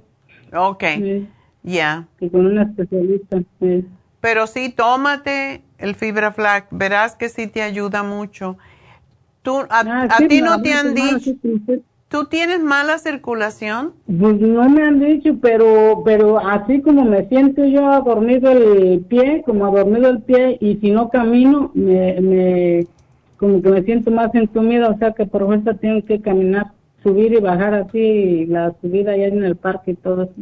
Ok, 0.53 0.85
Sí, 0.95 1.29
ya. 1.63 2.07
y 2.21 2.31
con 2.31 2.47
una 2.47 2.63
especialista. 2.65 3.43
Sí. 3.61 3.85
Pero 4.21 4.47
sí, 4.47 4.71
tómate 4.71 5.63
el 5.79 5.95
fibra 5.95 6.33
flax, 6.33 6.69
verás 6.71 7.17
que 7.17 7.29
sí 7.29 7.47
te 7.47 7.63
ayuda 7.63 8.03
mucho. 8.03 8.57
Tú, 9.43 9.61
a, 9.71 9.81
a 9.81 9.85
Ah, 9.91 10.09
sí, 10.17 10.29
ti 10.29 10.41
no 10.43 10.63
te 10.63 10.73
a 10.73 10.81
han 10.81 10.95
dicho. 10.95 11.31
¿Tú 12.15 12.27
tienes 12.27 12.63
mala 12.63 12.99
circulación? 12.99 13.93
Pues 14.07 14.39
no 14.41 14.69
me 14.69 14.85
han 14.85 15.01
dicho, 15.01 15.37
pero 15.43 16.03
pero 16.05 16.39
así 16.39 16.81
como 16.81 17.05
me 17.05 17.27
siento 17.27 17.65
yo 17.65 17.89
adormido 17.89 18.53
el 18.53 19.01
pie, 19.09 19.43
como 19.45 19.67
adormido 19.67 20.11
el 20.11 20.23
pie, 20.23 20.57
y 20.61 20.77
si 20.77 20.93
no 20.93 21.09
camino, 21.09 21.73
me, 21.75 22.21
me 22.21 22.87
como 23.37 23.61
que 23.61 23.69
me 23.69 23.83
siento 23.83 24.13
más 24.13 24.33
entumida, 24.33 24.91
o 24.91 24.99
sea 24.99 25.11
que 25.11 25.27
por 25.27 25.45
fuerza 25.45 25.75
tengo 25.75 26.07
que 26.07 26.21
caminar, 26.21 26.71
subir 27.03 27.33
y 27.33 27.41
bajar 27.41 27.75
así, 27.75 28.47
la 28.47 28.73
subida 28.81 29.11
allá 29.11 29.27
en 29.27 29.43
el 29.43 29.57
parque 29.57 29.91
y 29.91 29.95
todo 29.97 30.23
eso, 30.23 30.35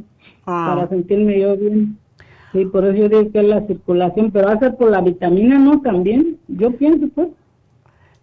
Ah. 0.44 0.74
para 0.76 0.88
sentirme 0.90 1.40
yo 1.40 1.56
bien. 1.56 1.96
Sí, 2.52 2.66
por 2.66 2.84
eso 2.84 2.96
yo 2.98 3.08
digo 3.08 3.32
que 3.32 3.38
es 3.40 3.46
la 3.46 3.66
circulación, 3.66 4.30
pero 4.30 4.48
hace 4.50 4.72
por 4.72 4.90
la 4.90 5.00
vitamina, 5.00 5.58
¿no? 5.58 5.80
También, 5.80 6.36
yo 6.48 6.70
pienso, 6.72 7.08
pues. 7.14 7.28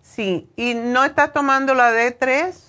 Sí, 0.02 0.48
¿y 0.56 0.76
no 0.76 1.04
estás 1.04 1.34
tomando 1.34 1.74
la 1.74 1.92
D3? 1.92 2.69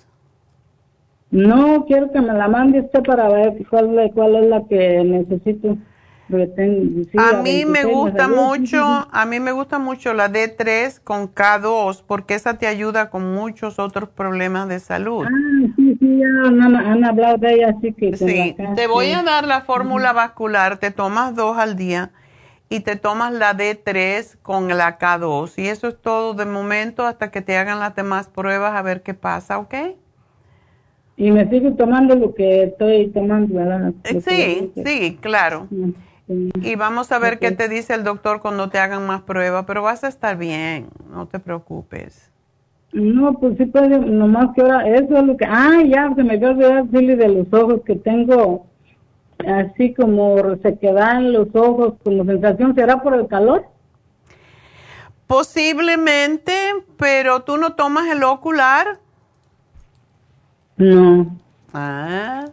No, 1.31 1.85
quiero 1.85 2.11
que 2.11 2.19
me 2.19 2.33
la 2.33 2.49
mande 2.49 2.81
usted 2.81 3.03
para 3.03 3.29
ver 3.29 3.53
cuál, 3.69 4.11
cuál 4.13 4.35
es 4.35 4.49
la 4.49 4.63
que 4.67 5.01
necesito. 5.05 5.77
a 7.17 7.41
mí 7.41 7.65
me 7.65 7.85
gusta 7.85 8.27
mucho, 8.27 9.07
a 9.09 9.25
mí 9.25 9.39
me 9.39 9.53
gusta 9.53 9.79
mucho 9.79 10.13
la 10.13 10.29
D3 10.29 10.99
con 11.01 11.33
K2 11.33 12.03
porque 12.05 12.35
esa 12.35 12.57
te 12.57 12.67
ayuda 12.67 13.09
con 13.09 13.33
muchos 13.33 13.79
otros 13.79 14.09
problemas 14.09 14.67
de 14.67 14.81
salud. 14.81 15.25
Ah, 15.25 15.67
sí, 15.77 15.95
sí, 15.99 16.19
ya 16.19 16.27
han, 16.47 17.05
hablado 17.05 17.37
de 17.37 17.53
ella, 17.53 17.75
así 17.77 17.93
que... 17.93 18.17
Sí, 18.17 18.55
te 18.75 18.87
voy 18.87 19.11
a 19.11 19.23
dar 19.23 19.47
la 19.47 19.61
fórmula 19.61 20.11
vascular, 20.11 20.77
te 20.77 20.91
tomas 20.91 21.33
dos 21.33 21.57
al 21.57 21.77
día 21.77 22.11
y 22.67 22.81
te 22.81 22.97
tomas 22.97 23.31
la 23.31 23.55
D3 23.55 24.37
con 24.41 24.67
la 24.67 24.99
K2 24.99 25.53
y 25.57 25.67
eso 25.67 25.87
es 25.87 26.01
todo 26.01 26.33
de 26.33 26.45
momento 26.45 27.05
hasta 27.05 27.31
que 27.31 27.41
te 27.41 27.57
hagan 27.57 27.79
las 27.79 27.95
demás 27.95 28.27
pruebas 28.27 28.75
a 28.75 28.81
ver 28.81 29.01
qué 29.01 29.13
pasa, 29.13 29.57
¿ok? 29.57 29.75
Y 31.21 31.29
me 31.29 31.47
sigo 31.51 31.73
tomando 31.73 32.15
lo 32.15 32.33
que 32.33 32.63
estoy 32.63 33.09
tomando, 33.09 33.53
¿verdad? 33.53 33.93
sí, 34.03 34.71
sí, 34.83 35.19
claro. 35.21 35.67
Y 36.27 36.75
vamos 36.75 37.11
a 37.11 37.19
ver 37.19 37.37
qué 37.37 37.51
te 37.51 37.69
dice 37.69 37.93
el 37.93 38.03
doctor 38.03 38.41
cuando 38.41 38.69
te 38.69 38.79
hagan 38.79 39.05
más 39.05 39.21
pruebas, 39.21 39.65
pero 39.67 39.83
vas 39.83 40.03
a 40.03 40.07
estar 40.07 40.35
bien, 40.35 40.87
no 41.13 41.27
te 41.27 41.37
preocupes. 41.37 42.31
No, 42.91 43.33
pues 43.33 43.55
sí 43.59 43.67
puede, 43.67 43.99
nomás 43.99 44.55
que 44.55 44.61
ahora, 44.61 44.87
eso 44.87 45.15
es 45.15 45.23
lo 45.23 45.37
que, 45.37 45.45
ah, 45.45 45.83
ya, 45.85 46.11
se 46.15 46.23
me 46.23 46.39
dio 46.39 46.55
decirle 46.55 47.15
de 47.15 47.27
los 47.27 47.53
ojos 47.53 47.81
que 47.85 47.97
tengo, 47.97 48.65
así 49.47 49.93
como 49.93 50.55
se 50.63 50.79
quedan 50.79 51.33
los 51.33 51.49
ojos, 51.53 51.93
como 52.03 52.25
sensación, 52.25 52.73
¿será 52.73 52.99
por 52.99 53.13
el 53.13 53.27
calor? 53.27 53.67
Posiblemente, 55.27 56.51
pero 56.97 57.43
tú 57.43 57.57
no 57.57 57.73
tomas 57.73 58.07
el 58.07 58.23
ocular. 58.23 58.97
No. 60.81 61.37
Ah. 61.75 62.45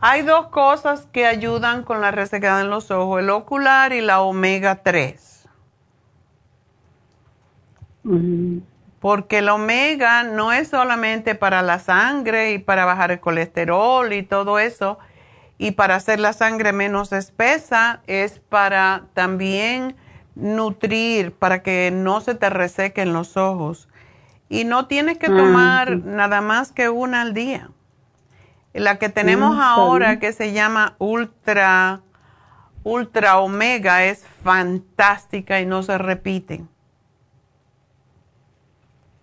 Hay 0.00 0.20
dos 0.20 0.48
cosas 0.48 1.08
que 1.10 1.24
ayudan 1.24 1.82
con 1.82 2.02
la 2.02 2.10
resequedad 2.10 2.60
en 2.60 2.68
los 2.68 2.90
ojos, 2.90 3.20
el 3.20 3.30
ocular 3.30 3.94
y 3.94 4.02
la 4.02 4.20
omega 4.20 4.82
3. 4.82 5.48
Porque 9.00 9.38
el 9.38 9.48
omega 9.48 10.24
no 10.24 10.52
es 10.52 10.68
solamente 10.68 11.34
para 11.34 11.62
la 11.62 11.78
sangre 11.78 12.52
y 12.52 12.58
para 12.58 12.84
bajar 12.84 13.12
el 13.12 13.20
colesterol 13.20 14.12
y 14.12 14.22
todo 14.22 14.58
eso, 14.58 14.98
y 15.56 15.70
para 15.70 15.96
hacer 15.96 16.20
la 16.20 16.34
sangre 16.34 16.72
menos 16.72 17.12
espesa, 17.12 18.02
es 18.06 18.40
para 18.40 19.04
también 19.14 19.96
nutrir, 20.34 21.32
para 21.32 21.62
que 21.62 21.90
no 21.94 22.20
se 22.20 22.34
te 22.34 22.50
resequen 22.50 23.14
los 23.14 23.38
ojos. 23.38 23.87
Y 24.48 24.64
no 24.64 24.86
tienes 24.86 25.18
que 25.18 25.26
ah, 25.26 25.36
tomar 25.36 25.98
nada 25.98 26.40
más 26.40 26.72
que 26.72 26.88
una 26.88 27.22
al 27.22 27.34
día. 27.34 27.70
La 28.72 28.96
que 28.96 29.08
tenemos 29.08 29.56
mm, 29.56 29.60
ahora 29.60 30.18
que 30.18 30.32
se 30.32 30.52
llama 30.52 30.94
Ultra, 30.98 32.00
Ultra 32.84 33.38
Omega 33.38 34.04
es 34.04 34.24
fantástica 34.42 35.60
y 35.60 35.66
no 35.66 35.82
se 35.82 35.98
repite. 35.98 36.64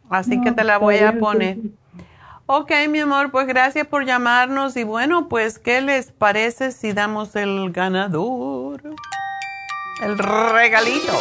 Así 0.09 0.39
que 0.41 0.51
te 0.51 0.63
la 0.63 0.77
voy 0.77 0.97
a 0.97 1.17
poner. 1.19 1.57
Ok, 2.47 2.71
mi 2.89 2.99
amor, 2.99 3.31
pues 3.31 3.47
gracias 3.47 3.87
por 3.87 4.05
llamarnos 4.05 4.77
y 4.77 4.83
bueno, 4.83 5.27
pues 5.27 5.57
¿qué 5.57 5.81
les 5.81 6.11
parece 6.11 6.71
si 6.71 6.93
damos 6.93 7.35
el 7.35 7.71
ganador? 7.71 8.83
El 10.03 10.17
regalito. 10.17 11.13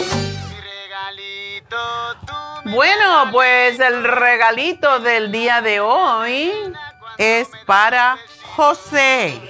Bueno, 2.74 3.30
pues 3.30 3.78
el 3.78 4.02
regalito 4.02 4.98
del 4.98 5.30
día 5.30 5.62
de 5.62 5.78
hoy 5.78 6.50
es 7.18 7.48
para 7.66 8.18
José. 8.56 9.40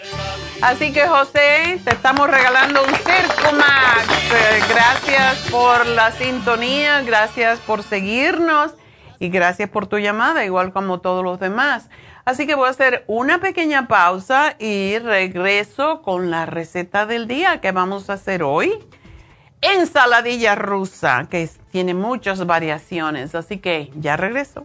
Así 0.60 0.92
que 0.92 1.08
José, 1.08 1.80
te 1.84 1.92
estamos 1.92 2.28
regalando 2.28 2.82
un 2.82 2.94
Circo 2.94 3.52
Max. 3.56 4.08
Eh, 4.30 4.62
gracias 4.68 5.38
por 5.50 5.86
la 5.86 6.12
sintonía, 6.12 7.00
gracias 7.00 7.60
por 7.60 7.82
seguirnos 7.82 8.74
y 9.18 9.30
gracias 9.30 9.70
por 9.70 9.86
tu 9.86 9.96
llamada, 9.96 10.44
igual 10.44 10.74
como 10.74 11.00
todos 11.00 11.24
los 11.24 11.40
demás. 11.40 11.88
Así 12.26 12.46
que 12.46 12.54
voy 12.54 12.66
a 12.66 12.72
hacer 12.72 13.04
una 13.06 13.40
pequeña 13.40 13.88
pausa 13.88 14.54
y 14.58 14.98
regreso 14.98 16.02
con 16.02 16.30
la 16.30 16.44
receta 16.44 17.06
del 17.06 17.26
día 17.26 17.62
que 17.62 17.72
vamos 17.72 18.10
a 18.10 18.14
hacer 18.14 18.42
hoy. 18.42 18.78
Ensaladilla 19.62 20.56
rusa, 20.56 21.26
que 21.30 21.48
tiene 21.74 21.92
muchas 21.92 22.46
variaciones. 22.46 23.34
Así 23.34 23.58
que 23.58 23.90
ya 23.96 24.16
regreso. 24.16 24.64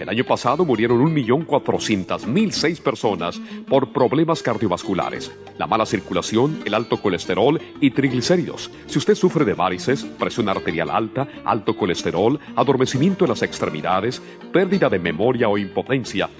El 0.00 0.08
año 0.08 0.24
pasado 0.24 0.64
murieron 0.64 1.14
1.400.006 1.14 2.80
personas 2.80 3.38
por 3.68 3.92
problemas 3.92 4.42
cardiovasculares, 4.42 5.30
la 5.58 5.66
mala 5.66 5.84
circulación, 5.84 6.62
el 6.64 6.72
alto 6.72 7.02
colesterol 7.02 7.60
y 7.82 7.90
triglicéridos. 7.90 8.70
Si 8.86 8.96
usted 8.96 9.14
sufre 9.14 9.44
de 9.44 9.52
varices, 9.52 10.04
presión 10.04 10.48
arterial 10.48 10.88
alta, 10.88 11.28
alto 11.44 11.76
colesterol, 11.76 12.40
adormecimiento 12.56 13.26
en 13.26 13.28
las 13.28 13.42
extremidades, 13.42 14.22
pérdida 14.54 14.88
de 14.88 14.98
memoria 14.98 15.50
o 15.50 15.58
impotencia, 15.58 16.30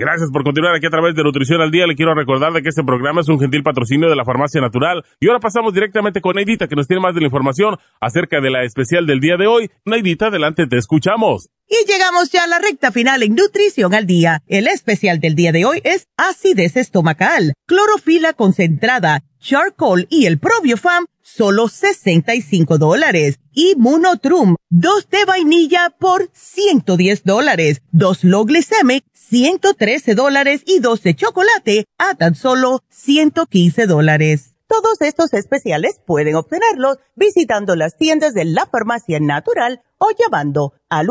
Gracias 0.00 0.30
por 0.30 0.44
continuar 0.44 0.74
aquí 0.74 0.86
a 0.86 0.90
través 0.90 1.14
de 1.14 1.22
Nutrición 1.22 1.60
al 1.60 1.70
Día. 1.70 1.86
Le 1.86 1.94
quiero 1.94 2.14
recordar 2.14 2.54
de 2.54 2.62
que 2.62 2.70
este 2.70 2.82
programa 2.82 3.20
es 3.20 3.28
un 3.28 3.38
gentil 3.38 3.62
patrocinio 3.62 4.08
de 4.08 4.16
la 4.16 4.24
Farmacia 4.24 4.58
Natural. 4.58 5.04
Y 5.20 5.28
ahora 5.28 5.40
pasamos 5.40 5.74
directamente 5.74 6.22
con 6.22 6.36
Neidita, 6.36 6.68
que 6.68 6.74
nos 6.74 6.86
tiene 6.86 7.02
más 7.02 7.14
de 7.14 7.20
la 7.20 7.26
información 7.26 7.76
acerca 8.00 8.40
de 8.40 8.48
la 8.48 8.64
especial 8.64 9.06
del 9.06 9.20
día 9.20 9.36
de 9.36 9.46
hoy. 9.46 9.70
Neidita, 9.84 10.28
adelante, 10.28 10.66
te 10.66 10.78
escuchamos. 10.78 11.50
Y 11.68 11.86
llegamos 11.86 12.30
ya 12.30 12.44
a 12.44 12.46
la 12.46 12.58
recta 12.58 12.92
final 12.92 13.22
en 13.22 13.34
Nutrición 13.34 13.92
al 13.92 14.06
Día. 14.06 14.40
El 14.46 14.68
especial 14.68 15.20
del 15.20 15.34
día 15.34 15.52
de 15.52 15.66
hoy 15.66 15.82
es 15.84 16.08
acidez 16.16 16.78
estomacal, 16.78 17.52
clorofila 17.66 18.32
concentrada, 18.32 19.22
charcoal 19.38 20.06
y 20.08 20.24
el 20.24 20.38
probiofam, 20.38 21.04
solo 21.22 21.68
65 21.68 22.78
dólares. 22.78 23.38
Y 23.52 23.74
Monotrum, 23.76 24.56
dos 24.70 25.10
de 25.10 25.24
vainilla 25.26 25.94
por 25.98 26.30
110 26.32 27.24
dólares. 27.24 27.82
Dos 27.92 28.24
low 28.24 28.46
113 29.30 30.14
dólares 30.16 30.62
y 30.66 30.80
dos 30.80 31.04
de 31.04 31.14
chocolate 31.14 31.86
a 31.98 32.16
tan 32.16 32.34
solo 32.34 32.82
115 32.88 33.86
dólares. 33.86 34.56
Todos 34.66 35.00
estos 35.02 35.32
especiales 35.34 36.00
pueden 36.04 36.34
obtenerlos 36.34 36.98
visitando 37.14 37.76
las 37.76 37.96
tiendas 37.96 38.34
de 38.34 38.44
la 38.44 38.66
farmacia 38.66 39.20
natural 39.20 39.82
o 39.98 40.08
llamando 40.18 40.72
al 40.88 41.06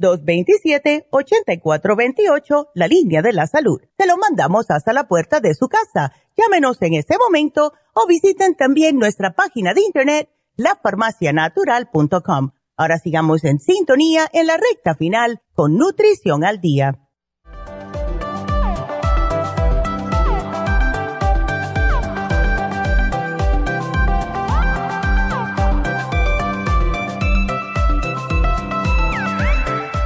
1-800-227-8428, 0.00 2.70
la 2.74 2.88
línea 2.88 3.22
de 3.22 3.32
la 3.32 3.46
salud. 3.46 3.80
Se 3.96 4.08
lo 4.08 4.16
mandamos 4.16 4.68
hasta 4.68 4.92
la 4.92 5.06
puerta 5.06 5.38
de 5.38 5.54
su 5.54 5.68
casa. 5.68 6.12
Llámenos 6.36 6.82
en 6.82 6.94
este 6.94 7.18
momento 7.18 7.72
o 7.94 8.08
visiten 8.08 8.56
también 8.56 8.98
nuestra 8.98 9.36
página 9.36 9.74
de 9.74 9.82
internet, 9.82 10.28
lafarmacianatural.com 10.56 12.50
Ahora 12.76 12.98
sigamos 12.98 13.44
en 13.44 13.58
sintonía 13.58 14.28
en 14.32 14.46
la 14.48 14.56
recta 14.56 14.96
final 14.96 15.40
con 15.56 15.76
Nutrición 15.78 16.44
al 16.44 16.60
Día. 16.60 17.00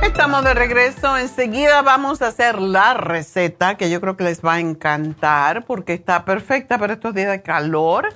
estamos 0.02 0.44
de 0.44 0.54
regreso. 0.54 1.16
Enseguida 1.16 1.80
vamos 1.82 2.20
a 2.20 2.26
hacer 2.26 2.60
la 2.60 2.94
receta 2.94 3.76
que 3.76 3.88
yo 3.88 4.00
creo 4.00 4.16
que 4.18 4.24
les 4.24 4.44
va 4.44 4.54
a 4.54 4.60
encantar 4.60 5.64
porque 5.64 5.94
está 5.94 6.24
perfecta 6.26 6.78
para 6.78 6.92
estos 6.92 7.14
días 7.14 7.30
de 7.30 7.42
calor. 7.42 8.08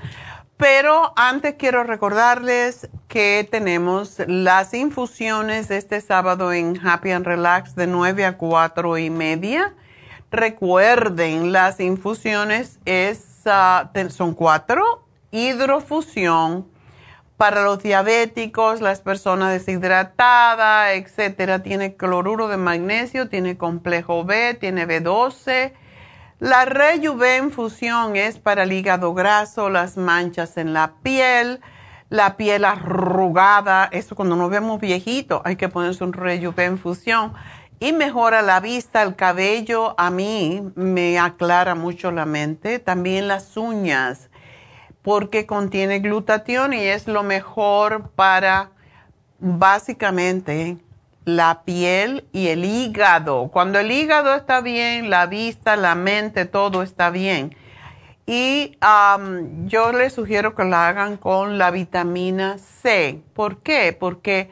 Pero 0.56 1.12
antes 1.16 1.56
quiero 1.58 1.82
recordarles 1.82 2.88
que 3.08 3.46
tenemos 3.50 4.20
las 4.28 4.72
infusiones 4.72 5.70
este 5.70 6.00
sábado 6.00 6.52
en 6.52 6.78
Happy 6.86 7.10
and 7.10 7.26
Relax 7.26 7.74
de 7.74 7.88
9 7.88 8.24
a 8.24 8.36
4 8.36 8.98
y 8.98 9.10
media. 9.10 9.74
Recuerden, 10.30 11.52
las 11.52 11.80
infusiones 11.80 12.78
es, 12.84 13.42
ah, 13.46 13.90
son 14.10 14.34
cuatro. 14.34 15.06
Hidrofusión 15.32 16.68
para 17.36 17.62
los 17.64 17.82
diabéticos, 17.82 18.80
las 18.80 19.00
personas 19.00 19.52
deshidratadas, 19.52 20.92
etcétera. 20.94 21.64
Tiene 21.64 21.96
cloruro 21.96 22.46
de 22.46 22.56
magnesio, 22.56 23.28
tiene 23.28 23.56
complejo 23.56 24.24
B, 24.24 24.54
tiene 24.54 24.86
B12. 24.86 25.72
La 26.40 26.64
Rejuven 26.64 27.52
Fusión 27.52 28.16
es 28.16 28.38
para 28.38 28.64
el 28.64 28.72
hígado 28.72 29.14
graso, 29.14 29.70
las 29.70 29.96
manchas 29.96 30.56
en 30.56 30.72
la 30.72 30.94
piel, 31.02 31.60
la 32.08 32.36
piel 32.36 32.64
arrugada. 32.64 33.88
Eso 33.92 34.16
cuando 34.16 34.34
nos 34.34 34.50
vemos 34.50 34.80
viejitos 34.80 35.40
hay 35.44 35.54
que 35.54 35.68
ponerse 35.68 36.02
un 36.02 36.12
Rejuven 36.12 36.76
Fusión. 36.76 37.32
Y 37.78 37.92
mejora 37.92 38.42
la 38.42 38.60
vista, 38.60 39.02
el 39.02 39.14
cabello. 39.14 39.94
A 39.98 40.10
mí 40.10 40.62
me 40.74 41.18
aclara 41.18 41.74
mucho 41.74 42.10
la 42.10 42.24
mente. 42.24 42.78
También 42.80 43.28
las 43.28 43.56
uñas 43.56 44.30
porque 45.02 45.46
contiene 45.46 46.00
glutatión 46.00 46.72
y 46.72 46.80
es 46.80 47.06
lo 47.06 47.22
mejor 47.22 48.10
para 48.10 48.70
básicamente 49.38 50.78
la 51.24 51.62
piel 51.64 52.26
y 52.32 52.48
el 52.48 52.64
hígado. 52.64 53.48
Cuando 53.52 53.78
el 53.78 53.90
hígado 53.90 54.34
está 54.34 54.60
bien, 54.60 55.10
la 55.10 55.26
vista, 55.26 55.76
la 55.76 55.94
mente, 55.94 56.44
todo 56.44 56.82
está 56.82 57.10
bien. 57.10 57.56
Y 58.26 58.78
yo 59.66 59.92
les 59.92 60.14
sugiero 60.14 60.54
que 60.54 60.64
la 60.64 60.88
hagan 60.88 61.16
con 61.16 61.58
la 61.58 61.70
vitamina 61.70 62.58
C. 62.58 63.22
¿Por 63.34 63.58
qué? 63.58 63.94
Porque 63.98 64.50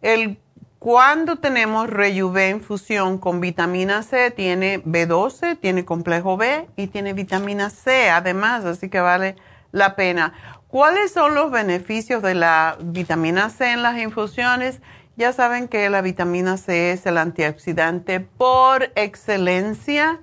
el, 0.00 0.38
cuando 0.78 1.36
tenemos 1.36 1.88
Rejuven 1.88 2.60
Fusión 2.60 3.18
con 3.18 3.40
vitamina 3.40 4.02
C, 4.02 4.30
tiene 4.30 4.82
B12, 4.84 5.58
tiene 5.58 5.84
complejo 5.84 6.36
B 6.36 6.66
y 6.76 6.86
tiene 6.86 7.12
vitamina 7.12 7.68
C 7.68 8.10
además, 8.10 8.64
así 8.64 8.88
que 8.88 9.00
vale 9.00 9.36
la 9.70 9.96
pena. 9.96 10.32
¿Cuáles 10.68 11.12
son 11.12 11.34
los 11.34 11.50
beneficios 11.50 12.22
de 12.22 12.34
la 12.34 12.76
vitamina 12.80 13.48
C 13.50 13.70
en 13.70 13.82
las 13.82 13.98
infusiones? 13.98 14.80
Ya 15.16 15.32
saben 15.32 15.68
que 15.68 15.88
la 15.90 16.02
vitamina 16.02 16.56
C 16.56 16.92
es 16.92 17.06
el 17.06 17.18
antioxidante 17.18 18.20
por 18.20 18.90
excelencia 18.96 20.20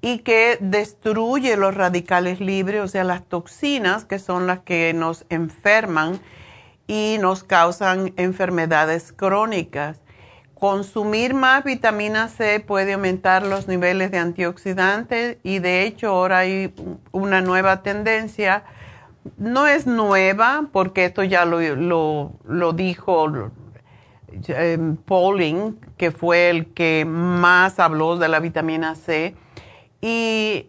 y 0.00 0.18
que 0.18 0.58
destruye 0.60 1.56
los 1.56 1.74
radicales 1.74 2.40
libres, 2.40 2.80
o 2.82 2.88
sea, 2.88 3.04
las 3.04 3.24
toxinas 3.24 4.04
que 4.04 4.18
son 4.18 4.46
las 4.46 4.60
que 4.60 4.92
nos 4.92 5.24
enferman 5.28 6.20
y 6.86 7.16
nos 7.20 7.44
causan 7.44 8.12
enfermedades 8.16 9.12
crónicas. 9.12 10.00
Consumir 10.54 11.34
más 11.34 11.62
vitamina 11.62 12.28
C 12.28 12.58
puede 12.60 12.94
aumentar 12.94 13.46
los 13.46 13.68
niveles 13.68 14.10
de 14.10 14.18
antioxidantes 14.18 15.38
y 15.42 15.60
de 15.60 15.84
hecho 15.84 16.08
ahora 16.08 16.38
hay 16.38 16.74
una 17.12 17.40
nueva 17.40 17.82
tendencia 17.82 18.64
no 19.38 19.66
es 19.66 19.86
nueva, 19.86 20.68
porque 20.72 21.06
esto 21.06 21.22
ya 21.22 21.44
lo, 21.44 21.60
lo, 22.44 22.72
dijo 22.72 23.12
eh, 24.48 24.78
Pauling, 25.04 25.78
que 25.96 26.10
fue 26.10 26.50
el 26.50 26.66
que 26.66 27.04
más 27.06 27.78
habló 27.78 28.16
de 28.16 28.28
la 28.28 28.40
vitamina 28.40 28.94
C. 28.94 29.34
Y 30.00 30.66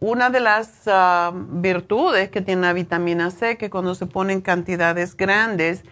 una 0.00 0.30
de 0.30 0.40
las 0.40 0.82
ah, 0.86 1.32
virtudes 1.34 2.30
que 2.30 2.40
tiene 2.40 2.62
la 2.62 2.72
vitamina 2.72 3.30
C, 3.30 3.56
que 3.56 3.70
cuando 3.70 3.94
se 3.94 4.06
ponen 4.06 4.40
cantidades 4.40 5.16
grandes 5.16 5.82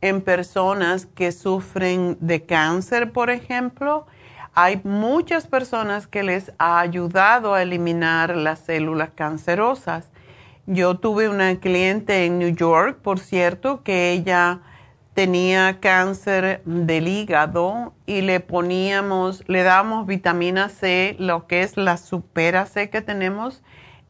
en 0.00 0.20
personas 0.20 1.06
que 1.06 1.32
sufren 1.32 2.18
de 2.20 2.44
cáncer, 2.44 3.12
por 3.12 3.30
ejemplo, 3.30 4.06
hay 4.54 4.80
muchas 4.84 5.46
personas 5.46 6.06
que 6.06 6.22
les 6.22 6.52
ha 6.58 6.78
ayudado 6.78 7.54
a 7.54 7.62
eliminar 7.62 8.36
las 8.36 8.60
células 8.60 9.10
cancerosas. 9.14 10.10
Yo 10.66 10.98
tuve 10.98 11.28
una 11.28 11.56
cliente 11.58 12.24
en 12.24 12.38
New 12.38 12.54
York, 12.54 12.98
por 13.02 13.18
cierto, 13.18 13.82
que 13.82 14.12
ella 14.12 14.60
tenía 15.14 15.78
cáncer 15.80 16.60
del 16.64 17.06
hígado 17.06 17.94
y 18.04 18.20
le 18.22 18.40
poníamos, 18.40 19.44
le 19.46 19.62
damos 19.62 20.06
vitamina 20.06 20.68
C, 20.68 21.16
lo 21.20 21.46
que 21.46 21.62
es 21.62 21.76
la 21.76 21.96
supera 21.96 22.66
C 22.66 22.90
que 22.90 23.00
tenemos, 23.00 23.62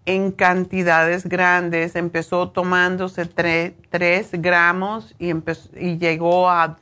en 0.07 0.33
cantidades 0.33 1.27
grandes. 1.27 1.95
Empezó 1.95 2.51
tomándose 2.51 3.27
3 3.27 4.31
gramos 4.33 5.15
y, 5.19 5.33
y 5.77 5.99
llegó 5.99 6.49
a 6.49 6.79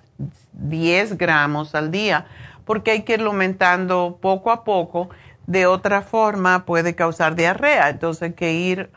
10 0.52 1.18
gramos 1.18 1.74
al 1.74 1.90
día, 1.90 2.26
porque 2.64 2.92
hay 2.92 3.02
que 3.02 3.14
irlo 3.14 3.30
aumentando 3.30 4.18
poco 4.22 4.52
a 4.52 4.62
poco. 4.62 5.10
De 5.48 5.66
otra 5.66 6.02
forma 6.02 6.64
puede 6.64 6.94
causar 6.94 7.34
diarrea, 7.34 7.88
entonces 7.88 8.22
hay 8.22 8.32
que 8.34 8.52
ir 8.52 8.90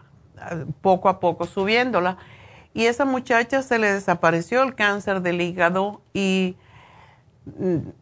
poco 0.81 1.09
a 1.09 1.19
poco 1.19 1.47
subiéndola. 1.47 2.17
Y 2.75 2.87
esa 2.87 3.05
muchacha 3.05 3.61
se 3.61 3.79
le 3.79 3.89
desapareció 3.89 4.61
el 4.61 4.75
cáncer 4.75 5.21
del 5.21 5.39
hígado 5.39 6.01
y 6.13 6.57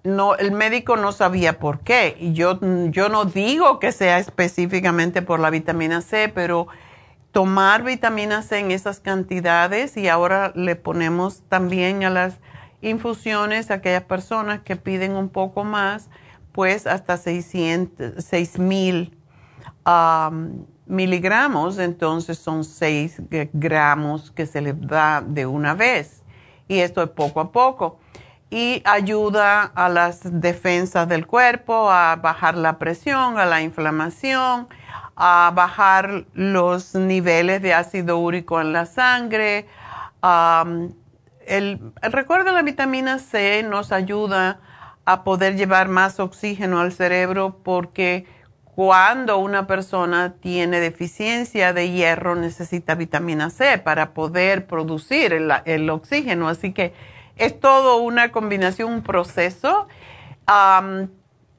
no, 0.03 0.35
el 0.35 0.51
médico 0.51 0.97
no 0.97 1.11
sabía 1.11 1.59
por 1.59 1.81
qué. 1.81 2.17
Y 2.19 2.33
yo, 2.33 2.59
yo 2.89 3.07
no 3.07 3.25
digo 3.25 3.77
que 3.77 3.91
sea 3.91 4.17
específicamente 4.17 5.21
por 5.21 5.39
la 5.39 5.51
vitamina 5.51 6.01
C, 6.01 6.27
pero 6.27 6.67
tomar 7.31 7.83
vitamina 7.83 8.41
C 8.41 8.57
en 8.57 8.71
esas 8.71 8.99
cantidades 8.99 9.95
y 9.95 10.07
ahora 10.07 10.51
le 10.55 10.75
ponemos 10.75 11.43
también 11.49 12.03
a 12.03 12.09
las 12.09 12.39
infusiones 12.81 13.69
a 13.69 13.75
aquellas 13.75 14.05
personas 14.05 14.61
que 14.61 14.75
piden 14.75 15.11
un 15.11 15.29
poco 15.29 15.63
más, 15.63 16.09
pues 16.51 16.87
hasta 16.87 17.17
600, 17.17 18.23
6000 18.25 19.15
miligramos, 20.85 21.77
entonces 21.77 22.37
son 22.37 22.63
6 22.63 23.21
gramos 23.53 24.31
que 24.31 24.45
se 24.45 24.61
le 24.61 24.73
da 24.73 25.21
de 25.21 25.45
una 25.45 25.73
vez. 25.73 26.23
Y 26.67 26.79
esto 26.79 27.03
es 27.03 27.09
poco 27.09 27.39
a 27.39 27.51
poco. 27.51 27.99
Y 28.49 28.81
ayuda 28.85 29.63
a 29.63 29.89
las 29.89 30.19
defensas 30.39 31.07
del 31.07 31.25
cuerpo, 31.25 31.89
a 31.89 32.15
bajar 32.17 32.55
la 32.55 32.77
presión, 32.77 33.39
a 33.39 33.45
la 33.45 33.61
inflamación, 33.61 34.67
a 35.15 35.51
bajar 35.55 36.25
los 36.33 36.95
niveles 36.95 37.61
de 37.61 37.73
ácido 37.73 38.19
úrico 38.19 38.61
en 38.61 38.73
la 38.73 38.85
sangre. 38.85 39.67
el, 41.47 41.93
recuerda 42.01 42.51
la 42.51 42.61
vitamina 42.61 43.19
C 43.19 43.63
nos 43.63 43.91
ayuda 43.91 44.59
a 45.05 45.23
poder 45.23 45.55
llevar 45.55 45.89
más 45.89 46.19
oxígeno 46.19 46.79
al 46.79 46.93
cerebro 46.93 47.59
porque 47.63 48.25
cuando 48.75 49.37
una 49.37 49.67
persona 49.67 50.33
tiene 50.39 50.79
deficiencia 50.79 51.73
de 51.73 51.91
hierro, 51.91 52.35
necesita 52.35 52.95
vitamina 52.95 53.51
C 53.51 53.77
para 53.77 54.13
poder 54.13 54.65
producir 54.65 55.31
el, 55.33 55.89
oxígeno. 55.91 56.47
Así 56.47 56.73
que 56.73 56.93
es 57.35 57.59
todo 57.59 57.97
una 57.97 58.31
combinación, 58.31 58.91
un 58.91 59.03
proceso. 59.03 59.87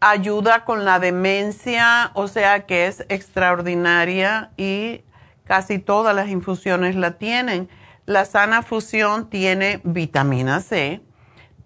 ayuda 0.00 0.64
con 0.64 0.84
la 0.84 0.98
demencia, 0.98 2.10
o 2.14 2.26
sea 2.26 2.66
que 2.66 2.88
es 2.88 3.06
extraordinaria 3.08 4.50
y 4.56 5.02
casi 5.44 5.78
todas 5.78 6.16
las 6.16 6.28
infusiones 6.28 6.96
la 6.96 7.12
tienen. 7.12 7.68
La 8.06 8.24
sana 8.24 8.62
fusión 8.62 9.30
tiene 9.30 9.80
vitamina 9.84 10.60
C 10.60 11.00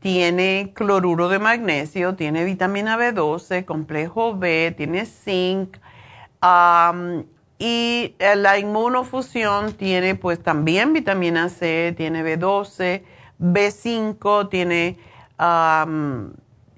tiene 0.00 0.72
cloruro 0.74 1.28
de 1.28 1.38
magnesio, 1.38 2.14
tiene 2.14 2.44
vitamina 2.44 2.96
B12, 2.96 3.64
complejo 3.64 4.36
B, 4.36 4.72
tiene 4.76 5.06
zinc. 5.06 5.76
y 7.58 8.14
eh, 8.18 8.36
la 8.36 8.58
inmunofusión 8.58 9.72
tiene 9.72 10.14
pues 10.14 10.40
también 10.40 10.92
vitamina 10.92 11.48
C, 11.48 11.94
tiene 11.96 12.22
B12, 12.22 13.02
B5, 13.40 14.48
tiene 14.48 14.98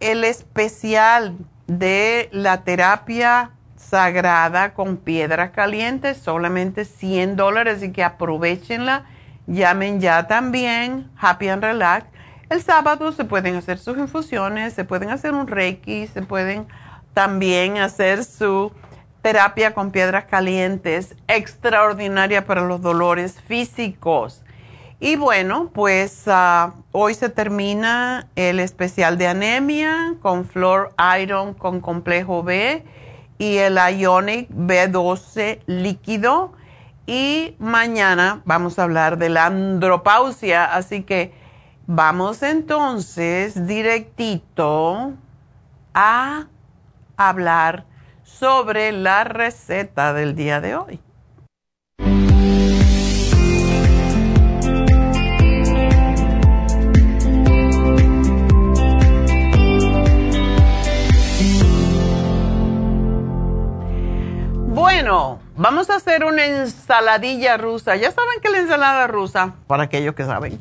el 0.00 0.24
especial 0.24 1.36
de 1.66 2.28
la 2.32 2.64
terapia 2.64 3.52
sagrada 3.76 4.74
con 4.74 4.96
piedras 4.96 5.50
calientes, 5.50 6.18
solamente 6.18 6.84
100 6.84 7.36
dólares, 7.36 7.78
así 7.78 7.92
que 7.92 8.04
aprovechenla. 8.04 9.06
Llamen 9.46 10.00
ya 10.00 10.28
también, 10.28 11.10
Happy 11.16 11.48
and 11.48 11.64
Relax. 11.64 12.06
El 12.52 12.62
sábado 12.62 13.12
se 13.12 13.24
pueden 13.24 13.56
hacer 13.56 13.78
sus 13.78 13.96
infusiones, 13.96 14.74
se 14.74 14.84
pueden 14.84 15.08
hacer 15.08 15.32
un 15.32 15.46
reiki, 15.46 16.06
se 16.06 16.20
pueden 16.20 16.66
también 17.14 17.78
hacer 17.78 18.24
su 18.24 18.72
terapia 19.22 19.72
con 19.72 19.90
piedras 19.90 20.26
calientes, 20.26 21.16
extraordinaria 21.28 22.44
para 22.44 22.60
los 22.60 22.82
dolores 22.82 23.40
físicos. 23.40 24.42
Y 25.00 25.16
bueno, 25.16 25.70
pues 25.72 26.24
ah, 26.26 26.74
hoy 26.92 27.14
se 27.14 27.30
termina 27.30 28.28
el 28.36 28.60
especial 28.60 29.16
de 29.16 29.28
anemia 29.28 30.16
con 30.20 30.44
Flor 30.44 30.92
Iron 31.22 31.54
con 31.54 31.80
complejo 31.80 32.42
B 32.42 32.84
y 33.38 33.56
el 33.56 33.78
Ionic 33.98 34.50
B12 34.50 35.60
líquido. 35.64 36.52
Y 37.06 37.56
mañana 37.58 38.42
vamos 38.44 38.78
a 38.78 38.82
hablar 38.82 39.16
de 39.16 39.30
la 39.30 39.46
andropausia, 39.46 40.66
así 40.66 41.02
que 41.02 41.40
vamos 41.94 42.42
entonces 42.42 43.66
directito 43.66 45.12
a 45.92 46.46
hablar 47.18 47.84
sobre 48.22 48.92
la 48.92 49.24
receta 49.24 50.14
del 50.14 50.34
día 50.34 50.62
de 50.62 50.74
hoy. 50.74 51.00
Bueno, 64.68 65.40
vamos 65.56 65.90
a 65.90 65.96
hacer 65.96 66.24
una 66.24 66.46
ensaladilla 66.46 67.58
rusa. 67.58 67.96
Ya 67.96 68.10
saben 68.10 68.40
que 68.40 68.48
la 68.48 68.60
ensalada 68.60 69.06
rusa, 69.08 69.56
para 69.66 69.82
aquellos 69.82 70.14
que 70.14 70.24
saben, 70.24 70.58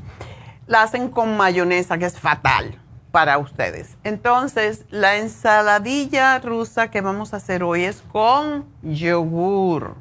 la 0.72 0.84
hacen 0.84 1.10
con 1.10 1.36
mayonesa, 1.36 1.98
que 1.98 2.06
es 2.06 2.18
fatal 2.18 2.80
para 3.12 3.38
ustedes. 3.40 3.98
Entonces, 4.06 4.86
la 4.90 5.18
ensaladilla 5.18 6.40
rusa 6.40 6.90
que 6.90 7.02
vamos 7.02 7.34
a 7.34 7.38
hacer 7.38 7.62
hoy 7.62 7.84
es 7.84 8.02
con 8.10 8.64
yogur. 8.82 9.98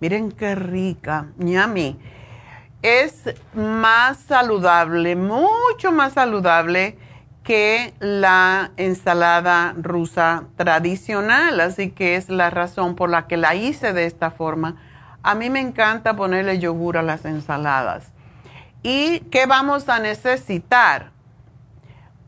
Miren 0.00 0.32
qué 0.32 0.54
rica, 0.54 1.26
yummy. 1.36 2.00
Es 2.80 3.34
más 3.52 4.16
saludable, 4.16 5.14
mucho 5.14 5.92
más 5.92 6.14
saludable 6.14 6.96
que 7.44 7.92
la 7.98 8.70
ensalada 8.78 9.74
rusa 9.76 10.44
tradicional, 10.56 11.60
así 11.60 11.90
que 11.90 12.16
es 12.16 12.30
la 12.30 12.48
razón 12.48 12.94
por 12.94 13.10
la 13.10 13.26
que 13.26 13.36
la 13.36 13.54
hice 13.54 13.92
de 13.92 14.06
esta 14.06 14.30
forma. 14.30 14.76
A 15.22 15.34
mí 15.34 15.50
me 15.50 15.60
encanta 15.60 16.16
ponerle 16.16 16.58
yogur 16.58 16.96
a 16.96 17.02
las 17.02 17.26
ensaladas. 17.26 18.10
¿Y 18.82 19.20
qué 19.30 19.46
vamos 19.46 19.88
a 19.88 19.98
necesitar? 19.98 21.12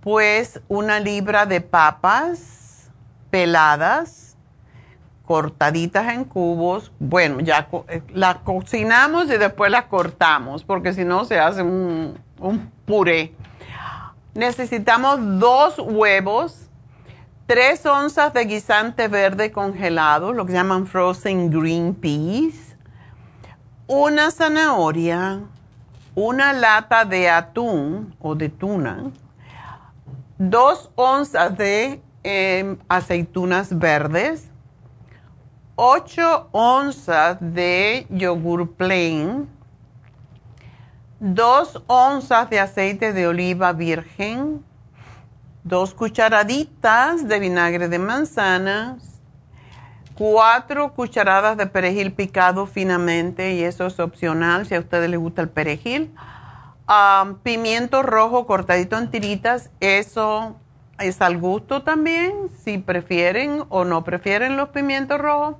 pues 0.00 0.60
una 0.68 0.98
libra 0.98 1.46
de 1.46 1.60
papas 1.60 2.90
peladas, 3.30 4.36
cortaditas 5.24 6.12
en 6.12 6.24
cubos. 6.24 6.90
Bueno, 6.98 7.40
ya 7.40 7.68
eh, 7.88 8.02
las 8.12 8.36
cocinamos 8.36 9.26
y 9.26 9.36
después 9.36 9.70
las 9.70 9.84
cortamos, 9.84 10.64
porque 10.64 10.92
si 10.92 11.04
no 11.04 11.24
se 11.24 11.38
hace 11.38 11.62
un, 11.62 12.18
un 12.38 12.70
puré. 12.86 13.34
Necesitamos 14.34 15.18
dos 15.38 15.78
huevos, 15.78 16.70
tres 17.46 17.84
onzas 17.84 18.32
de 18.32 18.44
guisante 18.46 19.08
verde 19.08 19.52
congelado, 19.52 20.32
lo 20.32 20.46
que 20.46 20.52
llaman 20.52 20.86
frozen 20.86 21.50
green 21.50 21.94
peas, 21.94 22.76
una 23.86 24.30
zanahoria, 24.30 25.40
una 26.20 26.52
lata 26.52 27.04
de 27.04 27.30
atún 27.30 28.14
o 28.20 28.34
de 28.34 28.50
tuna, 28.50 29.10
dos 30.38 30.90
onzas 30.94 31.56
de 31.56 32.02
em, 32.22 32.76
aceitunas 32.88 33.72
verdes, 33.72 34.50
8 35.76 36.48
onzas 36.52 37.38
de 37.40 38.06
yogur 38.10 38.68
plain, 38.76 39.48
2 41.20 41.82
onzas 41.86 42.50
de 42.50 42.58
aceite 42.58 43.14
de 43.14 43.26
oliva 43.26 43.72
virgen, 43.72 44.62
2 45.64 45.94
cucharaditas 45.94 47.26
de 47.26 47.38
vinagre 47.38 47.88
de 47.88 47.98
manzanas, 47.98 49.09
4 50.20 50.92
cucharadas 50.92 51.56
de 51.56 51.66
perejil 51.66 52.12
picado 52.12 52.66
finamente, 52.66 53.54
y 53.54 53.62
eso 53.62 53.86
es 53.86 53.98
opcional 53.98 54.66
si 54.66 54.74
a 54.74 54.80
ustedes 54.80 55.08
les 55.08 55.18
gusta 55.18 55.40
el 55.40 55.48
perejil 55.48 56.12
pimiento 57.42 58.02
rojo 58.02 58.46
cortadito 58.46 58.98
en 58.98 59.10
tiritas, 59.10 59.70
eso 59.80 60.56
es 60.98 61.22
al 61.22 61.38
gusto 61.38 61.82
también, 61.82 62.50
si 62.62 62.76
prefieren 62.76 63.64
o 63.70 63.84
no 63.84 64.04
prefieren 64.04 64.58
los 64.58 64.68
pimientos 64.70 65.18
rojos. 65.18 65.56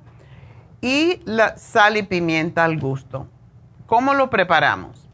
Y 0.83 1.23
la 1.25 1.57
sal 1.57 1.97
y 1.97 2.03
pimienta 2.03 2.65
al 2.65 2.79
gusto. 2.79 3.29
¿Cómo 3.87 4.13
lo 4.13 4.29
preparamos? 4.29 5.09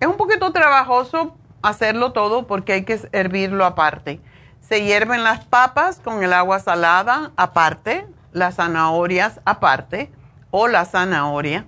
Es 0.00 0.08
un 0.08 0.16
poquito 0.16 0.52
trabajoso 0.52 1.36
hacerlo 1.62 2.12
todo 2.12 2.46
porque 2.46 2.74
hay 2.74 2.84
que 2.84 3.00
hervirlo 3.12 3.64
aparte. 3.64 4.20
Se 4.60 4.82
hierven 4.82 5.24
las 5.24 5.44
papas 5.44 6.00
con 6.00 6.22
el 6.22 6.32
agua 6.32 6.58
salada 6.58 7.32
aparte, 7.36 8.06
las 8.34 8.56
zanahorias 8.56 9.40
aparte 9.46 10.10
o 10.50 10.68
la 10.68 10.84
zanahoria 10.84 11.64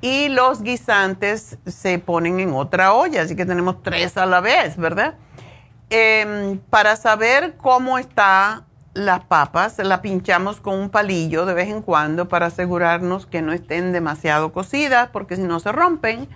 y 0.00 0.28
los 0.30 0.62
guisantes 0.62 1.58
se 1.66 1.98
ponen 1.98 2.40
en 2.40 2.54
otra 2.54 2.94
olla, 2.94 3.20
así 3.22 3.36
que 3.36 3.44
tenemos 3.44 3.82
tres 3.82 4.16
a 4.16 4.24
la 4.24 4.40
vez, 4.40 4.78
¿verdad? 4.78 5.16
Em, 5.90 6.58
para 6.70 6.96
saber 6.96 7.56
cómo 7.58 7.98
están 7.98 8.64
las 8.94 9.20
papas, 9.24 9.78
las 9.78 10.00
pinchamos 10.00 10.60
con 10.60 10.78
un 10.78 10.90
palillo 10.90 11.46
de 11.46 11.54
vez 11.54 11.68
en 11.68 11.82
cuando 11.82 12.28
para 12.28 12.46
asegurarnos 12.46 13.26
que 13.26 13.42
no 13.42 13.52
estén 13.52 13.92
demasiado 13.92 14.52
cocidas, 14.52 15.10
porque 15.12 15.36
si 15.36 15.42
no 15.42 15.60
se 15.60 15.70
rompen. 15.70 16.28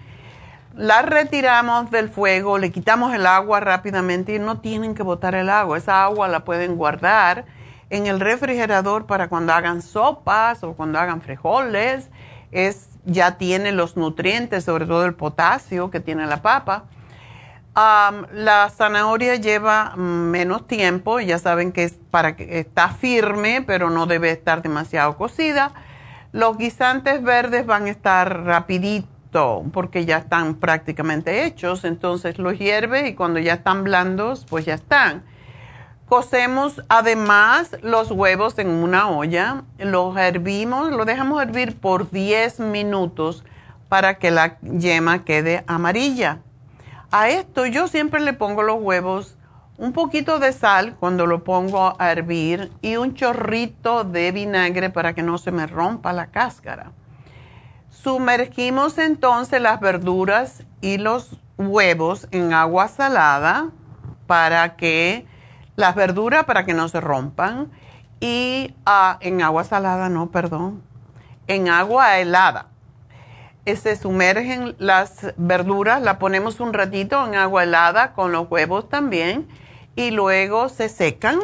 Las 0.75 1.07
retiramos 1.07 1.91
del 1.93 2.09
fuego, 2.09 2.59
le 2.59 2.73
quitamos 2.73 3.15
el 3.15 3.27
agua 3.27 3.61
rápidamente 3.61 4.35
y 4.35 4.39
no 4.41 4.59
tienen 4.59 4.95
que 4.95 5.05
botar 5.05 5.37
el 5.37 5.49
agua. 5.49 5.79
Esa 5.79 6.03
agua 6.03 6.27
la 6.27 6.45
pueden 6.45 6.77
guardar 6.77 7.45
en 7.97 8.07
el 8.07 8.21
refrigerador 8.21 9.07
para 9.07 9.29
cuando 9.29 9.53
hagan 9.53 9.83
sopas 9.83 10.63
o 10.65 10.75
cuando 10.75 10.99
hagan 10.99 11.23
frijoles. 11.23 12.11
Es 12.51 12.89
ya 13.05 13.37
tiene 13.37 13.73
los 13.73 13.97
nutrientes, 13.97 14.65
sobre 14.65 14.87
todo 14.87 15.05
el 15.05 15.15
potasio 15.15 15.91
que 15.91 16.01
tiene 16.01 16.27
la 16.27 16.43
papa. 16.43 16.85
la 17.75 18.71
zanahoria 18.71 19.37
lleva 19.37 19.97
menos 19.97 20.67
tiempo, 20.67 21.21
ya 21.21 21.39
saben 21.39 21.73
que 21.73 21.85
es 21.85 21.99
para 22.11 22.37
que 22.37 22.61
está 22.61 22.89
firme, 22.89 23.63
pero 23.67 23.91
no 23.91 24.07
debe 24.07 24.31
estar 24.31 24.63
demasiado 24.63 25.17
cocida. 25.17 25.73
Los 26.33 26.57
guisantes 26.57 27.23
verdes 27.23 27.67
van 27.67 27.87
a 27.87 27.91
estar 27.91 28.45
rapidito 28.45 29.65
porque 29.73 30.05
ya 30.05 30.19
están 30.19 30.55
prácticamente 30.55 31.45
hechos, 31.45 31.85
entonces 31.85 32.39
los 32.39 32.59
hierves 32.59 33.09
y 33.09 33.15
cuando 33.15 33.41
ya 33.41 33.55
están 33.55 33.83
blandos, 33.85 34.47
pues 34.49 34.65
ya 34.65 34.75
están. 34.75 35.25
Cocemos 36.09 36.83
además 36.89 37.77
los 37.81 38.11
huevos 38.11 38.59
en 38.59 38.69
una 38.69 39.09
olla, 39.09 39.65
los 39.79 40.17
hervimos, 40.17 40.93
lo 40.93 41.07
dejamos 41.07 41.43
hervir 41.43 41.81
por 41.81 42.11
10 42.11 42.61
minutos 42.61 43.43
para 43.89 44.19
que 44.19 44.31
la 44.31 44.59
yema 44.61 45.25
quede 45.25 45.65
amarilla. 45.67 46.41
A 47.11 47.31
esto 47.31 47.65
yo 47.65 47.89
siempre 47.89 48.21
le 48.21 48.35
pongo 48.35 48.63
los 48.63 48.83
huevos 48.83 49.37
un 49.79 49.93
poquito 49.93 50.39
de 50.39 50.53
sal 50.53 50.95
cuando 51.01 51.27
lo 51.27 51.43
pongo 51.43 51.95
a 51.99 52.13
hervir 52.13 52.71
y 52.83 52.97
un 52.97 53.15
chorrito 53.15 54.05
de 54.05 54.31
vinagre 54.31 54.91
para 54.91 55.15
que 55.15 55.23
no 55.23 55.39
se 55.39 55.53
me 55.53 55.67
rompa 55.67 56.13
la 56.13 56.27
cáscara. 56.27 56.93
Sumergimos 57.89 58.99
entonces 58.99 59.61
las 59.61 59.81
verduras 59.81 60.65
y 60.83 60.99
los 60.99 61.39
huevos 61.57 62.29
en 62.31 62.53
agua 62.53 62.89
salada 62.89 63.71
para 64.27 64.77
que 64.77 65.27
las 65.77 65.95
verduras 65.95 66.45
para 66.45 66.65
que 66.65 66.75
no 66.75 66.89
se 66.89 67.01
rompan 67.01 67.71
y 68.21 68.75
ah, 68.87 69.19
en 69.21 69.43
agua 69.43 69.65
salada, 69.65 70.09
no, 70.09 70.31
perdón. 70.31 70.83
en 71.47 71.69
agua 71.69 72.19
helada. 72.19 72.69
Se 73.67 73.97
sumergen 73.97 74.77
las 74.79 75.35
verduras, 75.37 76.03
la 76.03 76.19
ponemos 76.19 76.61
un 76.61 76.75
ratito 76.75 77.27
en 77.27 77.35
agua 77.35 77.63
helada 77.63 78.13
con 78.13 78.31
los 78.31 78.51
huevos 78.51 78.89
también 78.89 79.49
y 79.97 80.11
luego 80.11 80.69
se 80.69 80.89
secan, 80.89 81.39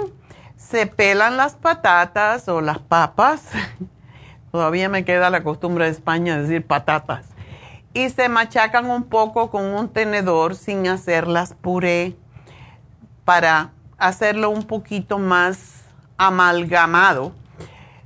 se 0.56 0.86
pelan 0.86 1.36
las 1.36 1.54
patatas 1.54 2.48
o 2.48 2.60
las 2.60 2.78
papas. 2.78 3.48
Todavía 4.52 4.88
me 4.88 5.04
queda 5.04 5.30
la 5.30 5.42
costumbre 5.42 5.86
de 5.86 5.92
España 5.92 6.36
de 6.36 6.42
decir 6.42 6.66
patatas. 6.66 7.26
Y 7.94 8.10
se 8.10 8.28
machacan 8.28 8.90
un 8.90 9.04
poco 9.04 9.50
con 9.50 9.64
un 9.64 9.88
tenedor 9.88 10.54
sin 10.56 10.86
hacerlas 10.88 11.54
puré 11.54 12.16
para 13.24 13.72
hacerlo 14.00 14.50
un 14.50 14.64
poquito 14.64 15.18
más 15.18 15.84
amalgamado. 16.16 17.32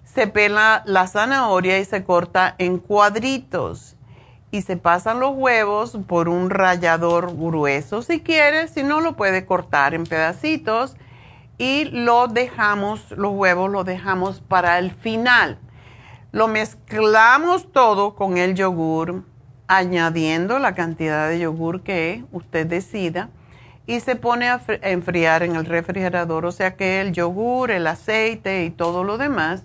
Se 0.05 0.27
pela 0.27 0.83
la 0.85 1.07
zanahoria 1.07 1.79
y 1.79 1.85
se 1.85 2.05
corta 2.05 2.55
en 2.59 2.79
cuadritos 2.79 3.97
y 4.51 4.62
se 4.62 4.77
pasan 4.77 5.19
los 5.19 5.33
huevos 5.35 5.99
por 6.07 6.29
un 6.29 6.51
rallador 6.51 7.35
grueso 7.35 8.03
si 8.03 8.21
quieres, 8.21 8.71
si 8.71 8.85
no 8.85 9.01
lo 9.01 9.16
puede 9.16 9.47
cortar 9.47 9.95
en 9.95 10.05
pedacitos 10.05 10.97
y 11.59 11.87
lo 11.87 12.29
dejamos, 12.29 13.11
los 13.12 13.33
huevos 13.33 13.71
los 13.71 13.85
dejamos 13.85 14.41
para 14.41 14.79
el 14.79 14.91
final. 14.91 15.59
Lo 16.31 16.49
mezclamos 16.49 17.73
todo 17.73 18.15
con 18.15 18.39
el 18.39 18.55
yogur, 18.55 19.25
añadiendo 19.66 20.59
la 20.59 20.75
cantidad 20.75 21.29
de 21.29 21.39
yogur 21.39 21.83
que 21.83 22.25
usted 22.33 22.66
decida 22.66 23.31
y 23.86 24.01
se 24.01 24.16
pone 24.16 24.48
a 24.48 24.61
enfriar 24.82 25.43
en 25.43 25.56
el 25.56 25.66
refrigerador, 25.66 26.47
o 26.47 26.52
sea 26.52 26.74
que 26.77 27.01
el 27.01 27.12
yogur, 27.12 27.70
el 27.70 27.86
aceite 27.86 28.65
y 28.65 28.70
todo 28.70 29.05
lo 29.05 29.19
demás, 29.19 29.65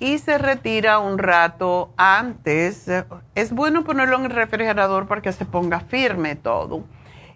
y 0.00 0.18
se 0.18 0.38
retira 0.38 0.98
un 0.98 1.18
rato 1.18 1.92
antes. 1.96 2.86
Es 3.34 3.52
bueno 3.52 3.84
ponerlo 3.84 4.16
en 4.18 4.26
el 4.26 4.30
refrigerador 4.30 5.08
para 5.08 5.22
que 5.22 5.32
se 5.32 5.44
ponga 5.44 5.80
firme 5.80 6.36
todo. 6.36 6.84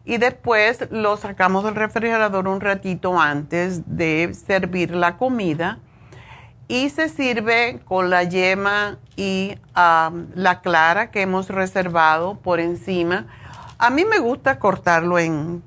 Y 0.05 0.19
después 0.19 0.89
lo 0.91 1.17
sacamos 1.17 1.65
del 1.65 1.77
refrigerador 1.77 2.49
un 2.49 2.61
ratito 2.61 3.21
antes 3.21 3.83
de 3.87 4.35
servir 4.35 4.95
la 4.95 5.17
comida 5.17 5.79
y 6.69 6.91
se 6.91 7.09
sirve 7.09 7.81
con 7.85 8.11
la 8.11 8.25
yema 8.25 8.99
y 9.17 9.57
la 9.75 10.61
clara 10.63 11.11
que 11.11 11.23
hemos 11.23 11.49
reservado 11.49 12.37
por 12.37 12.61
encima. 12.61 13.27
A 13.79 13.91
mí 13.91 14.05
me 14.05 14.19
gusta 14.19 14.59
cortarlo 14.59 15.19
en 15.19 15.63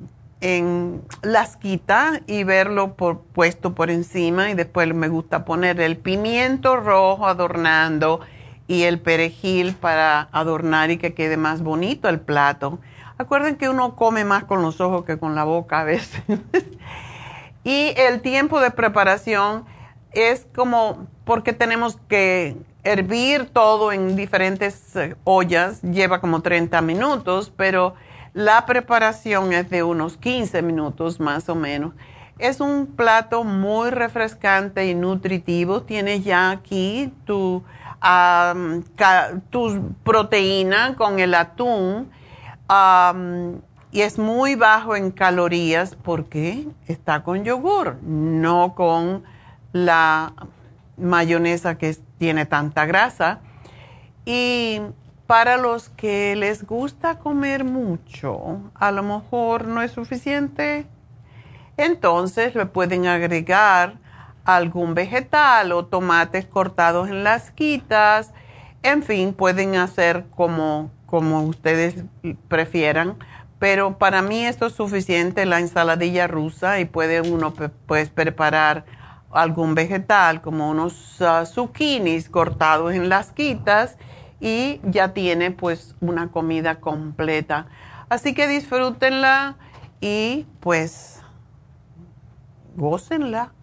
en 0.46 1.02
lasquita 1.24 2.22
y 2.28 2.44
verlo 2.44 2.94
por, 2.94 3.22
puesto 3.22 3.74
por 3.74 3.90
encima 3.90 4.52
y 4.52 4.54
después 4.54 4.94
me 4.94 5.08
gusta 5.08 5.44
poner 5.44 5.82
el 5.82 5.98
pimiento 5.98 6.78
rojo 6.78 7.26
adornando 7.26 8.20
y 8.68 8.84
el 8.84 9.00
perejil 9.00 9.74
para 9.74 10.30
adornar 10.32 10.92
y 10.92 10.98
que 10.98 11.16
quede 11.16 11.36
más 11.36 11.64
bonito 11.64 12.10
el 12.10 12.20
plato. 12.20 12.78
Acuerden 13.18 13.56
que 13.56 13.70
uno 13.70 13.96
come 13.96 14.24
más 14.24 14.44
con 14.44 14.62
los 14.62 14.80
ojos 14.82 15.04
que 15.04 15.18
con 15.18 15.34
la 15.34 15.46
boca 15.46 15.80
a 15.80 15.84
veces. 15.84 16.22
y 17.64 17.96
el 17.98 18.22
tiempo 18.22 18.60
de 18.60 18.70
preparación 18.70 19.66
es 20.12 20.46
como 20.54 21.08
porque 21.24 21.54
tenemos 21.54 21.98
que 22.08 22.56
hervir 22.84 23.50
todo 23.50 23.92
en 23.92 24.16
diferentes 24.16 24.96
eh, 24.96 25.16
ollas, 25.24 25.82
lleva 25.82 26.22
como 26.22 26.44
30 26.44 26.82
minutos, 26.82 27.52
pero 27.58 27.96
la 28.36 28.66
preparación 28.66 29.54
es 29.54 29.70
de 29.70 29.82
unos 29.82 30.18
15 30.18 30.62
minutos 30.62 31.22
más 31.22 31.48
o 31.48 31.56
menos. 31.56 31.94
Es 32.38 32.60
un 32.60 32.86
plato 32.86 33.46
muy 33.46 33.92
refrescante 33.92 34.86
y 34.88 34.94
nutritivo. 34.94 35.84
Tienes 35.84 36.26
ya 36.26 36.52
aquí 36.52 37.14
tu, 37.24 37.64
proteína 40.04 40.96
con 40.98 41.20
el 41.20 41.34
atún 41.34 42.10
y 43.94 44.02
es 44.02 44.20
muy 44.20 44.56
bajo 44.56 44.98
en 44.98 45.12
calorías 45.12 45.96
porque 45.96 46.68
está 46.88 47.24
con 47.24 47.46
yogur, 47.46 47.96
no 48.04 48.76
con 48.76 49.24
la 49.72 50.34
mayonesa 50.98 51.78
que 51.78 51.96
tiene 52.18 52.46
tanta 52.46 52.86
grasa. 52.86 53.40
Y 54.26 54.82
para 55.28 55.58
los 55.58 55.90
que 55.90 56.36
les 56.36 56.66
gusta 56.66 57.18
comer 57.18 57.64
mucho, 57.64 58.60
a 58.76 58.92
lo 58.92 59.02
mejor 59.02 59.68
no 59.68 59.82
es 59.82 59.92
suficiente, 59.92 60.86
entonces 61.78 62.56
le 62.56 62.68
pueden 62.68 63.08
agregar 63.08 63.98
algún 64.46 64.94
vegetal 64.94 65.72
o 65.72 65.86
tomates 65.86 66.46
cortados 66.46 67.10
en 67.10 67.24
las 67.24 67.52
quitas. 67.52 68.32
En 68.84 69.02
fin, 69.02 69.34
pueden 69.34 69.76
hacer 69.76 70.26
como, 70.36 70.92
como 71.08 71.42
ustedes 71.44 72.06
prefieran. 72.48 73.18
Pero 73.58 73.98
para 73.98 74.22
mí 74.22 74.46
esto 74.46 74.68
es 74.68 74.74
suficiente, 74.74 75.46
la 75.46 75.60
ensaladilla 75.60 76.28
rusa, 76.28 76.80
y 76.80 76.86
puede 76.86 77.22
uno 77.22 77.54
pues, 77.88 78.10
preparar 78.10 78.86
algún 79.32 79.74
vegetal, 79.76 80.42
como 80.42 80.70
unos 80.70 81.20
uh, 81.20 81.46
zucchinis 81.46 82.30
cortados 82.30 82.94
en 82.94 83.10
las 83.10 83.32
quitas 83.32 83.98
y 84.46 84.80
ya 84.84 85.12
tiene 85.12 85.50
pues 85.50 85.96
una 86.02 86.28
comida 86.28 86.76
completa. 86.76 87.66
Así 88.10 88.36
que 88.36 88.48
disfrútenla 88.48 89.56
y 90.02 90.46
pues 90.60 91.20
gócenla. 92.76 93.54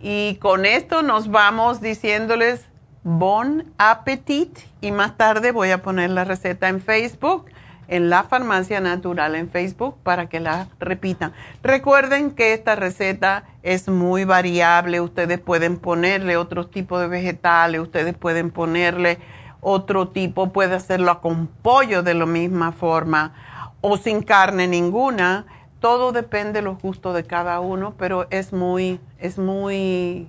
Y 0.00 0.34
con 0.40 0.66
esto 0.66 1.04
nos 1.04 1.30
vamos 1.30 1.80
diciéndoles 1.80 2.66
bon 3.04 3.72
appetit 3.78 4.58
y 4.80 4.90
más 4.90 5.16
tarde 5.16 5.52
voy 5.52 5.70
a 5.70 5.80
poner 5.80 6.10
la 6.10 6.24
receta 6.24 6.68
en 6.68 6.80
Facebook, 6.80 7.46
en 7.86 8.10
la 8.10 8.24
farmacia 8.24 8.80
natural 8.80 9.36
en 9.36 9.48
Facebook 9.48 9.96
para 10.02 10.28
que 10.28 10.40
la 10.40 10.66
repitan. 10.80 11.32
Recuerden 11.62 12.32
que 12.32 12.52
esta 12.52 12.74
receta 12.74 13.44
es 13.62 13.88
muy 13.88 14.24
variable, 14.24 15.00
ustedes 15.00 15.38
pueden 15.38 15.78
ponerle 15.78 16.36
otros 16.36 16.72
tipos 16.72 17.00
de 17.00 17.06
vegetales, 17.06 17.80
ustedes 17.80 18.16
pueden 18.16 18.50
ponerle 18.50 19.20
otro 19.64 20.08
tipo 20.08 20.52
puede 20.52 20.74
hacerlo 20.74 21.20
con 21.20 21.46
pollo 21.46 22.02
de 22.02 22.14
la 22.14 22.26
misma 22.26 22.70
forma 22.70 23.32
o 23.80 23.96
sin 23.96 24.22
carne 24.22 24.68
ninguna. 24.68 25.46
Todo 25.80 26.12
depende 26.12 26.60
de 26.60 26.62
los 26.62 26.80
gustos 26.80 27.14
de 27.14 27.24
cada 27.24 27.60
uno, 27.60 27.94
pero 27.98 28.26
es 28.30 28.52
muy, 28.52 29.00
es 29.18 29.38
muy 29.38 30.28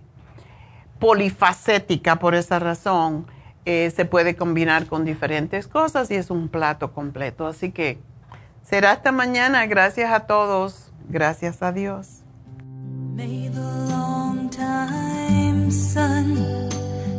polifacética 1.00 2.16
por 2.16 2.34
esa 2.34 2.60
razón. 2.60 3.28
Eh, 3.66 3.92
se 3.96 4.06
puede 4.06 4.36
combinar 4.36 4.86
con 4.88 5.06
diferentes 5.06 5.68
cosas 5.68 6.10
y 6.12 6.16
es 6.16 6.30
un 6.30 6.48
plato 6.48 6.94
completo. 6.94 7.46
Así 7.46 7.72
que 7.72 8.00
será 8.64 8.94
esta 8.94 9.12
mañana. 9.12 9.66
Gracias 9.66 10.12
a 10.12 10.22
todos. 10.22 10.92
Gracias 11.10 11.62
a 11.62 11.72
Dios. 11.72 12.24